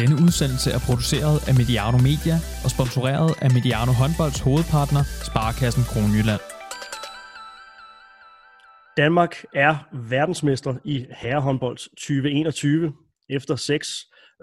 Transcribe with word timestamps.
Denne 0.00 0.16
udsendelse 0.24 0.70
er 0.70 0.80
produceret 0.88 1.38
af 1.48 1.54
Mediano 1.60 1.98
Media 2.08 2.36
og 2.64 2.70
sponsoreret 2.74 3.30
af 3.44 3.50
Mediano 3.56 3.92
Håndbolds 4.00 4.40
hovedpartner, 4.46 5.02
Sparkassen 5.28 5.84
Kronjylland. 5.90 6.42
Danmark 9.02 9.34
er 9.54 9.74
verdensmester 10.14 10.74
i 10.84 11.06
herrehåndbold 11.20 11.76
2021. 11.76 12.92
Efter 13.30 13.56
seks 13.56 13.88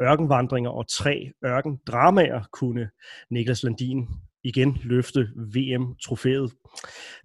ørkenvandringer 0.01 0.69
og 0.69 0.85
tre 0.87 1.31
ørkendramaer 1.45 2.41
kunne 2.53 2.89
Niklas 3.31 3.63
Landin 3.63 4.07
igen 4.43 4.77
løfte 4.83 5.27
VM-trofæet. 5.55 6.51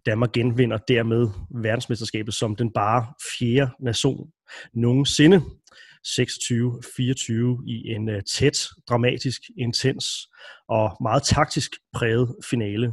Danmark 0.07 0.33
genvinder 0.33 0.77
dermed 0.77 1.29
verdensmesterskabet 1.63 2.35
som 2.35 2.57
den 2.57 2.73
bare 2.73 3.07
fjerde 3.39 3.71
nation 3.81 4.31
nogensinde. 4.75 5.43
26-24 6.07 7.65
i 7.67 7.89
en 7.95 8.09
øh, 8.09 8.23
tæt, 8.23 8.69
dramatisk, 8.89 9.41
intens 9.59 10.07
og 10.69 10.97
meget 11.01 11.23
taktisk 11.23 11.71
præget 11.95 12.37
finale. 12.51 12.93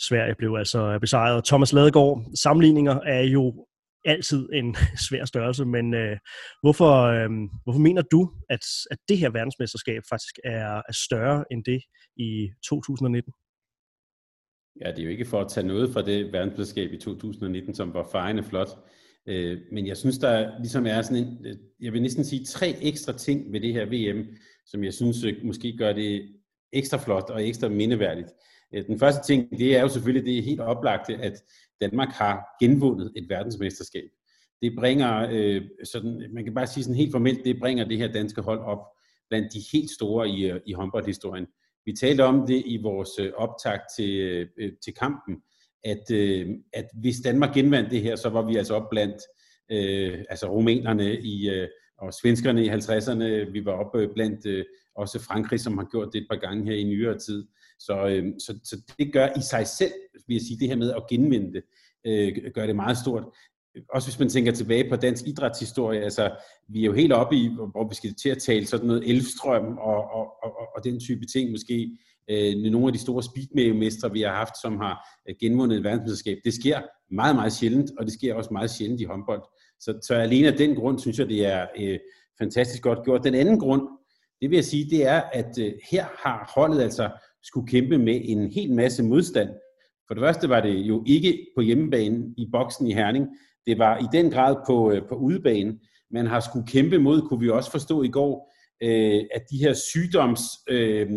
Sverige 0.00 0.34
blev 0.38 0.54
altså 0.58 0.92
øh, 0.92 1.00
besejret. 1.00 1.44
Thomas 1.44 1.72
Ladegaard, 1.72 2.24
sammenligninger 2.34 3.00
er 3.00 3.22
jo 3.22 3.66
altid 4.04 4.48
en 4.52 4.76
svær 5.08 5.24
størrelse, 5.24 5.64
men 5.64 5.94
øh, 5.94 6.16
hvorfor, 6.62 6.92
øh, 7.02 7.30
hvorfor 7.64 7.80
mener 7.80 8.02
du, 8.02 8.30
at, 8.50 8.64
at 8.90 8.98
det 9.08 9.18
her 9.18 9.30
verdensmesterskab 9.30 10.02
faktisk 10.08 10.34
er, 10.44 10.82
er 10.88 10.92
større 10.92 11.44
end 11.50 11.64
det 11.64 11.80
i 12.16 12.48
2019? 12.68 13.32
Ja, 14.80 14.90
det 14.90 14.98
er 14.98 15.04
jo 15.04 15.10
ikke 15.10 15.24
for 15.24 15.40
at 15.40 15.50
tage 15.50 15.66
noget 15.66 15.92
fra 15.92 16.02
det 16.02 16.32
verdensmesterskab 16.32 16.92
i 16.92 16.98
2019, 16.98 17.74
som 17.74 17.94
var 17.94 18.08
fejende 18.12 18.42
flot. 18.42 18.68
Øh, 19.28 19.58
men 19.72 19.86
jeg 19.86 19.96
synes, 19.96 20.18
der 20.18 20.58
ligesom 20.58 20.86
er 20.86 21.02
sådan 21.02 21.16
en, 21.16 21.46
jeg 21.80 21.92
vil 21.92 22.02
næsten 22.02 22.24
sige 22.24 22.44
tre 22.44 22.76
ekstra 22.82 23.12
ting 23.12 23.52
ved 23.52 23.60
det 23.60 23.72
her 23.72 23.86
VM, 23.86 24.26
som 24.66 24.84
jeg 24.84 24.94
synes 24.94 25.24
øh, 25.24 25.34
måske 25.44 25.76
gør 25.78 25.92
det 25.92 26.28
ekstra 26.72 26.98
flot 26.98 27.30
og 27.30 27.48
ekstra 27.48 27.68
mindeværdigt. 27.68 28.28
Øh, 28.74 28.86
den 28.86 28.98
første 28.98 29.32
ting, 29.32 29.58
det 29.58 29.76
er 29.76 29.80
jo 29.80 29.88
selvfølgelig 29.88 30.26
det 30.26 30.38
er 30.38 30.42
helt 30.42 30.60
oplagte, 30.60 31.14
at 31.14 31.42
Danmark 31.80 32.08
har 32.08 32.42
genvundet 32.60 33.12
et 33.16 33.28
verdensmesterskab. 33.28 34.08
Det 34.62 34.72
bringer, 34.78 35.28
øh, 35.32 35.62
sådan, 35.84 36.28
man 36.32 36.44
kan 36.44 36.54
bare 36.54 36.66
sige 36.66 36.84
sådan 36.84 36.96
helt 36.96 37.12
formelt, 37.12 37.44
det 37.44 37.60
bringer 37.60 37.84
det 37.84 37.98
her 37.98 38.12
danske 38.12 38.42
hold 38.42 38.60
op 38.60 38.78
blandt 39.28 39.52
de 39.52 39.60
helt 39.72 39.90
store 39.90 40.28
i, 40.28 40.50
øh, 40.50 40.60
i 40.66 40.72
håndboldhistorien. 40.72 41.46
Vi 41.86 41.92
talte 41.92 42.24
om 42.24 42.46
det 42.46 42.62
i 42.66 42.82
vores 42.82 43.10
optag 43.36 43.78
til, 43.96 44.18
øh, 44.56 44.72
til 44.84 44.94
kampen, 44.94 45.36
at, 45.84 46.10
øh, 46.10 46.48
at 46.72 46.86
hvis 46.94 47.16
Danmark 47.24 47.54
genvandt 47.54 47.90
det 47.90 48.02
her, 48.02 48.16
så 48.16 48.28
var 48.28 48.42
vi 48.42 48.56
altså 48.56 48.74
op 48.74 48.90
blandt 48.90 49.16
øh, 49.70 50.24
altså 50.30 50.46
rumænerne 50.46 51.20
i, 51.20 51.50
øh, 51.50 51.68
og 51.98 52.14
svenskerne 52.14 52.64
i 52.64 52.68
50'erne. 52.68 53.50
Vi 53.52 53.64
var 53.64 53.72
op 53.72 53.96
øh, 53.96 54.08
blandt 54.14 54.46
øh, 54.46 54.64
også 54.96 55.18
Frankrig, 55.18 55.60
som 55.60 55.78
har 55.78 55.88
gjort 55.90 56.08
det 56.12 56.20
et 56.20 56.26
par 56.30 56.38
gange 56.38 56.64
her 56.64 56.74
i 56.78 56.84
nyere 56.84 57.18
tid. 57.18 57.46
Så, 57.78 58.06
øh, 58.06 58.24
så, 58.38 58.58
så 58.64 58.76
det 58.98 59.12
gør 59.12 59.28
i 59.36 59.42
sig 59.50 59.66
selv, 59.66 59.92
vil 60.26 60.34
jeg 60.34 60.42
sige, 60.42 60.58
det 60.60 60.68
her 60.68 60.76
med 60.76 60.90
at 60.92 61.06
genvinde 61.10 61.52
det, 61.52 61.62
øh, 62.06 62.52
gør 62.54 62.66
det 62.66 62.76
meget 62.76 62.98
stort. 62.98 63.24
Også 63.94 64.08
hvis 64.08 64.18
man 64.18 64.28
tænker 64.28 64.52
tilbage 64.52 64.90
på 64.90 64.96
dansk 64.96 65.26
idrætshistorie, 65.26 66.00
altså 66.00 66.36
vi 66.68 66.80
er 66.80 66.86
jo 66.86 66.92
helt 66.92 67.12
oppe 67.12 67.36
i, 67.36 67.48
hvor 67.48 67.88
vi 67.88 67.94
skal 67.94 68.14
til 68.14 68.28
at 68.28 68.38
tale 68.38 68.66
sådan 68.66 68.86
noget 68.86 69.10
elvstrøm 69.10 69.78
og, 69.78 70.10
og, 70.10 70.44
og, 70.44 70.68
og 70.76 70.84
den 70.84 71.00
type 71.00 71.26
ting 71.26 71.50
måske 71.50 71.98
øh, 72.30 72.72
nogle 72.72 72.86
af 72.86 72.92
de 72.92 72.98
store 72.98 73.22
speedmestre, 73.22 74.12
vi 74.12 74.20
har 74.20 74.34
haft, 74.34 74.54
som 74.62 74.76
har 74.76 75.08
øh, 75.28 75.34
genvundet 75.40 75.76
et 75.76 75.84
verdensmesterskab. 75.84 76.38
Det 76.44 76.54
sker 76.54 76.80
meget, 77.10 77.36
meget 77.36 77.52
sjældent, 77.52 77.90
og 77.98 78.04
det 78.04 78.12
sker 78.14 78.34
også 78.34 78.50
meget 78.52 78.70
sjældent 78.70 79.00
i 79.00 79.04
håndbold. 79.04 79.42
Så, 79.80 79.98
så 80.02 80.14
alene 80.14 80.48
af 80.48 80.56
den 80.56 80.74
grund, 80.74 80.98
synes 80.98 81.18
jeg, 81.18 81.28
det 81.28 81.46
er 81.46 81.66
øh, 81.80 81.98
fantastisk 82.38 82.82
godt 82.82 83.04
gjort. 83.04 83.24
Den 83.24 83.34
anden 83.34 83.58
grund, 83.58 83.82
det 84.40 84.50
vil 84.50 84.56
jeg 84.56 84.64
sige, 84.64 84.90
det 84.90 85.06
er, 85.06 85.20
at 85.20 85.58
øh, 85.58 85.72
her 85.90 86.04
har 86.24 86.52
holdet 86.56 86.80
altså 86.82 87.10
skulle 87.42 87.68
kæmpe 87.68 87.98
med 87.98 88.20
en 88.24 88.50
hel 88.52 88.72
masse 88.72 89.02
modstand. 89.02 89.48
For 90.06 90.14
det 90.14 90.22
første 90.22 90.48
var 90.48 90.60
det 90.60 90.74
jo 90.74 91.04
ikke 91.06 91.46
på 91.56 91.60
hjemmebane 91.60 92.34
i 92.36 92.48
boksen 92.52 92.86
i 92.86 92.94
Herning. 92.94 93.26
Det 93.66 93.78
var 93.78 93.98
i 93.98 94.06
den 94.12 94.30
grad 94.30 94.56
på, 94.66 94.92
øh, 94.92 95.02
på 95.08 95.14
udebane. 95.14 95.78
Man 96.10 96.26
har 96.26 96.40
skulle 96.40 96.66
kæmpe 96.66 96.98
mod, 96.98 97.22
kunne 97.22 97.40
vi 97.40 97.50
også 97.50 97.70
forstå 97.70 98.02
i 98.02 98.08
går, 98.08 98.52
øh, 98.82 99.22
at 99.34 99.42
de 99.50 99.58
her 99.58 99.72
sygdoms... 99.72 100.40
Øh, 100.68 101.10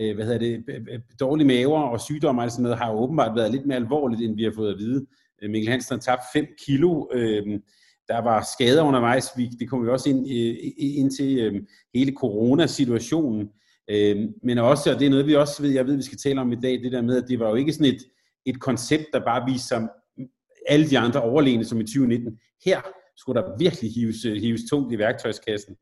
øh, 0.00 0.14
hvad 0.14 0.24
hedder 0.24 0.38
det, 0.38 0.64
øh, 0.68 0.74
øh, 0.74 0.86
øh, 0.90 1.00
dårlige 1.20 1.46
maver 1.46 1.80
og 1.80 2.00
sygdomme 2.00 2.42
og 2.42 2.50
sådan 2.50 2.62
noget, 2.62 2.78
har 2.78 2.92
jo 2.92 2.98
åbenbart 2.98 3.36
været 3.36 3.52
lidt 3.52 3.66
mere 3.66 3.76
alvorligt, 3.76 4.22
end 4.22 4.36
vi 4.36 4.44
har 4.44 4.52
fået 4.56 4.72
at 4.72 4.78
vide. 4.78 5.06
Mikkel 5.42 5.70
Hansen 5.70 5.94
har 5.94 6.00
tabt 6.00 6.22
5 6.32 6.46
kilo. 6.66 7.06
Øh, 7.12 7.60
der 8.08 8.18
var 8.18 8.46
skader 8.56 8.82
undervejs. 8.82 9.30
Vi, 9.36 9.46
det 9.60 9.70
kommer 9.70 9.86
vi 9.86 9.92
også 9.92 10.10
ind, 10.10 10.30
øh, 10.30 10.56
ind 10.78 11.10
til 11.10 11.38
øh, 11.38 11.62
hele 11.94 12.12
coronasituationen. 12.12 13.48
Øh, 13.90 14.16
men 14.42 14.58
også, 14.58 14.92
og 14.92 14.98
det 15.00 15.06
er 15.06 15.10
noget, 15.10 15.26
vi 15.26 15.34
også 15.34 15.62
ved, 15.62 15.70
jeg 15.70 15.86
ved, 15.86 15.96
vi 15.96 16.02
skal 16.02 16.18
tale 16.18 16.40
om 16.40 16.52
i 16.52 16.60
dag, 16.62 16.72
det 16.82 16.92
der 16.92 17.02
med, 17.02 17.22
at 17.22 17.28
det 17.28 17.38
var 17.38 17.48
jo 17.48 17.54
ikke 17.54 17.72
sådan 17.72 17.94
et, 17.94 18.02
et 18.46 18.60
koncept, 18.60 19.04
der 19.12 19.24
bare 19.24 19.50
viste 19.50 19.68
sig 19.68 19.88
mm, 20.18 20.24
alle 20.68 20.90
de 20.90 20.98
andre 20.98 21.22
overlegne 21.22 21.64
som 21.64 21.80
i 21.80 21.84
2019. 21.84 22.38
Her 22.64 22.80
skulle 23.16 23.40
der 23.42 23.58
virkelig 23.58 23.94
hives, 23.94 24.22
hives 24.22 24.60
tungt 24.70 24.92
i 24.92 24.98
værktøjskassen. 24.98 25.76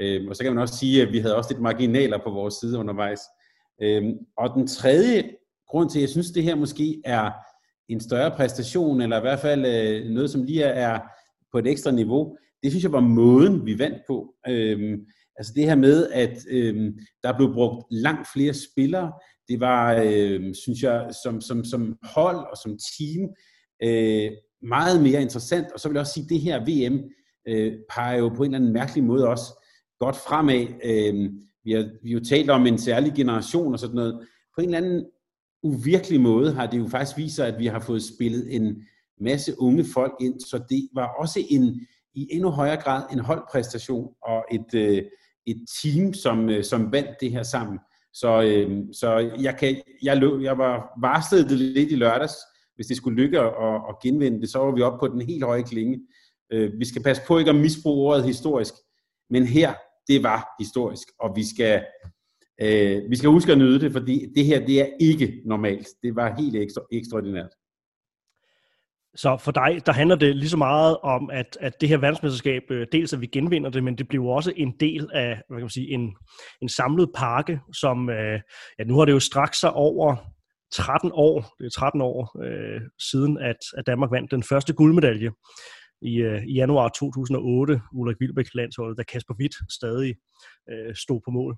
Øh, 0.00 0.28
og 0.28 0.36
så 0.36 0.42
kan 0.42 0.54
man 0.54 0.62
også 0.62 0.76
sige, 0.76 1.02
at 1.02 1.12
vi 1.12 1.18
havde 1.18 1.36
også 1.36 1.50
lidt 1.50 1.62
marginaler 1.62 2.18
på 2.24 2.30
vores 2.30 2.54
side 2.54 2.78
undervejs. 2.78 3.20
Øhm, 3.82 4.12
og 4.38 4.50
den 4.54 4.66
tredje 4.66 5.30
grund 5.68 5.90
til, 5.90 5.98
at 5.98 6.02
jeg 6.02 6.08
synes, 6.08 6.30
det 6.30 6.42
her 6.42 6.54
måske 6.54 7.02
er 7.04 7.30
en 7.88 8.00
større 8.00 8.30
præstation, 8.30 9.00
eller 9.00 9.18
i 9.18 9.20
hvert 9.20 9.40
fald 9.40 9.66
øh, 9.66 10.10
noget, 10.10 10.30
som 10.30 10.42
lige 10.42 10.62
er 10.62 11.00
på 11.52 11.58
et 11.58 11.66
ekstra 11.66 11.90
niveau, 11.90 12.36
det 12.62 12.72
synes 12.72 12.84
jeg 12.84 12.92
var 12.92 13.00
måden, 13.00 13.66
vi 13.66 13.78
vandt 13.78 13.98
på. 14.06 14.34
Øhm, 14.48 15.06
altså 15.36 15.52
det 15.56 15.64
her 15.64 15.74
med, 15.74 16.08
at 16.10 16.38
øhm, 16.50 16.98
der 17.22 17.36
blev 17.36 17.52
brugt 17.54 17.86
langt 17.90 18.28
flere 18.34 18.54
spillere, 18.54 19.12
det 19.48 19.60
var, 19.60 20.02
øh, 20.04 20.54
synes 20.54 20.82
jeg, 20.82 21.10
som, 21.24 21.40
som, 21.40 21.64
som 21.64 21.98
hold 22.02 22.36
og 22.36 22.56
som 22.62 22.78
team, 22.98 23.28
øh, 23.82 24.30
meget 24.62 25.02
mere 25.02 25.22
interessant. 25.22 25.72
Og 25.72 25.80
så 25.80 25.88
vil 25.88 25.94
jeg 25.94 26.00
også 26.00 26.12
sige, 26.12 26.24
at 26.24 26.30
det 26.30 26.40
her 26.40 26.60
VM 26.60 27.10
øh, 27.48 27.72
peger 27.90 28.18
jo 28.18 28.28
på 28.28 28.42
en 28.42 28.44
eller 28.44 28.58
anden 28.58 28.72
mærkelig 28.72 29.04
måde 29.04 29.28
også 29.28 29.64
godt 30.00 30.16
fremad. 30.16 30.66
Øh, 30.84 31.30
vi 31.68 31.72
har, 31.72 31.88
vi 32.02 32.10
har 32.10 32.18
jo 32.18 32.24
talt 32.24 32.50
om 32.50 32.66
en 32.66 32.78
særlig 32.78 33.12
generation 33.14 33.72
og 33.72 33.78
sådan 33.78 33.96
noget. 33.96 34.26
På 34.54 34.60
en 34.60 34.64
eller 34.64 34.78
anden 34.78 35.06
uvirkelig 35.62 36.20
måde 36.20 36.52
har 36.52 36.66
det 36.66 36.78
jo 36.78 36.88
faktisk 36.88 37.18
vist 37.18 37.36
sig, 37.36 37.46
at 37.46 37.58
vi 37.58 37.66
har 37.66 37.80
fået 37.80 38.02
spillet 38.02 38.54
en 38.54 38.82
masse 39.20 39.54
unge 39.58 39.84
folk 39.94 40.12
ind, 40.20 40.40
så 40.40 40.58
det 40.68 40.88
var 40.94 41.06
også 41.18 41.40
en 41.50 41.80
i 42.14 42.28
endnu 42.30 42.50
højere 42.50 42.76
grad 42.76 43.02
en 43.12 43.18
holdpræstation 43.18 44.08
og 44.22 44.44
et, 44.50 44.74
øh, 44.74 45.02
et 45.46 45.64
team, 45.82 46.14
som, 46.14 46.48
øh, 46.48 46.64
som 46.64 46.92
vandt 46.92 47.10
det 47.20 47.30
her 47.30 47.42
sammen. 47.42 47.78
Så, 48.12 48.42
øh, 48.42 48.84
så 48.92 49.32
jeg, 49.40 49.56
kan, 49.56 49.82
jeg, 50.02 50.16
løb, 50.16 50.42
jeg 50.42 50.58
var 50.58 51.00
varslet 51.00 51.50
det 51.50 51.58
lidt 51.58 51.92
i 51.92 51.94
lørdags, 51.94 52.34
hvis 52.74 52.86
det 52.86 52.96
skulle 52.96 53.22
lykke 53.22 53.40
at, 53.40 53.74
at 53.88 54.00
genvinde 54.02 54.40
det, 54.40 54.50
så 54.50 54.58
var 54.58 54.72
vi 54.74 54.82
oppe 54.82 54.98
på 54.98 55.14
den 55.14 55.22
helt 55.22 55.44
høje 55.44 55.62
klinge. 55.62 56.00
Øh, 56.52 56.70
vi 56.78 56.84
skal 56.84 57.02
passe 57.02 57.22
på 57.26 57.38
ikke 57.38 57.50
at 57.50 57.56
misbruge 57.56 58.08
ordet 58.08 58.24
historisk, 58.24 58.74
men 59.30 59.46
her 59.46 59.74
det 60.08 60.22
var 60.22 60.48
historisk, 60.60 61.08
og 61.20 61.36
vi 61.36 61.44
skal, 61.54 61.84
øh, 62.60 63.10
vi 63.10 63.16
skal 63.16 63.30
huske 63.30 63.52
at 63.52 63.58
nyde 63.58 63.80
det, 63.80 63.92
fordi 63.92 64.26
det 64.36 64.44
her, 64.44 64.66
det 64.66 64.80
er 64.80 64.88
ikke 65.00 65.42
normalt. 65.46 65.88
Det 66.02 66.16
var 66.16 66.34
helt 66.38 66.56
ekstra, 66.56 66.82
ekstraordinært. 66.92 67.50
Så 69.16 69.36
for 69.36 69.52
dig, 69.52 69.86
der 69.86 69.92
handler 69.92 70.16
det 70.16 70.36
lige 70.36 70.48
så 70.48 70.56
meget 70.56 70.96
om, 70.98 71.30
at, 71.30 71.58
at 71.60 71.80
det 71.80 71.88
her 71.88 71.96
verdensmesterskab, 71.96 72.62
øh, 72.70 72.86
dels 72.92 73.12
at 73.12 73.20
vi 73.20 73.26
genvinder 73.26 73.70
det, 73.70 73.84
men 73.84 73.98
det 73.98 74.08
bliver 74.08 74.34
også 74.34 74.52
en 74.56 74.74
del 74.80 75.10
af 75.12 75.42
hvad 75.48 75.58
kan 75.58 75.64
man 75.64 75.70
sige, 75.70 75.90
en, 75.90 76.16
en 76.62 76.68
samlet 76.68 77.10
pakke, 77.14 77.60
som 77.72 78.10
øh, 78.10 78.40
ja, 78.78 78.84
nu 78.84 78.98
har 78.98 79.04
det 79.04 79.12
jo 79.12 79.20
straks 79.20 79.60
sig 79.60 79.72
over 79.72 80.16
13 80.72 81.10
år, 81.14 81.54
det 81.58 81.66
er 81.66 81.70
13 81.70 82.00
år 82.00 82.42
øh, 82.44 82.80
siden, 83.10 83.38
at, 83.38 83.56
at 83.76 83.86
Danmark 83.86 84.10
vandt 84.10 84.30
den 84.30 84.42
første 84.42 84.72
guldmedalje 84.72 85.30
i, 86.02 86.14
øh, 86.16 86.42
i 86.46 86.52
januar 86.52 86.88
2008, 86.88 87.80
Ulrik 87.94 88.16
Wilbæks 88.20 88.54
landsholdet, 88.54 88.98
da 88.98 89.02
Kasper 89.02 89.34
Witt 89.40 89.54
stadig 89.70 90.14
øh, 90.70 90.94
stod 90.94 91.20
på 91.24 91.30
mål. 91.30 91.56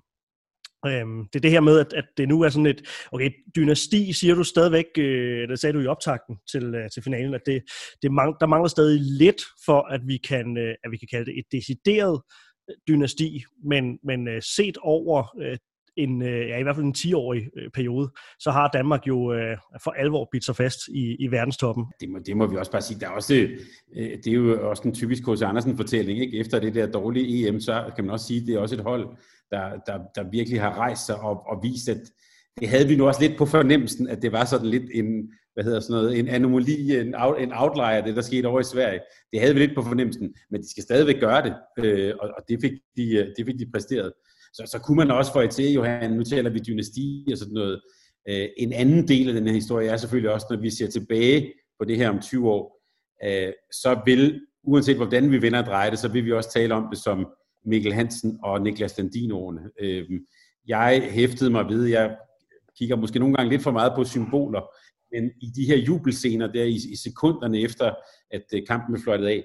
Øhm, 0.85 1.27
det 1.33 1.39
er 1.39 1.41
det 1.41 1.51
her 1.51 1.59
med, 1.59 1.79
at, 1.79 1.93
at 1.93 2.05
det 2.17 2.27
nu 2.27 2.41
er 2.41 2.49
sådan 2.49 2.65
et, 2.65 2.81
okay, 3.11 3.31
dynasti, 3.55 4.13
siger 4.13 4.35
du 4.35 4.43
stadigvæk, 4.43 4.85
øh, 4.97 5.47
det 5.49 5.59
sagde 5.59 5.73
du 5.73 5.79
i 5.79 5.87
optakten 5.87 6.37
til, 6.51 6.75
øh, 6.75 6.89
til 6.89 7.03
finalen, 7.03 7.33
at 7.33 7.41
det, 7.45 7.61
det 8.01 8.11
mang, 8.11 8.35
der 8.39 8.47
mangler 8.47 8.67
stadig 8.67 8.99
lidt 9.01 9.41
for, 9.65 9.81
at 9.81 10.01
vi 10.07 10.17
kan, 10.17 10.57
øh, 10.57 10.75
at 10.83 10.91
vi 10.91 10.97
kan 10.97 11.07
kalde 11.11 11.25
det 11.25 11.39
et 11.39 11.45
decideret 11.51 12.21
øh, 12.69 12.75
dynasti, 12.87 13.43
men, 13.63 13.99
men 14.03 14.27
øh, 14.27 14.41
set 14.41 14.77
over 14.77 15.37
øh, 15.41 15.57
en, 15.97 16.21
øh, 16.21 16.49
ja, 16.49 16.57
i 16.59 16.63
hvert 16.63 16.75
fald 16.75 16.85
en 16.85 16.95
10-årig 16.97 17.41
øh, 17.57 17.69
periode, 17.69 18.11
så 18.39 18.51
har 18.51 18.69
Danmark 18.73 19.07
jo 19.07 19.33
øh, 19.33 19.57
for 19.83 19.91
alvor 19.91 20.29
bidt 20.31 20.45
sig 20.45 20.55
fast 20.55 20.79
i, 20.87 21.15
i 21.19 21.27
verdenstoppen. 21.31 21.85
Det 22.01 22.09
må, 22.09 22.19
det 22.25 22.37
må 22.37 22.47
vi 22.47 22.57
også 22.57 22.71
bare 22.71 22.81
sige. 22.81 22.99
Der 22.99 23.07
er 23.07 23.11
også, 23.11 23.33
øh, 23.95 24.09
det 24.23 24.27
er 24.27 24.31
jo 24.31 24.69
også 24.69 24.83
en 24.83 24.93
typisk 24.93 25.23
H.C. 25.27 25.41
Andersen-fortælling. 25.41 26.19
Ikke? 26.19 26.39
Efter 26.39 26.59
det 26.59 26.75
der 26.75 26.91
dårlige 26.91 27.47
EM, 27.47 27.59
så 27.59 27.91
kan 27.95 28.05
man 28.05 28.13
også 28.13 28.27
sige, 28.27 28.41
at 28.41 28.47
det 28.47 28.55
er 28.55 28.59
også 28.59 28.75
et 28.75 28.81
hold, 28.81 29.07
der, 29.51 29.69
der, 29.85 29.99
der 30.15 30.29
virkelig 30.31 30.61
har 30.61 30.73
rejst 30.77 31.05
sig 31.05 31.19
og, 31.19 31.43
og 31.47 31.63
vist, 31.63 31.89
at 31.89 32.01
det 32.59 32.69
havde 32.69 32.87
vi 32.87 32.95
nu 32.95 33.07
også 33.07 33.21
lidt 33.21 33.37
på 33.37 33.45
fornemmelsen, 33.45 34.07
at 34.07 34.21
det 34.21 34.31
var 34.31 34.45
sådan 34.45 34.67
lidt 34.67 34.89
en, 34.93 35.31
hvad 35.53 35.63
hedder 35.63 35.79
sådan 35.79 35.93
noget, 35.93 36.19
en 36.19 36.27
anomali, 36.27 36.99
en, 36.99 37.15
out, 37.15 37.41
en 37.41 37.51
outlier, 37.53 38.01
det 38.01 38.15
der 38.15 38.21
skete 38.21 38.45
over 38.45 38.59
i 38.59 38.63
Sverige. 38.63 38.99
Det 39.31 39.39
havde 39.39 39.53
vi 39.53 39.59
lidt 39.59 39.75
på 39.75 39.81
fornemmelsen, 39.83 40.33
men 40.51 40.61
de 40.61 40.71
skal 40.71 40.83
stadigvæk 40.83 41.19
gøre 41.19 41.43
det, 41.43 41.53
øh, 41.77 42.13
og, 42.19 42.29
og 42.37 42.43
det, 42.49 42.57
fik 42.61 42.71
de, 42.97 43.15
øh, 43.15 43.27
det 43.37 43.45
fik 43.45 43.59
de 43.59 43.71
præsteret. 43.73 44.13
Så, 44.53 44.63
så 44.65 44.79
kunne 44.79 44.97
man 44.97 45.11
også 45.11 45.33
få 45.33 45.39
et 45.39 45.49
til, 45.49 45.73
Johan, 45.73 46.11
nu 46.11 46.23
taler 46.23 46.49
vi 46.49 46.59
dynasti 46.59 47.27
og 47.31 47.37
sådan 47.37 47.53
noget. 47.53 47.81
Øh, 48.29 48.47
en 48.57 48.73
anden 48.73 49.07
del 49.07 49.27
af 49.27 49.33
den 49.33 49.47
her 49.47 49.53
historie 49.53 49.89
er 49.89 49.97
selvfølgelig 49.97 50.31
også, 50.31 50.47
når 50.49 50.57
vi 50.57 50.69
ser 50.69 50.87
tilbage 50.87 51.53
på 51.79 51.85
det 51.85 51.97
her 51.97 52.09
om 52.09 52.19
20 52.19 52.49
år, 52.49 52.81
øh, 53.25 53.53
så 53.71 54.01
vil, 54.05 54.41
uanset 54.63 54.95
hvordan 54.95 55.31
vi 55.31 55.41
vender 55.41 55.59
og 55.59 55.65
drejer 55.65 55.89
det, 55.89 55.99
så 55.99 56.07
vil 56.07 56.25
vi 56.25 56.31
også 56.31 56.51
tale 56.51 56.73
om 56.73 56.87
det 56.91 56.99
som 56.99 57.27
Mikkel 57.65 57.93
Hansen 57.93 58.39
og 58.43 58.61
Niklas 58.61 58.97
Landinoerne. 58.97 59.61
Øh, 59.79 60.05
jeg 60.67 61.09
hæftede 61.11 61.49
mig 61.49 61.65
ved, 61.69 61.85
jeg 61.85 62.15
kigger 62.77 62.95
måske 62.95 63.19
nogle 63.19 63.35
gange 63.35 63.49
lidt 63.49 63.63
for 63.63 63.71
meget 63.71 63.93
på 63.95 64.03
symboler, 64.03 64.61
men 65.13 65.31
i 65.41 65.47
de 65.55 65.65
her 65.65 65.77
jubelscener 65.77 66.47
der 66.47 66.63
i, 66.63 66.75
i 66.75 66.95
sekunderne 67.03 67.59
efter, 67.59 67.93
at 68.31 68.43
øh, 68.55 68.61
kampen 68.67 68.93
blev 68.93 69.03
fløjtet 69.03 69.27
af, 69.27 69.43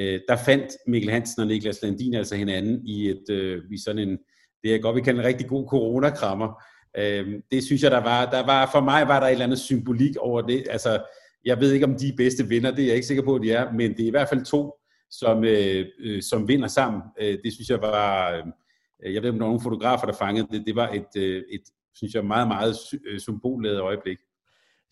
øh, 0.00 0.20
der 0.28 0.36
fandt 0.36 0.66
Mikkel 0.86 1.10
Hansen 1.10 1.42
og 1.42 1.48
Niklas 1.48 1.82
Landin 1.82 2.14
altså 2.14 2.36
hinanden 2.36 2.86
i, 2.86 3.08
et, 3.08 3.30
øh, 3.30 3.62
i 3.72 3.78
sådan 3.84 4.08
en, 4.08 4.18
det 4.62 4.74
er 4.74 4.78
godt, 4.78 4.96
vi 4.96 5.00
kan 5.00 5.16
en 5.16 5.24
rigtig 5.24 5.48
god 5.48 5.68
coronakrammer. 5.68 6.62
Øh, 6.98 7.26
det 7.50 7.64
synes 7.64 7.82
jeg, 7.82 7.90
der 7.90 8.02
var, 8.02 8.30
der 8.30 8.46
var, 8.46 8.68
for 8.72 8.80
mig 8.80 9.08
var 9.08 9.20
der 9.20 9.26
et 9.26 9.32
eller 9.32 9.44
andet 9.44 9.58
symbolik 9.58 10.16
over 10.16 10.40
det. 10.40 10.64
Altså, 10.70 11.02
jeg 11.44 11.60
ved 11.60 11.72
ikke, 11.72 11.86
om 11.86 11.94
de 11.94 12.08
er 12.08 12.16
bedste 12.16 12.48
vinder, 12.48 12.70
det 12.70 12.82
er 12.82 12.86
jeg 12.86 12.94
ikke 12.94 13.06
sikker 13.06 13.24
på, 13.24 13.34
at 13.34 13.42
de 13.42 13.52
er, 13.52 13.72
men 13.72 13.90
det 13.90 14.00
er 14.00 14.06
i 14.06 14.10
hvert 14.10 14.28
fald 14.28 14.44
to, 14.44 14.72
som, 15.10 15.44
øh, 15.44 15.86
øh, 16.00 16.22
som 16.22 16.48
vinder 16.48 16.68
sammen. 16.68 17.02
Øh, 17.20 17.38
det 17.44 17.52
synes 17.52 17.68
jeg 17.68 17.82
var, 17.82 18.30
øh, 18.30 19.14
jeg 19.14 19.22
ved 19.22 19.28
ikke, 19.28 19.28
om 19.28 19.38
der 19.38 19.44
var 19.44 19.48
nogle 19.48 19.60
fotografer, 19.62 20.06
der 20.06 20.14
fangede 20.14 20.46
det, 20.50 20.62
det 20.66 20.76
var 20.76 20.88
et, 20.88 21.22
øh, 21.22 21.42
et 21.52 21.62
synes 21.94 22.14
jeg, 22.14 22.24
meget, 22.24 22.48
meget 22.48 22.74
øh, 23.06 23.20
symbolladet 23.20 23.80
øjeblik. 23.80 24.18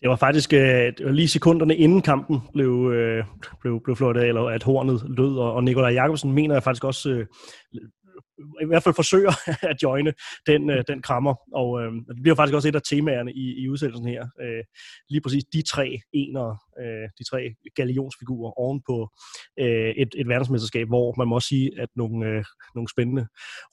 Det 0.01 0.09
var 0.09 0.15
faktisk 0.15 0.53
øh, 0.53 0.93
lige 0.99 1.27
sekunderne 1.27 1.75
inden 1.75 2.01
kampen 2.01 2.39
blev, 2.53 2.91
øh, 2.95 3.23
blev, 3.61 3.81
blev 3.83 3.95
flot 3.95 4.17
af, 4.17 4.27
eller 4.27 4.41
at 4.41 4.63
hornet 4.63 5.03
lød, 5.17 5.37
og, 5.37 5.53
og 5.53 5.63
Nikolaj 5.63 5.91
Jakobsen 5.91 6.31
mener 6.31 6.55
jeg 6.55 6.63
faktisk 6.63 6.83
også 6.83 7.09
øh, 7.09 7.25
i 8.61 8.65
hvert 8.65 8.83
fald 8.83 8.95
forsøger 8.95 9.33
at 9.71 9.83
joine 9.83 10.13
den, 10.47 10.69
øh, 10.69 10.83
den 10.87 11.01
krammer. 11.01 11.35
Og 11.53 11.81
øh, 11.81 11.91
det 12.15 12.21
bliver 12.21 12.35
faktisk 12.35 12.55
også 12.55 12.67
et 12.67 12.75
af 12.75 12.81
temaerne 12.89 13.33
i, 13.33 13.63
i 13.63 13.69
udsendelsen 13.69 14.07
her. 14.07 14.23
Øh, 14.41 14.63
lige 15.09 15.21
præcis 15.21 15.43
de 15.53 15.61
tre 15.61 15.99
enere, 16.13 16.57
øh, 16.81 17.09
de 17.19 17.23
tre 17.29 17.55
galionsfigurer 17.75 18.51
oven 18.59 18.81
på 18.89 19.09
øh, 19.59 19.91
et, 20.01 20.09
et 20.17 20.27
verdensmesterskab, 20.27 20.87
hvor 20.87 21.13
man 21.17 21.27
må 21.27 21.35
også 21.35 21.47
sige, 21.47 21.71
at 21.81 21.89
nogle, 21.95 22.25
øh, 22.27 22.43
nogle 22.75 22.89
spændende 22.89 23.27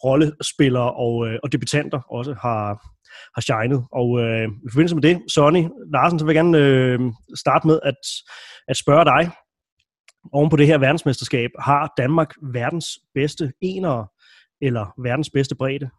rollespillere 0.04 0.92
og, 0.92 1.28
øh, 1.28 1.38
og 1.42 1.52
debutanter 1.52 2.00
også 2.10 2.32
har, 2.32 2.66
har 3.34 3.40
shined. 3.40 3.80
Og 3.92 4.20
øh, 4.20 4.48
i 4.48 4.70
forbindelse 4.72 4.96
med 4.96 5.02
det, 5.02 5.22
Sonny 5.28 5.62
Larsen, 5.92 6.18
så 6.18 6.24
vil 6.24 6.34
jeg 6.34 6.44
gerne 6.44 6.58
øh, 6.58 7.00
starte 7.34 7.66
med 7.66 7.80
at, 7.82 8.00
at 8.68 8.76
spørge 8.76 9.04
dig, 9.04 9.30
oven 10.32 10.50
på 10.50 10.56
det 10.56 10.66
her 10.66 10.78
verdensmesterskab, 10.78 11.50
har 11.58 11.92
Danmark 11.98 12.34
verdens 12.42 12.98
bedste 13.14 13.52
enere 13.60 14.06
eller 14.62 14.94
verdens 14.98 15.30
bedste 15.30 15.54
bredde? 15.54 15.90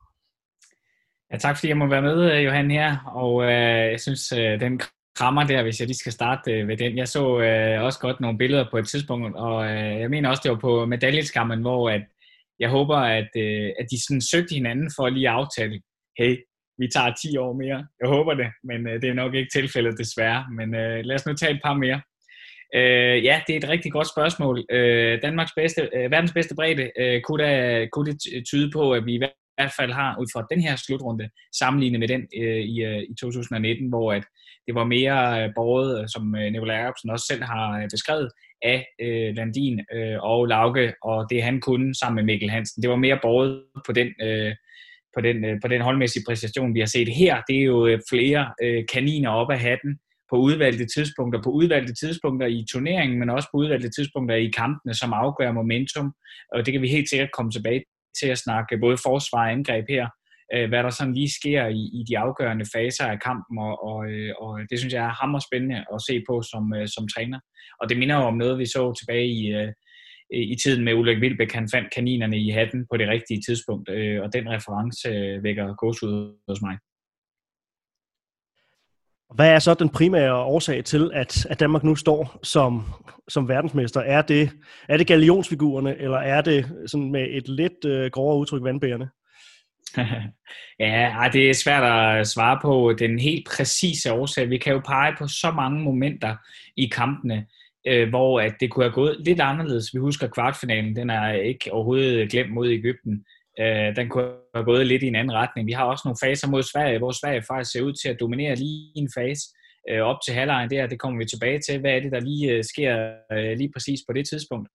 Ja, 1.31 1.37
tak 1.37 1.57
fordi 1.57 1.67
jeg 1.67 1.77
må 1.77 1.87
være 1.87 2.01
med, 2.01 2.31
øh, 2.31 2.45
Johan, 2.45 2.71
her. 2.71 2.97
Og 3.05 3.43
øh, 3.43 3.91
jeg 3.91 3.99
synes, 3.99 4.31
øh, 4.31 4.59
den 4.59 4.81
krammer 5.15 5.43
der, 5.43 5.63
hvis 5.63 5.79
jeg 5.79 5.87
lige 5.87 5.97
skal 5.97 6.11
starte 6.11 6.51
øh, 6.51 6.67
ved 6.67 6.77
den. 6.77 6.97
Jeg 6.97 7.07
så 7.07 7.39
øh, 7.39 7.83
også 7.83 7.99
godt 7.99 8.19
nogle 8.19 8.37
billeder 8.37 8.65
på 8.71 8.77
et 8.77 8.87
tidspunkt, 8.87 9.35
og 9.35 9.65
øh, 9.65 9.99
jeg 10.01 10.09
mener 10.09 10.29
også, 10.29 10.41
det 10.43 10.51
var 10.51 10.59
på 10.59 10.85
medaljeskammen, 10.85 11.61
hvor 11.61 11.89
at 11.89 12.03
jeg 12.59 12.69
håber, 12.69 12.97
at, 12.97 13.29
øh, 13.37 13.69
at 13.79 13.85
de 13.91 14.03
sådan 14.05 14.21
søgte 14.21 14.53
hinanden 14.55 14.89
for 14.95 15.03
at 15.05 15.13
lige 15.13 15.29
aftale, 15.29 15.81
hey, 16.19 16.37
vi 16.77 16.87
tager 16.95 17.13
10 17.13 17.37
år 17.37 17.53
mere. 17.53 17.87
Jeg 18.01 18.09
håber 18.09 18.33
det, 18.33 18.49
men 18.63 18.87
øh, 18.87 19.01
det 19.01 19.09
er 19.09 19.13
nok 19.13 19.33
ikke 19.33 19.49
tilfældet 19.55 19.97
desværre. 19.97 20.45
Men 20.57 20.75
øh, 20.75 20.99
lad 21.05 21.15
os 21.15 21.25
nu 21.25 21.33
tage 21.33 21.53
et 21.53 21.61
par 21.65 21.73
mere. 21.73 22.01
Øh, 22.75 23.23
ja, 23.23 23.41
det 23.47 23.53
er 23.53 23.57
et 23.57 23.69
rigtig 23.69 23.91
godt 23.91 24.09
spørgsmål. 24.09 24.65
Øh, 24.71 25.21
Danmarks 25.21 25.51
bedste, 25.55 25.89
øh, 25.95 26.11
verdens 26.11 26.33
bedste 26.33 26.55
bredde 26.55 26.91
øh, 26.99 27.21
kunne, 27.21 27.43
da, 27.43 27.87
kunne 27.91 28.11
det 28.11 28.45
tyde 28.45 28.71
på, 28.71 28.91
at 28.91 29.05
vi 29.05 29.13
i 29.13 29.17
hvert 29.17 29.73
fald 29.79 29.91
har 29.91 30.17
ud 30.19 30.27
fra 30.33 30.47
den 30.51 30.61
her 30.61 30.75
slutrunde 30.75 31.29
sammenlignet 31.59 31.99
med 31.99 32.07
den 32.07 32.21
øh, 32.41 32.61
i, 32.73 32.83
øh, 32.83 33.03
i 33.11 33.15
2019, 33.19 33.89
hvor 33.89 34.13
at 34.13 34.23
det 34.67 34.75
var 34.75 34.83
mere 34.83 35.43
øh, 35.43 35.49
borget, 35.55 36.01
øh, 36.01 36.07
som 36.07 36.35
øh, 36.35 36.51
Nicolai 36.51 36.75
Jacobsen 36.75 37.09
også 37.09 37.25
selv 37.25 37.43
har 37.43 37.79
øh, 37.79 37.87
beskrevet, 37.91 38.29
af 38.61 38.85
øh, 39.01 39.35
Landin 39.35 39.79
øh, 39.93 40.17
og 40.19 40.45
Lauke, 40.45 40.93
og 41.03 41.27
det 41.29 41.43
han 41.43 41.59
kunne 41.61 41.95
sammen 41.95 42.15
med 42.15 42.23
Mikkel 42.23 42.49
Hansen. 42.49 42.81
Det 42.81 42.89
var 42.89 42.95
mere 42.95 43.19
borget 43.21 43.63
på 43.85 43.91
den, 43.91 44.07
øh, 44.21 44.55
på 45.15 45.21
den, 45.21 45.45
øh, 45.45 45.61
på 45.61 45.67
den 45.67 45.81
holdmæssige 45.81 46.23
præstation, 46.27 46.73
vi 46.73 46.79
har 46.79 46.87
set 46.87 47.09
her. 47.15 47.41
Det 47.47 47.57
er 47.57 47.63
jo 47.63 47.87
øh, 47.87 47.99
flere 48.09 48.51
øh, 48.63 48.83
kaniner 48.93 49.29
op 49.29 49.51
af 49.51 49.59
hatten, 49.59 49.99
på 50.29 50.35
udvalgte 50.37 50.85
tidspunkter, 50.95 51.41
på 51.43 51.49
udvalgte 51.49 51.95
tidspunkter 51.95 52.47
i 52.47 52.65
turneringen, 52.71 53.19
men 53.19 53.29
også 53.29 53.47
på 53.51 53.57
udvalgte 53.57 53.89
tidspunkter 53.89 54.35
i 54.35 54.51
kampene, 54.57 54.93
som 54.93 55.13
afgør 55.13 55.51
momentum. 55.51 56.13
Og 56.53 56.65
det 56.65 56.71
kan 56.71 56.81
vi 56.81 56.87
helt 56.89 57.09
sikkert 57.09 57.31
komme 57.31 57.51
tilbage 57.51 57.83
til 58.19 58.27
at 58.27 58.37
snakke 58.37 58.77
både 58.77 58.97
forsvar 58.97 59.39
og 59.39 59.51
angreb 59.51 59.85
her, 59.89 60.07
øh, 60.53 60.69
hvad 60.69 60.83
der 60.83 60.89
sådan 60.89 61.13
lige 61.13 61.31
sker 61.39 61.67
i, 61.67 61.81
i 61.99 62.03
de 62.09 62.17
afgørende 62.17 62.65
faser 62.75 63.05
af 63.05 63.19
kampen, 63.19 63.57
og, 63.57 63.73
og, 63.89 63.99
øh, 64.11 64.33
og 64.39 64.59
det 64.69 64.79
synes 64.79 64.93
jeg 64.93 65.05
er 65.05 65.19
hammer 65.21 65.39
spændende 65.39 65.85
at 65.93 66.01
se 66.07 66.23
på 66.29 66.41
som, 66.41 66.73
øh, 66.77 66.87
som 66.87 67.07
træner. 67.07 67.39
Og 67.81 67.89
det 67.89 67.97
minder 67.97 68.15
jo 68.15 68.21
om 68.21 68.37
noget, 68.37 68.59
vi 68.59 68.65
så 68.65 68.93
tilbage 68.99 69.27
i, 69.27 69.43
i 70.53 70.55
tiden 70.63 70.83
med 70.83 70.93
Ulrik 70.93 71.21
Vilbæk, 71.21 71.51
han 71.51 71.69
fandt 71.73 71.93
kaninerne 71.95 72.37
i 72.39 72.49
hatten 72.49 72.85
på 72.91 72.97
det 72.97 73.07
rigtige 73.07 73.41
tidspunkt, 73.47 73.89
og 74.23 74.33
den 74.33 74.49
reference 74.49 75.09
vækker 75.43 75.75
gåsud 75.75 76.35
hos 76.47 76.61
mig. 76.61 76.77
Hvad 79.35 79.49
er 79.49 79.59
så 79.59 79.73
den 79.73 79.89
primære 79.89 80.35
årsag 80.35 80.83
til, 80.83 81.11
at, 81.13 81.45
at 81.45 81.59
Danmark 81.59 81.83
nu 81.83 81.95
står 81.95 82.39
som, 82.43 82.83
som 83.27 83.49
verdensmester? 83.49 84.01
Er 84.01 84.21
det, 84.21 84.49
er 84.89 84.97
det 84.97 85.07
galionsfigurerne, 85.07 85.97
eller 85.97 86.17
er 86.17 86.41
det 86.41 86.71
sådan 86.85 87.11
med 87.11 87.27
et 87.29 87.47
lidt 87.47 87.85
øh, 87.85 88.11
grovere 88.11 88.37
udtryk 88.37 88.63
vandbærende? 88.63 89.09
ja, 90.79 91.29
det 91.33 91.49
er 91.49 91.53
svært 91.53 91.83
at 91.83 92.27
svare 92.27 92.59
på 92.61 92.93
den 92.99 93.19
helt 93.19 93.47
præcise 93.47 94.13
årsag. 94.13 94.49
Vi 94.49 94.57
kan 94.57 94.73
jo 94.73 94.81
pege 94.85 95.15
på 95.19 95.27
så 95.27 95.51
mange 95.51 95.83
momenter 95.83 96.35
i 96.77 96.87
kampene, 96.87 97.45
øh, 97.87 98.09
hvor 98.09 98.41
at 98.41 98.53
det 98.59 98.71
kunne 98.71 98.85
have 98.85 98.93
gået 98.93 99.17
lidt 99.25 99.39
anderledes. 99.39 99.93
Vi 99.93 99.99
husker 99.99 100.27
kvartfinalen, 100.27 100.95
den 100.95 101.09
er 101.09 101.31
ikke 101.31 101.73
overhovedet 101.73 102.31
glemt 102.31 102.53
mod 102.53 102.71
Ægypten. 102.71 103.25
Øh, 103.59 103.95
den 103.95 104.09
kunne 104.09 104.31
have 104.55 104.65
gået 104.65 104.87
lidt 104.87 105.03
i 105.03 105.07
en 105.07 105.15
anden 105.15 105.33
retning. 105.33 105.67
Vi 105.67 105.71
har 105.71 105.85
også 105.85 106.01
nogle 106.05 106.23
faser 106.23 106.47
mod 106.47 106.63
Sverige, 106.63 106.97
hvor 106.97 107.11
Sverige 107.11 107.43
faktisk 107.47 107.71
ser 107.71 107.81
ud 107.81 107.93
til 107.93 108.09
at 108.09 108.19
dominere 108.19 108.55
lige 108.55 108.91
en 108.95 109.09
fase 109.17 109.43
øh, 109.89 110.01
op 110.01 110.19
til 110.25 110.33
halvlejen 110.33 110.69
der. 110.69 110.87
Det 110.87 110.99
kommer 110.99 111.17
vi 111.19 111.25
tilbage 111.25 111.59
til. 111.59 111.79
Hvad 111.79 111.91
er 111.91 111.99
det, 111.99 112.11
der 112.11 112.19
lige 112.19 112.51
øh, 112.51 112.63
sker 112.63 112.93
øh, 113.31 113.57
lige 113.57 113.71
præcis 113.75 113.99
på 114.07 114.13
det 114.13 114.25
tidspunkt? 114.27 114.69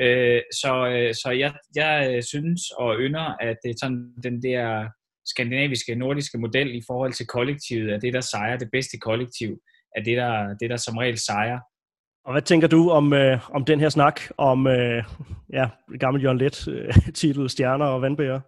Øh, 0.00 0.40
så 0.60 0.72
øh, 0.92 1.14
så 1.14 1.30
jeg, 1.30 1.52
jeg 1.76 2.14
øh, 2.14 2.22
synes 2.22 2.62
og 2.70 2.96
ynder, 2.98 3.36
at 3.40 3.56
det 3.62 3.70
er 3.70 3.78
sådan 3.82 4.12
den 4.22 4.42
der 4.42 4.88
skandinaviske, 5.26 5.94
nordiske 5.94 6.38
model 6.38 6.74
i 6.74 6.82
forhold 6.86 7.12
til 7.12 7.26
kollektivet, 7.26 7.92
er 7.92 7.98
det, 7.98 8.12
der 8.12 8.20
sejrer 8.20 8.58
det 8.58 8.68
bedste 8.72 8.98
kollektiv, 8.98 9.50
er 9.96 10.02
det, 10.02 10.16
der, 10.16 10.56
det, 10.60 10.70
der 10.70 10.76
som 10.76 10.96
regel 10.96 11.18
sejrer. 11.18 11.60
Og 12.26 12.32
hvad 12.32 12.42
tænker 12.42 12.68
du 12.68 12.90
om, 12.90 13.12
øh, 13.12 13.50
om 13.50 13.64
den 13.64 13.80
her 13.80 13.88
snak 13.88 14.20
om 14.36 14.66
øh, 14.66 15.04
ja, 15.52 15.68
gammel 16.00 16.22
Jørgen 16.22 16.38
Let 16.38 16.68
øh, 16.68 16.94
titel 17.14 17.50
Stjerner 17.50 17.84
og 17.84 18.02
Vandbærer? 18.02 18.40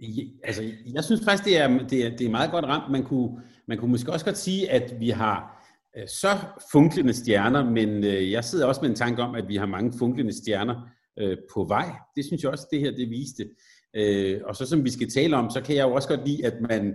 Ja, 0.00 0.22
altså, 0.44 0.62
jeg 0.94 1.04
synes 1.04 1.20
faktisk, 1.24 1.44
det 1.44 1.58
er, 1.58 1.78
det 1.78 2.06
er, 2.06 2.16
det 2.16 2.26
er 2.26 2.30
meget 2.30 2.50
godt 2.50 2.64
ramt. 2.64 2.92
Man 2.92 3.04
kunne, 3.04 3.30
man 3.68 3.78
kunne 3.78 3.90
måske 3.90 4.12
også 4.12 4.24
godt 4.24 4.38
sige, 4.38 4.70
at 4.70 4.94
vi 5.00 5.10
har 5.10 5.64
øh, 5.96 6.08
så 6.08 6.28
funklende 6.72 7.12
stjerner, 7.12 7.70
men 7.70 8.04
øh, 8.04 8.30
jeg 8.30 8.44
sidder 8.44 8.66
også 8.66 8.80
med 8.80 8.90
en 8.90 8.96
tanke 8.96 9.22
om, 9.22 9.34
at 9.34 9.48
vi 9.48 9.56
har 9.56 9.66
mange 9.66 9.92
funklende 9.98 10.42
stjerner 10.42 10.88
øh, 11.18 11.36
på 11.54 11.64
vej. 11.64 11.86
Det 12.16 12.24
synes 12.24 12.42
jeg 12.42 12.50
også, 12.50 12.66
det 12.72 12.80
her 12.80 12.90
det 12.90 13.10
viste. 13.10 13.48
Øh, 13.96 14.40
og 14.44 14.56
så 14.56 14.66
som 14.66 14.84
vi 14.84 14.90
skal 14.90 15.10
tale 15.10 15.36
om, 15.36 15.50
så 15.50 15.60
kan 15.60 15.76
jeg 15.76 15.82
jo 15.88 15.94
også 15.94 16.08
godt 16.08 16.28
lide, 16.28 16.46
at 16.46 16.54
man 16.60 16.94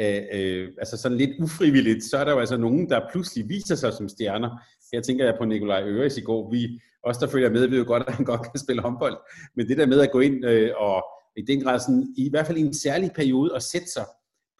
øh, 0.00 0.22
øh, 0.32 0.68
altså 0.78 0.96
sådan 0.96 1.18
lidt 1.18 1.30
ufrivilligt, 1.40 2.04
så 2.04 2.16
er 2.16 2.24
der 2.24 2.32
jo 2.32 2.38
altså 2.38 2.56
nogen, 2.56 2.88
der 2.90 3.00
pludselig 3.12 3.48
viser 3.48 3.74
sig 3.74 3.92
som 3.92 4.08
stjerner. 4.08 4.50
Her 4.92 5.00
tænker 5.00 5.24
jeg 5.24 5.34
på 5.38 5.44
Nikolaj 5.44 5.82
Øres 5.82 6.16
i 6.16 6.20
går. 6.20 6.50
Vi, 6.50 6.80
os 7.02 7.18
der 7.18 7.26
følger 7.26 7.50
med, 7.50 7.66
ved 7.66 7.78
jo 7.78 7.84
godt, 7.86 8.02
at 8.08 8.14
han 8.14 8.24
godt 8.24 8.42
kan 8.42 8.60
spille 8.60 8.82
håndbold. 8.82 9.16
Men 9.56 9.68
det 9.68 9.78
der 9.78 9.86
med 9.86 10.00
at 10.00 10.10
gå 10.10 10.20
ind 10.20 10.44
øh, 10.44 10.70
og 10.76 11.04
i 11.36 11.42
den 11.42 11.60
grad 11.62 11.80
sådan, 11.80 12.14
i 12.16 12.30
hvert 12.30 12.46
fald 12.46 12.58
i 12.58 12.60
en 12.60 12.74
særlig 12.74 13.10
periode 13.14 13.54
og 13.54 13.62
sætte 13.62 13.90
sig 13.90 14.04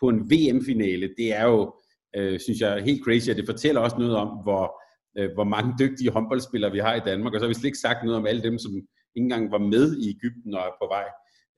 på 0.01 0.09
en 0.09 0.31
VM-finale, 0.31 1.11
det 1.19 1.35
er 1.35 1.45
jo, 1.45 1.75
øh, 2.17 2.41
synes 2.41 2.61
jeg, 2.61 2.83
helt 2.83 3.05
crazy, 3.05 3.31
og 3.31 3.37
det 3.37 3.47
fortæller 3.47 3.81
også 3.81 3.97
noget 3.99 4.17
om, 4.17 4.29
hvor, 4.29 4.83
øh, 5.19 5.31
hvor 5.35 5.45
mange 5.45 5.75
dygtige 5.79 6.11
håndboldspillere 6.11 6.73
vi 6.73 6.79
har 6.79 6.95
i 6.95 7.01
Danmark, 7.07 7.35
og 7.35 7.41
så 7.41 7.45
har 7.45 7.49
vi 7.49 7.55
slet 7.55 7.65
ikke 7.65 7.79
sagt 7.79 8.05
noget 8.05 8.19
om 8.19 8.27
alle 8.27 8.43
dem, 8.43 8.59
som 8.59 8.73
ikke 8.77 8.87
engang 9.25 9.53
var 9.53 9.59
med 9.59 9.97
i 9.97 10.11
Ægypten 10.11 10.55
og 10.55 10.61
er 10.61 10.77
på 10.83 10.89
vej. 10.91 11.05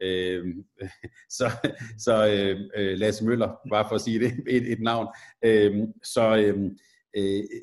Øh, 0.02 0.44
så 1.38 1.50
så 1.98 2.28
øh, 2.28 2.60
øh, 2.76 2.98
Lasse 2.98 3.24
Møller, 3.24 3.50
bare 3.70 3.86
for 3.88 3.94
at 3.94 4.00
sige 4.00 4.20
det, 4.20 4.32
et, 4.48 4.72
et 4.72 4.80
navn. 4.80 5.06
Øh, 5.44 5.74
så, 6.02 6.36
øh, 6.36 6.70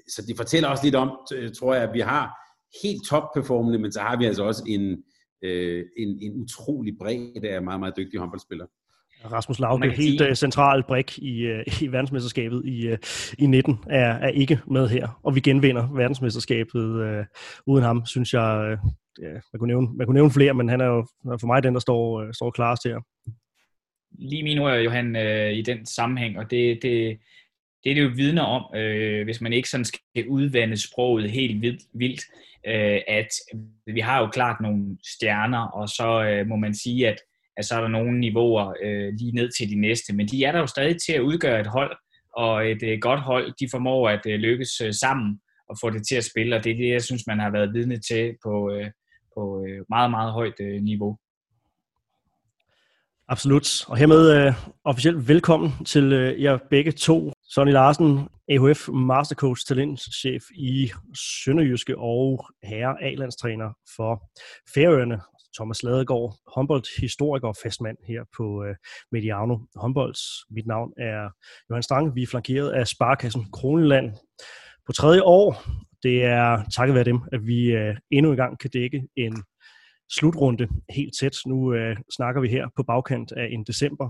så 0.09 0.23
det 0.27 0.37
fortæller 0.37 0.69
også 0.69 0.83
lidt 0.83 0.95
om, 0.95 1.11
tror 1.59 1.73
jeg, 1.73 1.83
at 1.83 1.93
vi 1.93 1.99
har 1.99 2.47
helt 2.83 3.01
top-performende, 3.09 3.79
men 3.79 3.91
så 3.91 3.99
har 3.99 4.17
vi 4.17 4.25
altså 4.25 4.43
også 4.43 4.63
en, 4.67 5.03
øh, 5.43 5.85
en, 5.97 6.19
en 6.21 6.41
utrolig 6.43 6.93
bredde 6.99 7.49
af 7.49 7.61
meget, 7.61 7.79
meget 7.79 7.97
dygtige 7.97 8.19
håndboldspillere. 8.19 8.67
Rasmus 9.31 9.59
Lauke, 9.59 9.89
helt 9.89 10.21
uh, 10.21 10.33
central 10.33 10.83
brik 10.83 11.17
i, 11.17 11.61
i 11.81 11.87
verdensmesterskabet 11.87 12.61
i, 12.65 12.95
i 13.37 13.45
19, 13.45 13.79
er, 13.89 14.13
er 14.13 14.29
ikke 14.29 14.59
med 14.67 14.87
her. 14.87 15.19
Og 15.23 15.35
vi 15.35 15.39
genvinder 15.39 15.93
verdensmesterskabet 15.95 16.85
uh, 16.85 17.25
uden 17.67 17.83
ham, 17.83 18.05
synes 18.05 18.33
jeg. 18.33 18.77
Ja, 19.21 19.31
man, 19.31 19.59
kunne 19.59 19.67
nævne, 19.67 19.87
man 19.97 20.07
kunne 20.07 20.13
nævne 20.13 20.31
flere, 20.31 20.53
men 20.53 20.69
han 20.69 20.81
er 20.81 20.85
jo 20.85 21.07
for 21.39 21.47
mig 21.47 21.63
den, 21.63 21.73
der 21.73 21.79
står, 21.79 22.23
uh, 22.23 22.29
står 22.33 22.51
klarest 22.51 22.83
her. 22.83 22.99
lige 24.19 24.43
mine 24.43 24.61
ord, 24.61 24.79
Johan, 24.79 25.15
øh, 25.15 25.53
i 25.53 25.61
den 25.61 25.85
sammenhæng, 25.85 26.37
og 26.37 26.51
det, 26.51 26.79
det, 26.81 27.17
det 27.87 27.91
er 27.91 27.95
det 27.95 28.09
jo 28.09 28.15
vidner 28.15 28.41
om, 28.41 28.75
øh, 28.75 29.23
hvis 29.23 29.41
man 29.41 29.53
ikke 29.53 29.69
sådan 29.69 29.85
skal 29.85 30.01
udvande 30.27 30.77
sproget 30.77 31.31
helt 31.31 31.61
vildt, 31.61 31.83
vildt 31.93 32.21
øh, 32.67 33.01
at 33.07 33.27
vi 33.85 33.99
har 33.99 34.19
jo 34.21 34.29
klart 34.29 34.61
nogle 34.61 34.97
stjerner, 35.15 35.67
og 35.67 35.89
så 35.89 36.23
øh, 36.23 36.47
må 36.47 36.55
man 36.55 36.73
sige, 36.73 37.07
at, 37.07 37.17
at 37.57 37.65
så 37.65 37.75
er 37.75 37.81
der 37.81 37.87
nogle 37.87 38.19
niveauer 38.19 38.73
øh, 38.83 39.13
lige 39.19 39.31
ned 39.31 39.49
til 39.57 39.69
de 39.69 39.81
næste, 39.81 40.15
men 40.15 40.27
de 40.27 40.43
er 40.43 40.51
der 40.51 40.59
jo 40.59 40.67
stadig 40.67 41.01
til 41.01 41.13
at 41.13 41.21
udgøre 41.21 41.59
et 41.59 41.67
hold, 41.67 41.97
og 42.35 42.71
et 42.71 42.83
øh, 42.83 42.99
godt 43.01 43.19
hold, 43.19 43.53
de 43.59 43.67
formår 43.71 44.09
at 44.09 44.21
øh, 44.27 44.39
lykkes 44.39 44.81
øh, 44.81 44.93
sammen 44.93 45.39
og 45.69 45.77
få 45.81 45.89
det 45.89 46.07
til 46.07 46.15
at 46.15 46.25
spille, 46.25 46.55
og 46.55 46.63
det 46.63 46.71
er 46.71 46.77
det, 46.77 46.89
jeg 46.89 47.01
synes, 47.01 47.27
man 47.27 47.39
har 47.39 47.51
været 47.51 47.73
vidne 47.73 47.97
til 47.97 48.35
på, 48.43 48.71
øh, 48.71 48.91
på 49.35 49.65
øh, 49.67 49.85
meget, 49.89 50.11
meget 50.11 50.33
højt 50.33 50.59
øh, 50.59 50.81
niveau. 50.81 51.17
Absolut. 53.29 53.85
Og 53.87 53.97
hermed 53.97 54.31
øh, 54.31 54.53
officielt 54.83 55.27
velkommen 55.27 55.85
til 55.85 56.13
øh, 56.13 56.43
jer 56.43 56.57
begge 56.69 56.91
to. 56.91 57.31
Sonny 57.43 57.71
Larsen, 57.71 58.27
AHF 58.49 58.89
Mastercoach, 58.89 59.65
talentchef 59.67 60.43
i 60.55 60.91
Sønderjyske 61.43 61.97
og 61.97 62.45
herre 62.63 63.03
A-landstræner 63.03 63.69
for 63.95 64.23
Færøerne. 64.73 65.21
Thomas 65.55 65.83
Ladegaard, 65.83 66.35
håndboldhistoriker 66.55 67.47
og 67.47 67.55
fastmand 67.63 67.97
her 68.07 68.23
på 68.37 68.63
øh, 68.63 68.75
Mediano 69.11 69.57
Håndbolds. 69.75 70.21
Mit 70.49 70.67
navn 70.67 70.91
er 70.97 71.29
Johan 71.69 71.83
Strang. 71.83 72.15
Vi 72.15 72.23
er 72.23 72.27
flankeret 72.27 72.69
af 72.69 72.87
Sparkassen 72.87 73.45
Kroneland 73.53 74.13
på 74.85 74.91
tredje 74.91 75.21
år. 75.23 75.63
Det 76.03 76.23
er 76.23 76.63
takket 76.75 76.95
være 76.95 77.03
dem, 77.03 77.19
at 77.31 77.47
vi 77.47 77.71
øh, 77.71 77.95
endnu 78.11 78.31
en 78.31 78.37
gang 78.37 78.59
kan 78.59 78.69
dække 78.69 79.07
en 79.15 79.43
slutrunde 80.11 80.67
helt 80.89 81.13
tæt. 81.19 81.37
Nu 81.45 81.73
øh, 81.73 81.97
snakker 82.15 82.41
vi 82.41 82.47
her 82.47 82.67
på 82.75 82.83
bagkant 82.83 83.31
af 83.31 83.47
en 83.51 83.63
december 83.63 84.09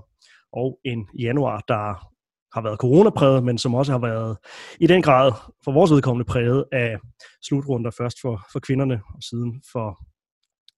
og 0.53 0.79
en 0.85 1.07
januar, 1.19 1.63
der 1.67 2.13
har 2.53 2.61
været 2.61 2.79
coronapræget, 2.79 3.43
men 3.43 3.57
som 3.57 3.75
også 3.75 3.91
har 3.91 3.99
været 3.99 4.37
i 4.79 4.87
den 4.87 5.01
grad 5.01 5.31
for 5.63 5.71
vores 5.71 5.91
vedkommende 5.91 6.25
præget 6.25 6.65
af 6.71 6.97
slutrunder, 7.43 7.91
først 7.91 8.17
for, 8.21 8.45
for 8.51 8.59
kvinderne 8.59 9.01
og 9.15 9.23
siden 9.23 9.61
for, 9.71 9.99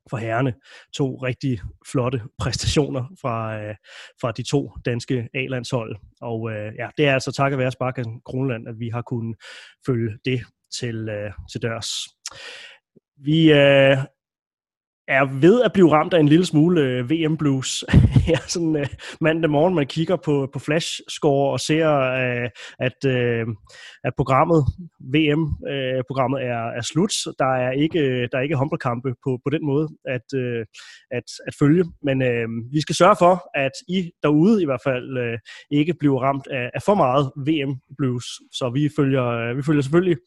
for 0.10 0.18
herrene. 0.18 0.54
To 0.94 1.16
rigtig 1.16 1.60
flotte 1.92 2.22
præstationer 2.40 3.06
fra, 3.22 3.62
øh, 3.62 3.76
fra 4.22 4.32
de 4.32 4.44
to 4.44 4.72
danske 4.86 5.30
A-landshold. 5.34 5.96
Og 6.22 6.52
øh, 6.52 6.74
ja, 6.80 6.90
det 6.98 7.06
er 7.06 7.14
altså 7.14 7.32
takket 7.32 7.60
være 7.60 7.72
Sparkassen 7.72 8.22
Kronland, 8.26 8.68
at 8.68 8.80
vi 8.80 8.90
har 8.90 9.02
kunnet 9.02 9.36
følge 9.86 10.18
det 10.26 10.42
til, 10.80 11.10
øh, 11.10 11.32
til 11.52 11.62
dørs. 11.62 11.90
Vi 13.18 13.52
øh, 13.52 13.98
er 15.10 15.40
ved 15.42 15.62
at 15.62 15.74
blive 15.74 15.92
ramt 15.92 16.14
af 16.14 16.20
en 16.20 16.28
lille 16.28 16.46
smule 16.46 16.82
øh, 16.82 17.10
VM 17.10 17.38
blues 17.38 17.84
ja, 18.30 18.38
sådan 18.48 18.76
øh, 18.76 18.88
mandag 19.22 19.50
morgen. 19.50 19.76
Man 19.76 19.88
kigger 19.88 20.16
på, 20.16 20.50
på 20.54 20.60
flash 20.60 21.00
score 21.10 21.52
og 21.52 21.60
ser, 21.60 21.90
øh, 22.00 22.50
at, 22.80 23.06
øh, 23.06 23.48
at 24.04 24.14
programmet, 24.18 24.66
VM-programmet 25.16 26.42
øh, 26.42 26.48
er, 26.48 26.64
er 26.78 26.82
slut. 26.82 27.14
Der 27.40 27.46
er 27.46 27.72
ikke, 27.72 28.00
øh, 28.00 28.28
der 28.32 28.38
er 28.38 28.42
ikke 28.42 28.56
håndboldkampe 28.56 29.14
på, 29.24 29.40
på 29.46 29.50
den 29.50 29.66
måde 29.66 29.88
at, 30.08 30.28
øh, 30.36 30.66
at, 31.12 31.28
at 31.48 31.54
følge. 31.60 31.86
Men 32.04 32.22
øh, 32.22 32.48
vi 32.72 32.82
skal 32.82 32.96
sørge 32.96 33.16
for, 33.20 33.50
at 33.56 33.72
I 33.88 34.12
derude 34.24 34.62
i 34.62 34.66
hvert 34.66 34.84
fald 34.84 35.18
øh, 35.18 35.38
ikke 35.72 35.94
bliver 36.00 36.20
ramt 36.22 36.48
af, 36.48 36.72
af 36.74 36.82
for 36.86 36.96
meget 36.96 37.32
VM 37.48 37.76
blues. 37.98 38.26
Så 38.52 38.72
vi 38.74 38.90
følger, 38.98 39.26
øh, 39.26 39.58
vi 39.58 39.64
følger 39.64 39.82
selvfølgelig 39.82 40.18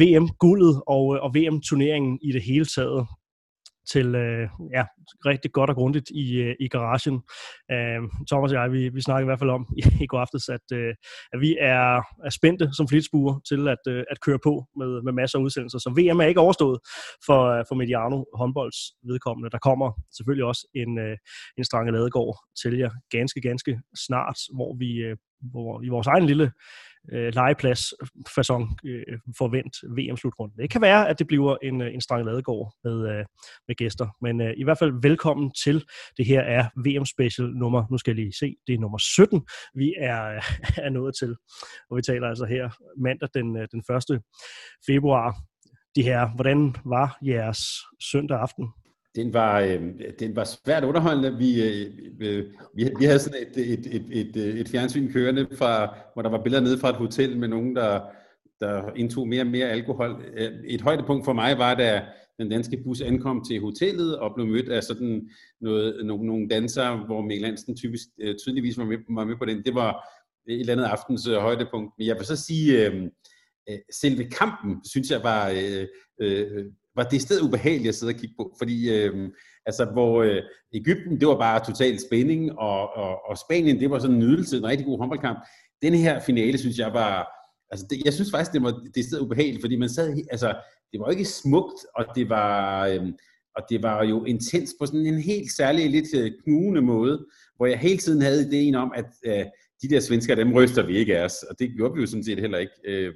VM-guldet 0.00 0.82
og, 0.86 1.14
øh, 1.14 1.22
og 1.24 1.30
VM-turneringen 1.34 2.18
i 2.22 2.32
det 2.32 2.42
hele 2.42 2.64
taget 2.64 3.06
til 3.92 4.14
øh, 4.14 4.48
ja, 4.72 4.84
rigtig 5.26 5.52
godt 5.52 5.70
og 5.70 5.76
grundigt 5.76 6.10
i, 6.10 6.36
øh, 6.36 6.54
i 6.60 6.68
garagen. 6.68 7.22
Øh, 7.72 8.00
Thomas 8.30 8.52
og 8.52 8.58
jeg, 8.58 8.72
vi, 8.72 8.88
vi 8.88 9.00
snakkede 9.00 9.24
i 9.24 9.30
hvert 9.30 9.38
fald 9.38 9.50
om 9.50 9.66
i, 9.78 9.82
i 10.04 10.06
går 10.06 10.20
aftes, 10.20 10.48
at, 10.48 10.66
øh, 10.72 10.94
at 11.32 11.40
vi 11.40 11.56
er, 11.60 12.02
er 12.26 12.30
spændte 12.30 12.68
som 12.72 12.88
flitsbuer 12.88 13.40
til 13.48 13.68
at, 13.68 13.82
øh, 13.88 14.04
at 14.10 14.20
køre 14.20 14.38
på 14.38 14.64
med, 14.76 15.02
med 15.02 15.12
masser 15.12 15.38
af 15.38 15.42
udsendelser. 15.42 15.78
Så 15.78 15.90
VM 15.90 16.20
er 16.20 16.24
ikke 16.24 16.40
overstået 16.40 16.78
for, 17.26 17.40
øh, 17.54 17.64
for 17.68 17.74
Mediano 17.74 18.24
håndbolds 18.34 18.78
vedkommende. 19.08 19.50
Der 19.50 19.58
kommer 19.58 19.88
selvfølgelig 20.16 20.44
også 20.44 20.68
en, 20.74 20.98
øh, 20.98 21.16
en 21.58 21.64
Strange 21.64 21.92
Ladegård 21.92 22.38
til 22.62 22.78
jer 22.78 22.90
ganske, 23.10 23.40
ganske 23.40 23.80
snart, 24.06 24.38
hvor 24.54 24.76
vi 24.78 24.90
øh, 24.96 25.16
hvor, 25.52 25.82
i 25.82 25.88
vores 25.88 26.06
egen 26.06 26.26
lille 26.26 26.52
øh, 27.12 27.34
legepladsfasong 27.34 28.78
øh, 28.84 29.02
øh 29.08 29.18
forvent 29.38 29.76
VM-slutrunden. 29.96 30.58
Det 30.58 30.70
kan 30.70 30.80
være, 30.80 31.08
at 31.08 31.18
det 31.18 31.26
bliver 31.26 31.56
en, 31.62 31.80
øh, 31.80 31.94
en 31.94 32.00
strang 32.00 32.24
ladegård 32.24 32.74
med, 32.84 33.08
øh, 33.08 33.24
med 33.68 33.76
gæster, 33.76 34.16
men 34.20 34.40
øh, 34.40 34.54
i 34.56 34.64
hvert 34.64 34.78
fald 34.78 35.02
velkommen 35.02 35.52
til. 35.64 35.84
Det 36.16 36.26
her 36.26 36.40
er 36.40 36.68
VM-special 36.76 37.48
nummer, 37.48 37.84
nu 37.90 37.98
skal 37.98 38.10
jeg 38.10 38.24
lige 38.24 38.32
se, 38.32 38.56
det 38.66 38.74
er 38.74 38.78
nummer 38.78 38.98
17, 38.98 39.46
vi 39.74 39.94
er, 39.98 40.20
er 40.86 40.90
nået 40.90 41.14
til. 41.18 41.36
Og 41.90 41.96
vi 41.96 42.02
taler 42.02 42.28
altså 42.28 42.44
her 42.44 42.70
mandag 42.98 43.28
den, 43.34 43.56
øh, 43.56 43.68
den 43.72 43.82
1. 44.12 44.22
februar. 44.86 45.36
De 45.96 46.02
her, 46.02 46.34
hvordan 46.34 46.74
var 46.84 47.18
jeres 47.22 47.60
søndag 48.00 48.38
aften? 48.40 48.68
Den 49.16 49.34
var, 49.34 49.60
øh, 49.60 49.80
den 50.18 50.36
var 50.36 50.44
svært 50.44 50.84
underholdende. 50.84 51.38
Vi, 51.38 51.62
øh, 51.62 52.44
vi, 52.74 52.90
vi 52.98 53.04
havde 53.04 53.18
sådan 53.18 53.40
et, 53.40 53.72
et, 53.72 53.86
et, 53.86 54.06
et, 54.12 54.36
øh, 54.36 54.60
et 54.60 54.68
fjernsyn 54.68 55.12
kørende, 55.12 55.46
fra, 55.58 55.96
hvor 56.12 56.22
der 56.22 56.30
var 56.30 56.42
billeder 56.42 56.62
nede 56.62 56.78
fra 56.78 56.90
et 56.90 56.96
hotel 56.96 57.38
med 57.38 57.48
nogen, 57.48 57.76
der, 57.76 58.00
der 58.60 58.92
indtog 58.96 59.28
mere 59.28 59.42
og 59.42 59.46
mere 59.46 59.68
alkohol. 59.68 60.24
Øh, 60.36 60.52
et 60.66 60.80
højdepunkt 60.80 61.24
for 61.24 61.32
mig 61.32 61.58
var, 61.58 61.74
da 61.74 62.02
den 62.38 62.50
danske 62.50 62.76
bus 62.84 63.00
ankom 63.00 63.44
til 63.48 63.60
hotellet 63.60 64.18
og 64.18 64.34
blev 64.34 64.46
mødt 64.46 64.68
af 64.68 64.82
sådan 64.82 65.28
noget, 65.60 66.06
nogle, 66.06 66.26
nogle 66.26 66.48
dansere, 66.48 66.96
hvor 66.96 67.22
Mikkel 67.22 67.46
Hansen 67.46 67.76
typisk, 67.76 68.08
øh, 68.20 68.34
tydeligvis 68.36 68.78
var 68.78 68.84
med, 68.84 68.98
var 69.08 69.24
med 69.24 69.36
på 69.36 69.44
den. 69.44 69.64
Det 69.64 69.74
var 69.74 70.08
et 70.48 70.60
eller 70.60 70.72
andet 70.72 70.84
aftens 70.84 71.28
øh, 71.28 71.36
højdepunkt. 71.36 71.92
Men 71.98 72.06
jeg 72.06 72.16
vil 72.16 72.26
så 72.26 72.36
sige, 72.36 72.86
øh, 72.86 73.02
øh 73.70 73.78
selve 73.92 74.24
kampen, 74.24 74.84
synes 74.84 75.10
jeg 75.10 75.20
var... 75.22 75.50
Øh, 75.50 75.86
øh, 76.20 76.64
var 76.96 77.04
det 77.04 77.22
sted 77.22 77.42
ubehageligt 77.42 77.88
at 77.88 77.94
sidde 77.94 78.10
og 78.10 78.20
kigge 78.20 78.34
på, 78.38 78.54
fordi 78.58 78.90
øh, 78.90 79.30
altså, 79.66 79.84
hvor 79.84 80.22
øh, 80.22 80.42
Ægypten, 80.74 81.20
det 81.20 81.28
var 81.28 81.38
bare 81.38 81.64
total 81.66 82.00
spænding, 82.00 82.58
og, 82.58 82.96
og, 82.96 83.28
og 83.28 83.38
Spanien, 83.38 83.80
det 83.80 83.90
var 83.90 83.98
sådan 83.98 84.14
en 84.14 84.20
nydelse, 84.20 84.56
en 84.56 84.66
rigtig 84.66 84.86
god 84.86 84.98
håndboldkamp. 84.98 85.38
Den 85.82 85.94
her 85.94 86.20
finale, 86.20 86.58
synes 86.58 86.78
jeg 86.78 86.92
var, 86.92 87.28
altså 87.70 87.86
det, 87.90 88.04
jeg 88.04 88.12
synes 88.12 88.30
faktisk, 88.30 88.52
det 88.52 88.62
var 88.62 88.82
det 88.94 89.04
sted 89.04 89.20
ubehageligt, 89.20 89.62
fordi 89.62 89.76
man 89.76 89.88
sad, 89.88 90.24
altså, 90.30 90.56
det 90.92 91.00
var 91.00 91.10
ikke 91.10 91.24
smukt, 91.24 91.86
og 91.94 92.04
det 92.14 92.28
var, 92.28 92.86
øh, 92.86 93.06
og 93.56 93.62
det 93.70 93.82
var 93.82 94.04
jo 94.04 94.24
intens 94.24 94.74
på 94.80 94.86
sådan 94.86 95.06
en 95.06 95.20
helt 95.20 95.52
særlig, 95.52 95.90
lidt 95.90 96.14
øh, 96.14 96.32
knugende 96.44 96.82
måde, 96.82 97.26
hvor 97.56 97.66
jeg 97.66 97.78
hele 97.78 97.98
tiden 97.98 98.22
havde 98.22 98.46
ideen 98.48 98.74
om, 98.74 98.92
at 98.94 99.06
øh, 99.26 99.44
de 99.82 99.88
der 99.88 100.00
svensker, 100.00 100.34
dem 100.34 100.52
ryster 100.52 100.86
vi 100.86 100.96
ikke 100.96 101.18
af 101.18 101.24
os, 101.24 101.42
og 101.42 101.58
det 101.58 101.70
gjorde 101.76 101.94
vi 101.94 102.00
jo 102.00 102.06
sådan 102.06 102.24
set 102.24 102.40
heller 102.40 102.58
ikke. 102.58 102.72
Øh, 102.84 103.14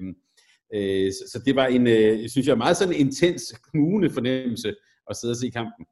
Øh, 0.74 1.12
så 1.12 1.42
det 1.46 1.56
var 1.56 1.66
en, 1.66 1.86
øh, 1.86 2.28
synes 2.28 2.46
jeg, 2.46 2.58
meget 2.58 2.76
sådan 2.76 2.94
intens, 2.94 3.54
knugende 3.70 4.10
fornemmelse 4.10 4.74
at 5.10 5.16
sidde 5.16 5.32
og 5.32 5.36
se 5.36 5.50
kampen. 5.50 5.86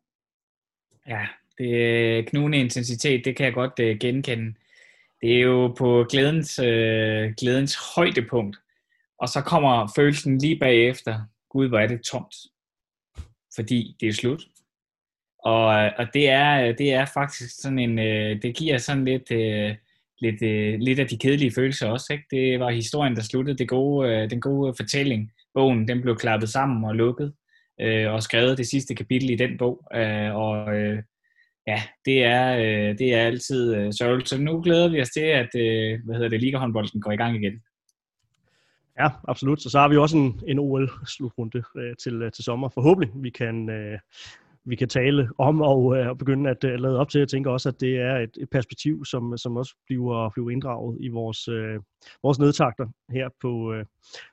Ja, 1.09 1.27
det 1.59 2.27
knugende 2.31 2.59
intensitet, 2.59 3.25
det 3.25 3.37
kan 3.37 3.47
jeg 3.47 3.55
godt 3.55 3.79
øh, 3.81 3.99
genkende. 3.99 4.55
Det 5.21 5.37
er 5.37 5.41
jo 5.41 5.75
på 5.79 6.07
glædens, 6.11 6.59
øh, 6.59 7.33
glædens 7.39 7.77
højdepunkt. 7.95 8.57
Og 9.19 9.29
så 9.29 9.41
kommer 9.41 9.93
følelsen 9.97 10.39
lige 10.39 10.59
bagefter, 10.59 11.21
gud, 11.51 11.69
hvor 11.69 11.79
er 11.79 11.87
det 11.87 12.03
tomt. 12.03 12.35
Fordi 13.55 13.97
det 14.01 14.09
er 14.09 14.13
slut. 14.13 14.43
Og, 15.39 15.67
og 15.99 16.07
det, 16.15 16.29
er, 16.29 16.73
det 16.73 16.93
er 16.93 17.05
faktisk 17.15 17.61
sådan 17.61 17.79
en, 17.79 17.99
øh, 17.99 18.43
det 18.43 18.57
giver 18.57 18.79
sådan 18.79 19.05
lidt, 19.05 19.31
øh, 19.31 19.75
lidt, 20.21 20.43
øh, 20.43 20.79
lidt 20.81 20.99
af 20.99 21.07
de 21.07 21.19
kedelige 21.19 21.53
følelser 21.55 21.89
også. 21.89 22.13
Ikke? 22.13 22.25
Det 22.31 22.61
var 22.61 22.71
historien, 22.71 23.17
der 23.17 23.23
sluttede. 23.23 23.59
Det 23.59 23.69
gode, 23.69 24.11
øh, 24.11 24.31
den 24.31 24.41
gode 24.41 24.75
fortælling. 24.77 25.31
Bogen 25.55 25.89
den 25.89 26.03
blev 26.03 26.17
klappet 26.17 26.49
sammen 26.49 26.85
og 26.85 26.95
lukket, 26.95 27.33
øh, 27.81 28.13
og 28.13 28.23
skrevet 28.23 28.59
det 28.59 28.67
sidste 28.67 28.95
kapitel 28.95 29.31
i 29.31 29.37
den 29.37 29.59
bog. 29.59 29.89
Øh, 29.95 30.35
og 30.35 30.77
øh, 30.77 31.03
ja, 31.67 31.83
det 32.05 32.25
er, 32.25 32.57
øh, 32.57 32.99
det 32.99 33.15
er 33.15 33.23
altid 33.27 33.75
øh, 33.75 33.93
sørgeligt. 33.93 34.29
Så 34.29 34.39
nu 34.39 34.63
glæder 34.63 34.89
vi 34.89 35.01
os 35.01 35.11
til, 35.11 35.21
at 35.21 35.49
øh, 35.57 36.01
hvad 36.05 36.15
hedder 36.15 36.29
det, 36.29 36.41
Liga-håndbolden 36.41 37.01
går 37.01 37.13
i 37.13 37.17
gang 37.17 37.37
igen. 37.37 37.63
Ja, 39.01 39.09
absolut. 39.29 39.63
Så 39.63 39.71
så 39.71 39.79
har 39.79 39.89
vi 39.89 39.97
også 39.97 40.17
en, 40.17 40.41
en 40.47 40.59
OL-slutrunde 40.59 41.63
øh, 41.77 41.97
til, 42.03 42.23
øh, 42.23 42.33
til 42.33 42.45
sommer. 42.45 42.69
Forhåbentlig 42.69 43.11
vi 43.23 43.31
kan, 43.31 43.71
øh, 43.71 43.99
vi 44.67 44.77
kan 44.77 44.89
tale 44.89 45.29
om 45.39 45.61
og, 45.61 45.97
øh, 45.97 46.09
og 46.09 46.19
begynde 46.19 46.51
at 46.51 46.65
øh, 46.65 46.79
lade 46.79 46.99
op 46.99 47.09
til. 47.09 47.19
Jeg 47.19 47.29
tænker 47.29 47.51
også, 47.51 47.69
at 47.69 47.81
det 47.81 47.97
er 47.97 48.17
et, 48.17 48.31
et 48.41 48.51
perspektiv, 48.51 49.05
som, 49.05 49.37
som 49.37 49.57
også 49.57 49.75
bliver, 49.87 50.31
bliver 50.31 50.51
inddraget 50.51 50.97
i 51.01 51.09
vores, 51.09 51.49
øh, 51.49 51.81
vores 52.23 52.39
nedtakter 52.39 52.87
her 53.11 53.29
på, 53.41 53.73
øh, 53.73 53.85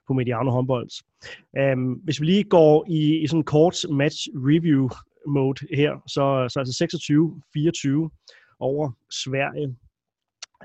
på 0.08 0.14
Mediano 0.14 0.52
håndbold. 0.52 0.90
Um, 1.54 1.62
øhm, 1.62 1.92
hvis 1.94 2.22
vi 2.22 2.26
lige 2.26 2.44
går 2.44 2.86
i, 2.90 3.18
i 3.18 3.28
sådan 3.28 3.40
en 3.40 3.44
kort 3.44 3.76
match 3.90 4.28
review 4.36 4.90
mode 5.28 5.68
her, 5.74 6.04
så, 6.08 6.48
så 6.50 6.60
altså 6.60 6.86
26-24 8.10 8.58
over 8.60 8.92
Sverige 9.10 9.76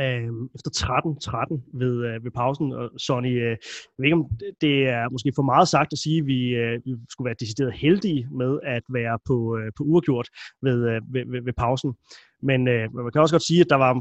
øh, 0.01 0.29
efter 0.55 0.71
13-13 0.71 1.79
ved, 1.79 2.07
øh, 2.07 2.25
ved 2.25 2.31
pausen. 2.31 2.73
Og 2.73 2.91
Sonny, 2.97 3.43
øh, 3.43 3.51
jeg 3.51 3.99
ved 3.99 4.05
ikke, 4.05 4.17
om 4.17 4.27
det 4.61 4.89
er 4.89 5.09
måske 5.11 5.33
for 5.35 5.43
meget 5.43 5.69
sagt 5.69 5.93
at 5.93 5.99
sige, 5.99 6.19
at 6.19 6.27
vi, 6.27 6.49
øh, 6.49 6.81
vi 6.85 6.95
skulle 7.11 7.27
være 7.27 7.41
decideret 7.41 7.73
heldige 7.73 8.29
med 8.33 8.59
at 8.63 8.83
være 8.89 9.19
på, 9.27 9.59
øh, 9.59 9.73
på 9.77 9.83
uafgjort 9.83 10.29
ved, 10.63 10.89
øh, 10.91 11.01
ved, 11.13 11.25
ved, 11.27 11.43
ved 11.43 11.53
pausen. 11.53 11.95
Men 12.43 12.69
øh, 12.69 12.95
man 12.95 13.13
kan 13.13 13.21
også 13.21 13.35
godt 13.35 13.47
sige, 13.47 13.61
at 13.61 13.71
der 13.71 13.77
var, 13.77 13.93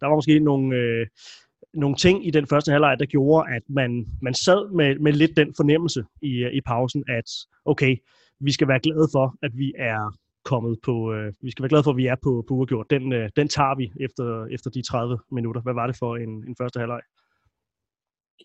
der 0.00 0.06
var 0.06 0.14
måske 0.14 0.38
nogle... 0.38 0.76
Øh, 0.76 1.06
nogle 1.74 1.96
ting 1.96 2.26
i 2.26 2.30
den 2.30 2.46
første 2.46 2.72
halvleg, 2.72 2.96
der 2.98 3.06
gjorde, 3.06 3.50
at 3.54 3.62
man, 3.68 4.06
man 4.22 4.34
sad 4.34 4.74
med, 4.74 4.98
med 4.98 5.12
lidt 5.12 5.36
den 5.36 5.54
fornemmelse 5.56 6.04
i, 6.22 6.32
øh, 6.44 6.52
i 6.52 6.60
pausen, 6.60 7.04
at 7.08 7.30
okay, 7.64 7.96
vi 8.40 8.52
skal 8.52 8.68
være 8.68 8.80
glade 8.80 9.08
for, 9.12 9.36
at 9.42 9.50
vi 9.54 9.72
er 9.78 10.16
kommet 10.44 10.78
på, 10.84 11.12
øh, 11.12 11.32
vi 11.40 11.50
skal 11.50 11.62
være 11.62 11.68
glade 11.68 11.84
for, 11.84 11.90
at 11.90 11.96
vi 11.96 12.06
er 12.06 12.16
på, 12.22 12.44
på 12.48 12.54
uregjort. 12.54 12.90
Den, 12.90 13.12
øh, 13.12 13.30
den 13.36 13.48
tager 13.48 13.74
vi 13.76 13.92
efter, 14.00 14.46
efter 14.46 14.70
de 14.70 14.82
30 14.82 15.18
minutter. 15.30 15.60
Hvad 15.62 15.74
var 15.74 15.86
det 15.86 15.96
for 15.98 16.16
en, 16.16 16.28
en 16.48 16.56
første 16.60 16.78
halvleg? 16.78 17.00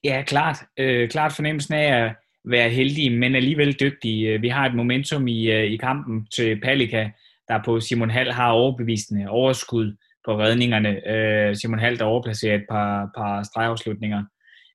Ja, 0.04 0.24
klart. 0.28 0.58
Øh, 0.78 1.10
klart 1.10 1.34
fornemmelsen 1.34 1.74
af 1.74 2.06
at 2.06 2.16
være 2.46 2.70
heldig, 2.70 3.12
men 3.12 3.36
alligevel 3.36 3.80
dygtig. 3.80 4.26
Øh, 4.26 4.42
vi 4.42 4.48
har 4.48 4.66
et 4.66 4.76
momentum 4.76 5.28
i, 5.28 5.52
øh, 5.52 5.64
i 5.64 5.78
kampen 5.78 6.28
til 6.36 6.62
Palika, 6.62 7.10
der 7.48 7.64
på 7.66 7.80
Simon 7.80 8.10
Hall 8.10 8.32
har 8.32 8.52
overbevisende 8.52 9.30
overskud 9.30 9.96
på 10.26 10.40
redningerne. 10.40 11.10
Øh, 11.10 11.56
Simon 11.56 11.80
Hall, 11.80 12.00
der 12.00 12.06
overplacerer 12.06 12.56
et 12.56 12.66
par, 12.70 13.10
par 13.18 13.44
stregafslutninger. 13.44 14.24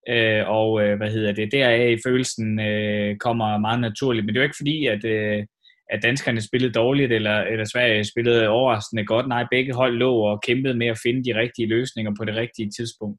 Øh, 0.09 0.49
og 0.49 0.83
øh, 0.83 0.97
hvad 0.97 1.11
hedder 1.11 1.33
det, 1.33 1.53
deraf 1.53 1.99
følelsen 2.07 2.61
øh, 2.61 3.17
kommer 3.17 3.59
meget 3.59 3.81
naturligt. 3.81 4.27
Men 4.27 4.35
det 4.35 4.41
er 4.41 4.43
jo 4.43 4.49
ikke 4.49 4.63
fordi, 4.63 4.87
at, 4.87 5.05
øh, 5.05 5.45
at 5.93 6.03
danskerne 6.03 6.41
spillede 6.41 6.73
dårligt, 6.73 7.13
eller, 7.13 7.37
eller 7.53 7.65
Sverige 7.65 8.05
spillede 8.05 8.49
overraskende 8.49 9.05
godt. 9.07 9.29
Nej, 9.29 9.45
begge 9.51 9.75
hold 9.75 9.95
lå 9.97 10.13
og 10.31 10.43
kæmpede 10.47 10.75
med 10.75 10.87
at 10.87 10.99
finde 11.05 11.25
de 11.25 11.39
rigtige 11.41 11.69
løsninger 11.69 12.13
på 12.19 12.25
det 12.25 12.35
rigtige 12.37 12.71
tidspunkt. 12.77 13.19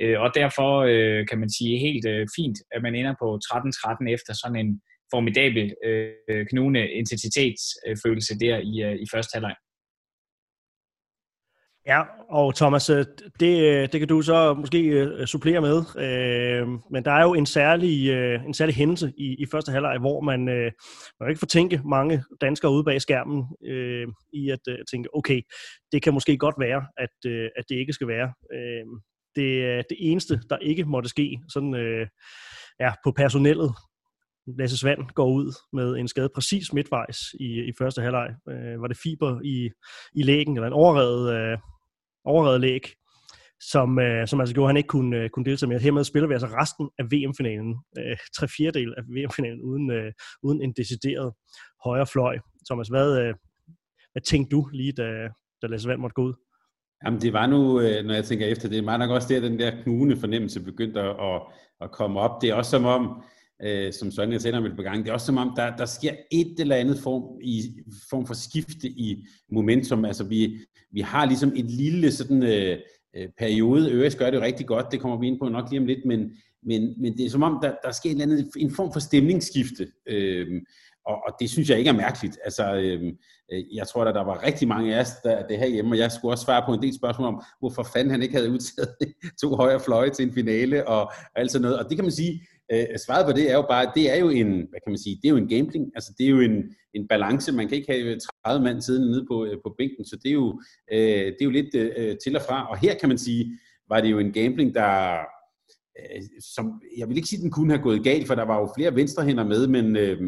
Øh, 0.00 0.20
og 0.20 0.30
derfor 0.34 0.70
øh, 0.92 1.26
kan 1.28 1.38
man 1.38 1.50
sige 1.50 1.78
helt 1.78 2.06
øh, 2.06 2.26
fint, 2.36 2.58
at 2.74 2.82
man 2.82 2.94
ender 2.94 3.14
på 3.22 3.28
13-13 3.44 4.14
efter 4.16 4.32
sådan 4.42 4.60
en 4.64 4.80
formidabel 5.14 5.74
øh, 5.84 6.46
knugende 6.50 6.90
intensitetsfølelse 7.00 8.38
der 8.44 8.56
i, 8.70 8.74
øh, 8.86 8.94
i 9.04 9.06
første 9.12 9.34
halvleg. 9.34 9.56
Ja, 11.86 12.02
og 12.30 12.54
Thomas, 12.54 12.90
øh, 12.90 13.04
det, 13.40 13.60
øh, 13.62 13.88
det 13.92 14.00
kan 14.00 14.08
du 14.08 14.22
så 14.22 14.54
måske 14.54 14.78
øh, 14.78 15.26
supplere 15.26 15.60
med, 15.60 15.82
men 16.90 17.04
der 17.04 17.12
er 17.12 17.22
jo 17.22 17.34
en 17.34 17.46
særlig, 17.46 18.12
en 18.46 18.54
særlig 18.54 18.74
hændelse 18.74 19.12
i, 19.18 19.34
i 19.38 19.46
første 19.50 19.72
halvleg, 19.72 19.98
hvor 19.98 20.20
man, 20.20 20.44
man 21.20 21.28
ikke 21.28 21.38
får 21.38 21.46
tænke 21.46 21.80
mange 21.84 22.24
danskere 22.40 22.72
ude 22.72 22.84
bag 22.84 23.00
skærmen 23.00 23.44
i 24.32 24.50
at 24.50 24.58
tænke, 24.90 25.14
okay, 25.14 25.40
det 25.92 26.02
kan 26.02 26.14
måske 26.14 26.36
godt 26.36 26.54
være, 26.58 26.86
at, 26.96 27.32
at 27.56 27.64
det 27.68 27.74
ikke 27.74 27.92
skal 27.92 28.08
være. 28.08 28.32
det, 29.36 29.84
det 29.90 29.96
eneste, 30.00 30.40
der 30.50 30.58
ikke 30.58 30.84
måtte 30.84 31.08
ske 31.08 31.38
sådan, 31.48 32.06
ja, 32.80 32.92
på 33.04 33.12
personellet, 33.12 33.74
Lasse 34.58 34.78
Svand 34.78 35.14
går 35.14 35.26
ud 35.26 35.52
med 35.72 35.96
en 35.96 36.08
skade 36.08 36.28
præcis 36.34 36.72
midtvejs 36.72 37.18
i, 37.40 37.44
i 37.44 37.72
første 37.78 38.02
halvleg. 38.02 38.28
Øh, 38.48 38.80
var 38.80 38.86
det 38.86 38.98
fiber 39.02 39.40
i, 39.44 39.70
i 40.14 40.22
lægen, 40.22 40.56
eller 40.56 40.66
en 40.66 40.72
overredet, 40.72 41.34
øh, 41.34 41.58
overredelæg, 42.24 42.82
som, 43.70 43.98
øh, 43.98 44.26
som 44.26 44.40
altså 44.40 44.54
gjorde, 44.54 44.66
at 44.66 44.68
han 44.68 44.76
ikke 44.76 44.86
kunne, 44.86 45.16
øh, 45.16 45.30
kunne 45.30 45.44
deltage 45.44 45.68
med. 45.68 45.80
Hermed 45.80 46.04
spiller 46.04 46.28
vi 46.28 46.34
altså 46.34 46.46
resten 46.46 46.90
af 46.98 47.04
VM-finalen, 47.04 47.76
øh, 47.98 48.16
tre 48.36 48.48
fjerdedel 48.48 48.94
af 48.98 49.02
VM-finalen, 49.02 49.62
uden, 49.62 49.90
øh, 49.90 50.12
uden 50.42 50.62
en 50.62 50.72
decideret 50.72 51.32
højre 51.84 52.06
fløj. 52.06 52.38
Thomas, 52.68 52.88
hvad, 52.88 53.18
øh, 53.18 53.34
hvad 54.12 54.22
tænkte 54.22 54.56
du 54.56 54.68
lige, 54.72 54.92
da, 54.92 55.28
da 55.62 55.66
Lasse 55.66 55.88
Vand 55.88 56.00
måtte 56.00 56.14
gå 56.14 56.22
ud? 56.22 56.34
Jamen 57.04 57.20
det 57.20 57.32
var 57.32 57.46
nu, 57.46 57.80
øh, 57.80 58.04
når 58.04 58.14
jeg 58.14 58.24
tænker 58.24 58.46
efter, 58.46 58.68
det 58.68 58.86
var 58.86 58.96
nok 58.96 59.10
også 59.10 59.28
der, 59.28 59.40
den 59.40 59.58
der 59.58 59.82
knugende 59.82 60.16
fornemmelse 60.16 60.60
begyndte 60.60 61.00
at, 61.00 61.42
at 61.80 61.90
komme 61.92 62.20
op. 62.20 62.42
Det 62.42 62.50
er 62.50 62.54
også 62.54 62.70
som 62.70 62.84
om, 62.84 63.22
øh, 63.64 63.92
som 63.92 64.10
Søren 64.10 64.32
jeg 64.32 64.40
vil 64.42 64.62
med 64.62 64.76
på 64.76 64.82
gang, 64.82 65.04
det 65.04 65.08
er 65.08 65.14
også 65.14 65.26
som 65.26 65.38
om, 65.38 65.52
der, 65.56 65.76
der 65.76 65.86
sker 65.86 66.12
et 66.32 66.60
eller 66.60 66.76
andet 66.76 66.98
form, 66.98 67.40
i, 67.42 67.62
form 68.10 68.26
for 68.26 68.34
skifte 68.34 68.88
i 68.88 69.26
momentum. 69.52 70.04
Altså 70.04 70.24
vi, 70.24 70.58
vi 70.92 71.00
har 71.00 71.26
ligesom 71.26 71.52
et 71.56 71.70
lille 71.70 72.12
sådan 72.12 72.42
øh, 72.42 72.78
øh 73.16 73.28
periode, 73.38 73.92
Øres 73.92 74.14
gør 74.14 74.30
det 74.30 74.36
jo 74.36 74.42
rigtig 74.42 74.66
godt, 74.66 74.92
det 74.92 75.00
kommer 75.00 75.18
vi 75.18 75.26
ind 75.26 75.38
på 75.38 75.48
nok 75.48 75.70
lige 75.70 75.80
om 75.80 75.86
lidt, 75.86 76.04
men, 76.06 76.32
men, 76.62 76.94
men 77.02 77.16
det 77.16 77.26
er 77.26 77.30
som 77.30 77.42
om, 77.42 77.58
der, 77.62 77.74
der 77.84 77.92
sker 77.92 78.10
en, 78.10 78.20
eller 78.20 78.36
anden, 78.36 78.52
en 78.56 78.70
form 78.70 78.92
for 78.92 79.00
stemningsskifte. 79.00 79.86
Øh, 80.06 80.62
og, 81.06 81.22
og 81.26 81.36
det 81.40 81.50
synes 81.50 81.70
jeg 81.70 81.78
ikke 81.78 81.88
er 81.88 81.94
mærkeligt. 81.94 82.38
Altså, 82.44 82.74
øhm, 82.74 83.16
jeg 83.72 83.88
tror, 83.88 84.04
at 84.04 84.14
der 84.14 84.24
var 84.24 84.46
rigtig 84.46 84.68
mange 84.68 84.94
af 84.94 85.00
os, 85.00 85.10
der 85.24 85.46
det 85.46 85.58
her 85.58 85.66
hjemme, 85.66 85.92
og 85.94 85.98
jeg 85.98 86.12
skulle 86.12 86.32
også 86.32 86.44
svare 86.44 86.62
på 86.66 86.74
en 86.74 86.82
del 86.82 86.94
spørgsmål 86.94 87.28
om, 87.28 87.42
hvorfor 87.58 87.82
fanden 87.82 88.10
han 88.10 88.22
ikke 88.22 88.34
havde 88.34 88.50
udtaget 88.50 88.94
to 89.42 89.56
højre 89.56 89.80
fløje 89.80 90.10
til 90.10 90.26
en 90.26 90.32
finale, 90.32 90.88
og, 90.88 91.02
og 91.02 91.12
alt 91.36 91.50
sådan 91.50 91.62
noget. 91.62 91.78
Og 91.78 91.88
det 91.88 91.96
kan 91.96 92.04
man 92.04 92.12
sige, 92.12 92.42
Øh, 92.72 92.86
øh, 92.92 92.98
svaret 92.98 93.26
på 93.26 93.32
det 93.32 93.50
er 93.50 93.54
jo 93.54 93.66
bare, 93.68 93.92
det 93.94 94.10
er 94.10 94.16
jo 94.16 94.28
en, 94.28 94.48
hvad 94.48 94.80
kan 94.84 94.92
man 94.92 94.98
sige, 94.98 95.16
det 95.16 95.24
er 95.24 95.30
jo 95.30 95.36
en 95.36 95.48
gambling, 95.48 95.84
altså 95.94 96.12
det 96.18 96.26
er 96.26 96.30
jo 96.30 96.40
en, 96.40 96.74
en 96.94 97.08
balance, 97.08 97.52
man 97.52 97.68
kan 97.68 97.76
ikke 97.76 97.92
have 97.92 98.04
øh, 98.04 98.20
30 98.44 98.64
mand 98.64 98.82
siddende 98.82 99.10
nede 99.10 99.26
på, 99.30 99.44
øh, 99.44 99.56
på 99.64 99.74
bænken, 99.78 100.04
så 100.04 100.16
det 100.22 100.28
er 100.28 100.32
jo, 100.32 100.60
øh, 100.92 101.26
det 101.26 101.40
er 101.40 101.44
jo 101.44 101.50
lidt 101.50 101.74
øh, 101.74 102.16
til 102.24 102.36
og 102.36 102.42
fra, 102.42 102.70
og 102.70 102.78
her 102.78 102.94
kan 102.98 103.08
man 103.08 103.18
sige, 103.18 103.58
var 103.88 104.00
det 104.00 104.10
jo 104.10 104.18
en 104.18 104.32
gambling, 104.32 104.74
der, 104.74 105.18
øh, 105.98 106.22
som, 106.54 106.82
jeg 106.98 107.08
vil 107.08 107.16
ikke 107.16 107.28
sige, 107.28 107.42
den 107.42 107.50
kunne 107.50 107.72
have 107.72 107.82
gået 107.82 108.04
galt, 108.04 108.26
for 108.26 108.34
der 108.34 108.44
var 108.44 108.60
jo 108.60 108.72
flere 108.76 108.94
venstrehænder 108.94 109.44
med, 109.44 109.66
men, 109.66 109.96
øh, 109.96 110.20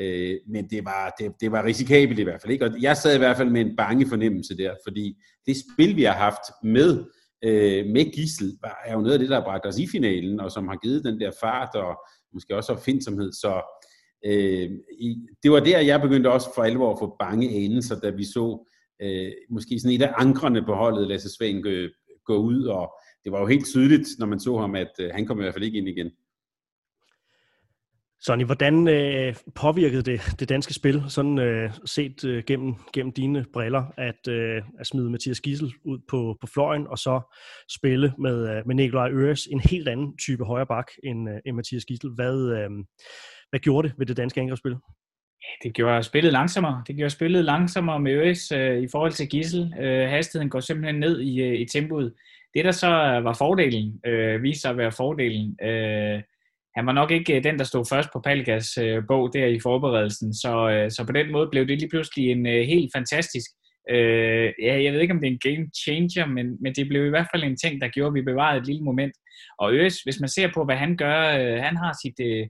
øh, 0.00 0.36
men 0.48 0.70
det 0.70 0.84
var, 0.84 1.14
det, 1.18 1.32
det 1.40 1.52
var 1.52 1.64
risikabelt 1.64 2.18
i 2.18 2.22
hvert 2.22 2.40
fald, 2.42 2.52
ikke? 2.52 2.64
og 2.64 2.82
jeg 2.82 2.96
sad 2.96 3.14
i 3.14 3.18
hvert 3.18 3.36
fald 3.36 3.50
med 3.50 3.60
en 3.60 3.76
bange 3.76 4.08
fornemmelse 4.08 4.56
der, 4.56 4.74
fordi 4.86 5.16
det 5.46 5.56
spil, 5.56 5.96
vi 5.96 6.02
har 6.02 6.14
haft 6.14 6.42
med 6.62 7.04
øh, 7.44 7.86
med 7.86 8.12
Gissel, 8.12 8.58
er 8.86 8.92
jo 8.92 9.00
noget 9.00 9.12
af 9.12 9.18
det, 9.18 9.28
der 9.28 9.34
har 9.34 9.44
bragt 9.44 9.66
os 9.66 9.78
i 9.78 9.86
finalen, 9.86 10.40
og 10.40 10.52
som 10.52 10.68
har 10.68 10.76
givet 10.76 11.04
den 11.04 11.20
der 11.20 11.30
fart, 11.40 11.74
og 11.74 11.96
måske 12.32 12.56
også 12.56 12.72
opfindsomhed. 12.72 13.32
Så 13.32 13.62
øh, 14.24 14.70
i, 15.00 15.16
det 15.42 15.50
var 15.50 15.60
der, 15.60 15.80
jeg 15.80 16.00
begyndte 16.00 16.32
også 16.32 16.48
for 16.54 16.62
alvor 16.62 16.92
at 16.92 16.98
få 16.98 17.16
bange 17.20 17.48
anelser, 17.64 18.00
da 18.00 18.10
vi 18.10 18.24
så 18.24 18.66
øh, 19.02 19.32
måske 19.50 19.80
sådan 19.80 19.96
et 19.96 20.02
af 20.02 20.14
ankrene 20.16 20.64
på 20.64 20.74
holdet, 20.74 21.08
Lasse 21.08 21.30
Svend, 21.36 21.62
gå, 21.62 21.70
gå 22.24 22.36
ud, 22.36 22.64
og 22.64 22.94
det 23.24 23.32
var 23.32 23.40
jo 23.40 23.46
helt 23.46 23.66
tydeligt, 23.66 24.08
når 24.18 24.26
man 24.26 24.40
så 24.40 24.56
ham, 24.56 24.74
at 24.74 24.92
øh, 25.00 25.10
han 25.14 25.26
kom 25.26 25.38
i 25.38 25.42
hvert 25.42 25.54
fald 25.54 25.64
ikke 25.64 25.78
ind 25.78 25.88
igen. 25.88 26.10
Sonny, 28.20 28.44
hvordan 28.44 28.88
øh, 28.88 29.34
påvirkede 29.54 30.02
det 30.02 30.20
det 30.40 30.48
danske 30.48 30.74
spil, 30.74 31.02
sådan 31.08 31.38
øh, 31.38 31.70
set 31.84 32.24
øh, 32.24 32.44
gennem, 32.46 32.74
gennem 32.92 33.12
dine 33.12 33.44
briller, 33.52 33.84
at, 33.96 34.28
øh, 34.28 34.62
at 34.80 34.86
smide 34.86 35.10
Mathias 35.10 35.40
Gissel 35.40 35.72
ud 35.84 35.98
på, 36.10 36.36
på 36.40 36.46
fløjen, 36.46 36.86
og 36.86 36.98
så 36.98 37.20
spille 37.70 38.14
med, 38.18 38.48
øh, 38.50 38.62
med 38.66 38.74
Nikolaj 38.74 39.10
Øres, 39.10 39.46
en 39.46 39.60
helt 39.60 39.88
anden 39.88 40.16
type 40.16 40.44
højre 40.44 40.66
bak 40.66 40.86
end, 41.04 41.30
øh, 41.30 41.36
end 41.46 41.56
Mathias 41.56 41.84
Gissel. 41.84 42.10
Hvad, 42.14 42.36
øh, 42.58 42.70
hvad 43.50 43.60
gjorde 43.60 43.88
det 43.88 43.98
ved 43.98 44.06
det 44.06 44.16
danske 44.16 44.40
angrebsspil? 44.40 44.76
Det 45.62 45.74
gjorde 45.74 46.02
spillet 46.02 46.32
langsommere. 46.32 46.82
Det 46.86 46.96
gjorde 46.96 47.10
spillet 47.10 47.44
langsommere 47.44 48.00
med 48.00 48.12
Øres 48.12 48.52
øh, 48.52 48.82
i 48.82 48.88
forhold 48.92 49.12
til 49.12 49.28
Gissel. 49.28 49.74
Øh, 49.80 50.08
hastigheden 50.08 50.50
går 50.50 50.60
simpelthen 50.60 51.00
ned 51.00 51.20
i, 51.20 51.40
øh, 51.42 51.60
i 51.60 51.66
tempoet. 51.66 52.14
Det, 52.54 52.64
der 52.64 52.70
så 52.70 52.90
øh, 52.90 53.24
var 53.24 53.34
fordelen, 53.38 54.00
øh, 54.06 54.42
viste 54.42 54.60
sig 54.60 54.70
at 54.70 54.76
være 54.76 54.92
fordelen, 54.92 55.56
øh, 55.62 56.22
han 56.78 56.86
var 56.86 56.92
nok 56.92 57.10
ikke 57.10 57.36
øh, 57.36 57.44
den, 57.44 57.58
der 57.58 57.64
stod 57.64 57.84
først 57.92 58.08
på 58.12 58.20
Palkas 58.20 58.78
øh, 58.78 59.02
bog 59.08 59.32
der 59.34 59.46
i 59.46 59.60
forberedelsen, 59.60 60.34
så, 60.34 60.52
øh, 60.72 60.90
så 60.90 61.04
på 61.06 61.12
den 61.12 61.32
måde 61.32 61.48
blev 61.50 61.66
det 61.68 61.78
lige 61.78 61.88
pludselig 61.90 62.30
en 62.30 62.46
øh, 62.46 62.62
helt 62.72 62.90
fantastisk, 62.96 63.50
øh, 63.90 64.48
ja, 64.66 64.82
jeg 64.82 64.92
ved 64.92 65.00
ikke 65.00 65.14
om 65.14 65.20
det 65.20 65.28
er 65.28 65.36
en 65.36 65.46
game 65.48 65.66
changer, 65.84 66.26
men, 66.26 66.46
men 66.62 66.72
det 66.74 66.88
blev 66.88 67.06
i 67.06 67.14
hvert 67.14 67.28
fald 67.32 67.44
en 67.44 67.56
ting, 67.56 67.80
der 67.80 67.88
gjorde, 67.88 68.12
at 68.12 68.14
vi 68.14 68.30
bevarede 68.30 68.60
et 68.60 68.66
lille 68.66 68.84
moment. 68.90 69.14
Og 69.58 69.74
Øs, 69.74 69.96
hvis 70.04 70.20
man 70.20 70.28
ser 70.28 70.48
på, 70.54 70.64
hvad 70.64 70.76
han 70.76 70.96
gør, 70.96 71.18
øh, 71.38 71.58
han 71.66 71.76
har 71.76 71.92
sit, 72.02 72.18
øh, 72.28 72.46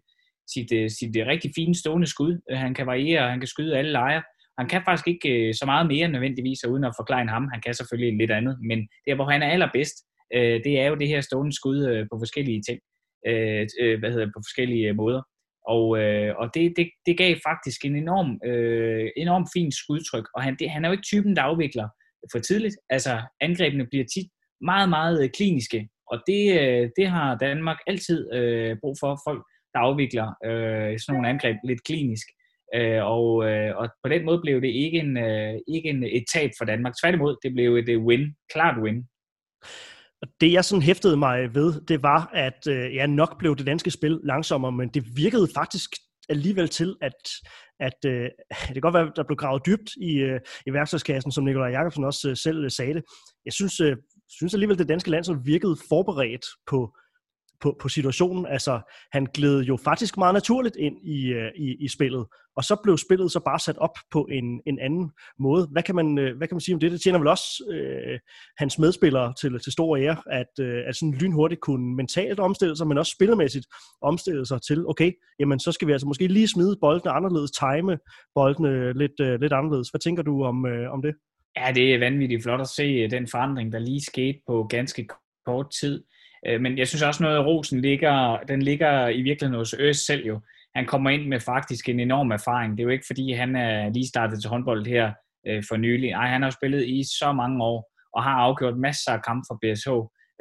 sit, 0.54 0.70
øh, 0.78 0.90
sit 0.98 1.16
øh, 1.20 1.26
rigtig 1.26 1.50
fine 1.58 1.74
stående 1.74 2.06
skud, 2.06 2.40
øh, 2.50 2.58
han 2.58 2.74
kan 2.74 2.86
variere, 2.86 3.30
han 3.30 3.40
kan 3.40 3.52
skyde 3.54 3.78
alle 3.78 3.92
lejre, 3.92 4.22
han 4.58 4.68
kan 4.68 4.82
faktisk 4.84 5.08
ikke 5.08 5.28
øh, 5.28 5.54
så 5.54 5.64
meget 5.66 5.86
mere 5.86 6.08
nødvendigvis, 6.08 6.66
uden 6.66 6.84
at 6.84 6.96
forklare 7.00 7.26
ham. 7.26 7.48
Han 7.52 7.60
kan 7.60 7.74
selvfølgelig 7.74 8.18
lidt 8.18 8.30
andet, 8.30 8.58
men 8.68 8.78
det, 9.06 9.14
hvor 9.14 9.30
han 9.30 9.42
er 9.42 9.50
allerbedst, 9.50 9.96
øh, 10.34 10.56
det 10.64 10.80
er 10.80 10.86
jo 10.86 10.94
det 10.94 11.08
her 11.08 11.20
stående 11.20 11.56
skud 11.56 11.78
øh, 11.90 12.06
på 12.10 12.18
forskellige 12.22 12.62
ting 12.68 12.80
Øh, 13.26 13.66
øh, 13.80 13.98
hvad 13.98 14.10
hedder 14.12 14.26
på 14.26 14.40
forskellige 14.46 14.88
øh, 14.88 14.96
måder. 14.96 15.22
Og, 15.68 15.98
øh, 15.98 16.34
og 16.36 16.50
det, 16.54 16.72
det, 16.76 16.90
det 17.06 17.18
gav 17.18 17.36
faktisk 17.48 17.84
en 17.84 17.96
enorm, 17.96 18.40
øh, 18.50 19.10
enorm 19.16 19.46
fin 19.54 19.72
skudtryk, 19.72 20.26
og 20.34 20.42
han, 20.42 20.56
det, 20.58 20.70
han 20.70 20.84
er 20.84 20.88
jo 20.88 20.92
ikke 20.92 21.10
typen, 21.12 21.36
der 21.36 21.42
afvikler 21.42 21.88
for 22.32 22.38
tidligt. 22.38 22.76
Altså, 22.90 23.22
angrebene 23.40 23.86
bliver 23.86 24.04
tit 24.04 24.28
meget, 24.60 24.88
meget 24.88 25.24
øh, 25.24 25.30
kliniske, 25.30 25.88
og 26.10 26.22
det, 26.26 26.60
øh, 26.60 26.90
det 26.96 27.06
har 27.08 27.34
Danmark 27.34 27.78
altid 27.86 28.34
øh, 28.34 28.76
brug 28.80 28.96
for, 29.00 29.20
folk, 29.26 29.42
der 29.72 29.78
afvikler 29.78 30.28
øh, 30.44 30.98
sådan 30.98 31.12
nogle 31.14 31.28
angreb 31.28 31.56
lidt 31.64 31.84
klinisk. 31.84 32.26
Øh, 32.74 33.02
og, 33.04 33.44
øh, 33.48 33.76
og 33.76 33.88
på 34.02 34.08
den 34.08 34.24
måde 34.24 34.40
blev 34.40 34.60
det 34.60 34.68
ikke, 34.68 34.98
en, 34.98 35.16
øh, 35.16 35.54
ikke 35.68 35.88
en, 35.88 36.02
et 36.02 36.24
tab 36.34 36.50
for 36.58 36.64
Danmark. 36.64 36.94
Tværtimod, 37.02 37.36
det 37.42 37.52
blev 37.54 37.76
et 37.76 37.96
win, 37.96 38.34
klart 38.52 38.76
win. 38.82 39.06
Og 40.22 40.28
det 40.40 40.52
jeg 40.52 40.64
sådan 40.64 40.82
hæftede 40.82 41.16
mig 41.16 41.54
ved, 41.54 41.80
det 41.80 42.02
var, 42.02 42.30
at 42.34 42.66
øh, 42.68 42.94
ja, 42.94 43.06
nok 43.06 43.38
blev 43.38 43.56
det 43.56 43.66
danske 43.66 43.90
spil 43.90 44.20
langsommere, 44.24 44.72
men 44.72 44.88
det 44.88 45.04
virkede 45.16 45.48
faktisk 45.54 45.90
alligevel 46.28 46.68
til, 46.68 46.96
at, 47.00 47.28
at 47.80 48.04
øh, 48.06 48.28
det 48.66 48.72
kan 48.72 48.80
godt 48.80 48.94
være, 48.94 49.06
at 49.06 49.12
der 49.16 49.22
blev 49.22 49.36
gravet 49.36 49.66
dybt 49.66 49.90
i, 50.00 50.12
øh, 50.18 50.40
i 50.66 50.72
værktøjskassen, 50.72 51.32
som 51.32 51.44
Nikolaj 51.44 51.70
Jakobsen 51.70 52.04
også 52.04 52.30
øh, 52.30 52.36
selv 52.36 52.64
øh, 52.64 52.70
sagde 52.70 52.94
det. 52.94 53.02
Jeg 53.44 53.52
synes, 53.52 53.80
øh, 53.80 53.96
synes 54.28 54.54
alligevel, 54.54 54.78
det 54.78 54.88
danske 54.88 55.10
landshold 55.10 55.44
virkede 55.44 55.76
forberedt 55.88 56.46
på, 56.66 56.96
på, 57.60 57.76
på 57.80 57.88
situationen. 57.88 58.46
Altså, 58.46 58.80
han 59.12 59.26
gled 59.34 59.62
jo 59.62 59.76
faktisk 59.76 60.16
meget 60.16 60.34
naturligt 60.34 60.76
ind 60.76 60.96
i, 61.04 61.26
øh, 61.26 61.50
i, 61.56 61.76
i 61.84 61.88
spillet, 61.88 62.26
og 62.56 62.64
så 62.64 62.76
blev 62.82 62.98
spillet 62.98 63.32
så 63.32 63.40
bare 63.40 63.58
sat 63.58 63.78
op 63.78 63.96
på 64.10 64.28
en, 64.30 64.60
en 64.66 64.78
anden 64.78 65.10
måde. 65.38 65.68
Hvad 65.72 65.82
kan, 65.82 65.94
man, 65.94 66.18
øh, 66.18 66.36
hvad 66.36 66.48
kan 66.48 66.54
man 66.54 66.60
sige 66.60 66.74
om 66.74 66.80
det? 66.80 66.92
Det 66.92 67.00
tjener 67.00 67.18
vel 67.18 67.28
også 67.28 67.46
øh, 67.70 68.18
hans 68.58 68.78
medspillere 68.78 69.34
til, 69.40 69.60
til 69.60 69.72
stor 69.72 69.96
ære, 69.96 70.16
at, 70.30 70.52
øh, 70.60 70.82
at 70.86 70.96
sådan 70.96 71.14
lynhurtigt 71.14 71.60
kunne 71.60 71.96
mentalt 71.96 72.40
omstille 72.40 72.76
sig, 72.76 72.86
men 72.86 72.98
også 72.98 73.12
spillemæssigt 73.16 73.66
omstille 74.02 74.46
sig 74.46 74.62
til, 74.62 74.86
okay, 74.86 75.12
jamen 75.40 75.60
så 75.60 75.72
skal 75.72 75.88
vi 75.88 75.92
altså 75.92 76.06
måske 76.06 76.26
lige 76.26 76.48
smide 76.48 76.76
boldene 76.80 77.12
anderledes, 77.12 77.50
time 77.50 77.98
boldene 78.34 78.92
lidt, 78.92 79.20
øh, 79.20 79.40
lidt 79.40 79.52
anderledes. 79.52 79.88
Hvad 79.90 80.00
tænker 80.00 80.22
du 80.22 80.44
om, 80.44 80.66
øh, 80.66 80.92
om 80.92 81.02
det? 81.02 81.14
Ja, 81.56 81.72
det 81.74 81.94
er 81.94 81.98
vanvittigt 81.98 82.42
flot 82.42 82.60
at 82.60 82.68
se 82.68 82.82
øh, 82.82 83.10
den 83.10 83.28
forandring, 83.30 83.72
der 83.72 83.78
lige 83.78 84.00
skete 84.00 84.38
på 84.46 84.66
ganske 84.70 85.08
kort 85.46 85.66
tid. 85.80 86.04
Øh, 86.46 86.60
men 86.60 86.78
jeg 86.78 86.88
synes 86.88 87.02
også 87.02 87.22
noget 87.22 87.36
af 87.36 87.44
rosen 87.44 87.80
ligger, 87.80 88.38
den 88.48 88.62
ligger 88.62 89.08
i 89.08 89.22
virkeligheden 89.22 89.58
hos 89.58 89.74
Øs 89.78 89.96
selv 89.96 90.26
jo. 90.26 90.40
Han 90.74 90.86
kommer 90.86 91.10
ind 91.10 91.28
med 91.28 91.40
faktisk 91.40 91.88
en 91.88 92.00
enorm 92.00 92.30
erfaring. 92.30 92.72
Det 92.72 92.80
er 92.80 92.84
jo 92.84 92.90
ikke 92.90 93.06
fordi, 93.06 93.32
han 93.32 93.56
er 93.56 93.88
lige 93.88 94.08
startet 94.08 94.40
til 94.40 94.50
håndbold 94.50 94.86
her 94.86 95.12
øh, 95.48 95.62
for 95.68 95.76
nylig. 95.76 96.10
Nej, 96.10 96.28
han 96.28 96.42
har 96.42 96.50
spillet 96.50 96.86
i 96.86 97.02
så 97.18 97.32
mange 97.32 97.64
år 97.64 97.92
og 98.16 98.22
har 98.22 98.34
afgjort 98.34 98.76
masser 98.76 99.12
af 99.12 99.22
kampe 99.22 99.44
for 99.48 99.58
BSH 99.62 99.90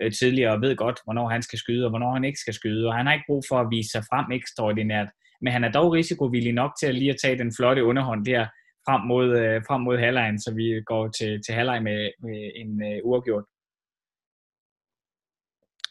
øh, 0.02 0.12
tidligere 0.12 0.52
og 0.52 0.62
ved 0.62 0.76
godt, 0.76 1.00
hvornår 1.04 1.30
han 1.30 1.42
skal 1.42 1.60
skyde 1.60 1.86
og 1.86 1.90
hvornår 1.90 2.14
han 2.14 2.24
ikke 2.24 2.40
skal 2.40 2.54
skyde. 2.54 2.88
Og 2.88 2.96
han 2.96 3.06
har 3.06 3.14
ikke 3.14 3.30
brug 3.30 3.44
for 3.50 3.60
at 3.60 3.68
vise 3.72 3.90
sig 3.92 4.04
frem 4.12 4.32
ekstraordinært. 4.32 5.10
Men 5.42 5.54
han 5.54 5.64
er 5.64 5.72
dog 5.72 5.94
risikovillig 5.94 6.54
nok 6.54 6.72
til 6.80 6.88
at 6.88 6.96
lige 6.96 7.10
at 7.10 7.18
tage 7.24 7.38
den 7.38 7.52
flotte 7.58 7.84
underhånd 7.84 8.26
der 8.26 8.46
frem 8.88 9.02
mod, 9.02 9.28
frem 9.68 9.82
mod 9.82 9.98
halvlejen, 9.98 10.40
så 10.42 10.54
vi 10.54 10.82
går 10.86 11.08
til, 11.08 11.42
til 11.46 11.54
halvleg 11.56 11.84
med, 11.84 12.00
med 12.24 12.52
en 12.62 12.72
uh, 12.88 13.10
uafgjort. 13.10 13.44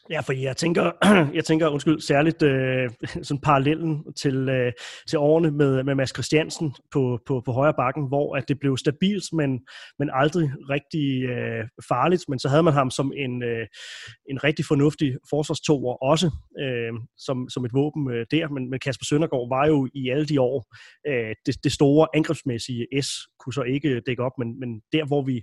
Ja, 0.09 0.19
for 0.19 0.33
jeg 0.33 0.57
tænker, 0.57 0.91
jeg 1.37 1.45
tænker 1.45 1.67
undskyld, 1.67 1.99
særligt 1.99 2.41
øh, 2.43 2.89
sådan 3.27 3.41
parallellen 3.41 4.13
til, 4.13 4.49
øh, 4.49 4.71
til 5.09 5.19
årene 5.19 5.51
med, 5.51 5.83
med 5.83 5.95
Mads 5.95 6.09
Christiansen 6.09 6.75
på, 6.91 7.19
på, 7.25 7.41
på 7.45 7.51
højre 7.51 7.73
bakken, 7.73 8.07
hvor 8.07 8.35
at 8.35 8.47
det 8.47 8.59
blev 8.59 8.77
stabilt, 8.77 9.23
men, 9.33 9.59
men 9.99 10.09
aldrig 10.13 10.49
rigtig 10.69 11.23
øh, 11.23 11.67
farligt. 11.89 12.23
Men 12.29 12.39
så 12.39 12.49
havde 12.49 12.63
man 12.63 12.73
ham 12.73 12.91
som 12.91 13.11
en, 13.15 13.43
øh, 13.43 13.67
en 14.29 14.43
rigtig 14.43 14.65
fornuftig 14.65 15.17
forsvarstover 15.29 16.03
også, 16.03 16.31
øh, 16.59 16.93
som, 17.17 17.49
som 17.49 17.65
et 17.65 17.73
våben 17.73 18.11
øh, 18.11 18.25
der. 18.31 18.49
Men, 18.49 18.69
men 18.69 18.79
Kasper 18.79 19.05
Søndergaard 19.05 19.49
var 19.49 19.67
jo 19.67 19.87
i 19.93 20.09
alle 20.09 20.25
de 20.25 20.41
år 20.41 20.75
øh, 21.07 21.35
det, 21.45 21.63
det 21.63 21.71
store 21.71 22.07
angrebsmæssige 22.13 22.87
S, 23.01 23.09
kunne 23.39 23.53
så 23.53 23.61
ikke 23.61 24.01
dække 24.07 24.23
op, 24.23 24.31
men, 24.37 24.59
men 24.59 24.81
der 24.93 25.05
hvor 25.05 25.21
vi 25.21 25.41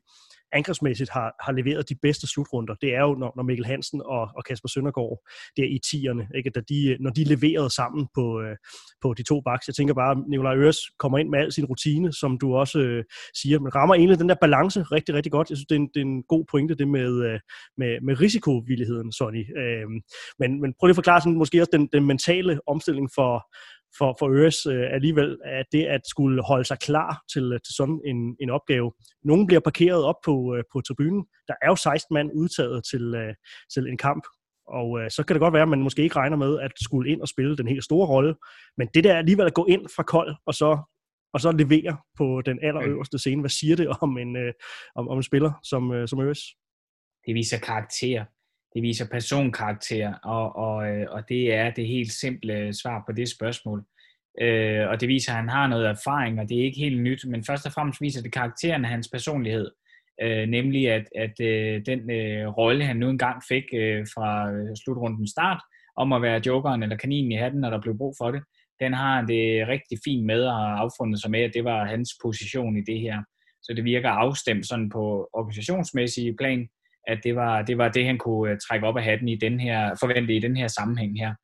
angrebsmæssigt 0.55 1.11
har, 1.11 1.35
har 1.45 1.53
leveret 1.53 1.89
de 1.89 1.95
bedste 2.03 2.27
slutrunder, 2.27 2.75
det 2.75 2.95
er 2.95 3.01
jo, 3.01 3.15
når, 3.15 3.33
når 3.37 3.43
Mikkel 3.43 3.67
Hansen 3.67 4.03
og, 4.05 4.29
og 4.37 4.45
Kasper 4.45 4.69
Søndergaard 4.69 5.19
der 5.57 5.65
i 5.65 5.79
tierne, 5.91 6.29
ikke? 6.35 6.51
Da 6.51 6.61
de, 6.61 6.97
når 7.01 7.11
de 7.11 7.25
leverede 7.25 7.71
sammen 7.75 8.09
på, 8.15 8.41
øh, 8.41 8.57
på 9.03 9.15
de 9.15 9.23
to 9.23 9.41
baks. 9.41 9.69
Jeg 9.69 9.75
tænker 9.75 9.95
bare, 9.95 10.11
at 10.11 10.19
Nikolaj 10.29 10.57
Øres 10.57 10.79
kommer 10.99 11.19
ind 11.19 11.29
med 11.29 11.39
al 11.39 11.53
sin 11.53 11.65
rutine, 11.65 12.13
som 12.13 12.39
du 12.39 12.57
også 12.57 12.79
øh, 12.79 13.05
siger, 13.43 13.59
men 13.61 13.75
rammer 13.75 13.95
egentlig 13.95 14.19
den 14.19 14.29
der 14.29 14.37
balance 14.41 14.83
rigtig, 14.83 15.15
rigtig 15.15 15.33
godt. 15.33 15.51
Jeg 15.51 15.57
synes, 15.57 15.67
det 15.67 15.77
er 15.77 15.81
en, 15.81 15.91
det 15.95 16.01
er 16.01 16.07
en 16.07 16.23
god 16.23 16.45
pointe, 16.51 16.75
det 16.75 16.89
med, 16.89 17.13
øh, 17.29 17.41
med, 17.77 18.01
med 18.03 18.21
risikovilligheden, 18.21 19.13
Sonny. 19.13 19.45
Øh, 19.61 19.87
men, 20.39 20.61
men 20.61 20.75
prøv 20.79 20.87
lige 20.87 20.93
at 20.93 21.03
forklare 21.03 21.21
sådan, 21.21 21.39
måske 21.39 21.61
også 21.61 21.71
den, 21.73 21.89
den 21.93 22.05
mentale 22.07 22.61
omstilling 22.67 23.09
for, 23.15 23.33
for, 23.99 24.17
for 24.19 24.29
Øres 24.39 24.67
øh, 24.67 24.87
alligevel, 24.97 25.39
at 25.45 25.67
det 25.73 25.85
at 25.85 26.01
skulle 26.09 26.43
holde 26.43 26.65
sig 26.65 26.79
klar 26.79 27.23
til, 27.33 27.53
øh, 27.53 27.61
til 27.67 27.75
sådan 27.75 28.01
en, 28.05 28.37
en 28.41 28.51
opgave. 28.51 28.93
Nogle 29.25 29.47
bliver 29.47 29.61
parkeret 29.61 30.05
op 30.05 30.21
på, 30.25 30.55
øh, 30.55 30.65
på 30.73 30.81
tribunen. 30.81 31.25
Der 31.49 31.55
er 31.63 31.69
jo 31.69 31.77
16 31.77 32.15
mand 32.15 32.31
udtaget 32.35 32.85
til, 32.91 33.15
øh, 33.15 33.35
til 33.75 33.89
en 33.89 33.97
kamp, 33.97 34.25
og 34.69 35.01
øh, 35.01 35.11
så 35.11 35.25
kan 35.25 35.35
det 35.35 35.41
godt 35.41 35.55
være, 35.55 35.63
at 35.63 35.69
man 35.69 35.83
måske 35.83 36.03
ikke 36.03 36.17
regner 36.17 36.37
med 36.37 36.61
at 36.61 36.73
skulle 36.81 37.11
ind 37.11 37.21
og 37.21 37.29
spille 37.29 37.57
den 37.57 37.69
helt 37.69 37.85
store 37.85 38.07
rolle. 38.07 38.35
Men 38.77 38.89
det 38.95 39.05
der 39.05 39.17
alligevel 39.17 39.47
at 39.47 39.55
gå 39.55 39.65
ind 39.65 39.89
fra 39.97 40.03
kold, 40.03 40.35
og 40.47 40.55
så, 40.55 40.79
og 41.33 41.41
så 41.41 41.53
levere 41.53 41.97
på 42.19 42.43
den 42.47 42.59
allerøverste 42.63 43.19
scene, 43.19 43.41
hvad 43.43 43.51
siger 43.51 43.77
det 43.77 43.89
om 44.01 44.19
en, 44.19 44.37
øh, 44.37 44.53
om, 44.95 45.09
om 45.09 45.17
en 45.17 45.23
spiller 45.23 45.53
som, 45.63 45.93
øh, 45.93 46.09
som 46.09 46.21
Øres? 46.21 46.43
Det 47.27 47.35
viser 47.35 47.59
karakter 47.59 48.25
det 48.75 48.83
viser 48.83 49.09
personkarakter, 49.11 50.15
og, 50.15 50.57
og, 50.57 50.89
øh, 50.89 51.07
og 51.11 51.29
det 51.29 51.55
er 51.55 51.71
det 51.71 51.87
helt 51.87 52.13
simple 52.13 52.73
svar 52.73 53.03
på 53.07 53.13
det 53.13 53.29
spørgsmål. 53.29 53.85
Øh, 54.41 54.89
og 54.89 55.01
det 55.01 55.09
viser, 55.09 55.33
at 55.33 55.37
han 55.37 55.49
har 55.49 55.67
noget 55.67 55.87
erfaring, 55.87 56.41
og 56.41 56.49
det 56.49 56.59
er 56.59 56.65
ikke 56.65 56.81
helt 56.81 57.03
nyt, 57.03 57.25
men 57.27 57.45
først 57.45 57.67
og 57.67 57.73
fremmest 57.73 58.01
viser 58.01 58.23
det 58.23 58.33
karakteren 58.33 58.85
af 58.85 58.91
hans 58.91 59.09
personlighed. 59.13 59.71
Øh, 60.23 60.49
nemlig 60.49 60.91
at, 60.91 61.09
at 61.17 61.41
øh, 61.41 61.87
den 61.87 62.11
øh, 62.11 62.49
rolle, 62.49 62.85
han 62.85 62.97
nu 62.97 63.09
engang 63.11 63.43
fik 63.49 63.65
øh, 63.75 64.07
fra 64.15 64.53
øh, 64.53 64.77
slutrunden 64.85 65.29
start, 65.29 65.63
om 65.97 66.13
at 66.13 66.23
være 66.23 66.43
jokeren 66.47 66.83
eller 66.83 66.97
kaninen 66.97 67.33
i 67.33 67.37
hatten, 67.37 67.61
når 67.61 67.71
der 67.71 67.81
blev 67.81 67.99
brug 67.99 68.15
for 68.19 68.31
det, 68.31 68.43
den 68.81 68.93
har 68.93 69.23
det 69.23 69.69
rigtig 69.69 69.99
fint 70.05 70.27
med 70.27 70.43
at 70.43 70.53
have 70.53 70.79
affundet 70.85 71.21
sig 71.21 71.31
med, 71.31 71.41
at 71.41 71.55
det 71.55 71.65
var 71.65 71.85
hans 71.85 72.11
position 72.23 72.77
i 72.77 72.81
det 72.81 73.01
her. 73.01 73.23
Så 73.63 73.73
det 73.77 73.85
virker 73.85 74.09
afstemt 74.09 74.67
sådan 74.67 74.91
på 74.91 75.29
organisationsmæssige 75.33 76.37
plan, 76.37 76.69
at 77.07 77.19
det 77.25 77.37
var, 77.37 77.63
det 77.63 77.79
var 77.79 77.89
det, 77.89 78.07
han 78.07 78.19
kunne 78.19 78.51
øh, 78.51 78.59
trække 78.69 78.87
op 78.87 78.97
af 78.97 79.05
hatten 79.05 79.29
i 79.29 79.37
den 79.37 79.61
her, 79.61 79.97
forvente 80.01 80.35
i 80.35 80.41
den 80.41 80.57
her 80.57 80.69
sammenhæng 80.69 81.19
her. 81.19 81.35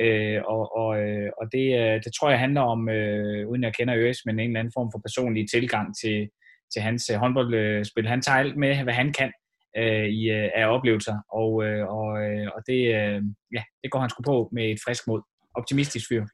Øh, 0.00 0.42
og 0.46 0.76
og, 0.76 1.00
øh, 1.02 1.30
og 1.40 1.52
det, 1.52 1.66
øh, 1.80 1.96
det 2.04 2.12
tror 2.14 2.30
jeg 2.30 2.38
handler 2.38 2.60
om, 2.60 2.88
øh, 2.88 3.48
uden 3.48 3.62
jeg 3.62 3.74
kender 3.74 3.96
Øres, 3.96 4.18
men 4.26 4.38
en 4.38 4.46
eller 4.46 4.60
anden 4.60 4.76
form 4.76 4.90
for 4.94 5.00
personlig 5.06 5.50
tilgang 5.50 5.96
til, 6.02 6.28
til 6.72 6.82
hans 6.82 7.10
håndboldspil. 7.16 8.08
Han 8.08 8.22
tager 8.22 8.38
alt 8.38 8.56
med, 8.56 8.82
hvad 8.82 8.94
han 8.94 9.12
kan 9.12 9.32
øh, 9.76 10.08
i, 10.08 10.30
af 10.30 10.66
oplevelser, 10.66 11.16
og, 11.32 11.64
øh, 11.64 11.86
og, 11.88 12.08
og 12.54 12.60
det, 12.66 12.80
øh, 12.98 13.22
ja, 13.56 13.62
det 13.82 13.90
går 13.90 14.00
han 14.00 14.10
sgu 14.10 14.22
på 14.22 14.48
med 14.52 14.70
et 14.70 14.80
frisk 14.86 15.02
mod. 15.06 15.22
Optimistisk 15.54 16.08
fyr. 16.08 16.24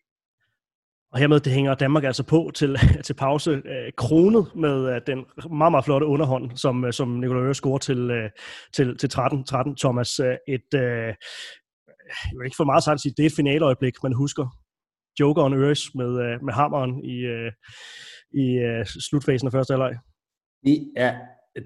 Og 1.15 1.21
hermed 1.21 1.41
det 1.41 1.53
hænger 1.53 1.75
Danmark 1.75 2.05
altså 2.05 2.23
på 2.23 2.51
til, 2.55 2.77
til 3.07 3.15
pause, 3.15 3.51
øh, 3.51 3.93
kronet 3.97 4.47
med 4.55 4.95
øh, 4.95 5.01
den 5.07 5.19
meget, 5.59 5.73
meget 5.73 5.85
flotte 5.85 6.07
underhånd, 6.07 6.57
som, 6.57 6.85
øh, 6.85 6.93
som 6.93 7.09
Nicolai 7.09 7.43
Øre 7.43 7.55
scorer 7.55 7.79
til, 7.79 8.11
øh, 8.11 8.31
til, 8.73 8.99
til 8.99 9.11
13-13, 9.15 9.75
Thomas. 9.81 10.21
Øh, 10.21 10.37
et, 10.49 10.75
øh, 10.75 11.15
jeg 12.25 12.39
vil 12.39 12.45
ikke 12.45 12.57
for 12.57 12.65
meget 12.65 12.85
sagt 12.85 12.95
at 12.95 13.01
sige, 13.01 13.15
det 13.17 13.23
er 13.23 13.27
et 13.27 13.37
finaleøjeblik, 13.37 13.95
man 14.03 14.13
husker. 14.13 14.47
Jokeren 15.21 15.55
Øres 15.55 15.95
med, 15.95 16.11
øh, 16.25 16.45
med 16.45 16.53
hammeren 16.53 17.05
i, 17.05 17.17
øh, 17.35 17.53
i 18.35 18.47
øh, 18.59 18.87
slutfasen 18.87 19.47
af 19.49 19.53
første 19.53 19.73
halvleg. 19.73 19.95
Det 20.67 20.93
er 20.97 21.13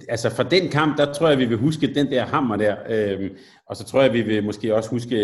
altså 0.09 0.31
for 0.31 0.43
den 0.43 0.69
kamp, 0.69 0.99
der 0.99 1.13
tror 1.13 1.29
jeg, 1.29 1.39
vi 1.39 1.45
vil 1.45 1.57
huske 1.57 1.95
den 1.95 2.11
der 2.11 2.25
hammer 2.25 2.57
der, 2.57 2.77
øhm, 2.89 3.37
og 3.67 3.77
så 3.77 3.85
tror 3.85 4.03
jeg, 4.03 4.13
vi 4.13 4.23
vil 4.23 4.45
måske 4.45 4.75
også 4.75 4.91
huske 4.91 5.17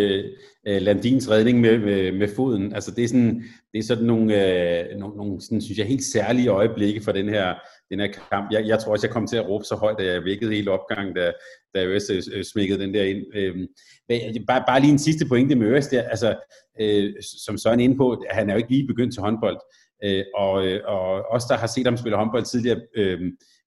øh, 0.67 0.83
Landins 0.83 1.31
redning 1.31 1.61
med, 1.61 1.79
med, 1.79 2.13
med 2.13 2.29
foden. 2.37 2.75
Altså 2.75 2.91
det 2.91 3.05
er 3.05 3.09
sådan, 3.09 3.45
det 3.73 3.79
er 3.79 3.83
sådan 3.83 4.05
nogle, 4.05 4.35
øh, 4.35 4.99
nogle, 4.99 5.17
nogle 5.17 5.41
sådan, 5.41 5.61
synes 5.61 5.79
jeg, 5.79 5.87
helt 5.87 6.05
særlige 6.05 6.49
øjeblikke 6.49 7.01
for 7.01 7.13
den 7.13 7.29
her, 7.29 7.55
den 7.91 8.01
her 8.01 8.09
kamp. 8.31 8.53
Jeg, 8.53 8.67
jeg 8.67 8.79
tror 8.79 8.93
også, 8.93 9.07
jeg 9.07 9.13
kom 9.13 9.27
til 9.27 9.37
at 9.37 9.49
råbe 9.49 9.65
så 9.65 9.75
højt, 9.75 10.01
at 10.01 10.07
jeg 10.07 10.25
vækkede 10.25 10.55
hele 10.55 10.71
opgangen, 10.71 11.15
da, 11.15 11.33
da 11.75 11.85
Øres 11.85 12.11
øh, 12.11 12.23
øh 12.35 12.45
smækkede 12.45 12.81
den 12.81 12.95
der 12.95 13.03
ind. 13.03 13.23
Øhm, 13.35 13.67
bare, 14.47 14.65
bare 14.67 14.81
lige 14.81 14.93
en 14.93 14.99
sidste 14.99 15.27
pointe 15.29 15.55
med 15.55 15.67
Øres 15.67 15.87
der, 15.87 16.03
altså, 16.03 16.37
øh, 16.81 17.13
som 17.45 17.59
Søren 17.59 17.81
er 17.81 17.85
inde 17.85 17.97
på, 17.97 18.25
han 18.31 18.49
er 18.49 18.55
jo 18.55 18.59
ikke 18.59 18.71
lige 18.71 18.87
begyndt 18.87 19.13
til 19.15 19.23
håndbold, 19.23 19.59
øh, 20.05 20.25
og, 20.35 20.67
øh, 20.67 20.81
og 20.85 21.25
os, 21.31 21.45
der 21.45 21.57
har 21.57 21.67
set 21.67 21.87
ham 21.87 21.97
spille 21.97 22.17
håndbold 22.17 22.45
tidligere, 22.45 22.81
øh, 22.97 23.21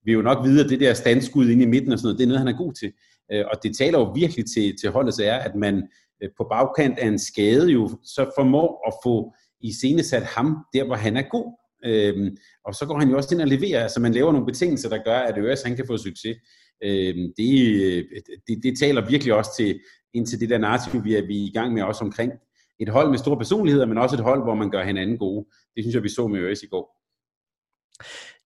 vil 0.07 0.13
jo 0.13 0.21
nok 0.21 0.45
vide, 0.45 0.63
at 0.63 0.69
det 0.69 0.79
der 0.79 0.93
standskud 0.93 1.49
inde 1.49 1.63
i 1.63 1.67
midten 1.67 1.91
og 1.91 1.99
sådan 1.99 2.07
noget, 2.07 2.19
det 2.19 2.23
er 2.23 2.27
noget, 2.27 2.39
han 2.39 2.53
er 2.53 2.57
god 2.57 2.73
til. 2.73 2.91
Øh, 3.31 3.45
og 3.51 3.63
det 3.63 3.77
taler 3.77 3.99
jo 3.99 4.11
virkelig 4.11 4.45
til, 4.53 4.75
til 4.81 4.89
holdets 4.89 5.19
ære, 5.19 5.43
at 5.43 5.55
man 5.55 5.87
øh, 6.23 6.29
på 6.37 6.47
bagkant 6.51 6.99
af 6.99 7.07
en 7.07 7.19
skade 7.19 7.69
jo 7.71 7.89
så 8.03 8.31
formår 8.37 8.69
at 8.87 8.93
få 9.05 9.33
i 9.61 9.71
sat 10.03 10.23
ham 10.23 10.57
der, 10.73 10.85
hvor 10.85 10.95
han 10.95 11.17
er 11.17 11.21
god. 11.31 11.47
Øhm, 11.85 12.37
og 12.65 12.73
så 12.73 12.85
går 12.85 12.99
han 12.99 13.09
jo 13.09 13.17
også 13.17 13.35
ind 13.35 13.41
og 13.41 13.47
leverer, 13.47 13.83
altså 13.83 13.99
man 13.99 14.13
laver 14.13 14.31
nogle 14.31 14.45
betingelser, 14.45 14.89
der 14.89 15.03
gør, 15.03 15.19
at 15.19 15.37
Øres 15.37 15.63
han 15.63 15.75
kan 15.75 15.87
få 15.87 15.97
succes. 15.97 16.37
Øhm, 16.83 17.33
det, 17.37 17.51
øh, 17.83 18.05
det, 18.47 18.63
det 18.63 18.79
taler 18.79 19.09
virkelig 19.09 19.33
også 19.33 19.51
til, 19.57 19.79
ind 20.13 20.27
til 20.27 20.39
det 20.39 20.49
der 20.49 20.57
narrativ, 20.57 21.03
vi 21.03 21.15
er, 21.15 21.27
vi 21.27 21.43
er 21.43 21.47
i 21.47 21.51
gang 21.53 21.73
med 21.73 21.83
også 21.83 22.03
omkring 22.05 22.31
et 22.79 22.89
hold 22.89 23.09
med 23.09 23.17
store 23.17 23.37
personligheder, 23.37 23.85
men 23.85 23.97
også 23.97 24.15
et 24.15 24.23
hold, 24.23 24.43
hvor 24.43 24.55
man 24.55 24.71
gør 24.71 24.83
hinanden 24.83 25.17
gode. 25.17 25.45
Det 25.75 25.83
synes 25.83 25.95
jeg, 25.95 26.03
vi 26.03 26.09
så 26.09 26.27
med 26.27 26.39
Øres 26.39 26.63
i 26.63 26.67
går. 26.67 26.97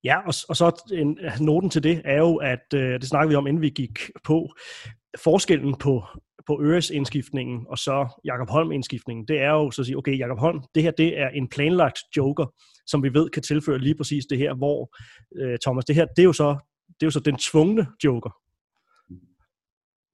Ja, 0.04 0.18
og, 0.18 0.34
og 0.50 0.56
så 0.56 0.84
en, 0.94 1.20
noten 1.40 1.70
til 1.70 1.84
det 1.84 2.02
er 2.06 2.18
jo, 2.18 2.36
at 2.36 2.74
øh, 2.74 2.94
det 2.94 3.04
snakkede 3.04 3.30
vi 3.30 3.36
om, 3.36 3.48
inden 3.48 3.62
vi 3.62 3.70
gik 3.70 4.00
på, 4.24 4.54
forskellen 5.24 5.76
på, 5.76 6.04
på 6.48 6.62
Øres 6.62 6.90
indskiftningen 6.90 7.66
og 7.70 7.78
så 7.78 8.08
Jakob 8.26 8.50
Holm 8.50 8.72
indskiftningen, 8.72 9.26
det 9.28 9.42
er 9.42 9.50
jo 9.50 9.72
så 9.72 9.82
at 9.82 9.86
sige, 9.86 9.98
okay, 9.98 10.18
Jakob 10.20 10.40
Holm, 10.40 10.64
det 10.76 10.84
her 10.84 10.92
det 10.92 11.20
er 11.20 11.30
en 11.30 11.50
planlagt 11.50 12.00
joker, 12.18 12.46
som 12.86 13.04
vi 13.04 13.14
ved 13.14 13.30
kan 13.30 13.44
tilføre 13.44 13.80
lige 13.80 13.96
præcis 13.96 14.26
det 14.26 14.38
her, 14.38 14.54
hvor 14.54 14.96
øh, 15.36 15.58
Thomas, 15.66 15.86
det 15.86 15.96
her, 15.96 16.06
det 16.06 16.20
er 16.20 16.24
jo 16.24 16.34
så 16.34 16.58
det 16.88 17.04
er 17.04 17.08
jo 17.08 17.12
så 17.12 17.20
den 17.20 17.38
tvungne 17.38 17.88
joker. 18.04 18.41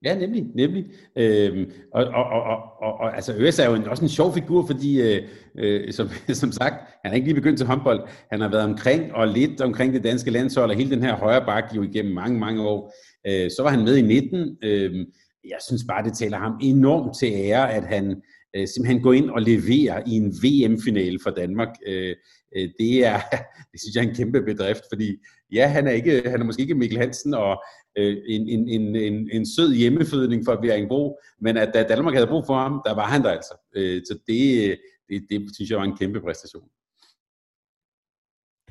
Ja, 0.03 0.17
nemlig, 0.17 0.45
nemlig. 0.55 0.85
Øhm, 1.15 1.71
og, 1.93 2.05
og, 2.05 2.25
og, 2.25 2.57
og, 2.81 2.99
og, 2.99 3.15
altså 3.15 3.33
Øres 3.33 3.59
er 3.59 3.69
jo 3.69 3.75
en, 3.75 3.87
også 3.87 4.03
en 4.03 4.09
sjov 4.09 4.33
figur, 4.33 4.65
fordi 4.65 5.01
øh, 5.01 5.27
øh, 5.57 5.93
som, 5.93 6.09
som 6.33 6.51
sagt, 6.51 6.75
han 7.03 7.11
er 7.11 7.15
ikke 7.15 7.27
lige 7.27 7.35
begyndt 7.35 7.57
til 7.57 7.67
håndbold. 7.67 8.07
Han 8.31 8.41
har 8.41 8.49
været 8.49 8.63
omkring 8.63 9.13
og 9.13 9.27
lidt 9.27 9.61
omkring 9.61 9.93
det 9.93 10.03
danske 10.03 10.31
landshold, 10.31 10.69
og 10.69 10.77
hele 10.77 10.91
den 10.91 11.03
her 11.03 11.15
højre 11.15 11.45
bakke 11.45 11.75
jo 11.75 11.83
igennem 11.83 12.13
mange, 12.13 12.39
mange 12.39 12.61
år. 12.67 12.93
Øh, 13.27 13.51
så 13.51 13.63
var 13.63 13.69
han 13.69 13.83
med 13.83 13.95
i 13.97 14.01
19. 14.01 14.57
Øh, 14.63 15.05
jeg 15.43 15.57
synes 15.67 15.83
bare, 15.87 16.03
det 16.03 16.17
taler 16.17 16.37
ham 16.37 16.59
enormt 16.61 17.17
til 17.19 17.31
ære, 17.33 17.73
at 17.73 17.83
han 17.83 18.21
øh, 18.55 18.67
simpelthen 18.67 19.01
går 19.01 19.13
ind 19.13 19.29
og 19.29 19.41
leverer 19.41 20.03
i 20.07 20.11
en 20.11 20.33
VM-finale 20.43 21.19
for 21.23 21.29
Danmark. 21.29 21.75
Øh, 21.87 22.15
øh, 22.57 22.69
det 22.79 23.05
er, 23.05 23.19
det 23.71 23.81
synes 23.81 23.95
jeg 23.95 24.03
er 24.03 24.09
en 24.09 24.15
kæmpe 24.15 24.41
bedrift, 24.41 24.83
fordi 24.91 25.17
ja, 25.51 25.67
han 25.67 25.87
er, 25.87 25.91
ikke, 25.91 26.21
han 26.25 26.41
er 26.41 26.45
måske 26.45 26.61
ikke 26.61 26.75
Mikkel 26.75 26.99
Hansen 26.99 27.33
og 27.33 27.63
øh, 27.97 28.17
en, 28.27 28.49
en, 28.49 28.69
en, 28.69 28.95
en, 28.95 29.29
en 29.31 29.45
sød 29.45 29.73
hjemmefødning 29.73 30.45
for 30.45 30.55
Bjerringbro, 30.61 31.19
men 31.41 31.57
at 31.57 31.71
da 31.73 31.83
Danmark 31.83 32.13
havde 32.13 32.27
brug 32.27 32.45
for 32.45 32.55
ham, 32.55 32.81
der 32.85 32.95
var 32.95 33.05
han 33.05 33.23
der 33.23 33.29
altså. 33.29 33.53
Øh, 33.75 34.01
så 34.05 34.19
det, 34.27 34.69
øh, 34.69 34.77
det, 35.09 35.27
det 35.29 35.55
synes 35.55 35.69
jeg 35.71 35.77
var 35.77 35.83
en 35.83 35.97
kæmpe 35.97 36.21
præstation. 36.21 36.69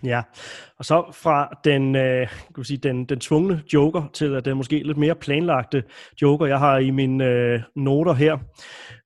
Ja, 0.05 0.23
og 0.79 0.85
så 0.85 1.11
fra 1.13 1.61
den, 1.65 1.97
øh, 1.97 2.29
kan 2.55 2.65
sige, 2.65 2.79
den, 2.79 3.05
den 3.05 3.21
tvungne 3.21 3.63
joker 3.73 4.11
til 4.13 4.45
den 4.45 4.57
måske 4.57 4.83
lidt 4.83 4.99
mere 4.99 5.15
planlagte 5.15 5.85
joker. 6.23 6.47
Jeg 6.47 6.59
har 6.59 6.79
i 6.79 6.91
mine 6.91 7.25
øh, 7.25 7.61
noter 7.77 8.13
her 8.13 8.39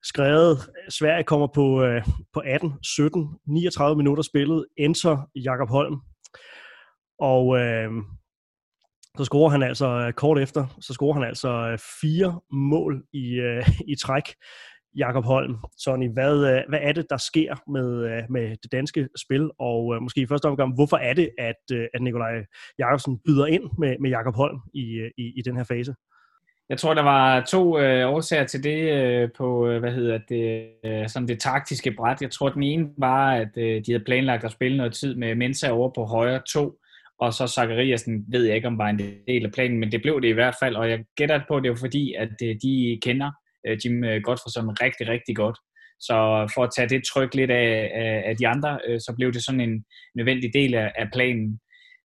skrevet, 0.03 0.59
Sverige 0.89 1.25
kommer 1.25 1.47
på, 1.47 1.83
øh, 1.83 2.05
på 2.33 2.41
18, 2.41 2.73
17, 2.83 3.29
39 3.47 3.97
minutter 3.97 4.23
spillet, 4.23 4.67
enter 4.77 5.29
Jakob 5.35 5.69
Holm. 5.69 6.01
Og 7.19 7.59
øh, 7.59 7.91
så 9.19 9.25
scorer 9.25 9.51
han 9.51 9.63
altså 9.63 9.87
øh, 9.87 10.13
kort 10.13 10.39
efter, 10.39 10.67
så 10.81 10.93
scorer 10.93 11.15
han 11.15 11.25
altså 11.25 11.49
øh, 11.49 11.79
fire 12.01 12.41
mål 12.53 13.03
i, 13.13 13.35
øh, 13.35 13.69
i 13.89 13.95
træk. 13.95 14.25
Jakob 14.97 15.25
Holm. 15.25 15.57
Sonny, 15.79 16.13
hvad, 16.13 16.37
øh, 16.55 16.63
hvad 16.69 16.79
er 16.83 16.93
det, 16.93 17.07
der 17.11 17.17
sker 17.17 17.71
med, 17.71 18.05
øh, 18.05 18.23
med 18.31 18.57
det 18.63 18.73
danske 18.73 19.09
spil, 19.25 19.51
og 19.59 19.95
øh, 19.95 20.03
måske 20.03 20.21
i 20.21 20.27
første 20.27 20.47
omgang, 20.47 20.75
hvorfor 20.75 20.97
er 20.97 21.15
det, 21.15 21.31
at, 21.39 21.63
øh, 21.73 21.87
at 21.95 22.03
Nikolaj 22.03 22.45
Jakobsen 22.79 23.19
byder 23.27 23.47
ind 23.47 23.63
med, 23.79 23.97
med 24.01 24.11
Jakob 24.11 24.35
Holm 24.35 24.59
i, 24.75 25.11
i, 25.19 25.33
i 25.37 25.43
den 25.45 25.57
her 25.57 25.65
fase? 25.65 25.95
Jeg 26.69 26.79
tror, 26.79 26.95
der 26.95 27.03
var 27.03 27.41
to 27.41 27.79
øh, 27.79 28.09
årsager 28.09 28.45
til 28.45 28.65
det 28.65 28.93
øh, 28.93 29.29
på, 29.37 29.79
hvad 29.79 29.93
hedder 29.93 30.19
det, 30.29 30.71
øh, 30.85 31.09
sådan 31.09 31.29
det 31.29 31.41
taktiske 31.41 31.95
bræt. 31.97 32.23
Jeg 32.23 32.31
tror, 32.31 32.49
den 32.49 32.63
ene 32.63 32.89
var, 32.99 33.33
at 33.33 33.51
øh, 33.57 33.83
de 33.87 33.93
havde 33.93 34.05
planlagt 34.05 34.45
at 34.45 34.53
spille 34.53 34.77
noget 34.77 34.93
tid 34.93 35.15
med 35.15 35.35
Mensa 35.35 35.71
over 35.71 35.91
på 35.95 36.05
højre 36.05 36.43
to, 36.49 36.80
og 37.21 37.35
så 37.35 37.47
Zachariasen 37.47 38.25
ved 38.29 38.45
jeg 38.45 38.57
ikke, 38.57 38.69
om 38.69 38.79
var 38.79 38.89
en 38.89 38.99
del 39.29 39.45
af 39.45 39.53
planen, 39.53 39.79
men 39.79 39.93
det 39.93 40.03
blev 40.03 40.23
det 40.23 40.29
i 40.29 40.39
hvert 40.39 40.55
fald, 40.63 40.77
og 40.77 40.91
jeg 40.91 41.05
gætter 41.17 41.41
på, 41.49 41.57
at 41.57 41.63
det 41.63 41.71
var 41.71 41.77
fordi, 41.77 42.15
at 42.15 42.33
øh, 42.43 42.57
de 42.63 42.99
kender 43.03 43.31
øh, 43.67 43.79
Jim 43.85 44.05
øh, 44.05 44.23
Godfredson 44.23 44.71
rigtig, 44.71 45.09
rigtig 45.09 45.37
godt. 45.37 45.59
Så 46.01 46.15
for 46.55 46.63
at 46.65 46.71
tage 46.77 46.89
det 46.89 47.03
tryk 47.05 47.35
lidt 47.35 47.51
af, 47.51 47.91
af, 47.95 48.23
af 48.27 48.37
de 48.37 48.49
andre, 48.49 48.79
øh, 48.89 49.01
så 49.01 49.15
blev 49.17 49.33
det 49.33 49.45
sådan 49.45 49.61
en 49.61 49.85
nødvendig 50.15 50.51
del 50.55 50.75
af, 50.75 50.93
af 50.97 51.09
planen. 51.13 51.61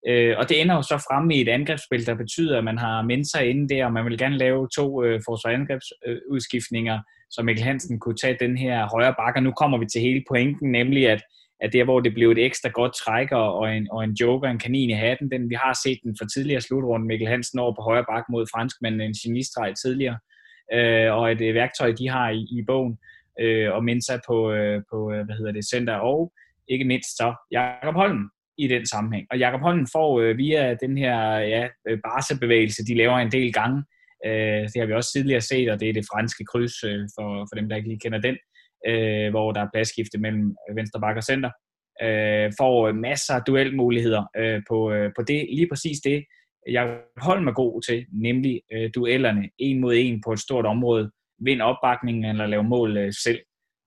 Øh, 0.09 0.35
og 0.39 0.49
det 0.49 0.61
ender 0.61 0.75
jo 0.75 0.83
så 0.83 1.05
fremme 1.09 1.35
i 1.35 1.41
et 1.41 1.49
angrebsspil, 1.49 2.07
der 2.07 2.15
betyder, 2.15 2.59
at 2.59 2.65
man 2.65 2.79
har 2.79 3.03
mennesker 3.03 3.41
inde 3.41 3.75
der, 3.75 3.85
og 3.87 3.93
man 3.93 4.05
vil 4.05 4.19
gerne 4.19 4.39
lave 4.39 4.69
to 4.77 5.05
øh, 5.05 5.21
forsvarsangrebsudskiftninger, 5.27 6.99
så 7.31 7.43
Mikkel 7.43 7.65
Hansen 7.65 8.01
kunne 8.01 8.17
tage 8.17 8.37
den 8.41 8.57
her 8.57 8.89
højre 8.95 9.15
bakke. 9.19 9.39
Og 9.39 9.43
nu 9.43 9.53
kommer 9.53 9.79
vi 9.79 9.87
til 9.87 10.01
hele 10.01 10.25
pointen, 10.31 10.73
nemlig 10.73 11.09
at, 11.09 11.23
at 11.61 11.73
der, 11.73 11.85
hvor 11.85 12.01
det 12.01 12.15
blev 12.15 12.31
et 12.31 12.45
ekstra 12.45 12.69
godt 12.69 12.95
trækker 12.95 13.37
og 13.37 13.77
en, 13.77 13.89
og 13.93 14.05
en 14.05 14.13
joker, 14.21 14.49
en 14.49 14.59
kanin 14.59 14.91
i 14.91 14.93
hatten. 14.93 15.31
Den, 15.31 15.51
vi 15.51 15.55
har 15.55 15.79
set 15.85 15.99
den 16.03 16.17
for 16.21 16.27
tidligere 16.27 16.61
slutrunden, 16.61 17.09
Mikkel 17.09 17.29
Hansen 17.29 17.59
over 17.59 17.75
på 17.75 17.83
højre 17.83 18.05
bak 18.11 18.25
mod 18.31 18.47
franskmanden, 18.55 19.01
en 19.01 19.15
genistreg 19.23 19.75
tidligere 19.85 20.19
øh, 20.73 21.13
og 21.13 21.33
et 21.33 21.41
øh, 21.41 21.55
værktøj, 21.55 21.93
de 21.93 22.09
har 22.09 22.31
i, 22.31 22.41
i 22.59 22.65
bogen, 22.67 22.99
øh, 23.41 23.73
og 23.73 23.85
Mensa 23.85 24.19
på, 24.29 24.53
øh, 24.53 24.83
på 24.91 25.13
øh, 25.13 25.25
hvad 25.25 25.37
hedder 25.37 25.53
det, 25.53 25.69
center, 25.69 25.95
og 25.95 26.33
ikke 26.69 26.85
mindst 26.85 27.17
så 27.17 27.35
Jakob 27.53 27.95
Holm 27.95 28.31
i 28.59 28.69
den 28.69 28.87
sammenhæng. 28.87 29.27
Og 29.31 29.39
Jakob 29.39 29.61
Holm 29.61 29.87
får 29.93 30.21
øh, 30.21 30.39
via 30.39 30.75
den 30.75 30.99
her 30.99 31.39
ja, 31.39 31.69
øh, 31.89 31.99
barsebevægelse, 32.05 32.85
de 32.85 32.95
laver 32.95 33.19
en 33.19 33.33
del 33.33 33.53
gange, 33.53 33.85
øh, 34.27 34.63
det 34.63 34.77
har 34.77 34.87
vi 34.87 34.93
også 34.93 35.13
tidligere 35.13 35.41
set, 35.41 35.71
og 35.71 35.81
det 35.81 35.89
er 35.89 35.93
det 35.93 36.07
franske 36.13 36.45
kryds, 36.45 36.85
øh, 36.85 37.09
for, 37.19 37.47
for 37.51 37.55
dem, 37.59 37.69
der 37.69 37.77
ikke 37.77 37.89
lige 37.89 38.01
kender 38.01 38.21
den, 38.21 38.37
øh, 38.87 39.31
hvor 39.31 39.53
der 39.53 39.61
er 39.61 39.69
pladsskifte 39.73 40.19
mellem 40.19 40.57
øh, 40.71 40.77
venstre 40.77 41.01
bakke 41.01 41.19
og 41.19 41.25
center, 41.25 41.51
øh, 42.03 42.53
får 42.61 42.93
masser 42.93 43.35
af 43.35 43.43
duelmuligheder 43.47 44.25
øh, 44.37 44.63
på, 44.69 44.93
øh, 44.93 45.11
på 45.17 45.23
det, 45.23 45.47
lige 45.59 45.69
præcis 45.73 45.99
det, 46.05 46.25
jeg 46.69 46.99
Holm 47.17 47.47
er 47.47 47.53
god 47.53 47.83
til, 47.83 48.07
nemlig 48.13 48.61
øh, 48.73 48.91
duellerne 48.95 49.49
en 49.59 49.81
mod 49.81 49.95
en 49.97 50.21
på 50.25 50.33
et 50.33 50.41
stort 50.41 50.67
område, 50.67 51.11
vind 51.39 51.61
opbakningen 51.63 52.25
eller 52.25 52.47
lave 52.47 52.65
mål 52.65 52.97
øh, 52.97 53.13
selv. 53.13 53.41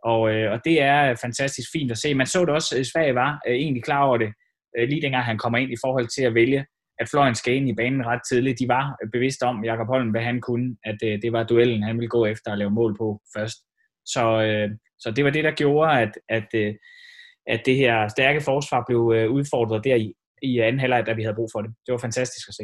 Og, 0.04 0.34
øh, 0.34 0.52
og 0.52 0.60
det 0.66 0.82
er 0.82 1.16
fantastisk 1.22 1.70
fint 1.72 1.92
at 1.92 1.98
se. 1.98 2.14
Man 2.14 2.28
så 2.28 2.40
det 2.46 2.50
også, 2.50 2.78
at 2.80 2.86
Sverige 2.86 3.16
var 3.16 3.42
øh, 3.48 3.56
egentlig 3.56 3.84
klar 3.84 4.04
over 4.04 4.18
det, 4.18 4.34
øh, 4.78 4.90
lige 4.90 5.02
dengang 5.02 5.26
han 5.26 5.38
kommer 5.38 5.58
ind 5.58 5.72
i 5.72 5.82
forhold 5.86 6.08
til 6.08 6.24
at 6.24 6.34
vælge, 6.34 6.66
at 7.00 7.10
fløjen 7.10 7.36
skal 7.36 7.56
ind 7.56 7.70
i 7.70 7.74
banen 7.74 8.06
ret 8.06 8.22
tidligt. 8.30 8.60
De 8.60 8.68
var 8.68 8.98
øh, 9.04 9.10
bevidste 9.12 9.44
om, 9.44 9.66
Jakob 9.66 9.88
Holm, 9.88 10.10
hvad 10.10 10.22
han 10.22 10.42
kunne, 10.42 10.76
at 10.84 10.98
øh, 11.04 11.22
det 11.22 11.34
var 11.34 11.44
duellen, 11.44 11.84
han 11.84 11.96
ville 11.96 12.10
gå 12.10 12.26
efter 12.26 12.52
at 12.52 12.58
lave 12.58 12.72
mål 12.72 12.98
på 12.98 13.22
først. 13.38 13.58
Så, 14.14 14.42
øh, 14.42 14.70
så 15.00 15.12
det 15.12 15.24
var 15.24 15.30
det, 15.30 15.44
der 15.44 15.52
gjorde, 15.52 16.02
at, 16.02 16.12
at, 16.30 16.48
øh, 16.54 16.76
at 17.48 17.62
det 17.66 17.76
her 17.76 18.08
stærke 18.08 18.42
forsvar 18.42 18.84
blev 18.88 19.14
øh, 19.16 19.32
udfordret 19.32 19.84
der 19.84 19.96
i, 19.96 20.14
i 20.42 20.60
anden 20.60 20.80
halvleg, 20.80 21.06
da 21.06 21.14
vi 21.14 21.24
havde 21.24 21.36
brug 21.36 21.50
for 21.54 21.62
det. 21.62 21.72
Det 21.86 21.92
var 21.92 21.98
fantastisk 21.98 22.50
at 22.50 22.56
se. 22.56 22.64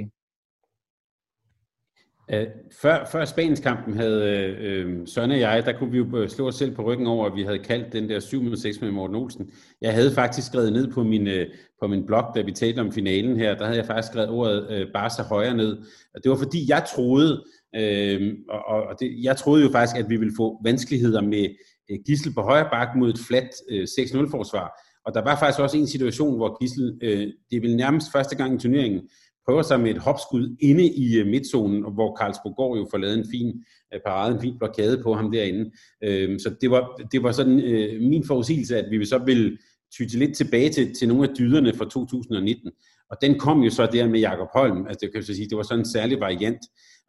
Uh, 2.34 2.47
før, 2.82 3.06
før 3.12 3.25
Spanienskampen 3.25 3.97
havde 3.97 4.25
øh, 4.60 5.08
Søren 5.08 5.32
og 5.32 5.39
jeg, 5.39 5.65
der 5.65 5.77
kunne 5.77 5.91
vi 5.91 5.97
jo 5.97 6.17
øh, 6.17 6.29
slå 6.29 6.47
os 6.47 6.56
selv 6.56 6.75
på 6.75 6.82
ryggen 6.82 7.08
over, 7.08 7.25
at 7.25 7.36
vi 7.36 7.43
havde 7.43 7.60
kaldt 7.60 7.93
den 7.93 8.10
der 8.10 8.19
7-6 8.19 8.86
med 8.86 8.91
Morten 8.91 9.15
Olsen. 9.15 9.51
Jeg 9.82 9.93
havde 9.93 10.13
faktisk 10.13 10.47
skrevet 10.47 10.73
ned 10.73 10.91
på 10.91 11.03
min, 11.03 11.27
øh, 11.27 11.47
på 11.82 11.88
min 11.88 12.06
blog, 12.06 12.32
da 12.36 12.41
vi 12.41 12.51
talte 12.51 12.79
om 12.79 12.91
finalen 12.91 13.38
her, 13.38 13.56
der 13.56 13.65
havde 13.65 13.77
jeg 13.77 13.86
faktisk 13.86 14.12
skrevet 14.12 14.29
ordet 14.29 14.82
uh, 14.82 14.91
Barca 14.93 15.23
højere 15.23 15.58
ned. 15.58 15.77
Og 16.15 16.23
det 16.23 16.29
var 16.29 16.38
fordi, 16.38 16.69
jeg 16.69 16.84
troede, 16.95 17.43
Øh, 17.75 18.33
og, 18.49 18.83
og 18.83 18.99
det, 18.99 19.23
jeg 19.23 19.38
troede 19.38 19.63
jo 19.63 19.71
faktisk, 19.71 19.97
at 19.97 20.09
vi 20.09 20.17
ville 20.17 20.33
få 20.38 20.62
vanskeligheder 20.63 21.21
med 21.21 21.45
øh, 21.91 21.97
Gissel 22.05 22.33
på 22.33 22.41
højre 22.41 22.69
bak 22.71 22.88
mod 22.95 23.09
et 23.09 23.19
fladt 23.27 23.51
øh, 23.69 23.83
6-0-forsvar. 23.83 24.67
Og 25.05 25.13
der 25.13 25.21
var 25.23 25.39
faktisk 25.39 25.59
også 25.59 25.77
en 25.77 25.88
situation, 25.88 26.38
hvor 26.38 26.62
Gissel, 26.62 26.99
øh, 27.03 27.27
det 27.49 27.55
er 27.57 27.62
vel 27.62 27.75
nærmest 27.75 28.12
første 28.12 28.36
gang 28.36 28.55
i 28.55 28.59
turneringen, 28.59 29.01
prøver 29.45 29.62
sig 29.62 29.79
med 29.79 29.91
et 29.91 29.97
hopskud 29.97 30.57
inde 30.59 30.86
i 30.86 31.19
øh, 31.19 31.27
midtzonen, 31.27 31.93
hvor 31.93 32.15
Karlsborg 32.15 32.55
går 32.55 32.77
jo 32.77 32.88
får 32.91 32.97
lavet 32.97 33.17
en 33.17 33.25
fin 33.31 33.63
øh, 33.93 33.99
parade, 34.05 34.36
en 34.36 34.41
fin 34.41 34.57
blokade 34.57 35.03
på 35.03 35.13
ham 35.13 35.31
derinde. 35.31 35.71
Øh, 36.03 36.39
så 36.39 36.55
det 36.62 36.71
var, 36.71 37.01
det 37.12 37.23
var 37.23 37.31
sådan 37.31 37.59
øh, 37.59 38.01
min 38.01 38.23
forudsigelse, 38.27 38.77
at 38.77 38.86
vi 38.91 39.05
så 39.05 39.17
ville 39.17 39.57
tyde 39.93 40.19
lidt 40.19 40.36
tilbage 40.36 40.69
til, 40.69 40.95
til 40.95 41.07
nogle 41.07 41.29
af 41.29 41.36
dyderne 41.36 41.73
fra 41.73 41.86
2019. 41.86 42.71
Og 43.09 43.17
den 43.21 43.39
kom 43.39 43.62
jo 43.62 43.69
så 43.69 43.89
der 43.91 44.07
med 44.07 44.19
Jakob 44.19 44.47
Holm, 44.53 44.88
altså 44.88 44.97
det 45.01 45.12
kan 45.12 45.23
jeg 45.27 45.36
sige, 45.36 45.49
det 45.49 45.57
var 45.57 45.63
sådan 45.63 45.79
en 45.79 45.89
særlig 45.89 46.19
variant, 46.19 46.59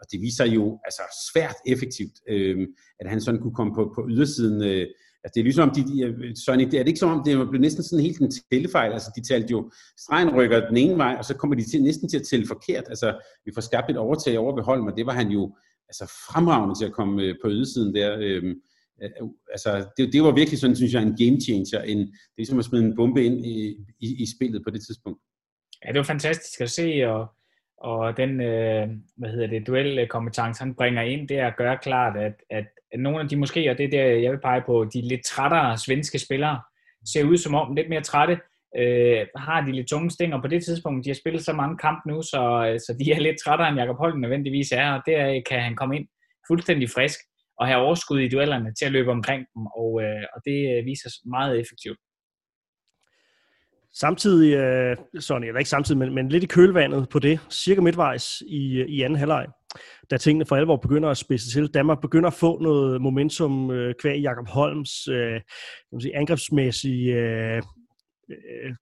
og 0.04 0.08
det 0.12 0.20
viser 0.20 0.46
jo 0.46 0.80
altså 0.84 1.02
svært 1.28 1.56
effektivt, 1.66 2.16
øh, 2.28 2.68
at 3.00 3.10
han 3.10 3.20
sådan 3.20 3.40
kunne 3.40 3.54
komme 3.54 3.74
på, 3.74 3.92
på 3.96 4.06
ydersiden 4.10 4.62
øh, 4.62 4.86
Altså, 5.24 5.32
det 5.34 5.40
er 5.40 5.44
ligesom, 5.44 5.70
de, 5.70 5.82
de, 5.90 6.02
øh, 6.02 6.36
Sonic, 6.36 6.70
det 6.70 6.78
er 6.78 6.82
det 6.82 6.88
ikke 6.88 6.98
som 6.98 7.10
om, 7.10 7.22
det 7.24 7.48
blev 7.50 7.60
næsten 7.60 7.84
sådan 7.84 8.04
helt 8.04 8.18
en 8.20 8.32
tællefejl. 8.52 8.92
Altså, 8.92 9.10
de 9.16 9.22
talte 9.32 9.50
jo, 9.50 9.70
stregen 9.98 10.34
rykker 10.36 10.68
den 10.68 10.76
ene 10.76 10.96
vej, 10.96 11.14
og 11.18 11.24
så 11.24 11.34
kommer 11.34 11.56
de 11.56 11.70
til, 11.70 11.82
næsten 11.82 12.08
til 12.08 12.18
at 12.18 12.26
tælle 12.30 12.46
forkert. 12.46 12.84
Altså, 12.88 13.20
vi 13.44 13.50
får 13.54 13.60
skabt 13.60 13.90
et 13.90 13.96
overtag 13.96 14.38
over 14.38 14.54
ved 14.54 14.62
Holm, 14.62 14.86
og 14.86 14.96
det 14.96 15.06
var 15.06 15.12
han 15.12 15.28
jo 15.28 15.56
altså, 15.88 16.04
fremragende 16.04 16.74
til 16.78 16.84
at 16.84 16.92
komme 16.92 17.22
øh, 17.22 17.34
på 17.42 17.48
ydersiden 17.50 17.94
der. 17.94 18.16
Øhm, 18.18 18.54
øh, 19.02 19.10
altså, 19.52 19.86
det, 19.96 20.12
det 20.12 20.22
var 20.22 20.32
virkelig 20.34 20.60
sådan, 20.60 20.76
synes 20.76 20.92
jeg, 20.92 21.02
en 21.02 21.16
game 21.16 21.40
changer. 21.40 21.80
En, 21.82 21.98
det 21.98 22.06
er 22.06 22.36
ligesom 22.36 22.58
at 22.58 22.64
smide 22.64 22.84
en 22.84 22.96
bombe 22.96 23.24
ind 23.24 23.46
i, 23.46 23.76
i, 24.00 24.22
i 24.22 24.26
spillet 24.36 24.62
på 24.64 24.70
det 24.70 24.82
tidspunkt. 24.86 25.20
Ja, 25.84 25.88
det 25.88 25.98
var 25.98 26.12
fantastisk 26.14 26.60
at 26.60 26.70
se, 26.70 27.02
og, 27.06 27.26
og 27.78 28.16
den, 28.16 28.40
øh, 28.40 28.88
hvad 29.16 29.30
hedder 29.30 29.46
det, 29.46 29.66
duelkompetence, 29.66 30.62
han 30.62 30.74
bringer 30.74 31.02
ind, 31.02 31.28
det 31.28 31.38
er 31.38 31.46
at 31.46 31.56
gøre 31.56 31.78
klart, 31.82 32.16
at, 32.16 32.34
at 32.50 32.66
nogle 32.98 33.20
af 33.20 33.28
de 33.28 33.36
måske, 33.36 33.70
og 33.70 33.78
det 33.78 33.84
er 33.84 33.90
der, 33.90 34.04
jeg 34.04 34.32
vil 34.32 34.40
pege 34.40 34.62
på, 34.66 34.84
de 34.94 35.08
lidt 35.08 35.24
trættere 35.24 35.78
svenske 35.78 36.18
spillere, 36.18 36.60
ser 37.12 37.24
ud 37.24 37.36
som 37.36 37.54
om 37.54 37.74
lidt 37.74 37.88
mere 37.88 38.00
trætte, 38.00 38.38
øh, 38.78 39.26
har 39.36 39.60
de 39.66 39.72
lidt 39.72 39.88
tunge 39.88 40.10
stænger 40.10 40.40
på 40.40 40.48
det 40.48 40.64
tidspunkt. 40.64 41.04
De 41.04 41.10
har 41.10 41.14
spillet 41.14 41.44
så 41.44 41.52
mange 41.52 41.78
kampe 41.78 42.08
nu, 42.08 42.22
så, 42.22 42.66
øh, 42.68 42.80
så 42.80 42.96
de 43.00 43.12
er 43.12 43.20
lidt 43.20 43.36
trættere 43.44 43.68
end 43.68 43.78
Jakob 43.78 43.96
Holm 43.96 44.20
nødvendigvis 44.20 44.72
er, 44.72 44.90
og 44.92 45.02
der 45.06 45.30
øh, 45.34 45.42
kan 45.48 45.60
han 45.60 45.76
komme 45.76 45.96
ind 45.96 46.06
fuldstændig 46.48 46.90
frisk 46.90 47.18
og 47.60 47.66
have 47.66 47.80
overskud 47.80 48.20
i 48.20 48.28
duellerne 48.28 48.74
til 48.74 48.84
at 48.86 48.92
løbe 48.92 49.10
omkring 49.10 49.46
dem, 49.54 49.66
og, 49.66 50.02
øh, 50.02 50.24
og 50.34 50.40
det 50.44 50.58
øh, 50.72 50.86
viser 50.86 51.08
sig 51.08 51.28
meget 51.36 51.60
effektivt. 51.60 51.98
Samtidig, 53.94 54.54
øh, 54.54 54.96
Sonny, 55.20 55.46
eller 55.46 55.58
ikke 55.58 55.70
samtidig, 55.70 55.98
men, 55.98 56.14
men 56.14 56.28
lidt 56.28 56.44
i 56.44 56.46
kølvandet 56.46 57.08
på 57.08 57.18
det, 57.18 57.40
cirka 57.50 57.80
midtvejs 57.80 58.42
i, 58.46 58.80
øh, 58.80 58.88
i 58.88 59.02
anden 59.02 59.18
halvleg, 59.18 59.46
da 60.10 60.16
tingene 60.16 60.46
for 60.46 60.56
alvor 60.56 60.76
begynder 60.76 61.10
at 61.10 61.16
spidse 61.16 61.50
til. 61.50 61.74
Danmark 61.74 62.00
begynder 62.00 62.26
at 62.26 62.34
få 62.34 62.62
noget 62.62 63.02
momentum 63.02 63.70
øh, 63.70 63.94
kvæg 64.00 64.20
Jakob 64.20 64.48
Holms 64.48 65.08
øh, 65.08 65.32
kan 65.32 65.42
man 65.92 66.00
sige, 66.00 66.16
angrebsmæssige 66.16 67.14
øh, 67.14 67.56
øh, 67.56 68.36
øh 68.64 68.74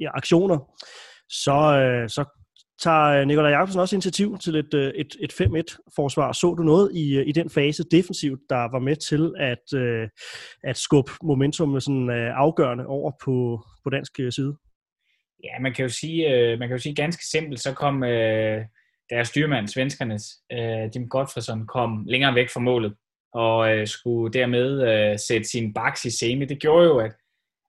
ja, 0.00 0.10
aktioner. 0.14 0.58
Så, 1.28 1.52
øh, 1.52 2.08
så 2.08 2.24
tager 2.78 3.20
øh, 3.20 3.26
Nikolaj 3.26 3.50
Jacobsen 3.50 3.80
også 3.80 3.96
initiativ 3.96 4.38
til 4.38 4.56
et, 4.56 4.74
øh, 4.74 4.92
et, 4.94 5.16
et 5.20 5.32
5-1-forsvar. 5.32 6.32
Så 6.32 6.54
du 6.54 6.62
noget 6.62 6.90
i, 6.94 7.16
øh, 7.16 7.28
i 7.28 7.32
den 7.32 7.50
fase 7.50 7.84
defensivt, 7.90 8.40
der 8.50 8.56
var 8.56 8.78
med 8.78 8.96
til 8.96 9.34
at, 9.38 9.72
at 10.64 10.76
skubbe 10.76 11.12
momentum 11.22 11.80
sådan, 11.80 12.10
afgørende 12.10 12.86
over 12.86 13.12
på, 13.24 13.62
på 13.84 13.90
dansk 13.90 14.16
side? 14.16 14.56
Ja, 15.44 15.60
man 15.60 15.74
kan 15.74 15.82
jo 15.82 15.88
sige, 15.88 16.56
man 16.56 16.68
kan 16.68 16.76
jo 16.76 16.82
sige 16.82 16.94
ganske 16.94 17.26
simpelt, 17.26 17.60
så 17.60 17.72
kom 17.72 18.00
deres 19.10 19.28
styrmand, 19.28 19.68
svenskernes, 19.68 20.24
Jim 20.94 21.08
Gottfridsson, 21.08 21.66
kom 21.66 22.04
længere 22.08 22.34
væk 22.34 22.50
fra 22.50 22.60
målet, 22.60 22.94
og 23.32 23.88
skulle 23.88 24.32
dermed 24.32 25.18
sætte 25.18 25.48
sin 25.48 25.74
baks 25.74 26.04
i 26.04 26.10
scene. 26.10 26.44
Det 26.44 26.60
gjorde 26.60 26.86
jo, 26.86 26.98
at, 26.98 27.12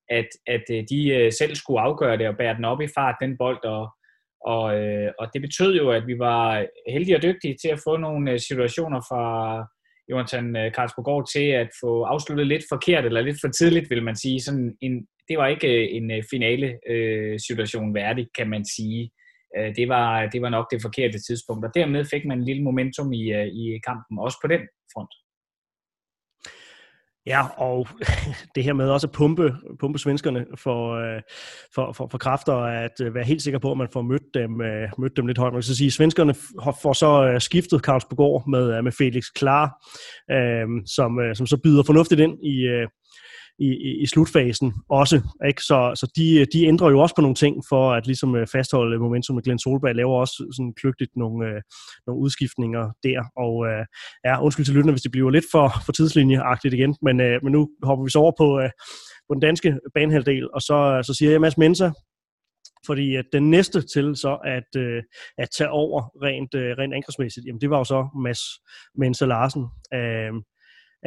at, 0.09 0.27
at 0.47 0.63
de 0.89 1.31
selv 1.39 1.55
skulle 1.55 1.81
afgøre 1.81 2.17
det 2.17 2.27
og 2.27 2.37
bære 2.37 2.55
den 2.55 2.65
op 2.65 2.81
i 2.81 2.87
fart, 2.95 3.15
den 3.21 3.37
bold, 3.37 3.65
og, 3.65 3.89
og, 4.41 4.79
øh, 4.79 5.11
og 5.19 5.27
det 5.33 5.41
betød 5.41 5.75
jo, 5.75 5.91
at 5.91 6.07
vi 6.07 6.19
var 6.19 6.65
heldige 6.89 7.15
og 7.15 7.23
dygtige 7.23 7.55
til 7.61 7.67
at 7.67 7.79
få 7.87 7.97
nogle 7.97 8.31
øh, 8.31 8.39
situationer 8.39 9.01
fra 9.09 9.23
Jonathan 10.09 10.55
øh, 10.55 10.73
Karlsborg 10.73 11.29
til 11.29 11.47
at 11.61 11.69
få 11.83 12.03
afsluttet 12.03 12.47
lidt 12.47 12.63
forkert, 12.71 13.05
eller 13.05 13.21
lidt 13.21 13.37
for 13.41 13.47
tidligt, 13.47 13.89
vil 13.89 14.03
man 14.03 14.15
sige. 14.15 14.41
Sådan 14.41 14.77
en, 14.81 15.07
det 15.29 15.37
var 15.37 15.47
ikke 15.47 15.67
øh, 15.67 15.95
en 15.97 16.23
finale 16.31 16.79
øh, 16.89 17.39
situation 17.47 17.95
værdig, 17.95 18.27
kan 18.37 18.49
man 18.49 18.65
sige. 18.65 19.11
Det 19.75 19.89
var, 19.89 20.25
det 20.25 20.41
var 20.41 20.49
nok 20.49 20.71
det 20.71 20.81
forkerte 20.81 21.19
tidspunkt, 21.27 21.65
og 21.65 21.71
dermed 21.75 22.05
fik 22.05 22.25
man 22.25 22.37
en 22.37 22.45
lille 22.45 22.63
momentum 22.63 23.13
i, 23.13 23.23
i 23.63 23.79
kampen, 23.87 24.19
også 24.19 24.37
på 24.43 24.47
den 24.47 24.61
front. 24.93 25.13
Ja, 27.27 27.45
og 27.57 27.87
det 28.55 28.63
her 28.63 28.73
med 28.73 28.89
også 28.89 29.07
at 29.07 29.13
pumpe, 29.13 29.55
pumpe 29.79 29.99
svenskerne 29.99 30.45
for, 30.55 30.93
øh, 30.95 31.21
for, 31.75 31.91
for, 31.91 32.07
for 32.11 32.17
kræfter, 32.17 32.53
at 32.53 33.01
øh, 33.01 33.15
være 33.15 33.23
helt 33.23 33.41
sikker 33.41 33.59
på, 33.59 33.71
at 33.71 33.77
man 33.77 33.87
får 33.93 34.01
mødt 34.01 34.33
dem, 34.33 34.61
øh, 34.61 34.89
mødt 34.97 35.17
dem 35.17 35.27
lidt 35.27 35.37
højt. 35.37 35.53
Man 35.53 35.61
kan 35.61 35.63
sige, 35.63 35.87
at 35.87 35.93
svenskerne 35.93 36.33
får 36.81 36.93
så 36.93 37.39
skiftet 37.39 37.83
Karlsborg 37.83 38.49
med, 38.49 38.81
med 38.81 38.91
Felix 38.91 39.25
Klar, 39.35 39.85
som, 40.85 41.19
som 41.33 41.47
så 41.47 41.57
byder 41.63 41.83
fornuftigt 41.83 42.21
ind 42.21 42.43
i, 42.43 42.85
i, 43.59 43.67
i, 43.67 44.01
i 44.01 44.05
slutfasen 44.05 44.73
også. 44.89 45.21
Ikke? 45.47 45.61
Så, 45.61 45.91
så 45.95 46.11
de, 46.15 46.45
de 46.53 46.65
ændrer 46.65 46.89
jo 46.89 46.99
også 46.99 47.15
på 47.15 47.21
nogle 47.21 47.35
ting 47.35 47.63
for 47.69 47.93
at 47.93 48.05
ligesom 48.05 48.35
øh, 48.35 48.47
fastholde 48.47 48.99
momentum. 48.99 49.35
med 49.35 49.43
Glenn 49.43 49.59
Solberg 49.59 49.95
laver 49.95 50.19
også 50.19 50.53
sådan 50.55 50.73
kløgtigt 50.73 51.11
nogle, 51.15 51.47
øh, 51.47 51.61
nogle 52.07 52.21
udskiftninger 52.21 52.91
der. 53.03 53.19
Og 53.35 53.67
øh, 53.67 53.85
ja, 54.25 54.43
undskyld 54.43 54.65
til 54.65 54.75
lytterne, 54.75 54.91
hvis 54.91 55.01
det 55.01 55.11
bliver 55.11 55.29
lidt 55.29 55.45
for, 55.51 55.73
for 55.85 55.91
tidslinjeagtigt 55.91 56.73
igen, 56.73 56.95
men, 57.01 57.21
øh, 57.21 57.43
men 57.43 57.51
nu 57.51 57.69
hopper 57.83 58.03
vi 58.05 58.09
så 58.09 58.19
over 58.19 58.33
på, 58.37 58.59
øh, 58.59 58.69
på 59.27 59.33
den 59.33 59.41
danske 59.41 59.79
banehalvdel, 59.93 60.49
og 60.53 60.61
så, 60.61 60.77
øh, 60.97 61.03
så 61.03 61.13
siger 61.13 61.31
jeg 61.31 61.41
Mads 61.41 61.57
Mensa, 61.57 61.89
fordi 62.85 63.15
at 63.15 63.25
den 63.33 63.49
næste 63.49 63.81
til 63.81 64.15
så 64.15 64.37
at, 64.45 64.81
øh, 64.81 65.03
at 65.37 65.49
tage 65.57 65.69
over 65.69 65.99
rent, 66.23 66.53
øh, 66.55 66.77
rent 66.77 66.93
angrebsmæssigt, 66.93 67.45
jamen 67.45 67.61
det 67.61 67.69
var 67.69 67.77
jo 67.77 67.83
så 67.83 68.07
Mads 68.23 68.41
Mensa 68.95 69.25
Larsen. 69.25 69.65
Øh, 69.93 70.33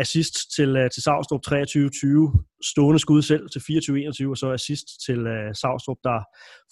assist 0.00 0.34
til, 0.56 0.70
uh, 0.76 0.88
til 0.94 1.02
Savstrup 1.02 1.40
23-20, 1.46 1.50
stående 2.72 3.00
skud 3.04 3.22
selv 3.22 3.44
til 3.52 3.60
24-21, 3.60 4.30
og 4.30 4.36
så 4.36 4.48
assist 4.58 4.86
til 5.06 5.20
uh, 5.26 5.50
Savstrup, 5.60 5.98
der 6.04 6.18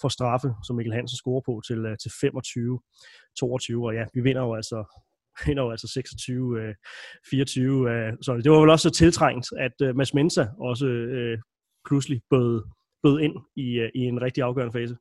får 0.01 0.09
straffe, 0.09 0.49
som 0.65 0.75
Mikkel 0.75 0.93
Hansen 0.93 1.17
scorer 1.17 1.43
på, 1.45 1.61
til, 1.67 1.79
uh, 1.85 1.95
til 2.01 2.09
25-22, 2.09 3.85
og 3.87 3.93
ja, 3.99 4.03
vi 4.13 4.21
vinder 4.21 4.41
jo 4.41 4.55
altså 4.55 4.79
vinder 5.45 5.63
jo 5.63 5.71
altså 5.71 5.87
26-24. 5.99 6.01
uh, 7.91 8.13
så 8.25 8.31
det 8.43 8.51
var 8.51 8.59
vel 8.59 8.69
også 8.69 8.89
så 8.89 8.95
tiltrængt, 8.95 9.47
at 9.65 9.75
uh, 9.83 9.95
Mads 9.97 10.13
Mensa 10.13 10.45
også 10.59 10.87
uh, 11.17 11.35
pludselig 11.87 12.21
bød, 12.29 12.63
bød 13.03 13.19
ind 13.19 13.35
i, 13.55 13.67
uh, 13.83 13.89
i 13.95 14.01
en 14.11 14.21
rigtig 14.21 14.43
afgørende 14.43 14.73
fase. 14.73 14.95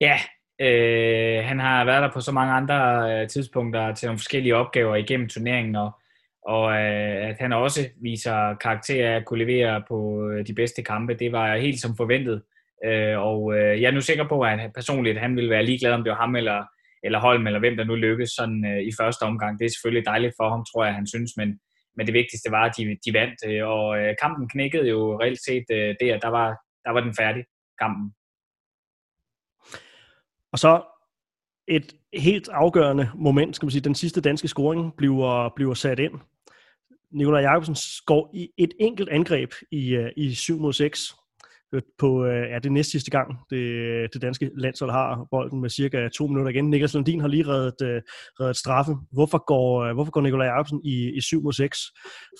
Ja, 0.00 0.18
øh, 0.60 1.44
han 1.44 1.58
har 1.60 1.84
været 1.84 2.02
der 2.02 2.12
på 2.12 2.20
så 2.20 2.32
mange 2.32 2.52
andre 2.52 2.76
øh, 3.12 3.28
tidspunkter 3.28 3.94
til 3.94 4.06
nogle 4.06 4.18
forskellige 4.18 4.56
opgaver 4.56 4.96
igennem 4.96 5.28
turneringen, 5.28 5.76
og 5.76 6.00
og 6.46 6.72
øh, 6.72 7.28
at 7.28 7.36
han 7.40 7.52
også 7.52 7.80
viser 8.02 8.54
karakter 8.54 9.08
af 9.08 9.16
at 9.16 9.24
kunne 9.24 9.44
levere 9.44 9.82
på 9.88 10.28
øh, 10.28 10.46
de 10.46 10.54
bedste 10.54 10.82
kampe, 10.82 11.14
det 11.14 11.32
var 11.32 11.56
helt 11.56 11.80
som 11.80 11.96
forventet. 11.96 12.42
Øh, 12.84 13.18
og 13.18 13.56
øh, 13.56 13.80
jeg 13.80 13.88
er 13.88 13.94
nu 13.94 14.00
sikker 14.00 14.28
på, 14.28 14.40
at 14.40 14.60
han 14.60 14.70
personligt 14.74 15.20
han 15.20 15.36
vil 15.36 15.50
være 15.50 15.64
ligeglad, 15.64 15.92
om 15.92 16.04
det 16.04 16.10
var 16.10 16.16
ham 16.16 16.36
eller, 16.36 16.64
eller 17.02 17.18
Holm, 17.20 17.46
eller 17.46 17.60
hvem 17.60 17.76
der 17.76 17.84
nu 17.84 17.94
lykkes 17.94 18.30
sådan, 18.30 18.64
øh, 18.66 18.82
i 18.82 18.90
første 19.00 19.22
omgang. 19.22 19.58
Det 19.58 19.64
er 19.64 19.68
selvfølgelig 19.70 20.06
dejligt 20.06 20.34
for 20.40 20.50
ham, 20.50 20.64
tror 20.64 20.84
jeg, 20.84 20.94
han 20.94 21.06
synes, 21.06 21.32
men, 21.36 21.60
men 21.96 22.06
det 22.06 22.14
vigtigste 22.14 22.50
var, 22.50 22.64
at 22.64 22.74
de, 22.78 22.96
de 23.06 23.18
vandt. 23.18 23.38
Øh, 23.46 23.68
og 23.68 24.16
kampen 24.22 24.48
knækkede 24.48 24.88
jo 24.88 25.20
reelt 25.20 25.44
set 25.44 25.64
der. 26.00 26.18
Der 26.18 26.28
var, 26.28 26.48
der 26.84 26.90
var 26.90 27.00
den 27.00 27.14
færdig, 27.18 27.44
kampen. 27.80 28.14
Og 30.52 30.58
så 30.58 30.82
et 31.68 31.94
helt 32.14 32.48
afgørende 32.48 33.10
moment, 33.14 33.56
skal 33.56 33.66
man 33.66 33.70
sige, 33.70 33.82
den 33.82 33.94
sidste 33.94 34.20
danske 34.20 34.48
scoring 34.48 34.96
bliver, 34.96 35.52
bliver 35.56 35.74
sat 35.74 35.98
ind. 35.98 36.14
Nikolaj 37.12 37.42
Jacobsen 37.42 37.76
går 38.06 38.30
i 38.34 38.48
et 38.58 38.72
enkelt 38.80 39.08
angreb 39.08 39.52
i, 39.70 39.94
øh, 39.94 40.10
i 40.16 40.34
7 40.34 40.60
mod 40.60 40.72
6 40.72 41.14
øh, 41.74 41.82
på 41.98 42.24
øh, 42.24 42.50
ja, 42.50 42.58
det 42.58 42.72
næst 42.72 42.90
sidste 42.90 43.10
gang, 43.10 43.38
det, 43.50 44.12
det 44.12 44.22
danske 44.22 44.50
landshold 44.56 44.90
har 44.90 45.26
bolden 45.30 45.60
med 45.60 45.70
cirka 45.70 46.08
to 46.08 46.26
minutter 46.26 46.50
igen. 46.50 46.70
Niklas 46.70 46.94
Landin 46.94 47.20
har 47.20 47.28
lige 47.28 47.46
reddet, 47.46 48.02
reddet 48.40 48.56
straffe. 48.56 48.92
Hvorfor 49.12 49.44
går, 49.44 49.92
hvorfor 49.92 50.10
går 50.10 50.20
Nikolaj 50.20 50.46
Jacobsen 50.46 50.80
i, 50.84 51.10
i 51.16 51.20
7 51.20 51.42
mod 51.42 51.52
6 51.52 51.78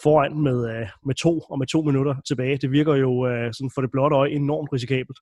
foran 0.03 0.39
med, 0.39 0.87
med 1.07 1.15
to 1.15 1.39
og 1.39 1.59
med 1.59 1.67
to 1.67 1.83
minutter 1.83 2.15
tilbage? 2.29 2.57
Det 2.57 2.71
virker 2.71 2.95
jo 2.95 3.27
sådan 3.53 3.71
for 3.75 3.81
det 3.81 3.91
blotte 3.91 4.17
øje 4.17 4.31
enormt 4.31 4.73
risikabelt. 4.73 5.19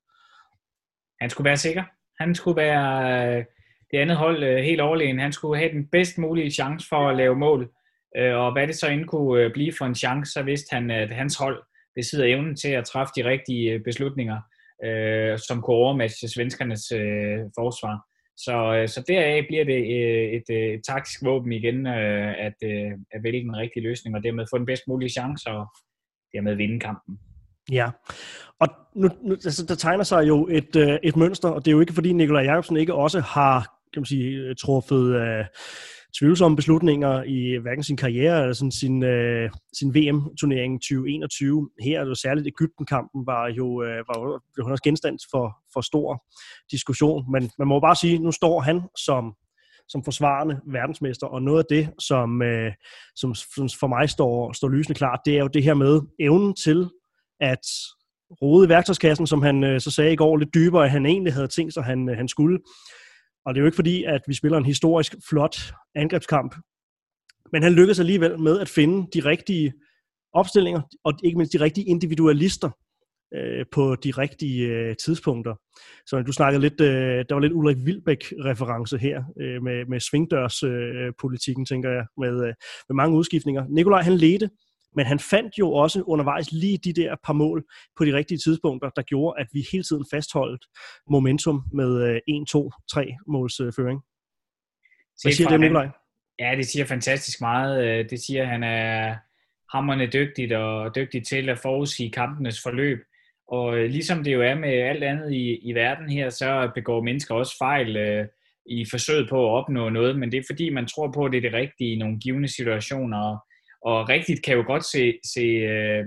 Han 1.20 1.30
skulle 1.30 1.44
være 1.44 1.56
sikker. 1.56 1.84
Han 2.20 2.34
skulle 2.34 2.56
være 2.56 3.44
det 3.90 3.98
andet 3.98 4.16
hold 4.16 4.62
helt 4.62 4.80
overlegen. 4.80 5.18
Han 5.18 5.32
skulle 5.32 5.58
have 5.58 5.72
den 5.72 5.86
bedst 5.92 6.18
mulige 6.18 6.50
chance 6.50 6.88
for 6.88 7.08
at 7.08 7.16
lave 7.16 7.36
mål. 7.36 7.70
Øh, 8.16 8.36
og 8.36 8.52
hvad 8.52 8.66
det 8.66 8.76
så 8.76 8.86
end 8.88 9.04
kunne 9.04 9.42
øh, 9.42 9.52
blive 9.52 9.72
for 9.78 9.84
en 9.84 9.94
chance, 9.94 10.32
så 10.32 10.42
vidste 10.42 10.74
han, 10.74 10.90
at 10.90 11.10
hans 11.10 11.36
hold 11.36 11.62
besidder 11.94 12.24
evnen 12.24 12.56
til 12.56 12.68
at 12.68 12.84
træffe 12.84 13.12
de 13.16 13.24
rigtige 13.24 13.72
øh, 13.72 13.80
beslutninger, 13.84 14.38
øh, 14.84 15.38
som 15.38 15.62
kunne 15.62 15.76
overmatche 15.76 16.28
svenskernes 16.28 16.92
øh, 16.92 17.38
forsvar. 17.58 17.96
Så, 18.36 18.74
øh, 18.74 18.88
så 18.88 19.04
deraf 19.08 19.44
bliver 19.48 19.64
det 19.64 19.80
øh, 19.96 20.28
et, 20.36 20.42
et, 20.48 20.74
et 20.74 20.80
taktisk 20.88 21.24
våben 21.24 21.52
igen, 21.52 21.86
øh, 21.86 22.34
at, 22.46 22.58
øh, 22.64 22.92
at 23.12 23.22
vælge 23.22 23.40
den 23.40 23.56
rigtige 23.56 23.82
løsning, 23.82 24.16
og 24.16 24.22
dermed 24.22 24.46
få 24.52 24.58
den 24.58 24.66
bedst 24.66 24.82
mulige 24.88 25.10
chance, 25.10 25.50
og 25.50 25.66
dermed 26.32 26.54
vinde 26.54 26.80
kampen. 26.80 27.18
Ja, 27.72 27.90
og 28.60 28.68
nu, 28.94 29.08
nu 29.22 29.32
altså, 29.32 29.66
der 29.66 29.74
tegner 29.74 30.04
sig 30.04 30.28
jo 30.28 30.48
et, 30.50 30.76
øh, 30.76 30.98
et 31.02 31.16
mønster, 31.16 31.48
og 31.48 31.64
det 31.64 31.70
er 31.70 31.72
jo 31.72 31.80
ikke 31.80 31.92
fordi 31.92 32.12
Nikolaj 32.12 32.42
Jacobsen 32.42 32.76
ikke 32.76 32.94
også 32.94 33.20
har 33.20 33.80
kan 33.92 34.00
man 34.00 34.06
sige, 34.06 34.54
truffet 34.54 35.14
øh, 35.14 35.44
tvivlsomme 36.18 36.56
beslutninger 36.56 37.22
i 37.22 37.56
hverken 37.62 37.84
sin 37.84 37.96
karriere 37.96 38.40
eller 38.40 38.54
sådan 38.54 38.72
sin, 38.72 39.02
øh, 39.02 39.50
sin 39.78 39.94
VM-turnering 39.94 40.80
2021. 40.80 41.70
Her 41.80 41.98
er 42.00 42.04
det 42.04 42.10
jo 42.10 42.14
særligt 42.14 42.46
Ægypten-kampen 42.46 43.26
var 43.26 43.48
jo, 43.48 43.82
øh, 43.82 43.98
var 44.08 44.40
jo 44.58 44.70
også 44.70 44.82
genstand 44.82 45.18
for, 45.30 45.56
for 45.72 45.80
stor 45.80 46.24
diskussion. 46.70 47.32
Men 47.32 47.50
man 47.58 47.68
må 47.68 47.80
bare 47.80 47.96
sige, 47.96 48.18
nu 48.18 48.32
står 48.32 48.60
han 48.60 48.82
som 48.96 49.34
som 49.88 50.04
forsvarende 50.04 50.60
verdensmester, 50.66 51.26
og 51.26 51.42
noget 51.42 51.58
af 51.58 51.64
det, 51.70 51.90
som, 51.98 52.42
øh, 52.42 52.72
som, 53.16 53.34
som 53.34 53.68
for 53.80 53.86
mig 53.86 54.10
står, 54.10 54.52
står 54.52 54.68
lysende 54.68 54.98
klart, 54.98 55.20
det 55.24 55.36
er 55.36 55.40
jo 55.40 55.46
det 55.46 55.62
her 55.62 55.74
med 55.74 56.00
evnen 56.18 56.54
til 56.54 56.88
at 57.40 57.66
rode 58.42 58.66
i 58.66 58.68
værktøjskassen, 58.68 59.26
som 59.26 59.42
han 59.42 59.64
øh, 59.64 59.80
så 59.80 59.90
sagde 59.90 60.12
i 60.12 60.16
går, 60.16 60.36
lidt 60.36 60.54
dybere, 60.54 60.84
end 60.84 60.92
han 60.92 61.06
egentlig 61.06 61.32
havde 61.32 61.48
tænkt 61.48 61.74
sig, 61.74 61.84
han, 61.84 62.08
øh, 62.08 62.16
han 62.16 62.28
skulle. 62.28 62.58
Og 63.46 63.54
det 63.54 63.58
er 63.58 63.62
jo 63.62 63.66
ikke 63.66 63.76
fordi, 63.76 64.04
at 64.04 64.20
vi 64.26 64.34
spiller 64.34 64.58
en 64.58 64.64
historisk 64.64 65.14
flot 65.28 65.56
angrebskamp, 65.94 66.54
men 67.52 67.62
han 67.62 67.72
lykkedes 67.72 68.00
alligevel 68.00 68.38
med 68.38 68.60
at 68.60 68.68
finde 68.68 69.08
de 69.14 69.20
rigtige 69.20 69.72
opstillinger, 70.32 70.80
og 71.04 71.12
ikke 71.24 71.36
mindst 71.38 71.52
de 71.52 71.60
rigtige 71.60 71.86
individualister 71.86 72.70
øh, 73.34 73.64
på 73.72 73.94
de 73.94 74.10
rigtige 74.10 74.66
øh, 74.66 74.96
tidspunkter. 74.96 75.54
Så 76.06 76.22
du 76.22 76.32
snakkede 76.32 76.60
lidt, 76.60 76.80
øh, 76.80 77.24
der 77.28 77.34
var 77.34 77.40
lidt 77.40 77.52
Ulrik 77.52 77.76
Vilbæk-reference 77.84 78.98
her 78.98 79.24
øh, 79.40 79.62
med, 79.62 79.86
med 79.86 80.00
svingdørspolitikken, 80.00 81.62
øh, 81.62 81.66
tænker 81.66 81.90
jeg, 81.90 82.04
med, 82.18 82.34
øh, 82.46 82.54
med 82.88 82.94
mange 82.94 83.16
udskiftninger. 83.16 83.64
Nikolaj, 83.68 84.02
han 84.02 84.16
ledte 84.16 84.50
men 84.96 85.06
han 85.06 85.18
fandt 85.18 85.58
jo 85.58 85.72
også 85.72 86.02
undervejs 86.02 86.52
lige 86.52 86.78
de 86.78 86.92
der 86.92 87.16
par 87.24 87.32
mål 87.32 87.64
på 87.98 88.04
de 88.04 88.16
rigtige 88.16 88.38
tidspunkter, 88.38 88.90
der 88.90 89.02
gjorde, 89.02 89.40
at 89.40 89.46
vi 89.52 89.64
hele 89.72 89.84
tiden 89.84 90.04
fastholdt 90.14 90.64
momentum 91.10 91.62
med 91.72 92.20
1-2-3 92.30 93.24
måls 93.26 93.56
føring. 93.76 94.00
Hvad 95.22 95.32
siger 95.32 95.48
det, 95.48 95.60
Nikolaj? 95.60 95.88
Ja, 96.38 96.54
det 96.56 96.66
siger 96.66 96.84
fantastisk 96.84 97.40
meget. 97.40 97.84
Øh, 97.84 98.10
det 98.10 98.20
siger, 98.20 98.42
at 98.42 98.48
han 98.48 98.62
er 98.62 99.16
hammerne 99.76 100.06
dygtig 100.06 100.56
og 100.56 100.94
dygtig 100.96 101.26
til 101.26 101.48
at 101.48 101.58
forudsige 101.58 102.10
kampenes 102.10 102.62
forløb. 102.62 102.98
Og 103.48 103.78
øh, 103.78 103.90
ligesom 103.90 104.24
det 104.24 104.32
jo 104.32 104.42
er 104.42 104.54
med 104.54 104.68
alt 104.68 105.04
andet 105.04 105.32
i, 105.32 105.58
i 105.62 105.72
verden 105.72 106.10
her, 106.10 106.30
så 106.30 106.70
begår 106.74 107.02
mennesker 107.02 107.34
også 107.34 107.54
fejl 107.58 107.96
øh, 107.96 108.26
i 108.66 108.86
forsøget 108.90 109.28
på 109.28 109.46
at 109.46 109.50
opnå 109.50 109.88
noget, 109.88 110.18
men 110.18 110.32
det 110.32 110.38
er 110.38 110.44
fordi, 110.50 110.70
man 110.70 110.86
tror 110.86 111.12
på, 111.12 111.24
at 111.24 111.32
det 111.32 111.38
er 111.38 111.50
det 111.50 111.52
rigtige 111.52 111.92
i 111.92 111.98
nogle 111.98 112.18
givende 112.18 112.48
situationer. 112.48 113.18
Og 113.18 113.38
og 113.82 114.08
rigtigt 114.08 114.44
kan 114.44 114.56
jo 114.56 114.64
godt 114.66 114.84
se, 114.84 115.18
se 115.34 115.46
øh, 115.74 116.04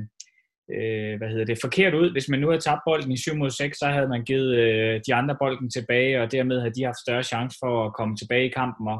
øh, 0.71 1.17
hvad 1.17 1.29
hedder 1.29 1.45
det, 1.45 1.57
forkert 1.61 1.93
ud. 1.93 2.11
Hvis 2.11 2.29
man 2.29 2.39
nu 2.39 2.47
havde 2.49 2.61
tabt 2.61 2.81
bolden 2.85 3.11
i 3.11 3.17
7 3.17 3.35
mod 3.35 3.49
6, 3.49 3.77
så 3.77 3.87
havde 3.87 4.07
man 4.07 4.23
givet 4.23 4.55
øh, 4.55 5.01
de 5.07 5.15
andre 5.15 5.35
bolden 5.39 5.69
tilbage, 5.69 6.21
og 6.21 6.31
dermed 6.31 6.59
havde 6.59 6.73
de 6.73 6.83
haft 6.83 7.03
større 7.05 7.23
chance 7.23 7.57
for 7.63 7.85
at 7.85 7.93
komme 7.93 8.15
tilbage 8.17 8.45
i 8.45 8.55
kampen. 8.59 8.87
Og, 8.87 8.99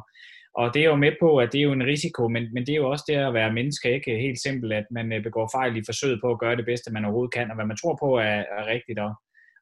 og 0.59 0.73
det 0.73 0.81
er 0.81 0.89
jo 0.89 0.95
med 0.95 1.13
på, 1.21 1.37
at 1.37 1.49
det 1.51 1.59
er 1.59 1.63
jo 1.69 1.71
en 1.71 1.89
risiko, 1.93 2.27
men, 2.27 2.43
men 2.53 2.65
det 2.65 2.73
er 2.73 2.81
jo 2.83 2.89
også 2.89 3.05
det 3.07 3.15
at 3.15 3.33
være 3.33 3.53
menneske, 3.53 3.93
ikke 3.93 4.23
helt 4.25 4.41
simpelt, 4.41 4.73
at 4.73 4.85
man 4.91 5.13
øh, 5.13 5.23
begår 5.23 5.49
fejl 5.55 5.77
i 5.77 5.87
forsøget 5.89 6.19
på 6.23 6.31
at 6.31 6.39
gøre 6.39 6.55
det 6.55 6.65
bedste, 6.65 6.93
man 6.93 7.05
overhovedet 7.05 7.33
kan, 7.33 7.49
og 7.49 7.55
hvad 7.55 7.65
man 7.65 7.77
tror 7.77 7.97
på 8.03 8.09
er, 8.17 8.39
er 8.57 8.63
rigtigt. 8.73 8.99
Og, 8.99 9.11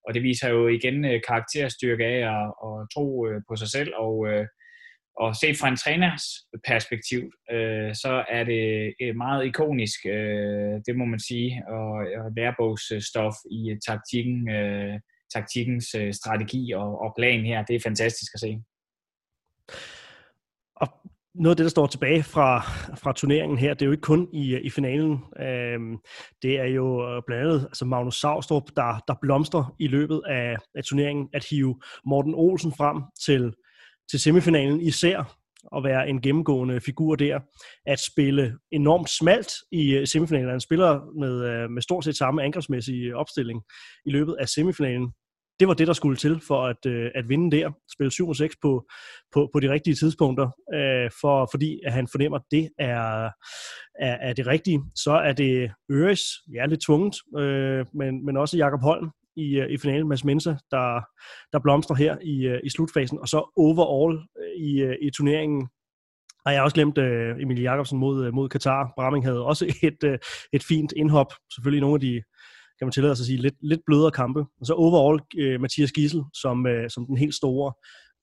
og 0.08 0.14
det 0.14 0.24
viser 0.24 0.50
jo 0.50 0.68
igen 0.68 1.06
øh, 1.06 1.22
karakterstyrke 1.28 2.06
af 2.06 2.20
at, 2.36 2.46
at 2.68 2.76
tro 2.94 3.28
øh, 3.28 3.42
på 3.50 3.56
sig 3.56 3.70
selv, 3.76 3.92
og, 3.96 4.16
og 5.16 5.36
set 5.36 5.58
fra 5.58 5.68
en 5.68 5.78
træners 5.78 6.24
perspektiv, 6.68 7.22
øh, 7.52 7.96
så 7.96 8.26
er 8.30 8.44
det 8.44 8.94
øh, 9.02 9.16
meget 9.16 9.46
ikonisk, 9.46 10.06
øh, 10.06 10.74
det 10.86 10.96
må 10.96 11.06
man 11.06 11.20
sige, 11.20 11.64
og, 11.68 11.92
og 12.22 12.32
lærebogsstof 12.38 13.36
i 13.52 13.70
øh, 13.72 13.78
taktikken, 13.88 14.50
øh, 14.50 15.00
taktikkens 15.34 15.96
øh, 15.96 16.14
strategi 16.14 16.72
og, 16.72 17.02
og 17.02 17.14
plan 17.18 17.46
her. 17.46 17.66
Det 17.66 17.76
er 17.76 17.80
fantastisk 17.80 18.32
at 18.34 18.40
se. 18.40 18.62
Og 20.76 20.88
noget 21.36 21.54
af 21.54 21.58
det, 21.58 21.64
der 21.64 21.70
står 21.70 21.88
tilbage 21.88 22.24
fra, 22.24 22.60
fra 22.96 23.14
turneringen 23.14 23.58
her, 23.58 23.74
det 23.74 23.82
er 23.82 23.86
jo 23.86 23.92
ikke 23.92 24.02
kun 24.02 24.30
i, 24.34 24.58
i 24.58 24.70
finalen. 24.70 25.20
Øhm, 25.40 25.98
det 26.42 26.60
er 26.60 26.66
jo 26.66 27.08
øh, 27.08 27.22
blandt 27.28 27.44
andet 27.44 27.64
altså 27.64 27.86
Magnus 27.86 28.20
Savstrup, 28.20 28.64
der, 28.76 29.04
der 29.08 29.16
blomstrer 29.22 29.76
i 29.80 29.88
løbet 29.88 30.22
af, 30.28 30.56
af 30.76 30.84
turneringen, 30.84 31.30
at 31.34 31.46
hive 31.50 31.80
Morten 32.06 32.34
Olsen 32.36 32.74
frem 32.78 33.02
til, 33.26 33.54
til 34.12 34.20
semifinalen 34.20 34.82
især 34.82 35.38
at 35.76 35.84
være 35.84 36.10
en 36.10 36.22
gennemgående 36.22 36.82
figur 36.82 37.16
der, 37.16 37.40
at 37.86 38.00
spille 38.00 38.58
enormt 38.72 39.10
smalt 39.10 39.52
i 39.72 39.94
øh, 39.94 40.08
semifinalen. 40.08 40.50
Han 40.50 40.60
spiller 40.60 41.20
med, 41.20 41.46
øh, 41.50 41.70
med 41.70 41.82
stort 41.82 42.04
set 42.04 42.18
samme 42.18 42.44
angrebsmæssige 42.44 43.16
opstilling 43.16 43.62
i 44.06 44.12
løbet 44.12 44.36
af 44.40 44.50
semifinalen 44.50 45.12
det 45.62 45.68
var 45.68 45.74
det, 45.74 45.88
der 45.88 45.94
skulle 45.94 46.18
til 46.18 46.42
for 46.48 46.68
at, 46.68 46.86
øh, 46.86 47.12
at 47.16 47.30
vinde 47.30 47.58
der. 47.58 47.72
Spille 47.94 48.12
7 48.12 48.34
6 48.34 48.56
på, 48.62 48.90
på, 49.34 49.50
på 49.54 49.60
de 49.60 49.72
rigtige 49.72 49.96
tidspunkter, 49.96 50.46
øh, 50.74 51.12
for, 51.22 51.48
fordi 51.52 51.80
at 51.86 51.94
han 51.94 52.08
fornemmer, 52.08 52.38
at 52.38 52.44
det 52.52 52.70
er, 52.80 53.30
er, 54.00 54.16
er 54.30 54.34
det 54.34 54.48
rigtige. 54.48 54.82
Så 54.96 55.12
er 55.12 55.34
det 55.34 55.72
Øres, 55.92 56.22
ja, 56.54 56.66
lidt 56.66 56.82
tvunget, 56.82 57.16
øh, 57.38 57.86
men, 57.94 58.26
men 58.26 58.38
også 58.38 58.58
Jakob 58.58 58.82
Holm 58.82 59.10
i, 59.36 59.60
øh, 59.60 59.70
i 59.70 59.78
finalen, 59.78 60.08
Mads 60.08 60.24
Mensa, 60.24 60.50
der, 60.50 61.02
der 61.54 61.60
blomstrer 61.60 61.96
her 61.96 62.18
i, 62.22 62.46
øh, 62.46 62.60
i 62.64 62.70
slutfasen. 62.70 63.20
Og 63.20 63.28
så 63.28 63.52
overall 63.58 64.20
øh, 64.42 64.62
i, 64.62 64.96
i 65.08 65.10
turneringen, 65.18 65.70
og 66.46 66.52
jeg 66.52 66.60
har 66.60 66.64
også 66.64 66.74
glemt 66.74 66.98
uh, 66.98 67.42
Emil 67.42 67.62
Jakobsen 67.62 68.00
mod, 68.00 68.32
mod 68.32 68.50
Katar. 68.50 68.94
Bramming 68.96 69.26
havde 69.26 69.46
også 69.46 69.66
et, 69.90 70.04
uh, 70.04 70.18
et 70.54 70.64
fint 70.64 70.94
indhop. 70.96 71.34
Selvfølgelig 71.54 71.82
nogle 71.82 71.96
af 71.96 72.00
de 72.00 72.22
kan 72.78 72.86
man 72.88 72.92
tillade 72.92 73.16
sig 73.16 73.24
at 73.24 73.28
sige, 73.28 73.42
lidt, 73.42 73.56
lidt 73.62 73.82
blødere 73.86 74.12
kampe. 74.12 74.40
Og 74.40 74.66
så 74.66 74.74
overall 74.74 75.20
øh, 75.38 75.62
Mathias 75.62 75.92
Gissel 75.92 76.22
som, 76.34 76.68
øh, 76.68 76.90
som 76.90 77.06
den 77.06 77.18
helt 77.18 77.36
store 77.36 77.74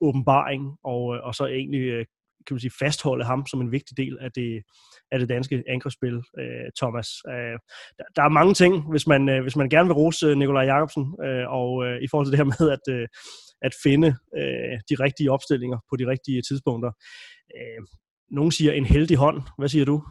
åbenbaring, 0.01 0.63
og, 0.85 1.03
og 1.03 1.35
så 1.35 1.47
egentlig 1.47 1.81
øh, 1.81 2.05
kan 2.49 2.55
man 2.55 2.61
sige, 2.61 2.78
fastholde 2.78 3.24
ham 3.24 3.46
som 3.46 3.61
en 3.61 3.72
vigtig 3.72 3.96
del 3.96 4.18
af 4.20 4.32
det, 4.32 4.62
af 5.12 5.18
det 5.18 5.28
danske 5.28 5.64
angrebsspil, 5.68 6.14
øh, 6.14 6.68
Thomas. 6.78 7.09
Øh, 7.28 7.57
der, 7.99 8.05
der 8.16 8.22
er 8.22 8.28
mange 8.28 8.55
ting, 8.55 8.90
hvis 8.90 9.07
man, 9.07 9.28
øh, 9.28 9.42
hvis 9.42 9.57
man 9.57 9.68
gerne 9.68 9.88
vil 9.88 9.94
rose 9.94 10.26
øh, 10.26 10.36
Nikolaj 10.36 10.64
Jacobsen, 10.64 11.05
øh, 11.24 11.46
og 11.49 11.84
øh, 11.86 12.03
i 12.03 12.09
forhold 12.11 12.26
til 12.26 12.32
det 12.32 12.38
her 12.38 12.53
med 12.59 12.70
at, 12.76 12.94
øh, 12.94 13.09
at 13.62 13.72
finde 13.82 14.09
øh, 14.40 14.74
de 14.90 14.94
rigtige 15.05 15.32
opstillinger 15.32 15.78
på 15.90 15.96
de 15.96 16.07
rigtige 16.07 16.42
tidspunkter. 16.49 16.90
Øh, 17.57 17.80
nogen 18.30 18.53
siger 18.53 18.72
en 18.72 18.86
heldig 18.86 19.16
hånd. 19.16 19.42
Hvad 19.59 19.68
siger 19.68 19.84
du? 19.84 20.03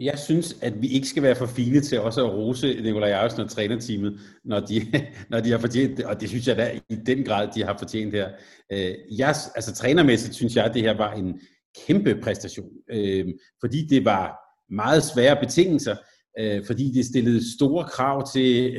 Jeg 0.00 0.18
synes, 0.18 0.56
at 0.62 0.82
vi 0.82 0.88
ikke 0.88 1.08
skal 1.08 1.22
være 1.22 1.34
for 1.36 1.46
fine 1.46 1.80
til 1.80 2.00
også 2.00 2.26
at 2.26 2.32
rose 2.32 2.80
Nikolaj 2.82 3.08
Jørgensen 3.08 3.40
og 3.40 3.50
trænerteamet, 3.50 4.20
når 4.44 4.60
de, 4.60 4.86
når 5.30 5.40
de 5.40 5.50
har 5.50 5.58
fortjent 5.58 5.96
det, 5.96 6.04
og 6.04 6.20
det 6.20 6.28
synes 6.28 6.46
jeg 6.46 6.56
da 6.56 6.78
i 6.88 6.94
den 6.94 7.24
grad, 7.24 7.48
de 7.54 7.64
har 7.64 7.76
fortjent 7.78 8.14
her. 8.14 8.28
Øh, 8.72 8.94
jeg, 9.18 9.28
altså 9.28 9.74
trænermæssigt 9.74 10.34
synes 10.34 10.56
jeg, 10.56 10.64
at 10.64 10.74
det 10.74 10.82
her 10.82 10.96
var 10.96 11.12
en 11.12 11.40
kæmpe 11.86 12.18
præstation, 12.22 12.70
øh, 12.90 13.26
fordi 13.60 13.86
det 13.86 14.04
var 14.04 14.38
meget 14.70 15.02
svære 15.02 15.36
betingelser, 15.40 15.96
øh, 16.38 16.66
fordi 16.66 16.92
det 16.94 17.04
stillede 17.06 17.54
store 17.56 17.84
krav 17.84 18.32
til, 18.32 18.76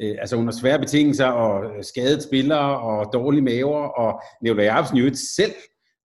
altså 0.00 0.36
under 0.36 0.52
svære 0.52 0.78
betingelser, 0.78 1.26
og 1.26 1.84
skadet 1.84 2.22
spillere, 2.22 2.80
og 2.80 3.10
dårlige 3.12 3.42
maver, 3.42 3.78
og 3.78 4.22
Nikolaj 4.42 4.64
Jørgensen 4.64 4.96
jo 4.96 5.14
selv 5.14 5.52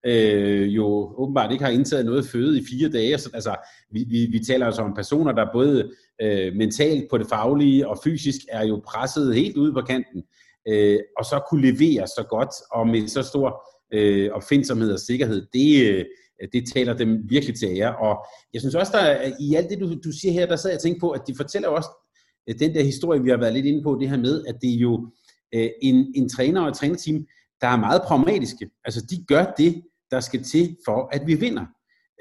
øh, 0.05 0.75
jo 0.75 1.13
åbenbart 1.17 1.51
ikke 1.51 1.63
har 1.63 1.71
indtaget 1.71 2.05
noget 2.05 2.25
føde 2.25 2.59
i 2.59 2.65
fire 2.69 2.89
dage. 2.89 3.17
Så, 3.17 3.29
altså, 3.33 3.55
vi, 3.91 4.05
vi, 4.09 4.27
vi 4.31 4.39
taler 4.39 4.65
altså 4.65 4.81
om 4.81 4.93
personer, 4.93 5.31
der 5.31 5.47
både 5.53 5.91
øh, 6.21 6.55
mentalt 6.55 7.09
på 7.09 7.17
det 7.17 7.27
faglige 7.27 7.87
og 7.87 7.97
fysisk 8.03 8.41
er 8.49 8.65
jo 8.65 8.81
presset 8.87 9.35
helt 9.35 9.57
ude 9.57 9.73
på 9.73 9.81
kanten, 9.81 10.23
øh, 10.67 10.99
og 11.17 11.25
så 11.25 11.41
kunne 11.49 11.71
levere 11.71 12.07
så 12.07 12.25
godt 12.29 12.49
og 12.71 12.87
med 12.87 13.07
så 13.07 13.21
stor 13.23 13.61
øh, 13.93 14.31
opfindsomhed 14.31 14.93
og 14.93 14.99
sikkerhed, 14.99 15.47
det, 15.53 15.91
øh, 15.91 16.05
det 16.53 16.63
taler 16.73 16.93
dem 16.93 17.29
virkelig 17.29 17.55
til 17.55 17.69
ære. 17.77 17.95
Og 17.95 18.25
jeg 18.53 18.61
synes 18.61 18.75
også, 18.75 18.91
der 18.95 19.31
i 19.39 19.55
alt 19.55 19.69
det, 19.69 19.79
du, 19.79 19.95
du 20.03 20.11
siger 20.11 20.31
her, 20.31 20.45
der 20.45 20.55
sad 20.55 20.69
jeg 20.69 20.77
og 20.77 20.81
tænkte 20.81 20.99
på, 20.99 21.09
at 21.09 21.21
de 21.27 21.35
fortæller 21.35 21.67
også 21.67 21.89
øh, 22.49 22.55
den 22.59 22.75
der 22.75 22.83
historie, 22.83 23.23
vi 23.23 23.29
har 23.29 23.37
været 23.37 23.53
lidt 23.53 23.65
inde 23.65 23.83
på, 23.83 23.97
det 24.01 24.09
her 24.09 24.17
med, 24.17 24.45
at 24.45 24.55
det 24.61 24.73
er 24.73 24.77
jo 24.77 25.11
øh, 25.55 25.69
en, 25.81 26.13
en 26.15 26.29
træner 26.29 26.61
og 26.61 26.67
et 26.67 26.75
trænerteam, 26.75 27.25
der 27.61 27.67
er 27.67 27.77
meget 27.77 28.01
pragmatiske. 28.01 28.69
Altså, 28.85 29.01
de 29.09 29.25
gør 29.27 29.53
det, 29.57 29.81
der 30.11 30.19
skal 30.19 30.43
til 30.43 30.77
for, 30.85 31.09
at 31.11 31.27
vi 31.27 31.33
vinder. 31.33 31.65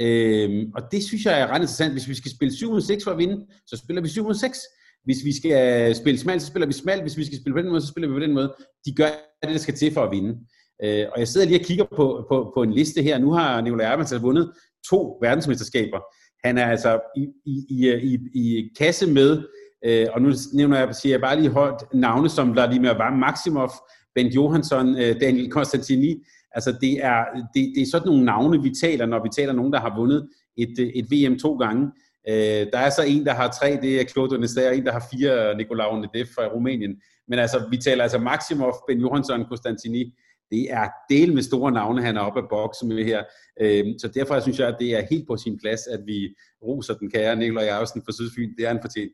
Øhm, 0.00 0.72
og 0.74 0.82
det 0.92 1.04
synes 1.04 1.24
jeg 1.24 1.40
er 1.40 1.46
ret 1.46 1.56
interessant. 1.56 1.92
Hvis 1.92 2.08
vi 2.08 2.14
skal 2.14 2.30
spille 2.30 2.56
7 2.56 2.70
mod 2.70 2.80
6 2.80 3.04
for 3.04 3.10
at 3.10 3.18
vinde, 3.18 3.46
så 3.66 3.76
spiller 3.76 4.02
vi 4.02 4.08
7 4.08 4.24
mod 4.24 4.34
6. 4.34 4.58
Hvis 5.04 5.24
vi 5.24 5.36
skal 5.36 5.94
spille 5.96 6.18
smalt, 6.18 6.42
så 6.42 6.48
spiller 6.48 6.66
vi 6.66 6.72
smalt. 6.72 7.02
Hvis 7.02 7.16
vi 7.16 7.24
skal 7.24 7.38
spille 7.40 7.54
på 7.54 7.62
den 7.62 7.68
måde, 7.68 7.80
så 7.80 7.86
spiller 7.86 8.08
vi 8.08 8.14
på 8.14 8.20
den 8.20 8.32
måde. 8.32 8.54
De 8.86 8.94
gør 8.94 9.08
det, 9.42 9.50
der 9.50 9.58
skal 9.58 9.74
til 9.74 9.92
for 9.92 10.02
at 10.02 10.10
vinde. 10.10 10.38
Øh, 10.84 11.06
og 11.12 11.18
jeg 11.18 11.28
sidder 11.28 11.46
lige 11.46 11.60
og 11.60 11.64
kigger 11.64 11.84
på, 11.96 12.26
på, 12.30 12.52
på 12.56 12.62
en 12.62 12.72
liste 12.72 13.02
her. 13.02 13.18
Nu 13.18 13.32
har 13.32 13.60
Nicolai 13.60 13.86
Erbens 13.86 14.12
altså 14.12 14.26
vundet 14.26 14.52
to 14.90 15.18
verdensmesterskaber. 15.22 16.00
Han 16.44 16.58
er 16.58 16.66
altså 16.66 17.00
i, 17.16 17.26
i, 17.46 17.64
i, 17.70 17.98
i, 18.04 18.18
i 18.34 18.70
kasse 18.78 19.06
med, 19.06 19.42
øh, 19.86 20.06
og 20.12 20.22
nu 20.22 20.32
nævner 20.54 20.78
jeg, 20.78 20.94
siger 20.94 21.12
jeg 21.12 21.20
bare 21.20 21.40
lige 21.40 21.50
højt 21.50 21.94
navne, 21.94 22.28
som 22.28 22.52
Vladimir 22.52 23.10
Maximov, 23.10 23.70
Bent 24.14 24.34
Johansson, 24.34 24.96
øh, 24.96 25.20
Daniel 25.20 25.50
Konstantini, 25.50 26.24
Altså 26.54 26.72
det 26.80 27.04
er, 27.04 27.24
det, 27.54 27.72
det 27.74 27.82
er 27.82 27.86
sådan 27.90 28.08
nogle 28.08 28.24
navne, 28.24 28.62
vi 28.62 28.70
taler, 28.80 29.06
når 29.06 29.22
vi 29.22 29.28
taler 29.36 29.52
nogen, 29.52 29.72
der 29.72 29.80
har 29.80 29.96
vundet 29.96 30.28
et, 30.56 30.90
et 30.94 31.06
VM 31.10 31.38
to 31.38 31.56
gange. 31.56 31.90
Øh, 32.28 32.66
der 32.72 32.78
er 32.78 32.90
så 32.90 33.02
en, 33.06 33.26
der 33.26 33.34
har 33.34 33.56
tre, 33.60 33.78
det 33.82 34.00
er 34.00 34.04
Claude 34.04 34.34
Onesta, 34.34 34.68
og 34.68 34.76
en, 34.76 34.86
der 34.86 34.92
har 34.92 35.04
fire, 35.12 35.56
Nicolau 35.56 35.96
Nedev 35.96 36.26
fra 36.34 36.46
Rumænien. 36.46 36.96
Men 37.28 37.38
altså, 37.38 37.68
vi 37.70 37.76
taler 37.76 38.02
altså 38.02 38.18
Maximov, 38.18 38.74
Ben 38.88 39.00
Johansson, 39.00 39.44
Konstantini. 39.44 40.14
Det 40.50 40.72
er 40.72 40.88
del 41.10 41.34
med 41.34 41.42
store 41.42 41.72
navne, 41.72 42.02
han 42.02 42.16
er 42.16 42.20
oppe 42.20 42.40
af 42.40 42.48
boksen 42.50 42.88
med 42.88 43.04
her. 43.04 43.22
Øh, 43.60 43.84
så 43.98 44.08
derfor 44.08 44.40
synes 44.40 44.58
jeg, 44.58 44.68
at 44.68 44.76
det 44.80 44.98
er 44.98 45.02
helt 45.10 45.26
på 45.26 45.36
sin 45.36 45.58
plads, 45.58 45.86
at 45.86 46.00
vi 46.06 46.34
roser 46.62 46.94
den 46.94 47.10
kære 47.10 47.36
Nikolaj 47.36 47.64
Jørgensen 47.64 48.02
fra 48.04 48.12
Sydfyn. 48.12 48.56
Det 48.58 48.66
er 48.66 48.70
en 48.70 48.78
fortjent. 48.82 49.12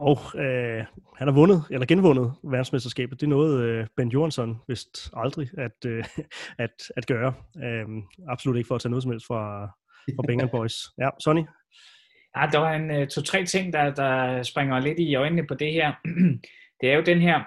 Og 0.00 0.18
øh, 0.40 0.84
han 1.16 1.28
har 1.28 1.32
vundet, 1.32 1.64
eller 1.70 1.86
genvundet 1.86 2.32
verdensmesterskabet. 2.44 3.20
Det 3.20 3.26
er 3.26 3.30
noget, 3.30 3.60
øh, 3.60 3.86
Ben 3.96 4.08
Johansson 4.08 4.58
vist 4.68 5.10
aldrig 5.16 5.48
at, 5.58 5.86
øh, 5.86 6.04
at, 6.64 6.70
at 6.96 7.06
gøre. 7.06 7.34
Øh, 7.64 7.86
absolut 8.28 8.56
ikke 8.56 8.68
for 8.68 8.74
at 8.74 8.80
tage 8.80 8.90
noget 8.90 9.02
som 9.02 9.12
helst 9.12 9.26
fra, 9.26 9.66
fra 10.16 10.22
Bengal 10.26 10.48
Boys. 10.56 10.74
Ja, 10.98 11.08
Sonny? 11.20 11.42
Ja, 12.36 12.46
der 12.52 12.58
var 12.58 12.72
en 12.72 13.02
uh, 13.02 13.08
to-tre 13.08 13.44
ting, 13.44 13.72
der, 13.72 13.94
der 13.94 14.42
springer 14.42 14.80
lidt 14.80 14.98
i 14.98 15.14
øjnene 15.14 15.46
på 15.46 15.54
det 15.54 15.72
her. 15.72 15.92
det 16.80 16.90
er 16.90 16.96
jo 16.96 17.02
den 17.02 17.20
her, 17.20 17.42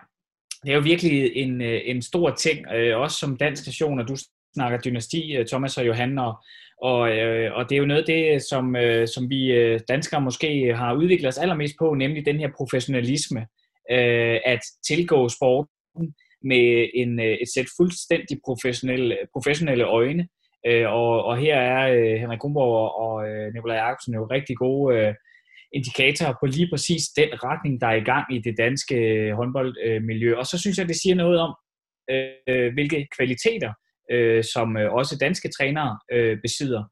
det 0.64 0.72
er 0.72 0.76
jo 0.76 0.82
virkelig 0.82 1.36
en, 1.36 1.62
øh, 1.62 1.82
en 1.86 2.02
stor 2.02 2.30
ting, 2.30 2.68
øh, 2.74 2.98
også 2.98 3.18
som 3.18 3.38
dansk 3.38 3.68
nation, 3.68 4.00
og 4.00 4.08
du 4.08 4.16
snakker 4.54 4.80
dynasti, 4.80 5.36
øh, 5.36 5.46
Thomas 5.46 5.78
og 5.78 5.88
Johan, 5.88 6.18
og, 6.18 6.34
og, 6.82 7.18
øh, 7.18 7.54
og 7.54 7.70
det 7.70 7.76
er 7.76 7.80
jo 7.80 7.86
noget 7.86 8.02
af 8.02 8.06
det, 8.06 8.44
som, 8.50 8.76
øh, 8.76 9.08
som 9.08 9.30
vi 9.30 9.52
øh, 9.52 9.80
danskere 9.88 10.22
måske 10.22 10.76
har 10.76 10.94
udviklet 10.94 11.28
os 11.28 11.38
allermest 11.38 11.76
på, 11.80 11.94
nemlig 11.94 12.26
den 12.26 12.40
her 12.40 12.50
professionalisme, 12.58 13.40
øh, 13.92 14.40
at 14.46 14.60
tilgå 14.88 15.30
sporten 15.30 16.14
med 16.44 16.90
en, 16.94 17.20
øh, 17.20 17.26
et 17.42 17.50
sæt 17.54 17.66
fuldstændig 17.78 18.40
professionelle, 18.46 19.18
professionelle 19.34 19.86
øjne. 19.86 20.28
Øh, 20.68 20.88
og, 20.90 21.24
og 21.24 21.38
her 21.38 21.56
er 21.56 21.94
øh, 21.94 22.20
Henrik 22.20 22.40
Grunborg 22.40 22.92
og 23.06 23.30
øh, 23.30 23.54
Nikolaj 23.54 23.78
Jacobsen 23.78 24.14
jo 24.14 24.28
rigtig 24.32 24.58
gode 24.58 24.98
øh, 24.98 25.14
indikatorer 25.74 26.34
på 26.40 26.46
lige 26.46 26.70
præcis 26.72 27.04
den 27.18 27.30
retning, 27.44 27.82
der 27.82 27.88
er 27.88 27.96
i 27.96 28.08
gang 28.12 28.26
i 28.36 28.40
det 28.40 28.56
danske 28.58 28.96
øh, 28.96 29.34
håndboldmiljø. 29.36 30.32
Øh, 30.32 30.38
og 30.38 30.46
så 30.46 30.58
synes 30.60 30.78
jeg, 30.78 30.88
det 30.88 30.96
siger 30.96 31.16
noget 31.16 31.40
om, 31.40 31.56
øh, 32.12 32.74
hvilke 32.74 33.08
kvaliteter 33.18 33.74
øh, 34.12 34.44
som 34.44 34.78
øh, 34.78 34.94
også 34.94 35.18
danske 35.18 35.50
trænere 35.58 36.00
øh, 36.12 36.38
besidder, 36.42 36.84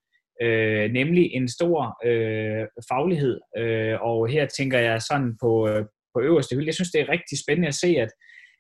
øh, 0.42 0.92
nemlig 0.92 1.32
en 1.34 1.48
stor 1.48 1.98
øh, 2.06 2.68
faglighed. 2.92 3.40
Øh, 3.58 4.02
og 4.02 4.28
her 4.28 4.46
tænker 4.46 4.80
jeg 4.80 5.02
sådan 5.02 5.38
på, 5.42 5.70
øh, 5.70 5.86
på 6.14 6.22
øverste 6.22 6.56
hylde. 6.56 6.68
Jeg 6.68 6.74
synes, 6.74 6.92
det 6.92 7.02
er 7.02 7.10
rigtig 7.10 7.38
spændende 7.44 7.68
at 7.68 7.76
se, 7.76 7.88
at 7.88 8.10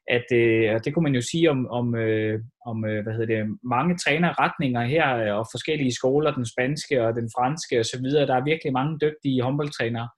at 0.08 0.28
øh, 0.34 0.74
og 0.76 0.86
det 0.86 0.94
kunne 0.94 1.04
man 1.04 1.16
jo 1.16 1.22
sige 1.22 1.50
om, 1.50 1.68
om, 1.68 1.96
øh, 1.96 2.40
om 2.66 2.86
øh, 2.86 3.04
hvad 3.04 3.14
hedder 3.14 3.36
det, 3.36 3.58
mange 3.64 3.98
trænerretninger 3.98 4.84
her, 4.86 5.08
øh, 5.18 5.38
og 5.40 5.46
forskellige 5.54 5.94
skoler, 5.94 6.32
den 6.34 6.46
spanske 6.46 7.04
og 7.06 7.16
den 7.16 7.30
franske 7.38 7.80
osv. 7.80 8.06
Der 8.30 8.36
er 8.36 8.50
virkelig 8.52 8.74
mange 8.74 9.00
dygtige 9.06 9.42
håndboldtrænere. 9.42 10.10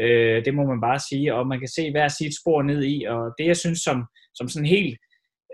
Øh, 0.00 0.44
det 0.44 0.54
må 0.54 0.62
man 0.64 0.80
bare 0.80 1.00
sige, 1.08 1.34
og 1.34 1.46
man 1.46 1.58
kan 1.58 1.68
se 1.68 1.90
hver 1.90 2.08
sit 2.08 2.34
spor 2.40 2.62
ned 2.62 2.84
i, 2.84 3.04
og 3.04 3.34
det 3.38 3.46
jeg 3.46 3.56
synes 3.56 3.78
som, 3.78 4.06
som 4.34 4.48
sådan 4.48 4.74
helt 4.76 4.98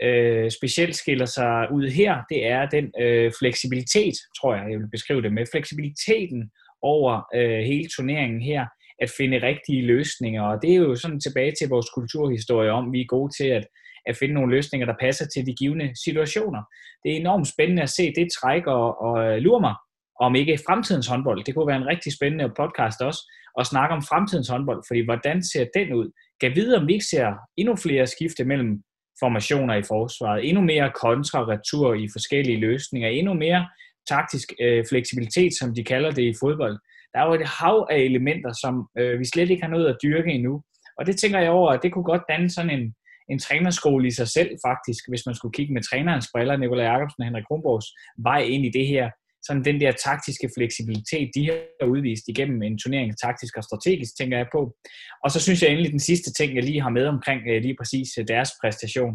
øh, 0.02 0.50
specielt 0.50 0.96
skiller 0.96 1.24
sig 1.24 1.66
ud 1.72 1.88
her, 1.88 2.14
det 2.30 2.46
er 2.46 2.66
den 2.66 2.92
øh, 3.00 3.32
fleksibilitet, 3.38 4.14
tror 4.40 4.54
jeg, 4.54 4.70
jeg 4.70 4.78
vil 4.78 4.90
beskrive 4.90 5.22
det 5.22 5.32
med, 5.32 5.46
fleksibiliteten 5.52 6.50
over 6.82 7.22
øh, 7.34 7.58
hele 7.58 7.88
turneringen 7.96 8.42
her, 8.42 8.66
at 9.02 9.10
finde 9.16 9.42
rigtige 9.42 9.82
løsninger, 9.82 10.42
og 10.42 10.62
det 10.62 10.70
er 10.70 10.76
jo 10.76 10.94
sådan 10.94 11.20
tilbage 11.20 11.52
til 11.58 11.68
vores 11.68 11.90
kulturhistorie 11.94 12.70
om, 12.70 12.92
vi 12.92 13.00
er 13.00 13.06
gode 13.08 13.32
til 13.38 13.48
at, 13.48 13.66
at 14.06 14.16
finde 14.16 14.34
nogle 14.34 14.54
løsninger, 14.54 14.86
der 14.86 14.94
passer 15.00 15.26
til 15.34 15.46
de 15.46 15.54
givende 15.54 15.92
situationer. 16.04 16.62
Det 17.02 17.12
er 17.12 17.16
enormt 17.16 17.48
spændende 17.48 17.82
at 17.82 17.90
se 17.90 18.12
det 18.16 18.28
træk 18.40 18.66
og, 18.66 19.00
og 19.00 19.24
øh, 19.24 19.36
lure 19.38 19.60
mig, 19.60 19.74
om 20.20 20.34
ikke 20.34 20.58
fremtidens 20.66 21.06
håndbold. 21.06 21.44
Det 21.44 21.54
kunne 21.54 21.66
være 21.66 21.76
en 21.76 21.86
rigtig 21.86 22.12
spændende 22.12 22.52
podcast 22.56 23.00
også, 23.02 23.32
at 23.60 23.66
snakke 23.66 23.94
om 23.94 24.02
fremtidens 24.02 24.48
håndbold, 24.48 24.82
fordi 24.88 25.00
hvordan 25.00 25.42
ser 25.42 25.66
den 25.74 25.92
ud? 25.92 26.10
Kan 26.40 26.52
vide, 26.54 26.76
om 26.76 26.86
vi 26.86 26.92
ikke 26.92 27.04
ser 27.04 27.34
endnu 27.56 27.76
flere 27.76 28.06
skifte 28.06 28.44
mellem 28.44 28.82
formationer 29.20 29.74
i 29.74 29.82
forsvaret, 29.82 30.48
endnu 30.48 30.62
mere 30.62 30.92
kontraretur 30.94 31.94
i 31.94 32.08
forskellige 32.12 32.60
løsninger, 32.60 33.08
endnu 33.08 33.34
mere 33.34 33.68
taktisk 34.08 34.52
øh, 34.60 34.84
fleksibilitet, 34.90 35.52
som 35.58 35.74
de 35.74 35.84
kalder 35.84 36.10
det 36.10 36.22
i 36.22 36.34
fodbold. 36.42 36.78
Der 37.12 37.18
er 37.20 37.26
jo 37.26 37.34
et 37.34 37.48
hav 37.48 37.86
af 37.90 37.98
elementer, 37.98 38.52
som 38.62 38.74
øh, 38.98 39.20
vi 39.20 39.24
slet 39.24 39.50
ikke 39.50 39.62
har 39.62 39.70
nået 39.70 39.88
at 39.88 39.98
dyrke 40.02 40.30
endnu. 40.32 40.62
Og 40.98 41.06
det 41.06 41.16
tænker 41.16 41.40
jeg 41.40 41.50
over, 41.50 41.70
at 41.72 41.82
det 41.82 41.92
kunne 41.92 42.10
godt 42.12 42.22
danne 42.28 42.50
sådan 42.50 42.70
en, 42.70 42.94
en 43.30 43.38
trænerskole 43.38 44.06
i 44.08 44.10
sig 44.10 44.28
selv 44.28 44.50
faktisk, 44.68 45.02
hvis 45.08 45.26
man 45.26 45.34
skulle 45.34 45.52
kigge 45.52 45.74
med 45.74 45.82
trænerens 45.82 46.28
briller, 46.34 46.56
Nikolaj 46.56 46.84
Jacobsen 46.84 47.22
og 47.22 47.26
Henrik 47.26 47.44
Kronborgs 47.48 47.88
vej 48.18 48.40
ind 48.40 48.64
i 48.66 48.70
det 48.78 48.86
her. 48.86 49.10
Sådan 49.46 49.64
den 49.64 49.80
der 49.80 49.92
taktiske 49.92 50.50
fleksibilitet, 50.56 51.30
de 51.34 51.46
har 51.46 51.86
udvist 51.86 52.28
igennem 52.28 52.62
en 52.62 52.78
turnering, 52.78 53.18
taktisk 53.18 53.56
og 53.56 53.64
strategisk, 53.64 54.16
tænker 54.18 54.36
jeg 54.36 54.46
på. 54.52 54.76
Og 55.24 55.30
så 55.30 55.40
synes 55.40 55.62
jeg 55.62 55.70
endelig 55.70 55.90
den 55.90 56.00
sidste 56.10 56.32
ting, 56.32 56.54
jeg 56.54 56.64
lige 56.64 56.82
har 56.82 56.90
med 56.90 57.06
omkring 57.06 57.40
øh, 57.48 57.62
lige 57.62 57.76
præcis 57.80 58.08
øh, 58.18 58.28
deres 58.28 58.50
præstation, 58.62 59.14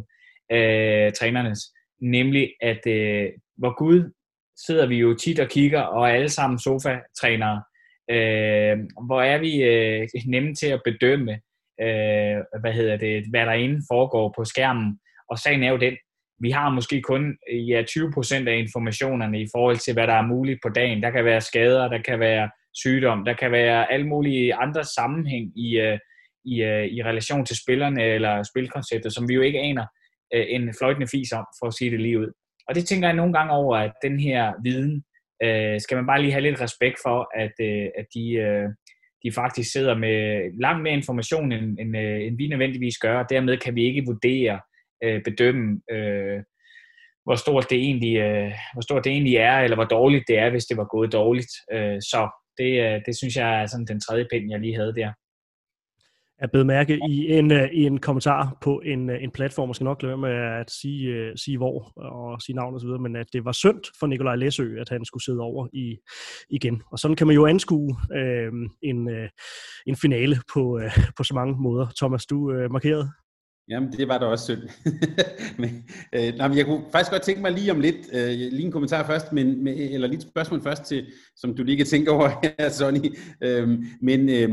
øh, 0.51 1.11
trænernes, 1.11 1.61
nemlig 2.01 2.49
at 2.61 2.87
øh, 2.87 3.29
hvor 3.57 3.77
Gud 3.77 4.13
sidder 4.65 4.85
vi 4.87 4.97
jo 4.97 5.15
tit 5.15 5.39
og 5.39 5.49
kigger, 5.49 5.81
og 5.81 6.09
er 6.09 6.13
alle 6.13 6.29
sammen 6.29 6.59
sofa-trænere. 6.59 7.63
Øh, 8.11 8.77
hvor 9.07 9.21
er 9.21 9.37
vi 9.39 9.63
øh, 9.63 10.07
nemme 10.25 10.55
til 10.55 10.67
at 10.67 10.81
bedømme, 10.85 11.33
øh, 11.81 12.37
hvad 12.61 12.73
hedder 12.73 12.97
det, 12.97 13.25
hvad 13.29 13.45
der 13.45 13.53
inde 13.53 13.81
foregår 13.91 14.33
på 14.37 14.45
skærmen. 14.45 14.99
Og 15.29 15.39
sagen 15.39 15.63
er 15.63 15.69
jo 15.69 15.77
den, 15.77 15.97
vi 16.41 16.51
har 16.51 16.69
måske 16.69 17.01
kun 17.01 17.37
ja, 17.51 17.83
20% 17.89 18.47
af 18.47 18.57
informationerne 18.57 19.41
i 19.41 19.47
forhold 19.55 19.77
til, 19.77 19.93
hvad 19.93 20.07
der 20.07 20.13
er 20.13 20.27
muligt 20.27 20.59
på 20.63 20.69
dagen. 20.69 21.03
Der 21.03 21.09
kan 21.09 21.25
være 21.25 21.41
skader, 21.41 21.87
der 21.87 22.01
kan 22.01 22.19
være 22.19 22.49
sygdom, 22.73 23.25
der 23.25 23.33
kan 23.33 23.51
være 23.51 23.91
alle 23.91 24.07
mulige 24.07 24.55
andre 24.55 24.83
sammenhæng 24.83 25.59
i, 25.59 25.79
øh, 25.79 25.99
i, 26.45 26.63
øh, 26.63 26.85
i 26.85 27.03
relation 27.03 27.45
til 27.45 27.57
spillerne 27.63 28.03
eller 28.03 28.43
spilkonceptet, 28.43 29.13
som 29.13 29.29
vi 29.29 29.33
jo 29.33 29.41
ikke 29.41 29.59
aner 29.59 29.85
øh, 30.33 30.45
en 30.49 30.73
fløjtende 30.79 31.07
fis 31.07 31.31
om, 31.31 31.45
for 31.59 31.67
at 31.67 31.73
sige 31.73 31.91
det 31.91 31.99
lige 31.99 32.19
ud. 32.19 32.31
Og 32.67 32.75
det 32.75 32.85
tænker 32.85 33.07
jeg 33.07 33.15
nogle 33.15 33.33
gange 33.33 33.53
over, 33.53 33.77
at 33.77 33.91
den 34.03 34.19
her 34.19 34.53
viden, 34.63 35.03
øh, 35.43 35.81
skal 35.81 35.97
man 35.97 36.07
bare 36.07 36.21
lige 36.21 36.31
have 36.31 36.41
lidt 36.41 36.61
respekt 36.61 36.97
for, 37.05 37.29
at, 37.35 37.55
øh, 37.61 37.87
at 37.99 38.05
de, 38.15 38.33
øh, 38.33 38.69
de 39.23 39.31
faktisk 39.31 39.71
sidder 39.71 39.97
med 39.97 40.49
langt 40.61 40.83
mere 40.83 40.93
information, 40.93 41.51
end, 41.51 41.79
end, 41.79 41.95
end 41.95 42.37
vi 42.37 42.47
nødvendigvis 42.47 42.97
gør, 42.97 43.19
og 43.19 43.29
dermed 43.29 43.57
kan 43.57 43.75
vi 43.75 43.83
ikke 43.83 44.03
vurdere, 44.05 44.59
øh, 45.03 45.21
bedømme, 45.23 45.81
øh, 45.91 46.39
hvor 47.23 47.35
stort 47.35 47.69
det 47.69 47.77
egentlig, 47.77 48.17
øh, 48.17 48.51
hvor 48.73 48.81
stort 48.81 49.03
det 49.03 49.11
egentlig 49.11 49.35
er, 49.35 49.59
eller 49.59 49.77
hvor 49.77 49.85
dårligt 49.85 50.23
det 50.27 50.37
er, 50.37 50.49
hvis 50.49 50.65
det 50.65 50.77
var 50.77 50.85
gået 50.85 51.13
dårligt. 51.13 51.51
Øh, 51.73 52.01
så 52.01 52.29
det, 52.57 52.71
øh, 52.85 53.01
det 53.05 53.17
synes 53.17 53.35
jeg 53.35 53.61
er 53.61 53.65
sådan 53.65 53.85
den 53.85 54.01
tredje 54.01 54.27
pind, 54.31 54.51
jeg 54.51 54.59
lige 54.59 54.75
havde 54.75 54.95
der. 54.95 55.11
Jeg 56.41 56.51
blev 56.51 56.65
mærke 56.65 56.99
i 57.09 57.33
en, 57.33 57.51
øh, 57.51 57.69
i 57.71 57.85
en 57.85 57.99
kommentar 57.99 58.57
på 58.61 58.81
en, 58.85 59.09
øh, 59.09 59.23
en 59.23 59.31
platform, 59.31 59.69
jeg 59.69 59.75
skal 59.75 59.85
nok 59.85 60.03
lade 60.03 60.17
med 60.17 60.29
at 60.29 60.71
sige, 60.71 61.09
øh, 61.09 61.37
sige 61.37 61.57
hvor 61.57 61.91
og 61.97 62.41
sige 62.41 62.55
navn 62.55 62.75
osv., 62.75 62.87
men 62.87 63.15
at 63.15 63.27
det 63.33 63.45
var 63.45 63.51
synd 63.51 63.81
for 63.99 64.07
Nikolaj 64.07 64.35
Læsø, 64.35 64.79
at 64.79 64.89
han 64.89 65.05
skulle 65.05 65.23
sidde 65.23 65.39
over 65.39 65.67
i, 65.73 65.97
igen. 66.49 66.81
Og 66.91 66.99
sådan 66.99 67.15
kan 67.15 67.27
man 67.27 67.35
jo 67.35 67.45
anskue 67.45 67.95
øh, 68.15 68.51
en, 68.83 69.09
en 69.85 69.95
finale 69.95 70.37
på, 70.53 70.79
øh, 70.79 70.91
på 71.17 71.23
så 71.23 71.33
mange 71.33 71.55
måder. 71.59 71.87
Thomas, 71.97 72.25
du 72.25 72.51
øh, 72.51 72.71
markerede 72.71 73.11
Jamen, 73.69 73.91
det 73.91 74.07
var 74.07 74.17
da 74.17 74.25
også 74.25 74.45
synd. 74.45 74.69
men, 75.61 75.83
øh, 76.15 76.33
nej, 76.37 76.47
men 76.47 76.57
jeg 76.57 76.65
kunne 76.65 76.83
faktisk 76.91 77.11
godt 77.11 77.21
tænke 77.21 77.41
mig 77.41 77.51
lige 77.51 77.71
om 77.71 77.79
lidt, 77.79 77.95
øh, 78.13 78.29
lige 78.29 78.61
en 78.61 78.71
kommentar 78.71 79.07
først, 79.07 79.33
men, 79.33 79.63
med, 79.63 79.73
eller 79.77 80.07
lige 80.07 80.17
et 80.17 80.27
spørgsmål 80.29 80.63
først 80.63 80.83
til, 80.83 81.05
som 81.35 81.55
du 81.55 81.63
lige 81.63 81.77
kan 81.77 81.85
tænke 81.85 82.11
over 82.11 82.29
her, 82.59 82.69
Sonny. 82.69 83.15
Øhm, 83.43 83.85
men 84.01 84.29
øh, 84.29 84.49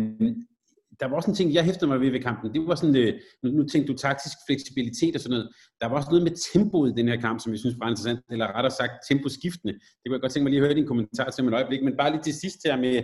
der 1.01 1.07
var 1.07 1.17
også 1.17 1.31
en 1.31 1.37
ting, 1.37 1.55
jeg 1.55 1.65
hæftede 1.65 1.87
mig 1.87 2.01
ved 2.01 2.11
ved 2.11 2.21
kampen. 2.21 2.55
Det 2.55 2.67
var 2.67 2.75
sådan, 2.75 2.97
øh, 2.97 3.15
nu, 3.43 3.51
nu 3.51 3.63
tænkte 3.69 3.93
du 3.93 3.99
taktisk 3.99 4.37
fleksibilitet 4.49 5.15
og 5.15 5.21
sådan 5.21 5.31
noget. 5.31 5.49
Der 5.81 5.87
var 5.87 5.97
også 5.97 6.09
noget 6.11 6.25
med 6.25 6.35
tempoet 6.53 6.91
i 6.91 6.95
den 7.01 7.09
her 7.09 7.21
kamp, 7.21 7.41
som 7.41 7.53
jeg 7.53 7.59
synes 7.59 7.77
var 7.79 7.89
interessant, 7.89 8.21
eller 8.31 8.47
rettere 8.57 8.75
sagt 8.81 8.93
temposkiftende. 9.09 9.75
Det 9.75 10.05
kunne 10.07 10.15
jeg 10.17 10.21
godt 10.21 10.33
tænke 10.33 10.45
mig 10.45 10.51
lige 10.51 10.61
at 10.61 10.67
høre 10.67 10.79
din 10.79 10.87
kommentar 10.87 11.31
til 11.31 11.43
om 11.43 11.49
et 11.49 11.55
øjeblik, 11.55 11.83
men 11.83 11.97
bare 11.97 12.11
lige 12.11 12.23
til 12.23 12.35
sidst 12.35 12.59
her 12.67 12.77
med, 12.77 12.97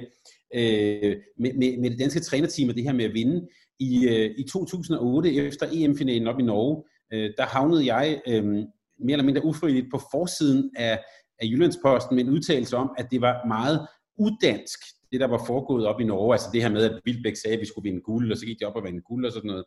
øh, 0.58 1.16
med, 1.42 1.52
med, 1.60 1.70
med 1.80 1.90
det 1.90 1.98
danske 1.98 2.20
trænerteam 2.20 2.68
og 2.68 2.74
det 2.74 2.84
her 2.84 2.92
med 2.92 3.04
at 3.04 3.14
vinde. 3.14 3.48
I, 3.80 4.08
øh, 4.08 4.30
i 4.38 4.44
2008, 4.52 5.34
efter 5.34 5.66
EM-finalen 5.72 6.28
op 6.28 6.40
i 6.40 6.42
Norge, 6.42 6.84
øh, 7.12 7.30
der 7.38 7.44
havnede 7.44 7.94
jeg 7.94 8.20
øh, 8.26 8.44
mere 8.44 9.12
eller 9.12 9.24
mindre 9.24 9.44
ufrivilligt 9.44 9.90
på 9.90 10.00
forsiden 10.10 10.70
af, 10.76 11.04
af 11.38 11.46
Jyllandsposten 11.46 12.16
med 12.16 12.24
en 12.24 12.30
udtalelse 12.30 12.76
om, 12.76 12.90
at 12.98 13.06
det 13.10 13.20
var 13.20 13.46
meget 13.46 13.86
udansk, 14.18 14.78
det 15.12 15.20
der 15.20 15.26
var 15.26 15.44
foregået 15.46 15.86
op 15.86 16.00
i 16.00 16.04
Norge, 16.04 16.34
altså 16.34 16.48
det 16.52 16.62
her 16.62 16.70
med, 16.70 16.84
at 16.84 17.00
Vildbæk 17.04 17.36
sagde, 17.36 17.54
at 17.54 17.60
vi 17.60 17.66
skulle 17.66 17.90
vinde 17.90 18.00
guld, 18.00 18.32
og 18.32 18.38
så 18.38 18.46
gik 18.46 18.60
de 18.60 18.64
op 18.64 18.76
og 18.76 18.84
vinde 18.84 19.00
guld 19.00 19.26
og 19.26 19.32
sådan 19.32 19.48
noget. 19.48 19.64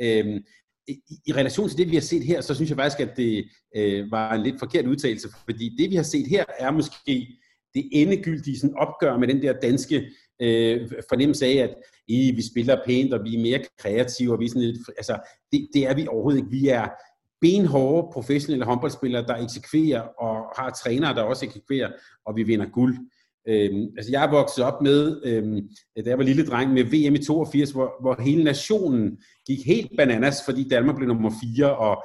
Øh, 0.00 0.40
i, 0.88 0.94
I 1.26 1.32
relation 1.32 1.68
til 1.68 1.78
det, 1.78 1.90
vi 1.90 1.94
har 1.94 2.02
set 2.02 2.24
her, 2.24 2.40
så 2.40 2.54
synes 2.54 2.70
jeg 2.70 2.78
faktisk, 2.78 3.00
at 3.00 3.16
det 3.16 3.44
øh, 3.76 4.10
var 4.10 4.34
en 4.34 4.42
lidt 4.42 4.58
forkert 4.58 4.86
udtalelse, 4.86 5.28
fordi 5.44 5.76
det, 5.78 5.90
vi 5.90 5.96
har 5.96 6.02
set 6.02 6.26
her, 6.26 6.44
er 6.58 6.70
måske 6.70 7.40
det 7.74 7.88
endegyldige 7.92 8.58
sådan 8.58 8.76
opgør 8.76 9.18
med 9.18 9.28
den 9.28 9.42
der 9.42 9.52
danske 9.52 10.10
øh, 10.40 10.90
fornemmelse 11.08 11.46
af, 11.46 11.56
at 11.56 11.74
I, 12.08 12.32
vi 12.36 12.42
spiller 12.42 12.76
pænt, 12.86 13.14
og 13.14 13.24
vi 13.24 13.36
er 13.36 13.42
mere 13.42 13.64
kreative, 13.78 14.32
og 14.32 14.40
vi 14.40 14.44
er 14.44 14.48
sådan 14.48 14.62
lidt, 14.62 14.78
altså, 14.96 15.18
det, 15.52 15.68
det 15.74 15.86
er 15.86 15.94
vi 15.94 16.06
overhovedet 16.06 16.38
ikke. 16.38 16.50
Vi 16.50 16.68
er 16.68 16.88
benhårde 17.40 18.12
professionelle 18.12 18.64
håndboldspillere, 18.64 19.26
der 19.26 19.36
eksekverer, 19.36 20.00
og 20.00 20.34
har 20.56 20.70
trænere, 20.70 21.14
der 21.14 21.22
også 21.22 21.44
eksekverer, 21.46 21.90
og 22.26 22.36
vi 22.36 22.42
vinder 22.42 22.66
guld. 22.66 22.96
Øhm, 23.48 23.86
altså 23.96 24.10
jeg 24.12 24.24
er 24.24 24.30
vokset 24.30 24.64
op 24.64 24.82
med, 24.82 25.20
øhm, 25.24 25.68
da 26.04 26.10
jeg 26.10 26.18
var 26.18 26.24
lille 26.24 26.46
dreng, 26.46 26.72
med 26.72 26.84
VM 26.84 27.14
i 27.14 27.24
82, 27.24 27.70
hvor, 27.70 27.92
hvor 28.00 28.22
hele 28.22 28.44
nationen 28.44 29.18
gik 29.46 29.66
helt 29.66 29.90
bananas, 29.96 30.36
fordi 30.44 30.68
Danmark 30.68 30.96
blev 30.96 31.08
nummer 31.08 31.32
4, 31.56 31.76
og 31.76 32.04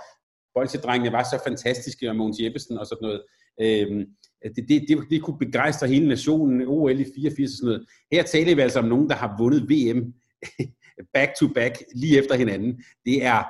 bolsjedrengene 0.56 1.12
var 1.12 1.24
så 1.24 1.42
fantastiske, 1.48 2.10
og 2.10 2.16
Mogens 2.16 2.40
Jeppesen 2.40 2.78
og 2.78 2.86
sådan 2.86 3.06
noget. 3.08 3.22
Øhm, 3.62 4.06
det, 4.56 4.70
det, 4.70 4.86
det, 4.88 4.98
det 5.10 5.22
kunne 5.22 5.38
begejstre 5.38 5.88
hele 5.88 6.08
nationen, 6.08 6.68
OL 6.68 7.00
i 7.00 7.06
84 7.16 7.52
og 7.52 7.58
sådan 7.58 7.66
noget. 7.68 7.86
Her 8.12 8.24
taler 8.24 8.56
vi 8.56 8.62
altså 8.62 8.80
om 8.80 8.86
nogen, 8.86 9.10
der 9.10 9.16
har 9.16 9.36
vundet 9.40 9.70
VM 9.70 10.14
back 11.14 11.32
to 11.40 11.48
back, 11.48 11.84
lige 11.96 12.18
efter 12.20 12.36
hinanden. 12.36 12.84
Det 13.06 13.26
er 13.26 13.44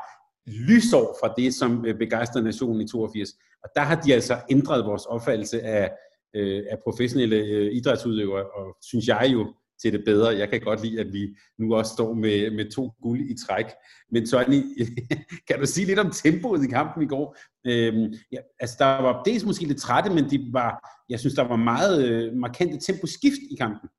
lysår 0.47 1.17
fra 1.21 1.33
det, 1.37 1.53
som 1.53 1.85
øh, 1.85 1.97
begejstrede 1.97 2.45
nationen 2.45 2.81
i 2.81 2.87
82. 2.87 3.29
Og 3.63 3.69
der 3.75 3.81
har 3.81 4.01
de 4.01 4.13
altså 4.13 4.37
ændret 4.49 4.85
vores 4.85 5.05
opfattelse 5.05 5.61
af, 5.61 5.91
øh, 6.35 6.63
af 6.71 6.77
professionelle 6.83 7.35
øh, 7.35 7.73
idrætsudøvere, 7.73 8.45
og 8.45 8.77
synes 8.81 9.07
jeg 9.07 9.29
jo, 9.33 9.53
til 9.81 9.93
det 9.93 10.03
bedre. 10.05 10.37
Jeg 10.37 10.49
kan 10.49 10.61
godt 10.61 10.85
lide, 10.85 10.99
at 10.99 11.13
vi 11.13 11.35
nu 11.59 11.75
også 11.75 11.93
står 11.93 12.13
med, 12.13 12.51
med 12.51 12.71
to 12.71 12.93
guld 13.01 13.29
i 13.29 13.35
træk. 13.47 13.65
Men 14.11 14.27
Tony, 14.27 14.61
kan 15.47 15.59
du 15.59 15.65
sige 15.65 15.87
lidt 15.87 15.99
om 15.99 16.11
tempoet 16.11 16.63
i 16.63 16.67
kampen 16.67 17.03
i 17.03 17.07
går? 17.07 17.37
Øhm, 17.67 18.13
ja, 18.31 18.37
altså, 18.59 18.75
der 18.79 18.85
var 18.85 19.23
dels 19.23 19.45
måske 19.45 19.65
lidt 19.65 19.81
trætte, 19.81 20.09
men 20.09 20.29
de 20.29 20.49
var, 20.51 21.01
jeg 21.09 21.19
synes, 21.19 21.33
der 21.33 21.43
var 21.43 21.55
meget 21.55 22.07
øh, 22.07 22.33
markante 22.33 22.79
temposkift 22.79 23.39
i 23.51 23.55
kampen. 23.55 23.89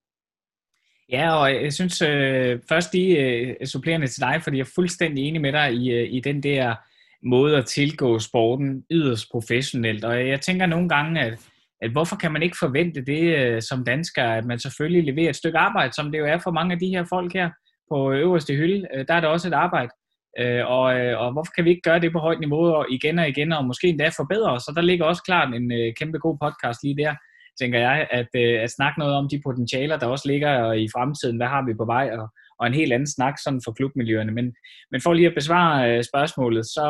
Ja, 1.13 1.37
og 1.37 1.65
jeg 1.65 1.73
synes 1.73 2.03
øh, 2.03 2.61
først 2.69 2.93
lige 2.93 3.19
øh, 3.19 3.67
supplerende 3.67 4.07
til 4.07 4.21
dig, 4.21 4.41
fordi 4.43 4.57
jeg 4.57 4.65
er 4.65 4.71
fuldstændig 4.75 5.25
enig 5.25 5.41
med 5.41 5.53
dig 5.53 5.73
i, 5.75 5.91
øh, 5.91 6.13
i 6.13 6.21
den 6.21 6.43
der 6.43 6.75
måde 7.23 7.57
at 7.57 7.67
tilgå 7.67 8.19
sporten 8.19 8.85
yderst 8.91 9.31
professionelt. 9.31 10.05
Og 10.05 10.29
jeg 10.29 10.41
tænker 10.41 10.67
nogle 10.67 10.89
gange, 10.89 11.21
at 11.21 11.39
at 11.83 11.91
hvorfor 11.91 12.17
kan 12.17 12.33
man 12.33 12.43
ikke 12.43 12.57
forvente 12.61 13.05
det 13.05 13.37
øh, 13.37 13.63
som 13.63 13.85
dansker, 13.85 14.25
at 14.25 14.45
man 14.45 14.59
selvfølgelig 14.59 15.15
leverer 15.15 15.31
et 15.31 15.37
stykke 15.37 15.59
arbejde, 15.59 15.93
som 15.93 16.13
det 16.13 16.19
jo 16.19 16.27
er 16.27 16.39
for 16.39 16.51
mange 16.51 16.73
af 16.73 16.79
de 16.79 16.89
her 16.89 17.05
folk 17.05 17.33
her 17.33 17.51
på 17.91 18.13
øverste 18.13 18.55
hylde. 18.55 18.87
Øh, 18.95 19.05
der 19.09 19.15
er 19.15 19.21
der 19.21 19.29
også 19.29 19.49
et 19.49 19.55
arbejde. 19.55 19.91
Øh, 20.39 20.67
og, 20.67 21.01
øh, 21.01 21.21
og 21.21 21.33
hvorfor 21.33 21.53
kan 21.57 21.65
vi 21.65 21.71
ikke 21.71 21.89
gøre 21.89 22.01
det 22.01 22.13
på 22.13 22.19
højt 22.19 22.41
niveau 22.41 22.65
og 22.65 22.87
igen 22.91 23.19
og 23.19 23.29
igen, 23.29 23.53
og 23.53 23.65
måske 23.65 23.89
endda 23.89 24.09
forbedre 24.09 24.53
os? 24.53 24.63
Så 24.63 24.73
der 24.77 24.83
ligger 24.83 25.05
også 25.05 25.23
klart 25.23 25.55
en 25.55 25.73
øh, 25.73 25.95
kæmpe 25.99 26.19
god 26.19 26.39
podcast 26.43 26.83
lige 26.83 26.97
der, 26.97 27.15
tænker 27.61 27.79
jeg, 27.79 28.07
at, 28.11 28.29
øh, 28.37 28.63
at 28.63 28.71
snakke 28.71 28.99
noget 28.99 29.15
om 29.15 29.29
de 29.29 29.41
potentialer, 29.47 29.99
der 29.99 30.07
også 30.07 30.29
ligger 30.29 30.73
i 30.73 30.89
fremtiden. 30.95 31.37
Hvad 31.37 31.47
har 31.47 31.63
vi 31.67 31.75
på 31.75 31.85
vej? 31.85 32.11
Og, 32.19 32.29
og 32.61 32.67
en 32.67 32.75
helt 32.75 32.93
anden 32.93 33.13
snak 33.17 33.35
sådan 33.45 33.61
for 33.65 33.73
klubmiljøerne. 33.73 34.33
Men, 34.33 34.55
men 34.91 35.01
for 35.01 35.13
lige 35.13 35.29
at 35.29 35.35
besvare 35.35 36.03
spørgsmålet, 36.03 36.67
så, 36.67 36.87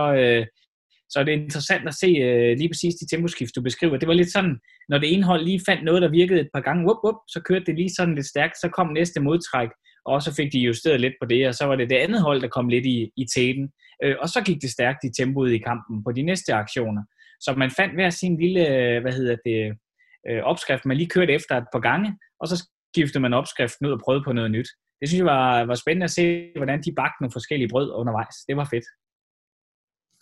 så 1.10 1.20
er 1.20 1.24
det 1.24 1.32
interessant 1.32 1.88
at 1.88 1.94
se 1.94 2.06
øh, 2.06 2.58
lige 2.58 2.68
præcis 2.68 2.94
de 2.94 3.06
temposkift, 3.06 3.56
du 3.56 3.62
beskriver. 3.62 3.96
Det 3.96 4.08
var 4.08 4.14
lidt 4.14 4.32
sådan, 4.32 4.58
når 4.88 4.98
det 4.98 5.12
ene 5.12 5.24
hold 5.24 5.44
lige 5.44 5.60
fandt 5.66 5.84
noget, 5.84 6.02
der 6.02 6.08
virkede 6.08 6.40
et 6.40 6.48
par 6.54 6.60
gange, 6.60 6.84
whoop, 6.84 7.04
whoop, 7.04 7.18
så 7.28 7.40
kørte 7.40 7.64
det 7.64 7.74
lige 7.74 7.94
sådan 7.96 8.14
lidt 8.14 8.26
stærkt, 8.26 8.56
så 8.56 8.68
kom 8.68 8.92
næste 8.92 9.20
modtræk, 9.20 9.68
og 10.04 10.22
så 10.22 10.34
fik 10.34 10.52
de 10.52 10.58
justeret 10.58 11.00
lidt 11.00 11.14
på 11.22 11.26
det, 11.26 11.48
og 11.48 11.54
så 11.54 11.64
var 11.66 11.76
det 11.76 11.90
det 11.90 11.96
andet 11.96 12.22
hold, 12.22 12.42
der 12.42 12.48
kom 12.48 12.68
lidt 12.68 12.86
i, 12.86 13.10
i 13.16 13.26
tæten. 13.34 13.70
Øh, 14.04 14.16
og 14.20 14.28
så 14.28 14.42
gik 14.46 14.62
det 14.62 14.70
stærkt 14.70 15.04
i 15.04 15.22
tempoet 15.22 15.52
i 15.52 15.58
kampen 15.58 16.04
på 16.04 16.12
de 16.12 16.22
næste 16.22 16.54
aktioner. 16.54 17.02
Så 17.40 17.54
man 17.56 17.70
fandt 17.70 17.94
hver 17.94 18.10
sin 18.10 18.40
lille, 18.40 18.68
øh, 18.68 19.02
hvad 19.02 19.12
hedder 19.12 19.36
det, 19.44 19.76
øh, 20.28 20.42
opskrift, 20.42 20.84
man 20.84 20.96
lige 20.96 21.08
kørte 21.08 21.32
efter 21.32 21.56
et 21.56 21.70
par 21.72 21.80
gange, 21.80 22.18
og 22.40 22.48
så 22.48 22.68
skiftede 22.92 23.22
man 23.22 23.34
opskriften 23.34 23.86
ud 23.86 23.92
og 23.92 24.00
prøvede 24.04 24.24
på 24.24 24.32
noget 24.32 24.50
nyt. 24.50 24.68
Det 25.00 25.08
synes 25.08 25.18
jeg 25.18 25.26
var, 25.26 25.64
var 25.64 25.74
spændende 25.74 26.04
at 26.04 26.10
se, 26.10 26.52
hvordan 26.56 26.82
de 26.82 26.92
bagte 26.96 27.18
nogle 27.20 27.32
forskellige 27.32 27.68
brød 27.68 27.92
undervejs. 28.00 28.36
Det 28.48 28.56
var 28.56 28.68
fedt. 28.72 28.84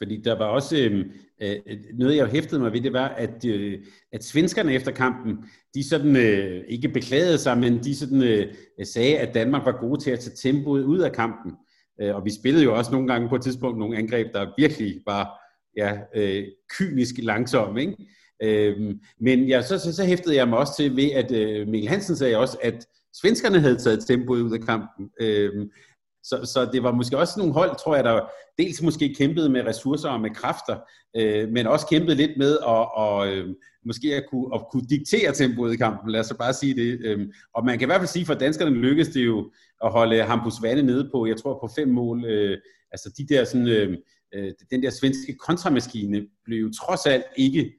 Fordi 0.04 0.16
der 0.16 0.38
var 0.38 0.44
også 0.44 0.76
øhm, 0.76 1.10
øh, 1.42 1.56
noget, 1.94 2.16
jeg 2.16 2.26
hæftede 2.26 2.60
mig 2.60 2.72
ved, 2.72 2.80
det 2.80 2.92
var, 2.92 3.08
at, 3.08 3.44
øh, 3.44 3.78
at 4.12 4.24
svenskerne 4.24 4.72
efter 4.72 4.92
kampen, 4.92 5.36
de 5.74 5.88
sådan, 5.88 6.16
øh, 6.16 6.64
ikke 6.68 6.88
beklagede 6.88 7.38
sig, 7.38 7.58
men 7.58 7.78
de 7.84 7.96
sådan, 7.96 8.22
øh, 8.22 8.54
sagde, 8.84 9.18
at 9.18 9.34
Danmark 9.34 9.66
var 9.66 9.80
gode 9.80 10.00
til 10.00 10.10
at 10.10 10.18
tage 10.18 10.52
tempoet 10.52 10.82
ud 10.82 10.98
af 10.98 11.12
kampen. 11.12 11.52
Øh, 12.00 12.14
og 12.14 12.24
vi 12.24 12.30
spillede 12.30 12.64
jo 12.64 12.76
også 12.76 12.92
nogle 12.92 13.08
gange 13.08 13.28
på 13.28 13.36
et 13.36 13.42
tidspunkt 13.42 13.78
nogle 13.78 13.96
angreb, 13.96 14.32
der 14.34 14.52
virkelig 14.58 15.00
var 15.06 15.40
ja, 15.76 15.98
øh, 16.16 16.44
kynisk 16.78 17.14
langsomme. 17.18 17.80
Ikke? 17.80 17.96
Øh, 18.42 18.94
men 19.20 19.44
ja, 19.44 19.62
så, 19.62 19.78
så, 19.78 19.96
så 19.96 20.04
hæftede 20.04 20.36
jeg 20.36 20.48
mig 20.48 20.58
også 20.58 20.76
til 20.76 20.96
ved, 20.96 21.10
at 21.10 21.32
øh, 21.32 21.68
Mikkel 21.68 21.90
Hansen 21.90 22.16
sagde 22.16 22.36
også, 22.36 22.58
at 22.62 22.86
svenskerne 23.14 23.60
havde 23.60 23.76
taget 23.76 24.06
tempoet 24.06 24.40
ud 24.40 24.52
af 24.52 24.60
kampen. 24.60 25.10
Øh, 25.20 25.66
så, 26.24 26.50
så 26.54 26.68
det 26.72 26.82
var 26.82 26.92
måske 26.92 27.18
også 27.18 27.34
nogle 27.38 27.52
hold, 27.52 27.76
tror 27.78 27.94
jeg, 27.94 28.04
der 28.04 28.20
dels 28.58 28.82
måske 28.82 29.14
kæmpede 29.14 29.48
med 29.48 29.66
ressourcer 29.66 30.08
og 30.08 30.20
med 30.20 30.30
kræfter, 30.30 30.76
øh, 31.16 31.48
men 31.48 31.66
også 31.66 31.86
kæmpede 31.86 32.16
lidt 32.16 32.30
med 32.38 32.52
at, 32.52 32.96
og, 32.96 33.28
øh, 33.28 33.54
måske 33.86 34.14
at 34.14 34.24
kunne, 34.30 34.54
at 34.54 34.60
kunne 34.72 34.86
diktere 34.90 35.32
tempoet 35.32 35.74
i 35.74 35.76
kampen, 35.76 36.10
lad 36.10 36.20
os 36.20 36.26
så 36.26 36.36
bare 36.36 36.52
sige 36.52 36.74
det. 36.74 36.98
Øh, 37.00 37.28
og 37.54 37.64
man 37.64 37.78
kan 37.78 37.86
i 37.86 37.88
hvert 37.88 38.00
fald 38.00 38.08
sige, 38.08 38.26
for 38.26 38.34
danskerne 38.34 38.76
lykkedes 38.76 39.08
det 39.08 39.24
jo 39.26 39.50
at 39.84 39.92
holde 39.92 40.22
Hampus 40.22 40.62
Vande 40.62 40.82
nede 40.82 41.10
på, 41.12 41.26
jeg 41.26 41.36
tror 41.36 41.58
på 41.60 41.70
fem 41.76 41.88
mål. 41.88 42.24
Øh, 42.24 42.58
altså 42.90 43.14
de 43.18 43.26
der 43.34 43.44
sådan, 43.44 43.68
øh, 43.68 43.96
øh 44.34 44.52
den 44.70 44.82
der 44.82 44.90
svenske 44.90 45.34
kontramaskine 45.34 46.26
blev 46.44 46.58
jo 46.58 46.70
trods 46.72 47.06
alt 47.06 47.24
ikke, 47.36 47.72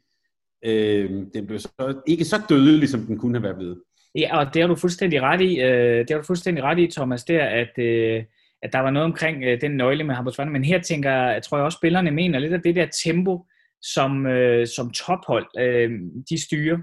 øh, 0.66 1.10
den 1.34 1.48
blev 1.48 1.60
så, 1.60 2.02
ikke 2.08 2.26
så 2.26 2.42
dødelig, 2.50 2.90
som 2.90 3.02
den 3.02 3.18
kunne 3.18 3.36
have 3.36 3.44
været 3.44 3.56
blevet. 3.56 3.82
Ja, 4.16 4.38
og 4.38 4.54
det 4.54 4.62
har 4.62 4.68
du 4.68 4.76
fuldstændig 4.76 5.22
ret 5.22 5.42
i, 5.42 5.62
øh, 5.62 6.00
det 6.00 6.10
har 6.10 6.18
du 6.18 6.26
fuldstændig 6.26 6.64
ret 6.64 6.80
i, 6.80 6.88
Thomas, 6.92 7.24
der, 7.24 7.46
at, 7.46 7.78
øh, 7.78 8.24
at 8.64 8.74
der 8.74 8.80
var 8.80 8.90
noget 8.90 9.06
omkring 9.06 9.44
øh, 9.44 9.62
den 9.62 9.72
nøgle 9.72 10.04
med 10.04 10.16
Hampus 10.16 10.38
men 10.38 10.64
her 10.64 10.82
tænker 10.82 11.12
jeg, 11.12 11.44
tror 11.44 11.58
jeg 11.58 11.66
også, 11.66 11.78
spillerne 11.78 12.12
mener 12.12 12.40
lidt 12.40 12.54
af 12.54 12.62
det 12.62 12.76
der 12.76 12.86
tempo, 13.06 13.46
som, 13.82 14.26
øh, 14.26 14.68
som 14.68 14.92
tophold, 14.92 15.48
øh, 15.60 15.92
de 16.30 16.44
styrer. 16.44 16.78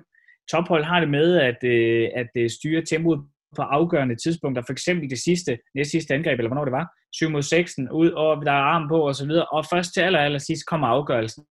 Tophold 0.51 0.85
har 0.85 1.01
det 1.01 1.09
med 1.09 1.37
at, 1.37 1.65
øh, 1.65 2.09
at 2.15 2.31
øh, 2.37 2.51
styre 2.51 2.83
tempoet 2.83 3.21
på 3.57 3.63
afgørende 3.63 4.17
tidspunkter, 4.17 4.63
for 4.67 4.73
eksempel 4.73 5.11
det 5.11 5.19
sidste, 5.19 5.59
næste 5.75 5.91
sidste 5.91 6.15
angreb, 6.15 6.39
eller 6.39 6.49
hvornår 6.49 6.65
det 6.65 6.73
var, 6.73 6.87
7 7.13 7.31
mod 7.31 7.43
16, 7.43 7.91
ud, 7.91 8.11
og 8.11 8.47
der 8.47 8.53
er 8.53 8.67
arm 8.75 8.89
på, 8.89 9.09
og 9.09 9.15
så 9.15 9.27
videre, 9.27 9.47
og 9.47 9.65
først 9.73 9.95
til 9.95 10.01
aller, 10.01 10.19
aller 10.19 10.39
sidst 10.39 10.67
kommer 10.67 10.87
afgørelsen. 10.87 11.45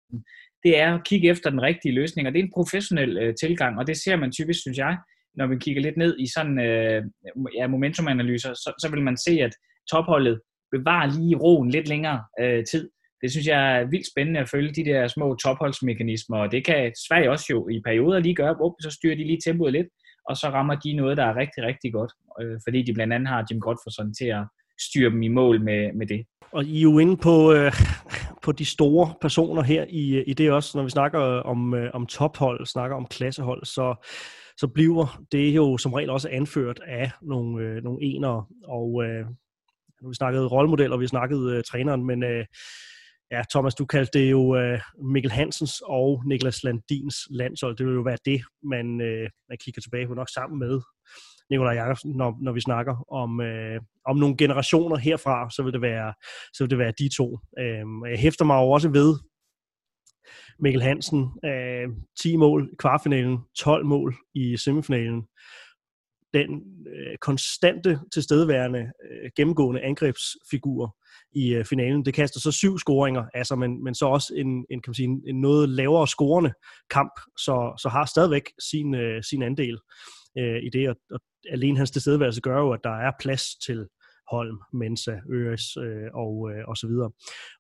Det 0.63 0.79
er 0.79 0.95
at 0.95 1.05
kigge 1.05 1.29
efter 1.29 1.51
den 1.51 1.63
rigtige 1.63 1.95
løsning, 1.95 2.29
og 2.29 2.35
det 2.35 2.41
er 2.41 2.45
en 2.45 2.53
professionel 2.55 3.19
øh, 3.19 3.35
tilgang, 3.41 3.79
og 3.79 3.87
det 3.87 3.97
ser 3.97 4.17
man 4.17 4.33
typisk, 4.33 4.61
synes 4.61 4.79
jeg, 4.79 4.97
når 5.39 5.47
vi 5.47 5.57
kigger 5.57 5.83
lidt 5.83 5.97
ned 5.97 6.13
i 6.19 6.27
sådan 6.35 6.59
øh, 6.69 7.03
ja, 7.59 7.67
momentumanalyser, 7.67 8.53
så, 8.55 8.71
så 8.83 8.91
vil 8.91 9.03
man 9.03 9.17
se, 9.17 9.33
at 9.47 9.53
topholdet 9.91 10.41
bevarer 10.73 11.07
lige 11.19 11.37
roen 11.37 11.71
lidt 11.71 11.89
længere 11.89 12.21
øh, 12.41 12.65
tid. 12.71 12.91
Det 13.23 13.31
synes 13.31 13.47
jeg 13.47 13.61
er 13.79 13.91
vildt 13.91 14.11
spændende 14.13 14.41
at 14.41 14.49
følge 14.49 14.73
de 14.73 14.85
der 14.85 15.09
små 15.09 15.37
topholdsmekanismer, 15.45 16.39
og 16.39 16.53
det 16.53 16.65
kan 16.65 16.93
Sverige 17.09 17.31
også 17.31 17.47
jo 17.51 17.69
i 17.69 17.81
perioder 17.85 18.19
lige 18.21 18.35
gøre, 18.35 18.57
op, 18.67 18.73
så 18.81 18.91
styrer 18.91 19.17
de 19.17 19.25
lige 19.25 19.41
tempoet 19.47 19.73
lidt, 19.73 19.87
og 20.29 20.37
så 20.37 20.47
rammer 20.49 20.75
de 20.75 20.93
noget, 20.93 21.17
der 21.17 21.25
er 21.25 21.37
rigtig, 21.37 21.65
rigtig 21.65 21.93
godt, 21.93 22.13
øh, 22.41 22.57
fordi 22.67 22.83
de 22.83 22.95
blandt 22.95 23.13
andet 23.15 23.29
har 23.29 23.47
Jim 23.51 23.61
Godfredson 23.61 24.15
til 24.15 24.25
at 24.25 24.45
styre 24.81 25.11
dem 25.11 25.23
i 25.23 25.29
mål 25.29 25.61
med, 25.65 25.93
med 25.93 26.07
det. 26.07 26.25
Og 26.53 26.65
I 26.65 26.79
er 26.79 26.83
jo 26.83 26.99
inde 26.99 27.17
på, 27.17 27.53
øh, 27.53 27.73
på 28.43 28.53
de 28.53 28.65
store 28.65 29.15
personer 29.21 29.63
her 29.63 29.85
i, 29.89 30.23
i 30.23 30.35
det 30.35 30.53
også, 30.53 30.79
når 30.79 30.85
vi 30.85 30.91
snakker 30.91 31.19
om, 31.21 31.75
øh, 31.75 31.91
om 31.95 32.07
tophold, 32.07 32.67
snakker 32.67 32.97
om 32.97 33.07
klassehold, 33.07 33.65
så 33.65 34.07
så 34.59 34.67
bliver 34.67 35.25
det 35.33 35.57
jo 35.57 35.79
som 35.79 35.93
regel 35.93 36.11
også 36.11 36.29
anført 36.29 36.81
af 36.87 37.11
nogle, 37.23 37.65
øh, 37.65 37.83
nogle 37.83 37.99
enere. 38.03 38.45
Og 38.65 39.05
øh, 39.05 39.27
nu 40.03 40.09
vi 40.09 40.15
snakkede 40.15 40.47
rollemodeller, 40.47 40.97
vi 40.97 41.07
snakkede 41.07 41.57
øh, 41.57 41.63
træneren, 41.65 42.05
men 42.07 42.23
øh, 42.23 42.45
ja, 43.31 43.43
Thomas, 43.53 43.75
du 43.75 43.87
kaldte 43.87 44.19
det 44.19 44.31
jo 44.31 44.57
øh, 44.57 44.81
Mikkel 45.13 45.33
Hansens 45.33 45.83
og 45.85 46.23
Niklas 46.27 46.65
Landins 46.65 47.17
landshold. 47.31 47.77
Det 47.77 47.87
vil 47.87 47.95
jo 47.95 48.01
være 48.01 48.19
det, 48.25 48.41
man, 48.63 49.01
øh, 49.01 49.29
man 49.49 49.59
kigger 49.65 49.83
tilbage 49.83 50.07
på 50.07 50.15
nok 50.15 50.29
sammen 50.29 50.59
med 50.59 50.81
Nikolaj 51.51 51.75
Jacobsen, 51.75 52.13
når, 52.13 52.39
når 52.43 52.53
vi 52.53 52.61
snakker 52.61 53.13
om, 53.13 53.41
øh, 53.41 53.81
om 54.07 54.17
nogle 54.17 54.37
generationer 54.37 54.97
herfra, 54.97 55.51
så 55.51 55.63
vil 55.63 55.73
det 55.73 55.83
være, 55.83 56.15
så 56.53 56.65
vil 56.65 56.71
det 56.71 56.79
være 56.79 56.93
de 56.99 57.09
to. 57.17 57.39
Øh, 57.59 57.85
jeg 58.11 58.19
hæfter 58.19 58.45
mig 58.45 58.55
jo 58.55 58.71
også 58.71 58.89
ved, 58.89 59.15
Mikkel 60.61 60.83
Hansen, 60.83 61.31
øh, 61.45 61.89
10 62.23 62.37
mål 62.37 62.71
i 62.73 62.77
kvartfinalen, 62.79 63.39
12 63.59 63.87
mål 63.87 64.15
i 64.35 64.57
semifinalen. 64.57 65.23
Den 66.35 66.51
øh, 66.87 67.19
konstante 67.21 68.01
tilstedeværende, 68.13 68.79
øh, 68.79 69.31
gennemgående 69.37 69.81
angrebsfigur 69.81 70.97
i 71.33 71.55
øh, 71.55 71.65
finalen. 71.65 72.05
Det 72.05 72.15
kaster 72.15 72.41
så 72.41 72.53
syv 72.53 72.79
scoringer, 72.79 73.25
altså, 73.35 73.57
men, 73.57 73.85
men 73.85 73.95
så 73.95 74.07
også 74.07 74.35
en, 74.37 74.47
en, 74.71 74.83
kan 74.83 74.91
man 74.91 74.95
sige, 74.95 75.21
en, 75.27 75.41
noget 75.41 75.69
lavere 75.69 76.09
scorende 76.09 76.53
kamp, 76.91 77.13
så, 77.39 77.75
så 77.83 77.89
har 77.89 78.05
stadigvæk 78.05 78.43
sin, 78.71 78.95
øh, 78.95 79.23
sin 79.23 79.43
andel 79.43 79.79
øh, 80.39 80.63
i 80.63 80.71
det, 80.73 80.89
og, 80.89 80.97
og 81.11 81.21
alene 81.51 81.77
hans 81.77 81.91
tilstedeværelse 81.91 82.41
gør 82.41 82.59
jo, 82.59 82.73
at 82.73 82.81
der 82.85 82.97
er 82.97 83.13
plads 83.21 83.55
til 83.67 83.87
Holm, 84.31 84.59
Mensa, 84.73 85.17
Øres 85.33 85.77
øh, 85.77 86.09
og, 86.15 86.51
øh, 86.51 86.69
og 86.69 86.77
så 86.77 86.87
videre. 86.87 87.11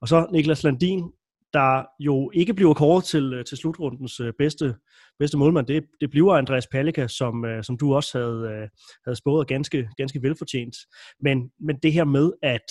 Og 0.00 0.08
så 0.08 0.26
Niklas 0.32 0.64
Landin, 0.64 1.12
der 1.52 1.84
jo 2.00 2.30
ikke 2.34 2.54
bliver 2.54 2.74
kåret 2.74 3.04
til, 3.04 3.34
øh, 3.34 3.44
til 3.44 3.58
slutrundens 3.58 4.20
øh, 4.20 4.32
bedste, 4.38 4.74
bedste 5.18 5.38
målmand, 5.38 5.66
det, 5.66 5.84
det 6.00 6.10
bliver 6.10 6.34
Andreas 6.34 6.66
Palika, 6.66 7.06
som, 7.06 7.44
øh, 7.44 7.64
som 7.64 7.78
du 7.78 7.94
også 7.94 8.18
havde, 8.18 8.68
havde 9.04 9.16
spået 9.16 9.48
ganske, 9.48 9.88
ganske 9.96 10.22
velfortjent. 10.22 10.76
Men, 11.20 11.50
men 11.60 11.78
det 11.82 11.92
her 11.92 12.04
med 12.04 12.32
at, 12.42 12.70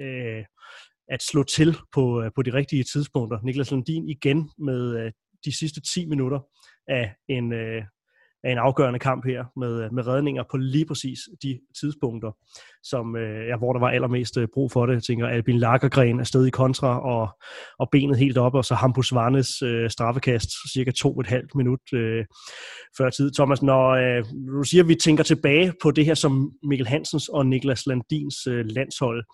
øh, 0.00 0.44
at 1.08 1.22
slå 1.22 1.42
til 1.42 1.76
på, 1.94 2.24
på 2.34 2.42
de 2.42 2.52
rigtige 2.52 2.84
tidspunkter. 2.84 3.38
Niklas 3.44 3.70
Lundin 3.70 4.08
igen 4.08 4.50
med 4.58 5.10
de 5.44 5.58
sidste 5.58 5.80
10 5.80 6.06
minutter 6.06 6.40
af 6.88 7.14
en, 7.28 7.52
af 8.44 8.52
en 8.52 8.58
afgørende 8.58 8.98
kamp 8.98 9.26
her 9.26 9.44
med, 9.56 9.84
øh, 9.84 9.94
med 9.94 10.06
redninger 10.06 10.44
på 10.50 10.56
lige 10.56 10.86
præcis 10.86 11.18
de 11.42 11.60
tidspunkter, 11.80 12.30
som, 12.82 13.16
øh, 13.16 13.46
ja, 13.48 13.56
hvor 13.56 13.72
der 13.72 13.80
var 13.80 13.90
allermest 13.90 14.38
øh, 14.38 14.48
brug 14.54 14.72
for 14.72 14.86
det. 14.86 14.94
Jeg 14.94 15.02
tænker, 15.02 15.26
Albin 15.26 15.58
Lagergren 15.58 16.20
er 16.20 16.24
sted 16.24 16.46
i 16.46 16.50
kontra, 16.50 17.00
og, 17.00 17.28
og 17.78 17.88
benet 17.92 18.18
helt 18.18 18.38
op, 18.38 18.54
og 18.54 18.64
så 18.64 18.74
Hampus 18.74 19.14
Varnes 19.14 19.62
øh, 19.62 19.90
straffekast 19.90 20.50
cirka 20.72 20.90
to 20.90 21.20
et 21.20 21.26
halvt 21.26 21.54
minut 21.54 21.92
øh, 21.94 22.24
før 22.98 23.10
tid. 23.10 23.32
Thomas, 23.32 23.62
når 23.62 23.88
øh, 23.90 24.24
du 24.58 24.62
siger, 24.62 24.82
at 24.82 24.88
vi 24.88 24.94
tænker 24.94 25.24
tilbage 25.24 25.72
på 25.82 25.90
det 25.90 26.04
her 26.04 26.14
som 26.14 26.52
Mikkel 26.62 26.86
Hansens 26.86 27.28
og 27.28 27.46
Niklas 27.46 27.86
Landins 27.86 28.46
øh, 28.46 28.64
landshold, 28.66 29.24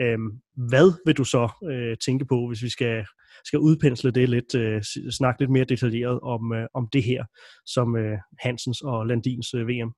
øh, 0.00 0.18
hvad 0.56 0.92
vil 1.06 1.16
du 1.16 1.24
så 1.24 1.48
øh, 1.72 1.96
tænke 2.06 2.24
på, 2.24 2.48
hvis 2.48 2.62
vi 2.62 2.68
skal 2.68 3.04
skal 3.44 3.58
udpensle 3.58 4.10
det 4.10 4.28
lidt, 4.28 4.54
øh, 4.54 4.82
snakke 5.10 5.40
lidt 5.40 5.50
mere 5.50 5.64
detaljeret 5.64 6.20
om, 6.20 6.52
øh, 6.52 6.66
om 6.74 6.88
det 6.92 7.02
her, 7.02 7.24
som 7.66 7.96
øh, 7.96 8.18
Hansens 8.38 8.80
og 8.80 9.06
Landins 9.06 9.54
øh, 9.54 9.68
VM. 9.68 9.92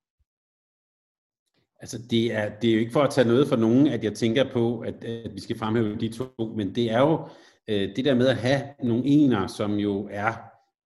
Altså 1.80 1.98
det 2.10 2.32
er, 2.34 2.48
det 2.62 2.70
er 2.70 2.74
jo 2.74 2.80
ikke 2.80 2.92
for 2.92 3.02
at 3.02 3.10
tage 3.10 3.28
noget 3.28 3.48
fra 3.48 3.56
nogen, 3.56 3.86
at 3.86 4.04
jeg 4.04 4.14
tænker 4.14 4.52
på, 4.52 4.78
at, 4.78 5.04
at 5.04 5.34
vi 5.34 5.40
skal 5.40 5.58
fremhæve 5.58 5.96
de 5.96 6.08
to, 6.08 6.54
men 6.56 6.74
det 6.74 6.90
er 6.90 7.00
jo 7.00 7.28
øh, 7.68 7.96
det 7.96 8.04
der 8.04 8.14
med 8.14 8.26
at 8.26 8.36
have 8.36 8.62
nogle 8.84 9.04
ener, 9.06 9.46
som 9.46 9.74
jo 9.74 10.08
er 10.10 10.32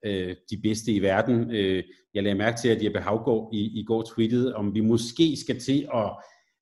øh, 0.07 0.37
de 0.51 0.61
bedste 0.63 0.93
i 0.93 1.03
verden. 1.03 1.51
Øh, 1.51 1.85
jeg 2.15 2.23
lagde 2.23 2.39
mærke 2.39 2.59
til, 2.59 2.69
at 2.69 2.85
Jeppe 2.85 2.99
Havgård 2.99 3.51
i, 3.53 3.81
i 3.81 3.85
går 3.85 4.03
tweetede, 4.03 4.55
om 4.55 4.75
vi 4.75 4.81
måske 4.81 5.37
skal 5.37 5.61
til 5.61 5.89
at 5.95 6.11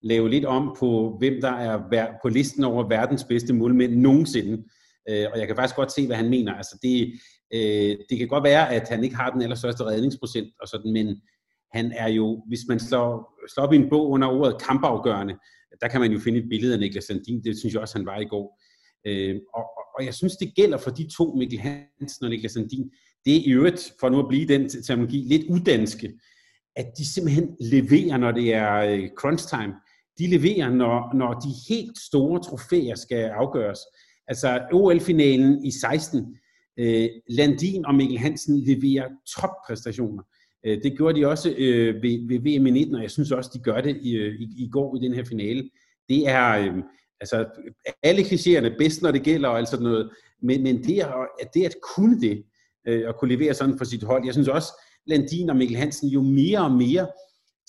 lave 0.02 0.30
lidt 0.30 0.44
om 0.44 0.76
på, 0.78 1.16
hvem 1.18 1.40
der 1.40 1.50
er 1.50 2.12
på 2.22 2.28
listen 2.28 2.64
over 2.64 2.88
verdens 2.88 3.24
bedste 3.24 3.52
målmænd 3.52 3.96
nogensinde. 3.96 4.64
Øh, 5.08 5.26
og 5.32 5.38
jeg 5.38 5.46
kan 5.46 5.56
faktisk 5.56 5.76
godt 5.76 5.92
se, 5.92 6.06
hvad 6.06 6.16
han 6.16 6.30
mener. 6.30 6.54
Altså 6.54 6.78
det, 6.82 7.12
øh, 7.54 7.96
det 8.10 8.18
kan 8.18 8.28
godt 8.28 8.44
være, 8.44 8.74
at 8.74 8.88
han 8.88 9.04
ikke 9.04 9.16
har 9.16 9.30
den 9.30 9.42
allerstørste 9.42 9.84
redningsprocent, 9.84 10.48
og 10.60 10.68
sådan, 10.68 10.92
men 10.92 11.20
han 11.72 11.92
er 11.92 12.08
jo, 12.08 12.44
hvis 12.48 12.60
man 12.68 12.80
slår, 12.80 13.34
slår 13.54 13.64
op 13.64 13.72
i 13.72 13.76
en 13.76 13.90
bog 13.90 14.08
under 14.10 14.28
ordet 14.28 14.62
kampafgørende, 14.62 15.34
der 15.80 15.88
kan 15.88 16.00
man 16.00 16.12
jo 16.12 16.18
finde 16.18 16.38
et 16.38 16.48
billede 16.48 16.72
af 16.74 16.80
Niklas 16.80 17.04
Sandin, 17.04 17.44
det 17.44 17.58
synes 17.58 17.74
jeg 17.74 17.82
også, 17.82 17.98
han 17.98 18.06
var 18.06 18.18
i 18.18 18.24
går. 18.24 18.60
Øh, 19.06 19.36
og, 19.54 19.64
og 19.98 20.04
jeg 20.04 20.14
synes, 20.14 20.36
det 20.36 20.54
gælder 20.56 20.78
for 20.78 20.90
de 20.90 21.08
to, 21.16 21.34
Mikkel 21.34 21.58
Hansen 21.58 22.24
og 22.24 22.30
Niklas 22.30 22.52
Sandin, 22.52 22.90
det 23.24 23.36
er 23.36 23.40
i 23.40 23.50
øvrigt, 23.50 23.92
for 24.00 24.08
nu 24.08 24.18
at 24.18 24.28
blive 24.28 24.48
den 24.48 24.68
terminologi, 24.68 25.16
lidt 25.16 25.42
udanske, 25.50 26.12
at 26.76 26.86
de 26.98 27.12
simpelthen 27.12 27.56
leverer, 27.60 28.16
når 28.16 28.32
det 28.32 28.54
er 28.54 28.74
øh, 28.76 29.08
crunch 29.18 29.48
time. 29.48 29.74
De 30.18 30.26
leverer, 30.26 30.70
når, 30.70 31.16
når 31.16 31.32
de 31.32 31.48
helt 31.68 31.98
store 31.98 32.42
trofæer 32.42 32.94
skal 32.94 33.24
afgøres. 33.24 33.78
Altså 34.30 34.60
OL-finalen 34.72 35.64
i 35.64 35.70
16, 35.70 36.36
øh, 36.78 37.08
Landin 37.28 37.86
og 37.86 37.94
Mikkel 37.94 38.18
Hansen 38.18 38.60
leverer 38.60 39.08
toppræstationer. 39.36 40.22
Øh, 40.66 40.82
det 40.82 40.96
gjorde 40.96 41.20
de 41.20 41.26
også 41.26 41.54
øh, 41.58 42.02
ved, 42.02 42.28
ved 42.28 42.38
VM 42.38 42.66
i 42.66 42.70
19, 42.70 42.94
og 42.94 43.02
jeg 43.02 43.10
synes 43.10 43.32
også, 43.32 43.50
de 43.54 43.58
gør 43.58 43.80
det 43.80 43.96
i, 43.96 44.16
øh, 44.16 44.34
i, 44.40 44.64
i 44.64 44.68
går 44.72 44.96
i 44.96 44.98
den 45.06 45.14
her 45.14 45.24
finale. 45.24 45.70
Det 46.08 46.28
er 46.28 46.58
øh, 46.58 46.82
altså 47.20 47.46
alle 48.02 48.22
klichéerne 48.22 48.76
bedst, 48.78 49.02
når 49.02 49.10
det 49.10 49.22
gælder 49.22 49.48
og 49.48 49.58
alt 49.58 49.68
sådan 49.68 49.84
noget, 49.84 50.10
men, 50.42 50.62
men 50.62 50.84
det, 50.84 50.98
er, 50.98 51.26
det 51.54 51.64
at 51.64 51.74
kunne 51.94 52.20
det, 52.20 52.44
øh, 52.88 53.08
at 53.08 53.16
kunne 53.18 53.36
levere 53.36 53.54
sådan 53.54 53.78
for 53.78 53.84
sit 53.84 54.02
hold, 54.02 54.24
jeg 54.24 54.32
synes 54.32 54.48
også, 54.48 54.68
Landin 55.06 55.50
og 55.50 55.56
Mikkel 55.56 55.76
Hansen 55.76 56.08
jo 56.08 56.22
mere 56.22 56.60
og 56.60 56.72
mere 56.72 57.08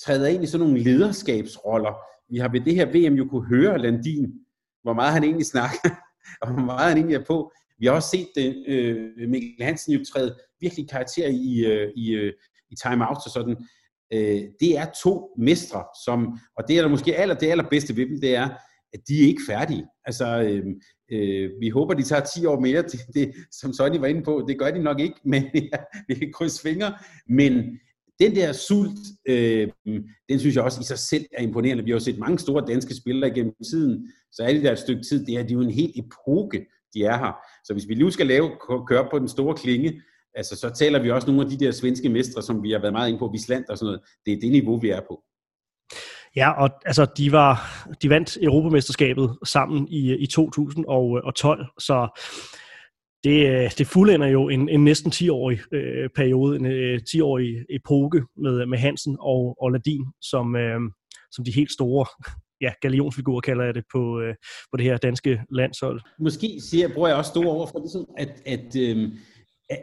træder 0.03 0.27
ind 0.27 0.43
i 0.43 0.47
sådan 0.47 0.67
nogle 0.67 0.83
lederskabsroller. 0.83 1.93
Vi 2.29 2.37
har 2.37 2.49
ved 2.49 2.61
det 2.61 2.75
her 2.75 2.85
VM 2.85 3.15
jo 3.15 3.25
kunne 3.25 3.47
høre 3.47 3.77
Landin, 3.77 4.33
hvor 4.83 4.93
meget 4.93 5.13
han 5.13 5.23
egentlig 5.23 5.45
snakker, 5.45 5.89
og 6.41 6.53
hvor 6.53 6.63
meget 6.63 6.89
han 6.89 6.97
egentlig 6.97 7.15
er 7.15 7.25
på. 7.27 7.51
Vi 7.79 7.85
har 7.85 7.93
også 7.93 8.09
set 8.09 8.27
det, 8.35 8.63
øh, 8.67 9.29
Mikkel 9.29 9.65
Hansen 9.65 9.93
jo 9.93 10.05
træde 10.13 10.35
virkelig 10.59 10.89
karakter 10.89 11.27
i, 11.27 11.65
øh, 11.65 11.91
i, 11.95 12.11
øh, 12.11 12.33
i 12.71 12.75
time-out 12.75 13.17
og 13.25 13.31
sådan. 13.31 13.55
Øh, 14.13 14.41
det 14.59 14.77
er 14.77 14.85
to 15.03 15.35
mestre, 15.37 15.83
som, 16.05 16.39
og 16.57 16.63
det 16.67 16.77
er 16.77 16.81
der 16.81 16.89
måske 16.89 17.15
aller, 17.15 17.35
det 17.35 17.47
allerbedste 17.47 17.95
ved 17.95 18.05
dem, 18.05 18.21
det 18.21 18.35
er, 18.35 18.49
at 18.93 18.99
de 19.07 19.23
er 19.23 19.27
ikke 19.27 19.41
færdige. 19.47 19.85
Altså, 20.05 20.41
øh, 20.41 20.65
øh, 21.11 21.51
vi 21.59 21.69
håber, 21.69 21.93
de 21.93 22.03
tager 22.03 22.21
10 22.21 22.45
år 22.45 22.59
mere, 22.59 22.81
det, 22.81 22.99
det, 23.13 23.33
som 23.51 23.73
Sonny 23.73 23.97
var 23.97 24.07
inde 24.07 24.23
på. 24.23 24.45
Det 24.47 24.59
gør 24.59 24.71
de 24.71 24.83
nok 24.83 24.99
ikke, 24.99 25.15
men 25.31 25.43
ja, 25.53 25.77
vi 26.07 26.13
kan 26.13 26.31
krydse 26.33 26.61
fingre. 26.61 26.93
Men 27.29 27.79
den 28.19 28.35
der 28.35 28.53
sult, 28.53 28.99
øh, 29.27 29.67
den 30.29 30.39
synes 30.39 30.55
jeg 30.55 30.63
også 30.63 30.81
i 30.81 30.83
sig 30.83 30.99
selv 30.99 31.25
er 31.37 31.43
imponerende. 31.43 31.83
Vi 31.83 31.89
har 31.91 31.95
jo 31.95 31.99
set 31.99 32.17
mange 32.17 32.39
store 32.39 32.65
danske 32.67 32.95
spillere 32.95 33.31
gennem 33.31 33.53
tiden, 33.71 34.11
så 34.31 34.43
er 34.43 34.53
det 34.53 34.63
der 34.63 34.71
et 34.71 34.79
stykke 34.79 35.03
tid, 35.03 35.25
det 35.25 35.35
er, 35.35 35.43
de 35.43 35.53
er 35.53 35.57
jo 35.57 35.61
en 35.61 35.71
helt 35.71 35.95
epoke, 35.95 36.65
de 36.93 37.03
er 37.03 37.17
her. 37.17 37.33
Så 37.63 37.73
hvis 37.73 37.87
vi 37.87 37.95
nu 37.95 38.09
skal 38.09 38.27
lave, 38.27 38.51
køre 38.87 39.07
på 39.11 39.19
den 39.19 39.27
store 39.27 39.55
klinge, 39.55 40.01
altså 40.35 40.55
så 40.55 40.69
taler 40.69 40.99
vi 41.01 41.11
også 41.11 41.27
nogle 41.27 41.41
af 41.41 41.49
de 41.49 41.65
der 41.65 41.71
svenske 41.71 42.09
mestre, 42.09 42.41
som 42.41 42.63
vi 42.63 42.71
har 42.71 42.79
været 42.79 42.93
meget 42.93 43.07
inde 43.07 43.19
på, 43.19 43.27
Visland 43.27 43.65
og 43.69 43.77
sådan 43.77 43.87
noget. 43.87 44.01
Det 44.25 44.33
er 44.33 44.39
det 44.39 44.51
niveau, 44.51 44.79
vi 44.79 44.89
er 44.89 45.01
på. 45.01 45.23
Ja, 46.35 46.51
og 46.51 46.69
altså, 46.85 47.05
de, 47.17 47.31
var, 47.31 47.85
de 48.01 48.09
vandt 48.09 48.37
Europamesterskabet 48.41 49.37
sammen 49.45 49.87
i, 49.87 50.15
i 50.15 50.27
2012, 50.27 51.59
øh, 51.59 51.65
så 51.79 52.21
det, 53.23 53.49
øh, 53.49 53.71
det 53.77 53.87
fuldender 53.87 54.27
jo 54.27 54.49
en, 54.49 54.69
en 54.69 54.83
næsten 54.83 55.11
10-årig 55.11 55.59
øh, 55.73 56.09
periode, 56.15 56.55
en 56.55 56.65
øh, 56.65 56.99
10-årig 57.09 57.65
epoke 57.69 58.23
med, 58.37 58.65
med 58.65 58.77
Hansen 58.77 59.17
og, 59.19 59.55
og 59.61 59.71
Ladin 59.71 60.05
som, 60.21 60.55
øh, 60.55 60.79
som 61.31 61.45
de 61.45 61.51
helt 61.51 61.71
store 61.71 62.05
ja, 62.61 62.71
galionsfigurer, 62.81 63.41
kalder 63.41 63.63
jeg 63.63 63.75
det, 63.75 63.83
på, 63.91 64.19
øh, 64.19 64.35
på 64.71 64.77
det 64.77 64.85
her 64.85 64.97
danske 64.97 65.41
landshold. 65.51 66.01
Måske 66.19 66.61
siger, 66.61 66.93
bruger 66.93 67.07
jeg 67.07 67.17
også 67.17 67.29
store 67.29 67.47
ord 67.47 67.71
for 67.71 67.79
det, 67.79 68.05
at, 68.17 68.41
at, 68.45 68.75
øh, 68.75 69.09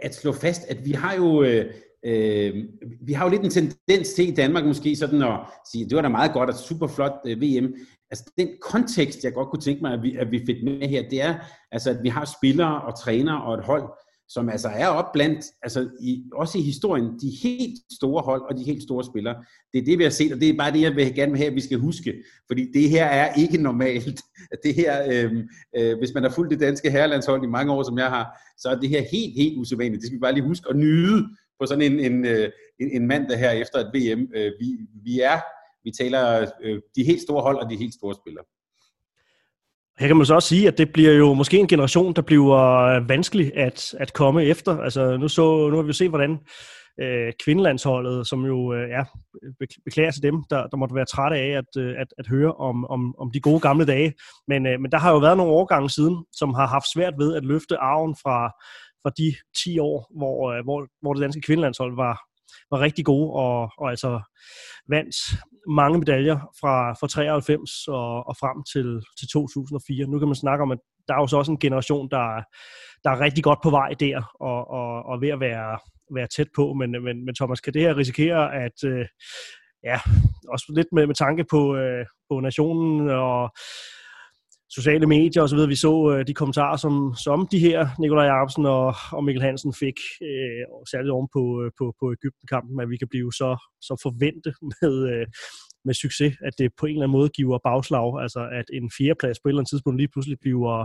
at 0.03 0.14
slå 0.14 0.32
fast, 0.32 0.62
at 0.68 0.84
vi 0.84 0.93
har 0.93 1.14
jo... 1.14 1.43
Øh, 1.43 1.74
Øh, 2.07 2.64
vi 3.07 3.12
har 3.12 3.24
jo 3.24 3.30
lidt 3.30 3.43
en 3.43 3.51
tendens 3.51 4.12
til 4.12 4.28
i 4.28 4.34
Danmark 4.34 4.64
måske 4.64 4.97
sådan 4.97 5.22
at 5.22 5.39
sige, 5.72 5.84
det 5.84 5.97
var 5.97 6.03
da 6.03 6.09
meget 6.09 6.32
godt, 6.32 6.51
og 6.51 6.57
super 6.57 6.86
flot 6.86 7.12
øh, 7.26 7.41
VM. 7.41 7.74
Altså 8.11 8.32
den 8.38 8.48
kontekst, 8.61 9.24
jeg 9.24 9.32
godt 9.32 9.48
kunne 9.48 9.62
tænke 9.62 9.82
mig, 9.82 9.92
at 9.92 10.02
vi, 10.02 10.16
at 10.16 10.30
vi 10.30 10.42
fik 10.46 10.64
med 10.64 10.88
her, 10.88 11.09
det 11.09 11.22
er, 11.22 11.34
altså, 11.72 11.90
at 11.90 11.98
vi 12.02 12.09
har 12.09 12.24
spillere 12.38 12.82
og 12.82 13.00
trænere 13.00 13.42
og 13.42 13.54
et 13.54 13.64
hold, 13.64 13.84
som 14.28 14.48
altså 14.48 14.68
er 14.68 14.86
op 14.86 15.12
blandt, 15.12 15.44
altså 15.62 15.88
i, 16.00 16.24
også 16.32 16.59
i 16.59 16.62
historien, 16.62 17.04
de 17.04 17.30
helt 17.42 17.78
store 17.92 18.22
hold 18.22 18.42
og 18.42 18.59
de 18.59 18.64
helt 18.64 18.82
store 18.82 19.04
spillere. 19.04 19.34
Det 19.72 19.80
er 19.80 19.84
det, 19.84 19.98
vi 19.98 20.02
har 20.02 20.11
set, 20.11 20.32
og 20.32 20.40
det 20.40 20.48
er 20.48 20.56
bare 20.56 20.72
det, 20.72 20.80
jeg 20.80 20.96
vil 20.96 21.14
gerne 21.14 21.32
vil 21.32 21.38
have, 21.38 21.50
at 21.50 21.54
vi 21.54 21.61
skal 21.61 21.78
huske. 21.78 22.14
Fordi 22.46 22.72
det 22.72 22.90
her 22.90 23.04
er 23.04 23.34
ikke 23.34 23.62
normalt. 23.62 24.20
Det 24.64 24.74
her, 24.74 24.92
øh, 25.12 25.32
øh, 25.76 25.98
hvis 25.98 26.14
man 26.14 26.22
har 26.22 26.30
fulgt 26.30 26.50
det 26.50 26.61
danske 26.61 26.90
herrelandshold 26.90 27.44
i 27.44 27.46
mange 27.46 27.72
år, 27.72 27.82
som 27.82 27.98
jeg 27.98 28.09
har, 28.09 28.26
så 28.59 28.68
er 28.68 28.80
det 28.80 28.88
her 28.88 29.02
helt, 29.12 29.34
helt 29.36 29.59
usædvanligt. 29.59 30.00
Det 30.00 30.06
skal 30.06 30.16
vi 30.16 30.20
bare 30.20 30.34
lige 30.34 30.46
huske 30.46 30.66
at 30.70 30.76
nyde 30.76 31.28
på 31.61 31.66
sådan 31.66 31.92
en, 31.92 32.00
en, 32.00 32.24
øh, 32.24 32.50
en, 32.80 32.90
en 32.90 33.06
mandag 33.06 33.38
her 33.38 33.50
efter 33.50 33.78
et 33.78 33.90
VM. 33.94 34.28
Øh, 34.34 34.52
vi, 34.61 34.78
vi 35.04 35.20
er, 35.20 35.40
vi 35.89 35.93
taler 36.05 36.51
øh, 36.62 36.80
de 36.97 37.05
helt 37.05 37.22
store 37.22 37.43
hold 37.43 37.57
og 37.57 37.70
de 37.70 37.76
helt 37.76 37.95
store 37.95 38.14
spillere. 38.14 38.45
Her 39.99 40.07
kan 40.07 40.16
man 40.16 40.26
så 40.26 40.34
også 40.34 40.49
sige, 40.49 40.68
at 40.68 40.78
det 40.78 40.93
bliver 40.93 41.12
jo 41.12 41.34
måske 41.34 41.59
en 41.59 41.68
generation, 41.68 42.12
der 42.12 42.22
bliver 42.22 42.57
øh, 42.57 43.09
vanskelig 43.09 43.57
at, 43.57 43.95
at 43.99 44.12
komme 44.12 44.45
efter. 44.45 44.78
Altså 44.78 45.16
nu, 45.16 45.28
så, 45.28 45.68
nu 45.68 45.76
har 45.76 45.82
vi 45.82 45.86
jo 45.86 45.93
set, 45.93 46.09
hvordan 46.09 46.39
øh, 47.01 47.32
kvindelandsholdet, 47.45 48.26
som 48.26 48.45
jo 48.45 48.74
øh, 48.74 48.89
ja, 48.89 49.03
beklager 49.84 50.11
til 50.11 50.22
dem, 50.22 50.45
der, 50.51 50.66
der 50.66 50.76
måtte 50.76 50.95
være 50.95 51.05
trætte 51.05 51.36
af 51.36 51.51
at, 51.59 51.82
øh, 51.82 51.95
at, 51.99 52.07
at 52.18 52.26
høre 52.26 52.53
om, 52.53 52.86
om, 52.86 53.14
om 53.18 53.30
de 53.30 53.41
gode 53.41 53.61
gamle 53.61 53.86
dage. 53.86 54.12
Men, 54.49 54.66
øh, 54.66 54.80
men 54.80 54.93
der 54.93 54.99
har 54.99 55.12
jo 55.12 55.18
været 55.18 55.36
nogle 55.36 55.53
årgange 55.53 55.91
siden, 55.91 56.24
som 56.32 56.55
har 56.55 56.66
haft 56.66 56.93
svært 56.95 57.14
ved 57.18 57.34
at 57.34 57.45
løfte 57.45 57.76
arven 57.78 58.16
fra, 58.22 58.49
fra 59.03 59.11
de 59.18 59.34
10 59.64 59.78
år, 59.78 59.99
hvor, 60.18 60.53
øh, 60.53 60.64
hvor, 60.64 60.86
hvor 61.03 61.12
det 61.12 61.22
danske 61.22 61.41
kvindelandshold 61.41 61.97
var, 61.97 62.16
var 62.70 62.80
rigtig 62.80 63.05
gode 63.05 63.32
og, 63.32 63.70
og 63.78 63.91
altså 63.91 64.20
vandt 64.89 65.16
mange 65.66 65.98
medaljer 65.98 66.38
fra, 66.61 66.92
fra 66.92 67.09
93 67.09 67.88
og, 67.88 68.28
og 68.28 68.36
frem 68.36 68.64
til, 68.72 69.02
til 69.18 69.28
2004. 69.28 70.06
Nu 70.06 70.18
kan 70.18 70.28
man 70.28 70.34
snakke 70.34 70.62
om, 70.62 70.70
at 70.70 70.78
der 71.09 71.14
er 71.14 71.20
jo 71.20 71.26
så 71.26 71.36
også 71.36 71.52
en 71.52 71.59
generation, 71.59 72.09
der, 72.11 72.42
der 73.04 73.11
er 73.11 73.20
rigtig 73.20 73.44
godt 73.44 73.59
på 73.62 73.70
vej 73.70 73.90
der 74.00 74.36
og, 74.40 74.70
og, 74.70 75.02
og 75.02 75.20
ved 75.20 75.28
at 75.28 75.40
være, 75.40 75.78
være 76.14 76.26
tæt 76.36 76.48
på. 76.56 76.72
Men, 76.72 76.90
men, 76.90 77.24
men 77.24 77.34
Thomas, 77.34 77.61
kan 77.61 77.74
det 77.74 77.82
her 77.82 77.96
risikere, 77.96 78.54
at 78.54 78.84
øh, 78.84 79.06
ja, 79.84 79.98
også 80.48 80.72
lidt 80.76 80.88
med, 80.92 81.06
med 81.06 81.14
tanke 81.14 81.44
på, 81.50 81.76
øh, 81.76 82.06
på 82.30 82.40
nationen 82.40 83.11
og 83.11 83.50
sociale 84.70 85.06
medier 85.06 85.42
osv. 85.42 85.58
Vi 85.68 85.76
så 85.76 85.92
øh, 86.12 86.26
de 86.26 86.34
kommentarer, 86.34 86.76
som, 86.76 87.14
som 87.24 87.48
de 87.52 87.58
her 87.58 87.88
Nikolaj 87.98 88.26
Jacobsen 88.26 88.66
og, 88.66 88.94
og 89.12 89.24
Mikkel 89.24 89.42
Hansen 89.42 89.74
fik, 89.74 89.98
øh, 90.22 90.62
særligt 90.90 91.10
oven 91.10 91.28
på, 91.32 91.42
øh, 91.62 91.70
på, 91.78 91.84
på 92.00 92.12
Ægypten-kampen, 92.12 92.80
at 92.80 92.90
vi 92.90 92.96
kan 92.96 93.08
blive 93.08 93.32
så, 93.32 93.50
så 93.80 94.00
forventet 94.02 94.54
med, 94.80 94.94
øh, 95.12 95.26
med 95.84 95.94
succes, 95.94 96.32
at 96.46 96.54
det 96.58 96.72
på 96.80 96.86
en 96.86 96.90
eller 96.90 97.02
anden 97.02 97.18
måde 97.18 97.28
giver 97.28 97.58
bagslag, 97.64 98.22
altså 98.24 98.40
at 98.58 98.64
en 98.72 98.90
fjerdeplads 98.98 99.38
på 99.40 99.48
et 99.48 99.50
eller 99.50 99.60
andet 99.60 99.70
tidspunkt 99.70 99.98
lige 99.98 100.12
pludselig 100.12 100.38
bliver 100.40 100.78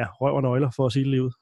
ja, 0.00 0.06
røv 0.20 0.34
og 0.36 0.42
nøgler, 0.42 0.70
for 0.76 0.86
at 0.86 0.92
sige 0.92 1.04
det 1.04 1.10
lige 1.10 1.24
ud. 1.24 1.34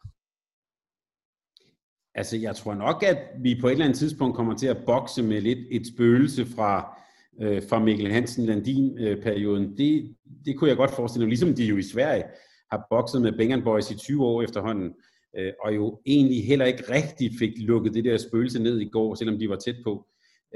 Altså, 2.14 2.36
jeg 2.36 2.56
tror 2.56 2.74
nok, 2.74 3.02
at 3.02 3.18
vi 3.42 3.58
på 3.60 3.66
et 3.66 3.72
eller 3.72 3.84
andet 3.84 3.98
tidspunkt 3.98 4.36
kommer 4.36 4.54
til 4.56 4.66
at 4.66 4.82
bokse 4.86 5.22
med 5.22 5.40
lidt 5.40 5.58
et 5.70 5.86
spøgelse 5.94 6.46
fra, 6.46 6.98
øh, 7.42 7.62
fra 7.68 7.78
Mikkel 7.78 8.12
Hansen 8.12 8.46
Landin-perioden. 8.46 9.76
Det, 9.78 10.14
det 10.44 10.58
kunne 10.58 10.68
jeg 10.68 10.76
godt 10.76 10.90
forestille 10.90 11.24
mig, 11.24 11.28
ligesom 11.28 11.54
de 11.54 11.64
jo 11.64 11.76
i 11.76 11.82
Sverige 11.82 12.24
har 12.70 12.86
bokset 12.90 13.22
med 13.22 13.32
Bengan 13.32 13.64
Boys 13.64 13.90
i 13.90 13.96
20 13.96 14.24
år 14.24 14.42
efterhånden, 14.42 14.92
øh, 15.38 15.52
og 15.64 15.74
jo 15.74 16.00
egentlig 16.06 16.46
heller 16.46 16.64
ikke 16.64 16.92
rigtig 16.92 17.30
fik 17.38 17.52
lukket 17.56 17.94
det 17.94 18.04
der 18.04 18.16
spøgelse 18.16 18.62
ned 18.62 18.80
i 18.80 18.88
går, 18.88 19.14
selvom 19.14 19.38
de 19.38 19.48
var 19.48 19.56
tæt 19.56 19.76
på. 19.84 20.06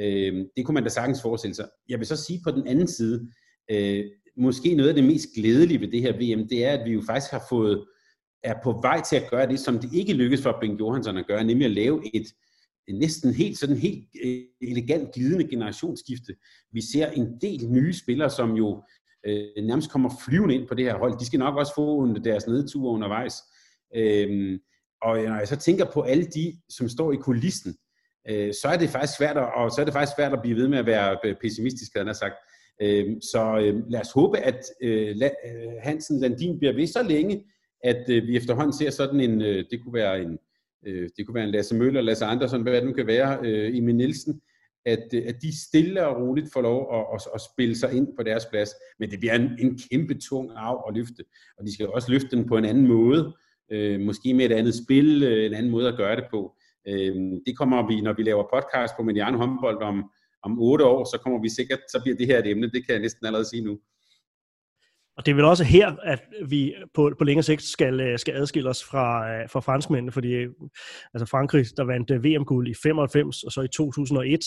Øh, 0.01 0.45
det 0.57 0.65
kunne 0.65 0.75
man 0.75 0.83
da 0.83 0.89
sagtens 0.89 1.23
forestille 1.23 1.55
sig. 1.55 1.69
Jeg 1.89 1.99
vil 1.99 2.07
så 2.07 2.17
sige 2.17 2.41
på 2.45 2.51
den 2.51 2.67
anden 2.67 2.89
side, 2.89 3.29
øh, 3.71 4.05
måske 4.37 4.75
noget 4.75 4.89
af 4.89 4.95
det 4.95 5.05
mest 5.05 5.29
glædelige 5.37 5.81
ved 5.81 5.89
det 5.89 6.03
her 6.03 6.13
VM, 6.13 6.49
det 6.49 6.65
er, 6.65 6.73
at 6.73 6.85
vi 6.85 6.93
jo 6.93 7.03
faktisk 7.07 7.33
har 7.33 7.43
fået, 7.49 7.85
er 8.43 8.55
på 8.65 8.73
vej 8.83 9.03
til 9.03 9.17
at 9.17 9.31
gøre 9.31 9.47
det, 9.47 9.61
som 9.61 9.79
det 9.79 9.93
ikke 9.93 10.13
lykkedes 10.13 10.43
for 10.43 10.59
Bengt 10.61 10.81
Johansson 10.81 11.17
at 11.17 11.27
gøre, 11.27 11.45
nemlig 11.45 11.65
at 11.65 11.71
lave 11.71 12.17
et, 12.17 12.27
næsten 12.93 13.35
helt 13.35 13.59
sådan 13.59 13.77
helt 13.77 14.05
øh, 14.25 14.43
elegant 14.63 15.15
glidende 15.15 15.49
generationsskifte. 15.49 16.35
Vi 16.73 16.81
ser 16.93 17.11
en 17.11 17.39
del 17.41 17.69
nye 17.69 17.93
spillere, 17.93 18.31
som 18.31 18.53
jo 18.53 18.83
øh, 19.27 19.65
nærmest 19.65 19.91
kommer 19.91 20.11
flyvende 20.27 20.55
ind 20.55 20.69
på 20.69 20.75
det 20.75 20.85
her 20.85 20.99
hold. 20.99 21.19
De 21.19 21.27
skal 21.27 21.39
nok 21.39 21.57
også 21.57 21.73
få 21.75 22.19
deres 22.19 22.47
nedture 22.47 22.93
undervejs. 22.93 23.35
Øhm, 23.97 24.59
og 25.03 25.17
når 25.17 25.39
jeg 25.39 25.49
så 25.49 25.57
tænker 25.57 25.85
på 25.85 26.03
alle 26.03 26.25
de, 26.25 26.57
som 26.69 26.89
står 26.89 27.13
i 27.13 27.17
kulissen, 27.17 27.77
øh, 28.31 28.55
så 28.63 28.69
er 28.69 28.77
det 28.77 28.91
faktisk 28.91 29.19
svært 29.19 29.37
at, 29.37 29.55
og 29.55 29.71
så 29.71 29.81
er 29.81 29.85
det 29.85 29.95
faktisk 29.95 30.17
svært 30.17 30.33
at 30.33 30.43
blive 30.43 30.57
ved 30.57 30.69
med 30.69 30.79
at 30.79 30.87
være 30.87 31.19
øh, 31.25 31.35
pessimistisk, 31.41 31.93
havde 31.95 32.07
han 32.07 32.15
sagt. 32.15 32.35
Øhm, 32.83 33.21
så 33.21 33.59
øh, 33.59 33.91
lad 33.91 34.01
os 34.01 34.13
håbe, 34.13 34.39
at 34.39 34.65
øh, 34.83 35.09
øh, 35.09 35.73
Hansen 35.83 36.21
Landin 36.21 36.59
bliver 36.59 36.75
ved 36.75 36.87
så 36.87 37.03
længe, 37.03 37.45
at 37.85 38.11
øh, 38.11 38.27
vi 38.27 38.37
efterhånden 38.37 38.73
ser 38.73 38.91
sådan 38.91 39.21
en, 39.21 39.43
øh, 39.43 39.65
det 39.71 39.83
kunne 39.83 39.95
være 39.95 40.23
en, 40.23 40.39
øh, 40.87 41.09
det 41.17 41.27
kunne 41.27 41.35
være 41.35 41.45
en 41.45 41.51
Lasse 41.51 41.75
Møller, 41.75 42.01
Lasse 42.01 42.25
Andersen, 42.25 42.63
hvad 42.63 42.73
det 42.73 42.85
nu 42.85 42.93
kan 42.93 43.07
være, 43.07 43.39
øh, 43.45 43.77
Emil 43.77 43.95
Nielsen, 43.95 44.41
at, 44.87 45.05
øh, 45.15 45.23
at 45.27 45.43
de 45.43 45.61
stille 45.69 46.07
og 46.07 46.23
roligt 46.23 46.53
får 46.53 46.63
lov 46.63 46.95
at, 46.95 47.07
at, 47.15 47.29
at 47.35 47.41
spille 47.53 47.77
sig 47.77 47.93
ind 47.93 48.09
på 48.17 48.23
deres 48.23 48.47
plads. 48.51 48.71
Men 48.99 49.11
det 49.11 49.19
bliver 49.21 49.35
en, 49.35 49.51
en 49.59 49.79
kæmpe 49.91 50.15
tung 50.15 50.51
arv 50.57 50.85
at 50.89 50.95
løfte, 50.95 51.25
og 51.59 51.67
de 51.67 51.75
skal 51.75 51.89
også 51.89 52.13
løfte 52.13 52.37
den 52.37 52.47
på 52.47 52.57
en 52.57 52.65
anden 52.65 52.87
måde, 52.87 53.37
øh, 53.73 54.01
måske 54.01 54.35
med 54.35 54.45
et 54.45 54.53
andet 54.53 54.75
spil, 54.85 55.23
øh, 55.23 55.47
en 55.47 55.55
anden 55.55 55.71
måde 55.71 55.89
at 55.89 55.97
gøre 55.97 56.17
det 56.17 56.25
på. 56.31 56.57
Øh, 56.89 57.15
det 57.47 57.59
kommer 57.59 57.89
vi, 57.89 58.01
når 58.01 58.13
vi 58.13 58.23
laver 58.23 58.45
podcast 58.55 58.95
på 58.97 59.03
Mediano 59.03 59.39
håndbold 59.39 59.83
om, 59.83 60.11
om 60.43 60.59
otte 60.59 60.85
år, 60.85 61.05
så 61.05 61.19
kommer 61.23 61.41
vi 61.43 61.49
sikkert, 61.49 61.81
så 61.93 62.01
bliver 62.03 62.17
det 62.17 62.27
her 62.27 62.39
et 62.39 62.47
emne, 62.47 62.71
det 62.71 62.87
kan 62.87 62.93
jeg 62.93 63.01
næsten 63.01 63.27
allerede 63.27 63.49
sige 63.49 63.65
nu. 63.65 63.79
Og 65.19 65.27
det 65.27 65.33
er 65.33 65.37
vel 65.37 65.45
også 65.45 65.65
her, 65.65 65.97
at 66.03 66.23
vi 66.49 66.75
på, 66.95 67.13
på 67.19 67.25
længere 67.25 67.43
sigt 67.43 67.63
skal, 67.63 68.01
øh, 68.01 68.19
skal 68.19 68.35
adskille 68.35 68.71
os 68.71 68.85
fra, 68.85 69.31
øh, 69.31 69.49
fra 69.49 69.61
franskmændene, 69.61 70.13
fordi 70.13 70.29
øh, 70.29 70.51
altså 71.15 71.27
Frankrig, 71.27 71.67
der 71.77 71.85
vandt 71.85 72.11
VM-guld 72.25 72.69
i 72.69 72.75
95 72.83 73.43
og 73.43 73.53
så 73.53 73.61
i 73.61 73.69
2001, 73.69 74.41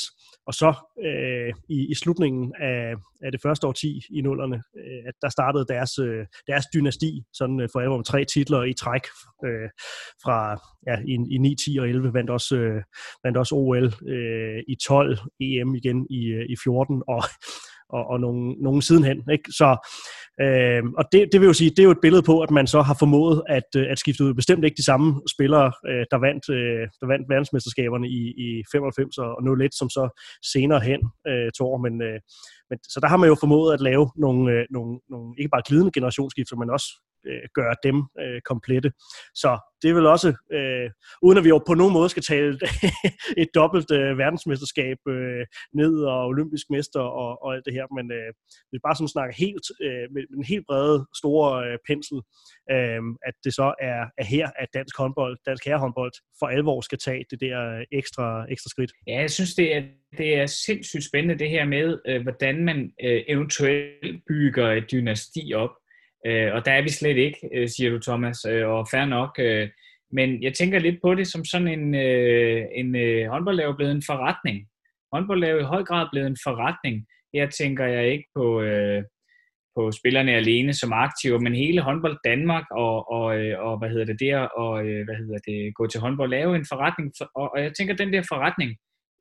og 0.47 0.53
så 0.53 0.73
øh, 1.05 1.53
i, 1.69 1.91
i 1.91 1.95
slutningen 1.95 2.53
af, 2.59 2.93
af 3.21 3.31
det 3.31 3.41
første 3.41 3.67
årti 3.67 4.01
i 4.09 4.21
nullerne, 4.21 4.55
øh, 4.55 5.03
at 5.07 5.13
der 5.21 5.29
startede 5.29 5.65
deres, 5.69 5.99
øh, 5.99 6.25
deres 6.47 6.65
dynasti, 6.73 7.23
sådan 7.33 7.69
for 7.73 7.79
alvor 7.79 7.97
med 7.97 8.05
tre 8.05 8.25
titler 8.25 8.63
i 8.63 8.73
træk 8.73 9.03
øh, 9.45 9.69
fra 10.23 10.57
ja, 10.87 10.95
i, 11.07 11.13
i 11.35 11.37
9, 11.37 11.55
10 11.55 11.77
og 11.79 11.89
11, 11.89 12.13
vandt 12.13 12.29
også, 12.29 12.55
øh, 12.55 12.83
vandt 13.23 13.37
også 13.37 13.55
OL 13.55 13.85
øh, 14.07 14.59
i 14.67 14.75
12, 14.87 15.17
EM 15.39 15.75
igen 15.75 16.07
i, 16.09 16.45
i 16.49 16.55
14, 16.63 17.03
og 17.07 17.23
og, 17.93 18.03
og 18.11 18.19
nogen, 18.19 18.55
nogen 18.59 18.81
sidenhen. 18.81 19.23
Ikke? 19.31 19.51
Så, 19.51 19.69
øh, 20.41 20.83
og 20.97 21.05
det, 21.11 21.29
det 21.31 21.41
vil 21.41 21.47
jo 21.47 21.53
sige, 21.53 21.69
det 21.69 21.79
er 21.79 21.83
jo 21.83 21.91
et 21.91 22.05
billede 22.05 22.23
på, 22.23 22.39
at 22.39 22.51
man 22.51 22.67
så 22.67 22.81
har 22.81 22.95
formået 22.99 23.43
at, 23.49 23.69
øh, 23.77 23.85
at 23.91 23.99
skifte 23.99 24.23
ud 24.23 24.33
bestemt 24.33 24.65
ikke 24.65 24.77
de 24.77 24.85
samme 24.85 25.21
spillere, 25.33 25.71
øh, 25.89 26.05
der, 26.11 26.17
vandt, 26.17 26.49
øh, 26.49 26.87
der 27.01 27.07
vandt 27.07 27.29
verdensmesterskaberne 27.29 28.07
i, 28.07 28.21
i 28.45 28.63
95 28.71 29.17
og 29.17 29.63
01, 29.63 29.73
som 29.75 29.89
så 29.89 30.03
senere 30.53 30.79
hen 30.79 31.01
øh, 31.27 31.51
tog 31.57 31.81
men, 31.81 32.01
øh, 32.01 32.19
men 32.69 32.77
så 32.93 32.99
der 32.99 33.07
har 33.07 33.17
man 33.17 33.29
jo 33.29 33.35
formået 33.39 33.73
at 33.73 33.81
lave 33.81 34.05
nogle, 34.15 34.51
øh, 34.53 34.65
nogle, 34.69 34.99
nogle 35.09 35.35
ikke 35.37 35.49
bare 35.49 35.67
glidende 35.67 35.91
generationsskifter, 35.91 36.55
men 36.55 36.69
også 36.69 36.87
øh, 37.27 37.43
gøre 37.53 37.75
dem 37.83 37.97
øh, 38.21 38.41
komplette. 38.41 38.91
Så 39.33 39.51
det 39.81 39.89
er 39.89 39.93
vel 39.93 40.05
også, 40.05 40.29
øh, 40.57 40.89
uden 41.21 41.37
at 41.37 41.43
vi 41.43 41.49
jo 41.49 41.63
på 41.67 41.73
nogen 41.73 41.93
måde 41.93 42.09
skal 42.09 42.23
tale 42.23 42.59
et 43.43 43.49
dobbelt 43.55 43.91
øh, 43.91 44.17
verdensmesterskab 44.17 44.97
øh, 45.07 45.45
ned 45.73 45.93
og 46.03 46.27
olympisk 46.27 46.65
mester 46.69 46.99
og, 46.99 47.43
og 47.43 47.55
alt 47.55 47.65
det 47.65 47.73
her, 47.73 47.85
men 47.97 48.11
øh, 48.11 48.33
vi 48.71 48.77
bare 48.85 48.95
sådan 48.95 49.15
snakker 49.15 49.35
helt 49.45 49.65
øh, 49.85 50.05
med 50.13 50.21
en 50.37 50.43
helt 50.43 50.65
brede, 50.69 51.05
store 51.21 51.47
øh, 51.67 51.77
pensel, 51.87 52.17
øh, 52.71 53.01
at 53.29 53.35
det 53.43 53.53
så 53.53 53.67
er, 53.79 54.01
er 54.17 54.25
her, 54.25 54.47
at 54.59 54.67
dansk 54.73 54.97
håndbold, 54.97 55.37
dansk 55.45 55.65
herrehåndbold 55.65 56.13
for 56.39 56.47
alvor 56.47 56.81
skal 56.81 56.97
tage 56.97 57.25
det 57.31 57.41
der 57.41 57.57
øh, 57.77 57.83
ekstra, 57.91 58.45
ekstra 58.51 58.69
skridt. 58.69 58.91
Ja, 59.07 59.19
jeg 59.19 59.31
synes, 59.31 59.55
det 59.55 59.75
er, 59.75 59.81
det 60.17 60.35
er 60.35 60.45
sindssygt 60.45 61.05
spændende 61.05 61.39
det 61.39 61.49
her 61.49 61.65
med, 61.65 61.99
øh, 62.07 62.21
hvordan 62.21 62.65
man 62.65 62.91
øh, 63.03 63.21
eventuelt 63.27 64.25
bygger 64.27 64.71
et 64.71 64.91
dynasti 64.91 65.53
op. 65.55 65.80
Øh, 66.27 66.53
og 66.53 66.65
der 66.65 66.71
er 66.71 66.81
vi 66.81 66.89
slet 66.89 67.17
ikke, 67.17 67.49
øh, 67.53 67.69
siger 67.69 67.89
du 67.89 67.99
Thomas, 67.99 68.45
øh, 68.49 68.67
og 68.67 68.87
fair 68.91 69.05
nok. 69.05 69.35
Øh, 69.39 69.69
men 70.11 70.43
jeg 70.43 70.53
tænker 70.53 70.79
lidt 70.79 71.01
på 71.01 71.15
det 71.15 71.27
som 71.27 71.45
sådan 71.45 71.67
en, 71.67 71.95
øh, 71.95 72.65
en 72.75 72.95
øh, 72.95 73.29
håndboldlave 73.29 73.75
blevet 73.75 73.91
en 73.91 74.03
forretning. 74.05 74.67
Håndboldlave 75.13 75.59
i 75.61 75.63
høj 75.63 75.83
grad 75.83 76.07
blevet 76.11 76.27
en 76.27 76.37
forretning. 76.43 77.05
Her 77.33 77.49
tænker 77.49 77.85
jeg 77.85 78.11
ikke 78.11 78.27
på, 78.35 78.61
øh, 78.61 79.03
på 79.75 79.91
spillerne 79.91 80.31
alene 80.31 80.73
som 80.73 80.93
aktive, 80.93 81.39
men 81.39 81.55
hele 81.55 81.81
håndbold 81.81 82.17
Danmark 82.25 82.65
og, 82.71 83.11
og, 83.11 83.39
øh, 83.39 83.59
og 83.59 83.79
hvad 83.79 83.89
hedder 83.89 84.05
det 84.05 84.19
der, 84.19 84.37
og 84.37 84.85
øh, 84.87 85.05
hvad 85.05 85.15
hedder 85.15 85.39
det, 85.47 85.75
gå 85.75 85.87
til 85.87 85.99
håndbold, 85.99 86.29
lave 86.29 86.55
en 86.55 86.65
forretning. 86.69 87.11
Og, 87.35 87.51
og 87.53 87.63
jeg 87.63 87.71
tænker, 87.73 87.95
den 87.95 88.13
der 88.13 88.23
forretning, 88.29 88.77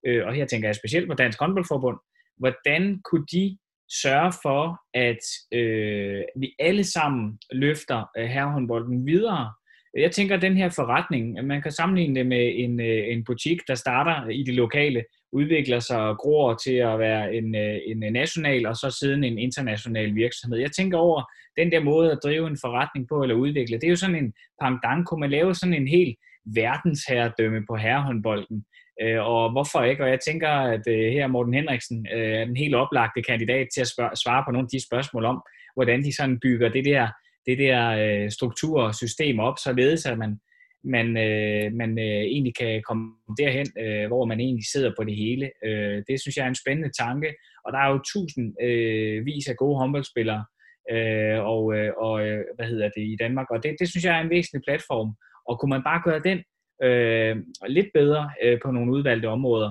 øh, 0.06 0.26
og 0.26 0.34
her 0.34 0.46
tænker 0.46 0.68
jeg 0.68 0.74
specielt 0.74 1.08
på 1.08 1.14
Dansk 1.14 1.38
Håndboldforbund, 1.40 1.98
hvordan 2.38 3.00
kunne 3.04 3.26
de 3.32 3.58
sørge 4.02 4.32
for, 4.42 4.80
at 4.94 5.22
øh, 5.58 6.22
vi 6.36 6.54
alle 6.58 6.84
sammen 6.84 7.38
løfter 7.52 8.10
øh, 8.18 8.26
herrehåndbolden 8.26 9.06
videre. 9.06 9.52
Jeg 9.96 10.12
tænker, 10.12 10.36
at 10.36 10.42
den 10.42 10.56
her 10.56 10.68
forretning, 10.68 11.46
man 11.46 11.62
kan 11.62 11.72
sammenligne 11.72 12.14
det 12.14 12.26
med 12.26 12.52
en, 12.54 12.80
øh, 12.80 13.12
en 13.12 13.24
butik, 13.24 13.58
der 13.68 13.74
starter 13.74 14.28
i 14.28 14.42
det 14.42 14.54
lokale, 14.54 15.04
udvikler 15.32 15.78
sig 15.78 16.00
og 16.00 16.18
gror 16.18 16.54
til 16.54 16.74
at 16.74 16.98
være 16.98 17.34
en, 17.34 17.54
øh, 17.54 17.78
en 17.86 18.04
øh, 18.04 18.10
national 18.10 18.66
og 18.66 18.76
så 18.76 18.96
siden 19.00 19.24
en 19.24 19.38
international 19.38 20.14
virksomhed. 20.14 20.58
Jeg 20.58 20.72
tænker 20.72 20.98
over 20.98 21.22
den 21.56 21.72
der 21.72 21.80
måde 21.80 22.12
at 22.12 22.18
drive 22.24 22.46
en 22.46 22.58
forretning 22.60 23.08
på 23.08 23.22
eller 23.22 23.34
udvikle. 23.34 23.76
Det 23.76 23.84
er 23.84 23.90
jo 23.90 23.96
sådan 23.96 24.24
en 24.24 24.32
pangdang. 24.62 25.06
Kunne 25.06 25.20
man 25.20 25.30
lave 25.30 25.54
sådan 25.54 25.74
en 25.74 25.88
helt 25.88 26.18
verdensherredømme 26.44 27.66
på 27.68 27.76
herrehåndbolden? 27.76 28.64
Øh, 29.02 29.26
og 29.26 29.50
hvorfor 29.52 29.82
ikke? 29.82 30.04
Og 30.04 30.10
jeg 30.10 30.20
tænker, 30.20 30.48
at 30.48 30.88
øh, 30.88 31.12
her 31.12 31.26
Morten 31.26 31.54
Henriksen 31.54 32.06
øh, 32.14 32.32
er 32.40 32.44
den 32.44 32.56
helt 32.56 32.74
oplagte 32.74 33.22
kandidat 33.22 33.66
til 33.74 33.80
at 33.80 33.88
spørge, 33.88 34.16
svare 34.16 34.44
på 34.46 34.50
nogle 34.50 34.66
af 34.66 34.70
de 34.72 34.86
spørgsmål 34.86 35.24
om, 35.24 35.42
hvordan 35.74 36.02
de 36.02 36.16
sådan 36.16 36.38
bygger 36.40 36.68
det 36.68 36.84
der, 36.84 37.08
det 37.46 37.58
der 37.58 37.80
øh, 38.00 38.30
struktur 38.30 38.82
og 38.82 38.94
system 38.94 39.38
op, 39.38 39.54
således 39.58 40.06
at 40.06 40.18
man, 40.18 40.40
man, 40.84 41.06
øh, 41.16 41.72
man 41.72 41.98
øh, 41.98 42.22
egentlig 42.34 42.54
kan 42.54 42.82
komme 42.88 43.04
derhen, 43.38 43.66
øh, 43.78 44.06
hvor 44.06 44.24
man 44.24 44.40
egentlig 44.40 44.66
sidder 44.72 44.92
på 44.98 45.04
det 45.04 45.16
hele. 45.16 45.50
Øh, 45.64 46.02
det 46.08 46.20
synes 46.20 46.36
jeg 46.36 46.44
er 46.44 46.48
en 46.48 46.62
spændende 46.62 46.92
tanke, 46.98 47.34
og 47.64 47.72
der 47.72 47.78
er 47.78 47.90
jo 47.90 47.98
tusindvis 47.98 48.54
øh, 48.62 49.26
vis 49.26 49.48
af 49.48 49.56
gode 49.56 49.78
håndboldspillere, 49.78 50.44
øh, 50.90 51.38
og, 51.54 51.74
øh, 51.76 51.92
og 51.96 52.26
øh, 52.26 52.44
hvad 52.56 52.66
hedder 52.66 52.88
det 52.96 53.02
i 53.02 53.16
Danmark, 53.20 53.50
og 53.50 53.62
det, 53.62 53.76
det 53.80 53.88
synes 53.88 54.04
jeg 54.04 54.16
er 54.16 54.22
en 54.22 54.30
væsentlig 54.30 54.62
platform, 54.66 55.10
og 55.48 55.60
kunne 55.60 55.70
man 55.70 55.82
bare 55.82 56.02
gøre 56.04 56.20
den 56.28 56.38
øh, 56.82 57.36
lidt 57.68 57.86
bedre 57.94 58.30
øh, 58.42 58.58
på 58.62 58.70
nogle 58.70 58.92
udvalgte 58.92 59.26
områder, 59.26 59.70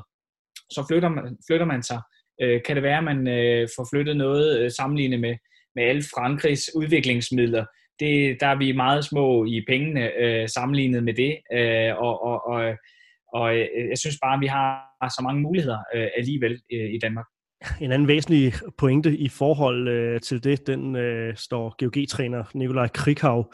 så 0.71 0.85
flytter 0.89 1.09
man, 1.09 1.37
flytter 1.47 1.65
man 1.65 1.83
sig. 1.83 2.01
Øh, 2.41 2.61
kan 2.65 2.75
det 2.75 2.83
være, 2.83 2.97
at 2.97 3.03
man 3.03 3.27
øh, 3.27 3.67
får 3.75 3.87
flyttet 3.93 4.17
noget 4.17 4.59
øh, 4.59 4.71
sammenlignet 4.71 5.19
med, 5.19 5.35
med 5.75 5.83
alle 5.83 6.03
Frankrigs 6.15 6.69
udviklingsmidler? 6.75 7.65
Det, 7.99 8.37
der 8.41 8.47
er 8.47 8.57
vi 8.57 8.71
meget 8.71 9.05
små 9.05 9.45
i 9.45 9.63
pengene 9.67 10.13
øh, 10.13 10.49
sammenlignet 10.49 11.03
med 11.03 11.13
det, 11.13 11.37
øh, 11.53 11.97
og, 11.97 12.23
og, 12.23 12.47
og, 12.47 12.75
og 13.33 13.57
øh, 13.57 13.67
jeg 13.89 13.97
synes 13.97 14.17
bare, 14.23 14.33
at 14.33 14.41
vi 14.41 14.47
har 14.47 15.09
så 15.09 15.21
mange 15.23 15.41
muligheder 15.41 15.79
øh, 15.95 16.07
alligevel 16.17 16.61
øh, 16.73 16.89
i 16.95 16.99
Danmark. 16.99 17.25
En 17.81 17.91
anden 17.91 18.07
væsentlig 18.07 18.53
pointe 18.77 19.17
i 19.17 19.29
forhold 19.29 19.87
øh, 19.87 20.21
til 20.21 20.43
det, 20.43 20.67
den 20.67 20.95
øh, 20.95 21.35
står 21.35 21.75
GOG-træner 21.79 22.43
Nikolaj 22.53 22.87
Krikhav 22.87 23.53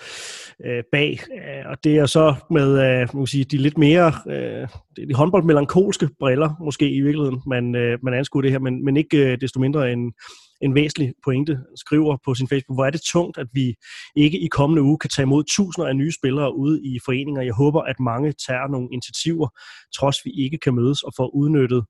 øh, 0.65 0.83
bag, 0.91 1.19
øh, 1.33 1.69
og 1.69 1.83
det 1.83 1.97
er 1.97 2.05
så 2.05 2.35
med 2.51 3.01
øh, 3.01 3.07
man 3.13 3.27
sige, 3.27 3.43
de 3.43 3.57
lidt 3.57 3.77
mere 3.77 4.13
øh, 4.29 4.67
de 5.07 5.13
håndboldmelankolske 5.13 6.09
briller, 6.19 6.55
måske 6.59 6.89
i 6.89 7.01
virkeligheden, 7.01 7.41
man, 7.47 7.75
øh, 7.75 7.99
man 8.03 8.13
anskuer 8.13 8.41
det 8.41 8.51
her, 8.51 8.59
men, 8.59 8.85
men 8.85 8.97
ikke 8.97 9.31
øh, 9.31 9.41
desto 9.41 9.59
mindre 9.59 9.91
en, 9.91 10.13
en 10.61 10.75
væsentlig 10.75 11.13
pointe, 11.23 11.59
skriver 11.75 12.17
på 12.25 12.35
sin 12.35 12.47
Facebook, 12.47 12.77
hvor 12.77 12.85
er 12.85 12.89
det 12.89 13.01
tungt, 13.01 13.37
at 13.37 13.47
vi 13.53 13.75
ikke 14.15 14.39
i 14.39 14.47
kommende 14.47 14.81
uge 14.81 14.97
kan 14.99 15.09
tage 15.09 15.23
imod 15.23 15.43
tusinder 15.43 15.89
af 15.89 15.95
nye 15.95 16.11
spillere 16.11 16.55
ude 16.55 16.81
i 16.83 16.99
foreninger. 17.05 17.41
Jeg 17.41 17.53
håber, 17.53 17.81
at 17.81 17.99
mange 17.99 18.33
tager 18.47 18.67
nogle 18.67 18.87
initiativer, 18.91 19.47
trods 19.95 20.25
vi 20.25 20.31
ikke 20.31 20.57
kan 20.57 20.75
mødes 20.75 21.03
og 21.03 21.13
få 21.17 21.29
udnyttet 21.29 21.85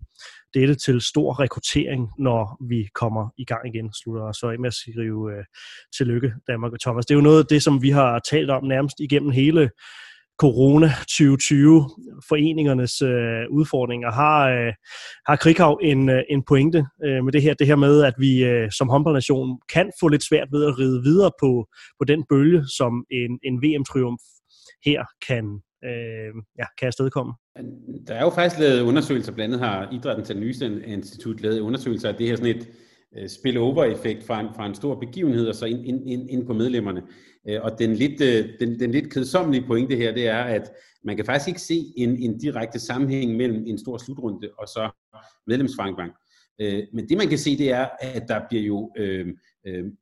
dette 0.54 0.76
til 0.76 1.02
stor 1.02 1.40
rekruttering, 1.40 2.10
når 2.20 2.66
vi 2.70 2.88
kommer 2.96 3.30
i 3.38 3.46
gang 3.46 3.76
igen, 3.76 3.94
slutter 3.94 4.32
så 4.32 4.50
af 4.50 4.60
med 4.60 4.68
at 4.68 4.74
skrive 4.74 5.32
øh, 5.34 5.44
tillykke, 5.98 6.34
Danmark 6.48 6.74
og 6.74 6.80
Thomas. 6.82 7.06
Det 7.06 7.14
er 7.14 7.18
jo 7.18 7.22
noget 7.30 7.40
af 7.40 7.46
det, 7.46 7.64
som 7.64 7.82
vi 7.82 7.90
har 7.90 8.20
talt 8.20 8.50
om 8.50 8.64
nærmest 8.64 9.00
igennem 9.00 9.32
hele 9.32 9.70
corona 10.38 10.90
2020 11.00 11.90
foreningernes 12.30 13.02
øh, 13.02 13.44
udfordringer. 13.52 14.12
Har, 14.12 14.50
øh, 14.50 14.74
har 15.28 15.36
Krighav 15.36 15.80
en, 15.82 16.10
øh, 16.10 16.24
en 16.30 16.44
pointe 16.44 16.86
øh, 17.06 17.24
med 17.24 17.32
det 17.32 17.42
her, 17.42 17.54
det 17.54 17.68
her 17.68 17.76
med, 17.76 18.04
at 18.04 18.14
vi 18.18 18.44
øh, 18.44 18.72
som 18.72 18.90
håndboldnation 18.90 19.60
kan 19.74 19.92
få 20.00 20.08
lidt 20.08 20.24
svært 20.24 20.48
ved 20.52 20.66
at 20.66 20.80
ride 20.80 21.04
videre 21.04 21.32
på, 21.40 21.68
på 22.00 22.06
den 22.08 22.24
bølge, 22.30 22.64
som 22.78 23.06
en, 23.12 23.40
en 23.44 23.56
VM-triumf 23.64 24.22
her 24.86 25.04
kan, 25.28 25.46
øh, 25.86 26.32
ja, 26.60 26.66
kan 26.78 26.88
afstedkomme? 26.88 27.34
Der 28.08 28.14
er 28.14 28.24
jo 28.24 28.30
faktisk 28.30 28.60
lavet 28.60 28.82
undersøgelser, 28.82 29.32
blandt 29.32 29.54
andet 29.54 29.68
har 29.68 29.90
Idrættens 29.92 30.30
Analyseinstitut 30.30 31.42
lavet 31.42 31.60
undersøgelser 31.60 32.10
af 32.10 32.16
det 32.16 32.28
her 32.28 32.36
sådan 32.36 32.56
et 32.56 32.68
Øh, 33.18 33.30
spillover-effekt 33.30 34.24
fra 34.24 34.40
en, 34.40 34.48
fra 34.56 34.66
en 34.66 34.76
stor 34.76 34.96
begivenhed 34.96 35.48
og 35.48 35.56
så 35.56 35.66
ind, 35.66 35.86
ind, 35.86 36.10
ind, 36.10 36.30
ind 36.30 36.46
på 36.46 36.54
medlemmerne. 36.54 37.04
Øh, 37.50 37.60
og 37.62 37.80
den 37.80 37.94
lidt, 37.94 38.22
øh, 38.22 38.50
den, 38.60 38.80
den 38.80 38.92
lidt 38.92 39.14
kedsommelige 39.14 39.68
pointe 39.68 39.96
her, 39.96 40.14
det 40.14 40.28
er, 40.28 40.44
at 40.44 40.72
man 41.04 41.16
kan 41.16 41.26
faktisk 41.26 41.48
ikke 41.48 41.62
se 41.62 41.94
en, 41.98 42.18
en 42.18 42.38
direkte 42.38 42.80
sammenhæng 42.80 43.36
mellem 43.36 43.64
en 43.68 43.78
stor 43.78 43.98
slutrunde 43.98 44.50
og 44.58 44.68
så 44.68 44.90
medlemsfremgang. 45.48 46.12
Men 46.94 47.10
det 47.10 47.18
man 47.18 47.28
kan 47.28 47.38
se, 47.38 47.58
det 47.58 47.72
er, 47.72 47.88
at 48.00 48.24
der 48.28 48.42
bliver 48.50 48.64
jo 48.64 48.92
uh, 49.00 49.28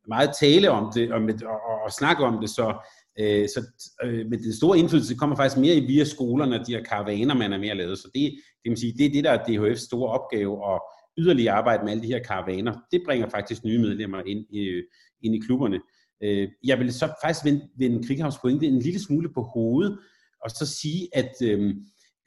meget 0.08 0.30
tale 0.40 0.72
om 0.72 0.92
det 0.96 1.12
og, 1.12 1.22
med, 1.22 1.44
og, 1.44 1.60
og, 1.70 1.82
og 1.86 1.92
snakke 1.92 2.24
om 2.24 2.42
det, 2.42 2.50
så 2.50 2.76
Øh, 3.20 3.50
så, 3.50 3.60
øh, 4.04 4.26
men 4.30 4.40
den 4.44 4.54
store 4.54 4.80
indflydelse 4.80 5.16
kommer 5.16 5.36
faktisk 5.36 5.60
mere 5.60 5.82
via 5.82 6.04
skolerne 6.04 6.60
og 6.60 6.68
de 6.68 6.74
her 6.76 6.84
karavaner, 6.84 7.34
man 7.34 7.54
er 7.54 7.58
med 7.58 7.70
at 7.70 7.78
lave. 7.78 7.96
Så 7.96 8.10
det, 8.16 8.32
det, 8.64 8.70
man 8.72 8.78
sige, 8.78 8.94
det 8.98 9.06
er 9.06 9.12
det, 9.12 9.24
der 9.24 9.32
er 9.32 9.44
DHF's 9.44 9.86
store 9.86 10.12
opgave, 10.12 10.74
at 10.74 10.82
yderligere 11.18 11.54
arbejde 11.54 11.84
med 11.84 11.92
alle 11.92 12.04
de 12.04 12.08
her 12.08 12.20
karavaner. 12.20 12.74
Det 12.92 13.02
bringer 13.06 13.30
faktisk 13.30 13.64
nye 13.64 13.80
medlemmer 13.80 14.22
ind 14.26 14.40
i, 14.50 14.82
ind 15.22 15.36
i 15.36 15.40
klubberne. 15.40 15.80
Øh, 16.24 16.48
jeg 16.64 16.80
vil 16.80 16.94
så 16.94 17.14
faktisk 17.24 17.46
vende, 17.46 17.70
vende 17.78 18.08
Krighavns 18.08 18.38
pointe 18.42 18.66
en 18.66 18.80
lille 18.80 19.00
smule 19.00 19.34
på 19.34 19.42
hovedet, 19.42 20.00
og 20.44 20.52
så 20.52 20.66
sige, 20.66 21.10
at 21.14 21.32
øh, 21.44 21.76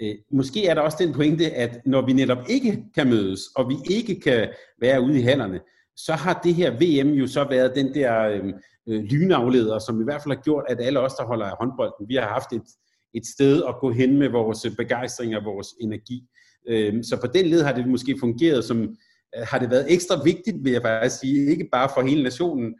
øh, 0.02 0.14
måske 0.32 0.66
er 0.66 0.74
der 0.74 0.80
også 0.80 0.98
den 1.00 1.14
pointe, 1.14 1.50
at 1.50 1.80
når 1.86 2.06
vi 2.06 2.12
netop 2.12 2.44
ikke 2.48 2.84
kan 2.94 3.08
mødes, 3.08 3.40
og 3.56 3.68
vi 3.68 3.74
ikke 3.90 4.20
kan 4.20 4.48
være 4.80 5.00
ude 5.00 5.18
i 5.18 5.22
hallerne, 5.22 5.60
så 5.96 6.12
har 6.12 6.40
det 6.44 6.54
her 6.54 6.70
VM 6.70 7.08
jo 7.08 7.26
så 7.26 7.44
været 7.48 7.72
den 7.74 7.94
der 7.94 8.22
øh, 8.22 8.52
øh, 8.88 9.02
lynafleder, 9.02 9.78
som 9.78 10.00
i 10.00 10.04
hvert 10.04 10.22
fald 10.22 10.34
har 10.34 10.42
gjort, 10.42 10.64
at 10.68 10.80
alle 10.80 11.00
os, 11.00 11.14
der 11.14 11.26
holder 11.26 11.46
af 11.46 11.56
håndbolden, 11.60 12.08
vi 12.08 12.14
har 12.14 12.28
haft 12.28 12.52
et, 12.52 12.62
et 13.14 13.26
sted 13.26 13.62
at 13.68 13.74
gå 13.80 13.90
hen 13.90 14.18
med 14.18 14.28
vores 14.28 14.66
begejstring 14.76 15.36
og 15.36 15.44
vores 15.44 15.68
energi. 15.80 16.28
Øh, 16.68 17.04
så 17.04 17.18
på 17.20 17.26
den 17.26 17.46
led 17.46 17.62
har 17.62 17.72
det 17.72 17.88
måske 17.88 18.16
fungeret 18.20 18.64
som, 18.64 18.82
øh, 19.36 19.46
har 19.50 19.58
det 19.58 19.70
været 19.70 19.92
ekstra 19.92 20.22
vigtigt, 20.24 20.64
vil 20.64 20.72
jeg 20.72 20.82
faktisk 20.82 21.20
sige, 21.20 21.50
ikke 21.50 21.68
bare 21.72 21.88
for 21.94 22.02
hele 22.02 22.22
nationen, 22.22 22.74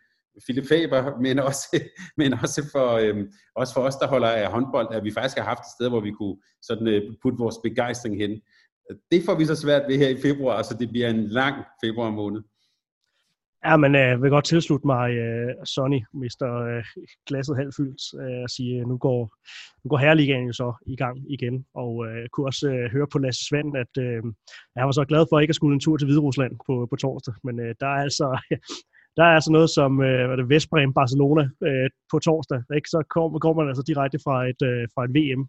Philip 0.45 0.69
Faber, 0.69 1.01
men 1.27 1.39
også, 1.39 1.83
men 2.17 2.33
også, 2.33 2.69
for, 2.73 2.93
øhm, 2.93 3.33
også 3.57 3.75
for 3.75 3.81
os, 3.81 3.97
der 3.97 4.07
holder 4.07 4.29
af 4.29 4.51
håndbold, 4.51 4.95
at 4.95 5.05
vi 5.05 5.13
faktisk 5.13 5.39
har 5.39 5.45
haft 5.45 5.61
et 5.61 5.75
sted, 5.77 5.89
hvor 5.89 6.01
vi 6.01 6.11
kunne 6.11 6.37
sådan, 6.63 6.89
øh, 6.89 7.03
putte 7.23 7.39
vores 7.39 7.57
begejstring 7.63 8.17
hen. 8.17 8.41
Det 9.11 9.25
får 9.25 9.35
vi 9.35 9.45
så 9.45 9.55
svært 9.55 9.83
ved 9.89 9.97
her 9.97 10.09
i 10.09 10.21
februar, 10.21 10.63
så 10.63 10.77
det 10.81 10.89
bliver 10.89 11.09
en 11.09 11.27
lang 11.27 11.55
februar 11.85 12.11
måned. 12.11 12.43
Ja, 13.67 13.77
men 13.77 13.95
øh, 13.95 14.01
jeg 14.01 14.15
øh, 14.15 14.23
vil 14.23 14.31
godt 14.31 14.45
tilslutte 14.45 14.87
mig 14.87 15.11
øh, 15.13 15.55
Sonny, 15.65 16.01
mister 16.15 16.51
øh, 16.55 16.85
glasset 17.27 17.57
halvfyldt, 17.57 18.03
øh, 18.23 18.43
og 18.43 18.51
sige, 18.51 18.81
øh, 18.81 18.87
nu 18.89 18.97
går, 18.97 19.21
nu 19.85 19.89
går 19.89 19.99
herreligaen 19.99 20.47
jo 20.47 20.53
så 20.53 20.69
i 20.87 20.97
gang 20.97 21.17
igen, 21.33 21.67
og 21.75 22.07
øh, 22.07 22.29
kunne 22.29 22.47
også 22.47 22.69
øh, 22.69 22.91
høre 22.93 23.07
på 23.13 23.19
Lasse 23.19 23.45
Svend, 23.49 23.77
at 23.77 23.93
øh, 23.99 24.23
han 24.77 24.87
var 24.87 24.93
så 24.93 25.05
glad 25.05 25.27
for 25.31 25.41
ikke 25.41 25.51
at 25.51 25.55
skulle 25.57 25.75
en 25.75 25.81
tur 25.81 25.97
til 25.97 26.07
Hviderusland 26.07 26.53
på, 26.67 26.87
på 26.91 26.97
torsdag, 26.97 27.35
men 27.45 27.61
øh, 27.61 27.75
der 27.81 27.87
er 27.87 28.01
altså 28.07 28.27
der 29.17 29.25
er 29.25 29.35
altså 29.39 29.53
noget 29.53 29.71
som 29.71 29.99
uh, 29.99 30.33
det 30.39 30.49
Vestbrem 30.49 30.93
Barcelona 30.93 31.45
øh, 31.69 31.91
på 32.11 32.19
torsdag, 32.19 32.61
ikke? 32.77 32.89
så 32.89 33.01
kommer, 33.15 33.39
kommer 33.39 33.63
man 33.63 33.71
altså 33.71 33.85
direkte 33.87 34.19
fra 34.25 34.37
et, 34.53 34.63
øh, 34.71 34.89
fra 34.95 35.05
et 35.05 35.13
VM 35.17 35.43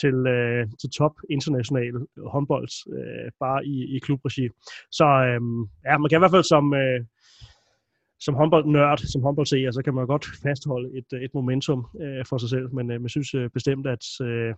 til, 0.00 0.16
øh, 0.36 0.66
til 0.80 0.90
top 0.98 1.14
international 1.30 1.94
håndbold, 2.34 2.72
øh, 2.98 3.30
bare 3.40 3.66
i, 3.66 3.76
i 3.96 3.98
klubregi. 3.98 4.46
Så 4.98 5.06
øh, 5.28 5.40
ja, 5.86 5.98
man 5.98 6.08
kan 6.08 6.18
i 6.18 6.22
hvert 6.22 6.36
fald 6.36 6.52
som, 6.54 6.64
øh, 6.74 7.00
som 8.20 8.34
håndboldnørd, 8.34 8.98
som 8.98 9.22
håndboldseer, 9.22 9.70
så 9.70 9.82
kan 9.82 9.94
man 9.94 10.06
godt 10.06 10.26
fastholde 10.42 10.98
et, 10.98 11.12
øh, 11.14 11.22
et 11.22 11.30
momentum 11.34 11.86
øh, 12.02 12.24
for 12.28 12.38
sig 12.38 12.48
selv, 12.48 12.74
men 12.74 12.90
øh, 12.90 13.02
jeg 13.02 13.10
synes 13.10 13.34
øh, 13.34 13.50
bestemt, 13.50 13.86
at, 13.86 14.04
øh, 14.22 14.54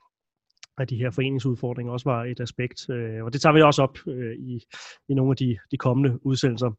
at 0.78 0.90
de 0.90 0.96
her 0.96 1.11
foreningsudfordringer 1.11 1.92
også 1.92 2.11
var 2.11 2.24
et 2.24 2.40
aspekt, 2.40 2.90
øh, 2.90 3.24
og 3.24 3.32
det 3.32 3.40
tager 3.40 3.52
vi 3.52 3.62
også 3.62 3.82
op 3.82 3.98
øh, 4.06 4.34
i, 4.38 4.62
i 5.08 5.14
nogle 5.14 5.30
af 5.30 5.36
de, 5.36 5.58
de 5.70 5.76
kommende 5.76 6.26
udsendelser. 6.26 6.70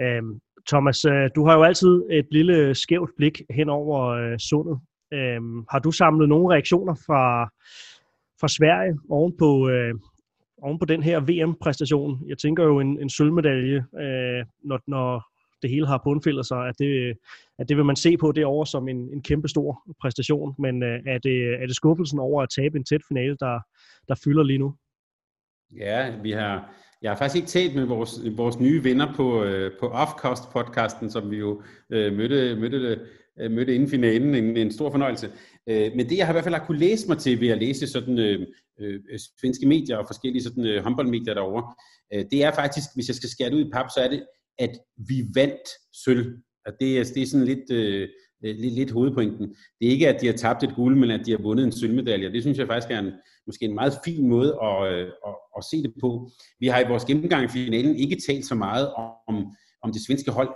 Øh, 0.00 0.22
Thomas, 0.68 1.04
øh, 1.04 1.30
du 1.34 1.46
har 1.46 1.54
jo 1.56 1.62
altid 1.62 2.02
et 2.10 2.26
lille 2.30 2.74
skævt 2.74 3.10
blik 3.16 3.42
hen 3.50 3.68
over 3.68 4.06
øh, 4.06 4.38
sundet. 4.38 4.80
Øh, 5.12 5.40
har 5.70 5.78
du 5.78 5.90
samlet 5.90 6.28
nogle 6.28 6.54
reaktioner 6.54 6.94
fra, 6.94 7.44
fra 8.40 8.48
Sverige 8.48 8.98
oven 9.08 9.32
på, 9.38 9.68
øh, 9.68 9.94
oven 10.62 10.78
på 10.78 10.84
den 10.84 11.02
her 11.02 11.20
VM-præstation? 11.20 12.22
Jeg 12.26 12.38
tænker 12.38 12.64
jo 12.64 12.80
en, 12.80 13.00
en 13.00 13.10
sølvmedalje, 13.10 13.84
øh, 14.00 14.44
når, 14.64 14.80
når 14.86 15.29
det 15.62 15.70
hele 15.70 15.86
har 15.86 16.00
bundfældet 16.04 16.46
sig, 16.46 16.68
at 16.68 16.74
det, 16.78 17.16
at 17.58 17.68
det 17.68 17.76
vil 17.76 17.84
man 17.84 17.96
se 17.96 18.16
på 18.16 18.32
det 18.32 18.44
over 18.44 18.64
som 18.64 18.88
en, 18.88 18.96
en 18.96 19.22
kæmpe 19.22 19.48
stor 19.48 19.82
præstation. 20.00 20.54
Men 20.58 20.82
øh, 20.82 21.00
er, 21.06 21.18
det, 21.18 21.62
er 21.62 21.66
det 21.66 21.76
skuffelsen 21.76 22.18
over 22.18 22.42
at 22.42 22.48
tabe 22.56 22.78
en 22.78 22.84
tæt 22.84 23.00
finale, 23.08 23.36
der, 23.40 23.60
der 24.08 24.14
fylder 24.24 24.42
lige 24.42 24.58
nu? 24.58 24.74
Ja, 25.76 26.16
vi 26.22 26.30
har, 26.30 26.74
jeg 27.02 27.10
har 27.10 27.16
faktisk 27.16 27.36
ikke 27.36 27.48
talt 27.48 27.74
med 27.74 27.84
vores, 27.84 28.20
vores 28.36 28.60
nye 28.60 28.84
venner 28.84 29.14
på, 29.14 29.44
øh, 29.44 29.72
på 29.80 29.86
Offcost-podcasten, 29.86 31.10
som 31.10 31.30
vi 31.30 31.36
jo 31.36 31.62
øh, 31.90 32.12
mødte, 32.12 32.56
mødte, 32.56 33.00
øh, 33.40 33.50
mødte 33.50 33.74
inden 33.74 33.88
finalen. 33.88 34.34
En, 34.34 34.56
en 34.56 34.72
stor 34.72 34.90
fornøjelse. 34.90 35.30
Øh, 35.66 35.92
men 35.96 36.08
det, 36.08 36.18
jeg 36.18 36.26
har 36.26 36.32
i 36.32 36.34
hvert 36.34 36.44
fald 36.44 36.54
har 36.54 36.66
kunne 36.66 36.78
læse 36.78 37.08
mig 37.08 37.18
til 37.18 37.40
ved 37.40 37.48
at 37.48 37.58
læse 37.58 37.86
sådan 37.86 38.18
øh, 38.18 38.46
øh, 38.80 39.00
svenske 39.40 39.66
medier 39.66 39.96
og 39.96 40.06
forskellige 40.06 40.42
sådan 40.42 40.66
øh, 40.66 40.82
håndboldmedier 40.82 41.34
derovre, 41.34 41.74
øh, 42.14 42.24
det 42.30 42.44
er 42.44 42.52
faktisk, 42.52 42.86
hvis 42.94 43.08
jeg 43.08 43.16
skal 43.16 43.28
skære 43.28 43.50
det 43.50 43.56
ud 43.56 43.66
i 43.66 43.70
pap, 43.72 43.86
så 43.94 44.00
er 44.00 44.08
det, 44.08 44.26
at 44.60 44.78
vi 44.96 45.26
vandt 45.34 45.68
sølv. 46.04 46.36
Og 46.66 46.72
det, 46.80 46.98
er, 46.98 47.04
det 47.14 47.22
er 47.22 47.26
sådan 47.26 47.46
lidt, 47.46 47.70
øh, 47.72 48.08
øh, 48.44 48.56
lidt, 48.56 48.74
lidt 48.74 48.90
hovedpointen. 48.90 49.48
Det 49.80 49.86
er 49.86 49.90
ikke, 49.90 50.08
at 50.08 50.20
de 50.20 50.26
har 50.26 50.34
tabt 50.34 50.62
et 50.62 50.74
guld, 50.76 50.96
men 50.96 51.10
at 51.10 51.26
de 51.26 51.30
har 51.30 51.38
vundet 51.38 51.64
en 51.64 51.72
sølvmedalje. 51.72 52.32
Det 52.32 52.42
synes 52.42 52.58
jeg 52.58 52.66
faktisk 52.66 52.90
er 52.90 52.98
en, 52.98 53.12
måske 53.46 53.64
en 53.64 53.74
meget 53.74 53.94
fin 54.04 54.28
måde 54.28 54.58
at, 54.62 54.92
øh, 54.92 55.08
at, 55.26 55.34
at 55.56 55.64
se 55.70 55.82
det 55.82 55.94
på. 56.00 56.30
Vi 56.60 56.66
har 56.66 56.80
i 56.80 56.88
vores 56.88 57.04
gennemgang 57.04 57.44
i 57.44 57.48
finalen 57.48 57.96
ikke 57.96 58.22
talt 58.26 58.46
så 58.46 58.54
meget 58.54 58.88
om, 59.28 59.36
om 59.82 59.92
det 59.92 60.04
svenske 60.06 60.30
hold. 60.30 60.50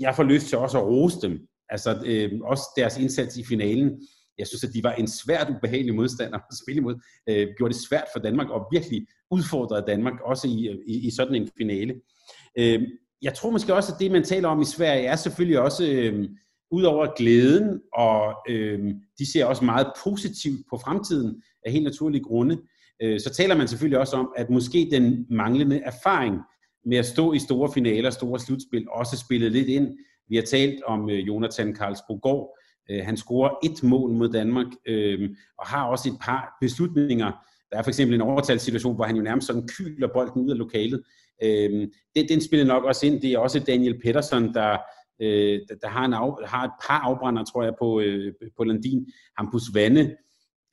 Jeg 0.00 0.14
får 0.16 0.22
lyst 0.22 0.46
til 0.46 0.58
også 0.58 0.78
at 0.78 0.86
rose 0.86 1.20
dem. 1.22 1.38
Altså 1.68 2.02
øh, 2.06 2.30
også 2.42 2.62
deres 2.76 2.98
indsats 2.98 3.36
i 3.36 3.44
finalen. 3.44 4.00
Jeg 4.38 4.46
synes, 4.46 4.64
at 4.64 4.74
de 4.74 4.82
var 4.82 4.92
en 4.92 5.08
svært 5.08 5.50
ubehagelig 5.50 5.94
modstander 5.94 6.38
at 6.38 6.56
spille 6.62 6.78
imod. 6.78 6.94
Øh, 7.28 7.48
gjorde 7.56 7.72
det 7.74 7.82
svært 7.88 8.08
for 8.14 8.20
Danmark 8.20 8.50
og 8.50 8.66
virkelig 8.72 9.06
udfordrede 9.30 9.84
Danmark 9.86 10.20
også 10.24 10.48
i, 10.48 10.58
i, 10.86 11.06
i 11.06 11.10
sådan 11.10 11.34
en 11.34 11.48
finale. 11.58 11.94
Øh, 12.58 12.82
jeg 13.22 13.34
tror 13.34 13.50
måske 13.50 13.74
også, 13.74 13.92
at 13.92 14.00
det, 14.00 14.10
man 14.10 14.24
taler 14.24 14.48
om 14.48 14.60
i 14.60 14.64
Sverige, 14.64 15.06
er 15.06 15.16
selvfølgelig 15.16 15.60
også, 15.60 15.86
øh, 15.86 16.28
ud 16.70 16.82
over 16.82 17.06
glæden, 17.16 17.80
og 17.94 18.34
øh, 18.48 18.94
de 19.18 19.32
ser 19.32 19.44
også 19.44 19.64
meget 19.64 19.92
positivt 20.04 20.60
på 20.70 20.78
fremtiden 20.84 21.42
af 21.66 21.72
helt 21.72 21.84
naturlige 21.84 22.22
grunde, 22.22 22.58
øh, 23.02 23.20
så 23.20 23.30
taler 23.30 23.56
man 23.56 23.68
selvfølgelig 23.68 23.98
også 23.98 24.16
om, 24.16 24.32
at 24.36 24.50
måske 24.50 24.88
den 24.90 25.26
manglende 25.30 25.80
erfaring 25.80 26.36
med 26.84 26.98
at 26.98 27.06
stå 27.06 27.32
i 27.32 27.38
store 27.38 27.72
finaler, 27.72 28.10
store 28.10 28.40
slutspil, 28.40 28.86
også 28.90 29.16
spillet 29.16 29.52
lidt 29.52 29.68
ind. 29.68 29.98
Vi 30.28 30.36
har 30.36 30.42
talt 30.42 30.82
om 30.86 31.10
øh, 31.10 31.26
Jonathan 31.26 31.74
Karlsbogård. 31.74 32.58
Øh, 32.90 33.04
han 33.04 33.16
scorer 33.16 33.50
et 33.64 33.82
mål 33.82 34.10
mod 34.12 34.28
Danmark, 34.28 34.66
øh, 34.86 35.30
og 35.58 35.66
har 35.66 35.86
også 35.86 36.08
et 36.08 36.16
par 36.20 36.56
beslutninger. 36.60 37.32
Der 37.70 37.78
er 37.78 37.82
for 37.82 37.90
eksempel 37.90 38.14
en 38.14 38.20
overtalssituation, 38.20 38.94
hvor 38.94 39.04
han 39.04 39.16
jo 39.16 39.22
nærmest 39.22 39.46
sådan 39.46 39.68
kyler 39.68 40.08
bolden 40.14 40.42
ud 40.42 40.50
af 40.50 40.58
lokalet, 40.58 41.02
Øh, 41.42 41.88
det, 42.14 42.28
den 42.28 42.40
spiller 42.40 42.66
nok 42.66 42.84
også 42.84 43.06
ind. 43.06 43.20
Det 43.20 43.32
er 43.32 43.38
også 43.38 43.60
Daniel 43.60 44.00
Pettersson, 44.00 44.54
der, 44.54 44.78
øh, 45.22 45.60
der 45.82 45.88
har, 45.88 46.04
en 46.04 46.14
af, 46.14 46.48
har 46.48 46.64
et 46.64 46.72
par 46.86 46.98
afbrænder, 46.98 47.44
tror 47.44 47.62
jeg, 47.62 47.72
på, 47.78 48.00
øh, 48.00 48.32
på 48.56 48.64
Landin. 48.64 49.06
Hampus 49.38 49.74
Vande, 49.74 50.16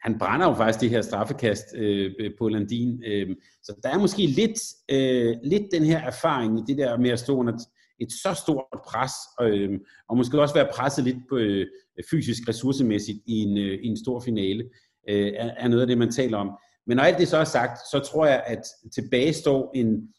han 0.01 0.20
brænder 0.20 0.47
jo 0.47 0.53
faktisk 0.53 0.82
det 0.82 0.89
her 0.89 1.01
straffekast 1.01 1.66
øh, 1.76 2.11
på 2.39 2.47
Landin. 2.47 3.03
Øh, 3.05 3.36
så 3.64 3.80
der 3.84 3.89
er 3.89 3.97
måske 3.97 4.26
lidt, 4.26 4.59
øh, 4.91 5.36
lidt 5.43 5.64
den 5.72 5.84
her 5.84 5.99
erfaring 5.99 6.59
i 6.59 6.64
det 6.68 6.78
der 6.78 6.97
med 6.97 7.09
at 7.09 7.20
stå 7.20 7.38
under 7.38 7.53
et 7.99 8.11
så 8.11 8.34
stort 8.43 8.80
pres, 8.88 9.11
øh, 9.41 9.80
og 10.09 10.18
måske 10.18 10.41
også 10.41 10.53
være 10.53 10.70
presset 10.74 11.03
lidt 11.03 11.18
på, 11.30 11.38
øh, 11.38 11.68
fysisk 12.11 12.49
ressourcemæssigt 12.49 13.18
i 13.28 13.34
en, 13.34 13.57
øh, 13.57 13.80
i 13.84 13.88
en 13.88 13.97
stor 13.97 14.20
finale, 14.20 14.64
øh, 15.09 15.32
er, 15.36 15.51
er 15.57 15.68
noget 15.68 15.82
af 15.82 15.88
det, 15.88 15.97
man 15.97 16.11
taler 16.11 16.38
om. 16.38 16.51
Men 16.88 16.97
når 16.97 17.03
alt 17.03 17.18
det 17.18 17.28
så 17.28 17.38
er 17.38 17.43
sagt, 17.43 17.78
så 17.91 17.99
tror 17.99 18.26
jeg, 18.26 18.43
at 18.45 18.61
tilbage 18.95 19.34
står 19.34 19.72
en, 19.76 20.09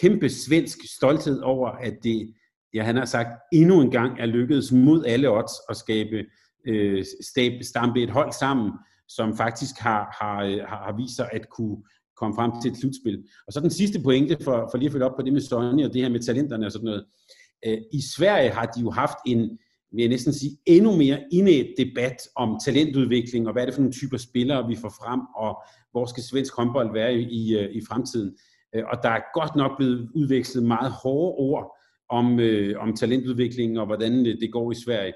kæmpe 0.00 0.28
svensk 0.28 0.78
stolthed 0.96 1.40
over, 1.40 1.68
at 1.68 1.94
det, 2.02 2.34
ja, 2.74 2.82
han 2.82 2.96
har 2.96 3.04
sagt, 3.04 3.28
endnu 3.52 3.80
en 3.80 3.90
gang 3.90 4.20
er 4.20 4.26
lykkedes 4.26 4.72
mod 4.72 5.04
alle 5.04 5.30
odds 5.30 5.52
at 5.68 5.76
skabe, 5.76 6.24
øh, 6.66 7.04
stab, 7.20 7.62
stampe 7.62 8.02
et 8.02 8.10
hold 8.10 8.32
sammen, 8.32 8.72
som 9.08 9.36
faktisk 9.36 9.78
har, 9.78 10.16
har, 10.20 10.44
øh, 10.44 10.58
har, 10.68 10.84
har 10.84 10.96
vist 10.96 11.16
sig 11.16 11.28
at 11.32 11.48
kunne 11.48 11.76
komme 12.16 12.34
frem 12.34 12.52
til 12.62 12.70
et 12.70 12.78
slutspil. 12.78 13.24
Og 13.46 13.52
så 13.52 13.60
den 13.60 13.70
sidste 13.70 14.00
pointe, 14.00 14.36
for, 14.44 14.68
for 14.70 14.78
lige 14.78 14.86
at 14.86 14.92
følge 14.92 15.04
op 15.04 15.16
på 15.16 15.22
det 15.22 15.32
med 15.32 15.40
Sonny 15.40 15.84
og 15.84 15.92
det 15.92 16.02
her 16.02 16.08
med 16.08 16.20
talenterne 16.20 16.66
og 16.66 16.72
sådan 16.72 16.84
noget. 16.84 17.04
Øh, 17.66 17.78
I 17.92 18.00
Sverige 18.16 18.50
har 18.50 18.66
de 18.66 18.80
jo 18.80 18.90
haft 18.90 19.16
en, 19.26 19.40
vil 19.92 20.02
jeg 20.02 20.08
næsten 20.08 20.32
sige, 20.32 20.58
endnu 20.66 20.96
mere 20.96 21.24
indæt 21.32 21.66
debat 21.78 22.16
om 22.36 22.58
talentudvikling, 22.64 23.46
og 23.46 23.52
hvad 23.52 23.62
er 23.62 23.66
det 23.66 23.74
for 23.74 23.82
nogle 23.82 23.92
typer 23.92 24.16
spillere, 24.16 24.68
vi 24.68 24.76
får 24.76 24.88
frem, 24.88 25.20
og 25.36 25.62
hvor 25.90 26.06
skal 26.06 26.22
svensk 26.22 26.56
håndbold 26.56 26.92
være 26.92 27.14
i, 27.14 27.22
i, 27.22 27.68
i 27.70 27.80
fremtiden. 27.88 28.36
Øh, 28.74 28.84
og 28.92 29.02
der 29.02 29.08
er 29.08 29.20
godt 29.34 29.56
nok 29.56 29.76
blevet 29.78 30.10
udvekslet 30.14 30.64
meget 30.64 30.92
hårde 30.92 31.34
ord 31.36 31.78
om, 32.08 32.40
øh, 32.40 32.80
om 32.82 32.96
talentudviklingen 32.96 33.76
og 33.76 33.86
hvordan 33.86 34.26
øh, 34.26 34.40
det, 34.40 34.52
går 34.52 34.72
i 34.72 34.82
Sverige. 34.84 35.12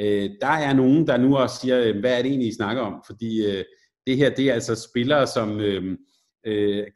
Øh, 0.00 0.30
der 0.40 0.46
er 0.66 0.72
nogen, 0.72 1.06
der 1.06 1.16
nu 1.16 1.36
også 1.36 1.56
siger, 1.60 1.80
øh, 1.80 2.00
hvad 2.00 2.18
er 2.18 2.22
det 2.22 2.28
egentlig, 2.28 2.48
I 2.48 2.54
snakker 2.54 2.82
om? 2.82 3.02
Fordi 3.06 3.46
øh, 3.46 3.64
det 4.06 4.16
her, 4.16 4.30
det 4.30 4.50
er 4.50 4.54
altså 4.54 4.88
spillere 4.90 5.26
som 5.26 5.60
øh, 5.60 5.98
øh, 6.46 6.86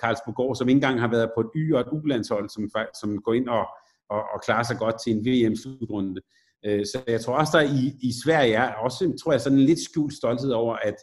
som 0.55 0.69
ikke 0.69 0.77
engang 0.77 1.01
har 1.01 1.09
været 1.09 1.31
på 1.37 1.41
et 1.41 1.51
Y- 1.57 1.75
og 1.75 1.81
et 1.81 1.87
U-landshold, 1.93 2.49
som, 2.49 2.71
som 3.01 3.23
går 3.23 3.35
ind 3.35 3.49
og, 3.49 3.67
og, 4.11 4.23
og 4.35 4.43
klarer 4.45 4.63
sig 4.63 4.77
godt 4.79 4.95
til 5.05 5.13
en 5.13 5.25
VM-slutrunde. 5.27 6.21
Øh, 6.67 6.85
så 6.87 7.03
jeg 7.07 7.21
tror 7.21 7.35
også, 7.35 7.59
der 7.59 7.65
i, 7.65 8.09
i 8.09 8.13
Sverige 8.25 8.55
er 8.55 8.73
også, 8.73 9.17
tror 9.23 9.33
jeg, 9.33 9.41
sådan 9.41 9.59
en 9.59 9.65
lidt 9.65 9.85
skjult 9.85 10.15
stolthed 10.15 10.51
over, 10.51 10.77
at 10.77 10.97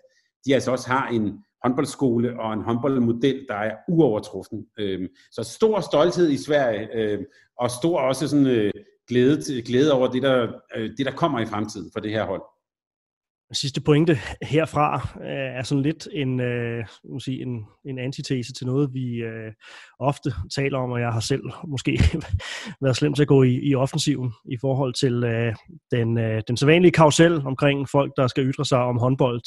de 0.46 0.54
altså 0.54 0.72
også 0.72 0.88
har 0.90 1.08
en, 1.08 1.44
håndboldskole 1.64 2.40
og 2.40 2.54
en 2.54 2.62
håndboldmodel, 2.62 3.46
der 3.50 3.56
er 3.56 3.76
uovertruffen. 3.88 4.66
Øh, 4.80 5.10
så 5.32 5.44
stor 5.44 5.80
stolthed 5.80 6.30
i 6.30 6.38
Sverige, 6.38 6.90
øh, 6.94 7.20
og 7.58 7.72
stor 7.72 8.00
også 8.00 8.28
sådan 8.28 8.48
øh, 8.48 8.72
glæde, 9.08 9.62
glæde 9.62 9.94
over 9.94 10.08
det 10.08 10.24
der, 10.24 10.48
øh, 10.76 10.90
det, 10.98 11.06
der 11.06 11.12
kommer 11.12 11.40
i 11.40 11.46
fremtiden 11.46 11.90
for 11.94 12.00
det 12.00 12.12
her 12.12 12.26
hold. 12.26 12.42
Sidste 13.54 13.82
pointe 13.82 14.18
herfra 14.42 15.10
øh, 15.22 15.58
er 15.60 15.64
sådan 15.64 15.82
lidt 15.82 16.08
en, 16.14 16.40
øh, 16.40 16.86
sige, 17.20 17.42
en, 17.42 17.66
en 17.86 18.00
antitese 18.00 18.54
til 18.54 18.68
noget, 18.68 18.94
vi 18.94 19.16
øh, 19.16 19.52
ofte 20.00 20.34
taler 20.56 20.78
om, 20.78 20.92
og 20.92 21.00
jeg 21.00 21.12
har 21.12 21.20
selv 21.20 21.44
måske 21.68 21.92
været 22.84 22.96
slem 22.96 23.14
til 23.14 23.22
at 23.22 23.28
gå 23.28 23.44
i, 23.44 23.60
i 23.64 23.76
offensiven 23.76 24.32
i 24.52 24.58
forhold 24.62 24.94
til 24.94 25.24
øh, 25.24 25.56
den, 25.92 26.18
øh, 26.18 26.42
den 26.48 26.58
sædvanlige 26.58 26.92
karusel 26.92 27.42
omkring 27.46 27.90
folk, 27.90 28.14
der 28.18 28.28
skal 28.28 28.46
ytre 28.46 28.66
sig 28.66 28.80
om 28.80 28.98
håndbold, 28.98 29.42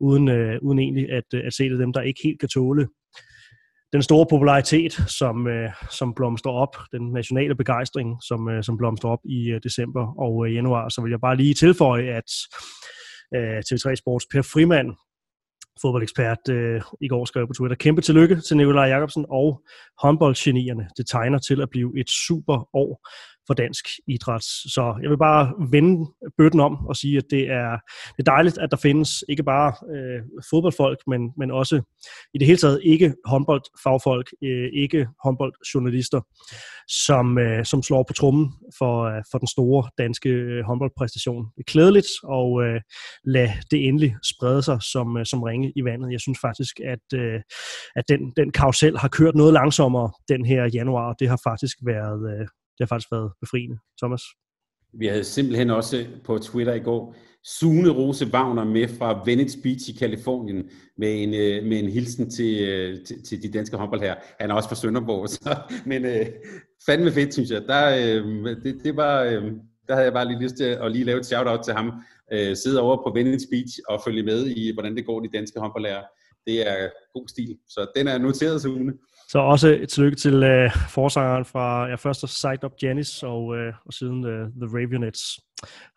uden, 0.00 0.28
øh, 0.28 0.58
uden 0.62 0.78
egentlig 0.78 1.12
at, 1.12 1.24
øh, 1.34 1.42
at 1.46 1.54
se 1.54 1.70
det 1.70 1.78
dem, 1.78 1.92
der 1.92 2.00
ikke 2.00 2.20
helt 2.24 2.40
kan 2.40 2.48
tåle 2.48 2.88
den 3.92 4.02
store 4.02 4.26
popularitet, 4.30 4.92
som, 4.92 5.46
øh, 5.46 5.70
som 5.90 6.14
blomstrer 6.14 6.52
op, 6.52 6.76
den 6.92 7.12
nationale 7.12 7.54
begejstring, 7.54 8.16
som, 8.22 8.48
øh, 8.48 8.62
som 8.62 8.76
blomstrer 8.76 9.10
op 9.10 9.18
i 9.24 9.50
øh, 9.50 9.60
december 9.62 10.14
og 10.18 10.46
øh, 10.46 10.54
januar, 10.54 10.88
så 10.88 11.02
vil 11.02 11.10
jeg 11.10 11.20
bare 11.20 11.36
lige 11.36 11.54
tilføje, 11.54 12.02
at 12.02 12.30
øh, 13.36 13.58
TV3 13.58 13.94
Sports 13.94 14.26
Per 14.32 14.42
Frimand, 14.42 14.88
fodboldekspert, 15.82 16.38
øh, 16.50 16.82
i 17.00 17.08
går 17.08 17.24
skrev 17.24 17.46
på 17.46 17.52
Twitter, 17.52 17.76
kæmpe 17.76 18.00
tillykke 18.00 18.40
til 18.40 18.56
Nikolaj 18.56 18.84
Jakobsen 18.84 19.26
og 19.28 19.62
håndboldgenierne. 20.02 20.88
Det 20.96 21.06
tegner 21.06 21.38
til 21.38 21.62
at 21.62 21.70
blive 21.70 22.00
et 22.00 22.10
super 22.10 22.68
år 22.76 23.08
for 23.46 23.54
dansk 23.54 23.84
idræt. 24.06 24.42
Så 24.44 24.98
jeg 25.02 25.10
vil 25.10 25.18
bare 25.18 25.52
vende 25.70 26.10
bøtten 26.38 26.60
om 26.60 26.86
og 26.86 26.96
sige, 26.96 27.18
at 27.18 27.24
det 27.30 27.50
er, 27.50 27.70
det 28.16 28.28
er 28.28 28.30
dejligt, 28.30 28.58
at 28.58 28.70
der 28.70 28.76
findes 28.76 29.24
ikke 29.28 29.42
bare 29.42 29.72
øh, 29.94 30.22
fodboldfolk, 30.50 30.98
men, 31.06 31.30
men 31.36 31.50
også 31.50 31.82
i 32.34 32.38
det 32.38 32.46
hele 32.46 32.58
taget 32.58 32.80
ikke 32.84 33.14
håndboldfagfolk, 33.26 34.30
øh, 34.44 34.68
ikke 34.72 35.06
håndboldjournalister, 35.24 36.20
som, 37.06 37.38
øh, 37.38 37.64
som 37.64 37.82
slår 37.82 38.04
på 38.08 38.12
trummen 38.12 38.52
for, 38.78 39.04
øh, 39.04 39.22
for 39.30 39.38
den 39.38 39.48
store 39.48 39.90
danske 39.98 40.28
øh, 40.28 40.64
håndboldpræstation. 40.64 41.44
Det 41.44 41.60
er 41.60 41.72
klædeligt, 41.72 42.06
og 42.24 42.62
øh, 42.62 42.80
lad 43.24 43.48
det 43.70 43.88
endelig 43.88 44.16
sprede 44.32 44.62
sig 44.62 44.82
som, 44.82 45.16
øh, 45.16 45.26
som 45.26 45.42
ringe 45.42 45.72
i 45.76 45.84
vandet. 45.84 46.12
Jeg 46.12 46.20
synes 46.20 46.38
faktisk, 46.40 46.80
at, 46.80 47.18
øh, 47.18 47.40
at 47.96 48.04
den, 48.08 48.32
den 48.36 48.52
karusel 48.52 48.98
har 48.98 49.08
kørt 49.08 49.34
noget 49.34 49.52
langsommere 49.52 50.10
den 50.28 50.44
her 50.44 50.70
januar. 50.74 51.12
Det 51.12 51.28
har 51.28 51.40
faktisk 51.44 51.76
været, 51.86 52.40
øh, 52.40 52.46
har 52.82 52.94
faktisk 52.94 53.12
været 53.12 53.32
befriende. 53.40 53.78
Thomas? 54.02 54.22
vi 54.92 55.06
havde 55.06 55.24
simpelthen 55.24 55.70
også 55.70 56.06
på 56.24 56.38
Twitter 56.38 56.74
i 56.74 56.78
går 56.78 57.16
Sune 57.44 57.90
Rose 57.90 58.26
Wagner 58.26 58.64
med 58.64 58.88
fra 58.88 59.22
Venice 59.26 59.58
Beach 59.62 59.90
i 59.90 59.92
Kalifornien 59.92 60.70
med 60.98 61.22
en, 61.22 61.34
øh, 61.34 61.64
med 61.64 61.78
en 61.78 61.88
hilsen 61.88 62.30
til, 62.30 62.68
øh, 62.68 63.04
til, 63.04 63.24
til 63.24 63.42
de 63.42 63.52
danske 63.52 63.76
håndboldherrer. 63.76 64.14
Han 64.40 64.50
er 64.50 64.54
også 64.54 64.68
fra 64.68 64.76
Sønderborg, 64.76 65.28
så, 65.36 65.56
men 65.86 66.04
øh, 66.04 66.26
fandme 66.86 67.12
fedt, 67.12 67.32
synes 67.32 67.50
jeg. 67.50 67.62
Der, 67.62 67.96
øh, 67.96 68.56
det, 68.64 68.80
det 68.84 68.96
var, 68.96 69.22
øh, 69.22 69.42
der 69.88 69.94
havde 69.94 70.04
jeg 70.04 70.12
bare 70.12 70.28
lige 70.28 70.42
lyst 70.42 70.56
til 70.56 70.64
at 70.64 70.92
lige 70.92 71.04
lave 71.04 71.18
et 71.18 71.26
shout-out 71.26 71.64
til 71.64 71.74
ham. 71.74 71.92
Øh, 72.32 72.56
sidde 72.56 72.80
over 72.80 72.96
på 72.96 73.12
Venice 73.14 73.46
Beach 73.50 73.78
og 73.88 74.00
følge 74.04 74.22
med 74.22 74.46
i, 74.46 74.72
hvordan 74.74 74.96
det 74.96 75.06
går 75.06 75.20
de 75.20 75.28
danske 75.38 75.60
håndboldlærer. 75.60 76.02
Det 76.46 76.68
er 76.68 76.88
god 77.14 77.28
stil. 77.28 77.58
Så 77.68 77.86
den 77.96 78.08
er 78.08 78.18
noteret, 78.18 78.62
Sune. 78.62 78.92
Så 79.32 79.38
også 79.38 79.68
et 79.68 79.88
tillykke 79.88 80.16
til 80.16 80.42
øh, 80.42 80.70
forsangeren 80.88 81.44
fra 81.44 81.86
ja, 81.86 81.94
først 81.94 82.40
Sight 82.40 82.64
Up 82.64 82.72
Janis 82.82 83.22
og, 83.22 83.56
øh, 83.56 83.72
og 83.86 83.92
siden 83.92 84.26
øh, 84.26 84.48
The 84.60 84.78
Ravionettes. 84.78 85.40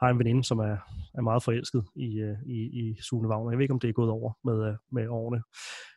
Har 0.02 0.10
en 0.10 0.20
veninde, 0.20 0.44
som 0.44 0.60
er, 0.60 0.78
er 1.18 1.22
meget 1.22 1.44
forelsket 1.44 1.84
i, 1.96 2.20
øh, 2.20 2.38
i, 2.46 2.60
i 2.82 2.96
Sune 3.02 3.28
Wagner. 3.28 3.52
Jeg 3.52 3.58
ved 3.58 3.64
ikke, 3.64 3.74
om 3.74 3.80
det 3.80 3.90
er 3.90 3.94
gået 3.94 4.10
over 4.10 4.32
med, 4.46 4.68
øh, 4.68 4.76
med 4.92 5.08
årene, 5.08 5.42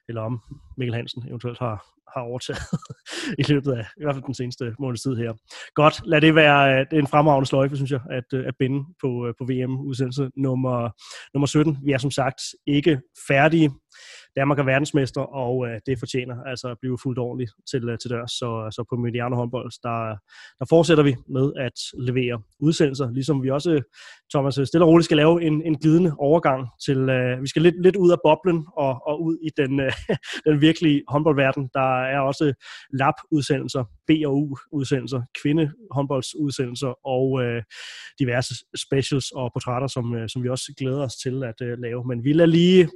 eller 0.08 0.22
om 0.22 0.40
Mikkel 0.78 0.94
Hansen 0.94 1.28
eventuelt 1.28 1.58
har, 1.58 1.86
har 2.14 2.20
overtaget 2.20 2.62
i 3.40 3.42
løbet 3.52 3.72
af 3.72 3.84
i 4.00 4.02
hvert 4.04 4.14
fald 4.14 4.24
den 4.24 4.34
seneste 4.34 4.74
måneds 4.78 5.02
tid 5.02 5.16
her. 5.16 5.32
Godt, 5.74 6.00
lad 6.06 6.20
det 6.20 6.34
være 6.34 6.72
øh, 6.72 6.86
det 6.90 6.96
er 6.96 7.00
en 7.00 7.06
fremragende 7.14 7.48
sløjfe, 7.48 7.76
synes 7.76 7.90
jeg, 7.90 8.00
at, 8.10 8.28
øh, 8.34 8.46
at 8.46 8.54
binde 8.58 8.84
på, 9.02 9.26
øh, 9.26 9.34
på 9.38 9.44
VM-udsendelse 9.44 10.30
nummer, 10.36 10.90
nummer 11.34 11.46
17. 11.46 11.78
Vi 11.84 11.92
er 11.92 11.98
som 11.98 12.10
sagt 12.10 12.40
ikke 12.66 13.00
færdige. 13.28 13.70
Danmark 14.38 14.58
er 14.58 14.62
verdensmester, 14.62 15.20
og 15.20 15.68
øh, 15.68 15.80
det 15.86 15.98
fortjener 15.98 16.36
altså 16.44 16.68
at 16.68 16.76
blive 16.80 16.98
fuldt 17.02 17.18
ordentligt 17.18 17.52
til, 17.70 17.88
øh, 17.88 17.98
til 17.98 18.10
dørs. 18.10 18.30
Så, 18.30 18.62
øh, 18.64 18.72
så 18.72 18.84
på 18.90 18.96
Mediano 18.96 19.36
håndbold, 19.36 19.70
der, 19.82 19.98
der 20.58 20.66
fortsætter 20.68 21.04
vi 21.04 21.16
med 21.28 21.52
at 21.56 21.78
levere 22.08 22.42
udsendelser, 22.60 23.10
ligesom 23.10 23.42
vi 23.42 23.50
også, 23.50 23.82
Thomas, 24.32 24.54
stille 24.54 24.84
og 24.84 24.88
roligt 24.88 25.04
skal 25.04 25.16
lave 25.16 25.42
en, 25.42 25.62
en 25.62 25.78
glidende 25.78 26.12
overgang 26.18 26.68
til, 26.86 26.98
øh, 26.98 27.42
vi 27.42 27.48
skal 27.48 27.62
lidt, 27.62 27.82
lidt 27.82 27.96
ud 27.96 28.10
af 28.10 28.16
boblen 28.24 28.66
og, 28.76 28.92
og 29.06 29.22
ud 29.22 29.36
i 29.42 29.50
den, 29.56 29.80
øh, 29.80 29.92
den 30.46 30.60
virkelige 30.60 31.02
håndboldverden. 31.08 31.70
Der 31.74 32.04
er 32.14 32.20
også 32.20 32.52
lab-udsendelser, 32.92 33.84
B- 34.06 34.26
og 34.26 34.34
U-udsendelser, 34.36 35.22
kvindehåndboldsudsendelser 35.42 37.06
og 37.06 37.42
øh, 37.42 37.62
diverse 38.18 38.54
specials 38.86 39.30
og 39.30 39.50
portrætter, 39.54 39.88
som, 39.88 40.14
øh, 40.14 40.28
som 40.28 40.42
vi 40.42 40.48
også 40.48 40.74
glæder 40.78 41.02
os 41.02 41.14
til 41.14 41.44
at 41.44 41.58
øh, 41.62 41.78
lave. 41.78 42.04
Men 42.04 42.24
vi 42.24 42.32
lader 42.32 42.50
lige 42.50 42.88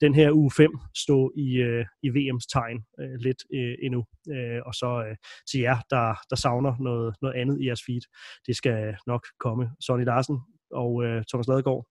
den 0.00 0.14
her 0.14 0.32
uge 0.32 0.50
5 0.50 0.79
stå 0.94 1.32
i, 1.36 1.56
øh, 1.56 1.84
i 2.02 2.08
VM's 2.08 2.46
tegn 2.52 2.78
øh, 3.00 3.14
lidt 3.26 3.40
øh, 3.54 3.74
endnu. 3.82 4.04
Øh, 4.34 4.60
og 4.66 4.74
så 4.74 5.04
øh, 5.08 5.16
til 5.50 5.60
jer, 5.60 5.78
der, 5.90 6.14
der 6.30 6.36
savner 6.36 6.74
noget, 6.80 7.14
noget 7.22 7.34
andet 7.40 7.60
i 7.60 7.66
jeres 7.66 7.82
feed, 7.86 8.04
det 8.46 8.56
skal 8.56 8.96
nok 9.06 9.26
komme. 9.40 9.70
Sonny 9.80 10.04
Larsen 10.04 10.38
og 10.70 11.04
øh, 11.04 11.24
Thomas 11.28 11.48
Ladegaard, 11.48 11.86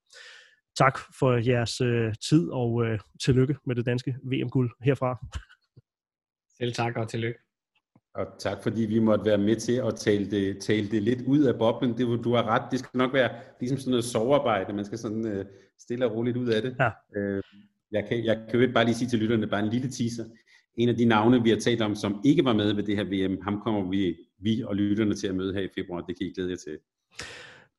tak 0.78 1.00
for 1.20 1.50
jeres 1.52 1.82
øh, 1.82 2.14
tid, 2.30 2.50
og 2.50 2.86
øh, 2.86 3.00
tillykke 3.26 3.56
med 3.66 3.76
det 3.76 3.86
danske 3.86 4.16
VM-guld 4.32 4.72
herfra. 4.82 5.12
Selv 6.58 6.74
tak 6.74 6.98
og 6.98 7.10
tillykke. 7.10 7.40
Og 8.14 8.28
tak 8.40 8.64
fordi 8.64 8.82
vi 8.82 9.00
måtte 9.00 9.26
være 9.26 9.38
med 9.38 9.56
til 9.56 9.74
at 9.74 9.96
tale 9.96 10.32
det, 10.32 10.62
tale 10.62 10.92
det 10.92 11.04
lidt 11.04 11.22
ud 11.22 11.44
af 11.44 11.58
boblen. 11.58 11.98
Det, 11.98 12.24
du 12.24 12.36
har 12.36 12.44
ret, 12.44 12.72
det 12.72 12.80
skal 12.80 12.98
nok 12.98 13.14
være 13.14 13.30
ligesom 13.60 13.78
sådan 13.78 13.92
noget 13.92 14.06
sovearbejde. 14.06 14.74
Man 14.74 14.86
skal 14.86 14.98
sådan 14.98 15.28
øh, 15.28 15.46
stille 15.80 16.06
og 16.06 16.16
roligt 16.16 16.38
ud 16.38 16.48
af 16.48 16.62
det. 16.62 16.76
Ja. 16.80 16.90
Øh, 17.16 17.44
jeg 17.92 18.06
kan, 18.10 18.26
jeg 18.26 18.38
kan 18.50 18.62
jo 18.62 18.72
bare 18.74 18.86
lige 18.86 18.96
sige 18.96 19.10
til 19.10 19.20
lytterne, 19.20 19.48
bare 19.48 19.64
en 19.64 19.70
lille 19.70 19.92
teaser. 19.92 20.24
En 20.78 20.90
af 20.90 20.96
de 20.96 21.06
navne, 21.06 21.44
vi 21.44 21.50
har 21.50 21.58
talt 21.58 21.82
om, 21.82 21.96
som 21.96 22.22
ikke 22.26 22.46
var 22.46 22.54
med 22.54 22.74
ved 22.74 22.84
det 22.84 22.96
her 22.96 23.04
VM, 23.04 23.38
ham 23.42 23.62
kommer 23.62 23.90
vi, 23.90 24.16
vi 24.40 24.64
og 24.64 24.76
lytterne 24.76 25.16
til 25.16 25.28
at 25.28 25.36
møde 25.36 25.54
her 25.54 25.62
i 25.62 25.70
februar. 25.78 26.02
Det 26.02 26.18
kan 26.18 26.28
I 26.28 26.34
glæde 26.36 26.50
jer 26.50 26.58
til. 26.58 26.78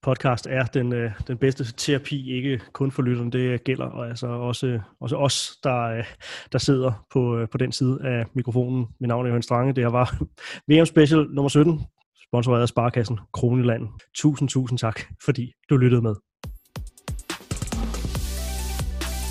Podcast 0.02 0.46
er 0.50 0.64
den, 0.64 0.92
øh, 0.92 1.10
den 1.26 1.38
bedste 1.38 1.64
terapi, 1.76 2.32
ikke 2.32 2.60
kun 2.72 2.90
for 2.90 3.02
lytterne, 3.02 3.30
det 3.30 3.64
gælder 3.64 3.84
og 3.84 4.08
altså 4.08 4.26
også, 4.26 4.80
også 5.00 5.16
os, 5.16 5.58
der, 5.64 5.82
øh, 5.82 6.04
der 6.52 6.58
sidder 6.58 7.06
på, 7.12 7.38
øh, 7.38 7.48
på 7.48 7.58
den 7.58 7.72
side 7.72 7.98
af 8.02 8.26
mikrofonen. 8.34 8.86
Mit 9.00 9.08
navn 9.08 9.26
er 9.26 9.28
Johan 9.28 9.42
Strange, 9.42 9.72
det 9.72 9.84
her 9.84 9.90
var 9.90 10.22
VM 10.70 10.86
Special 10.86 11.26
nummer 11.30 11.48
17, 11.48 11.80
sponsoreret 12.28 12.62
af 12.62 12.68
Sparkassen 12.68 13.18
Kroneland. 13.32 13.88
Tusind, 14.14 14.48
tusind 14.48 14.78
tak, 14.78 15.00
fordi 15.24 15.52
du 15.70 15.76
lyttede 15.76 16.02
med. 16.02 16.14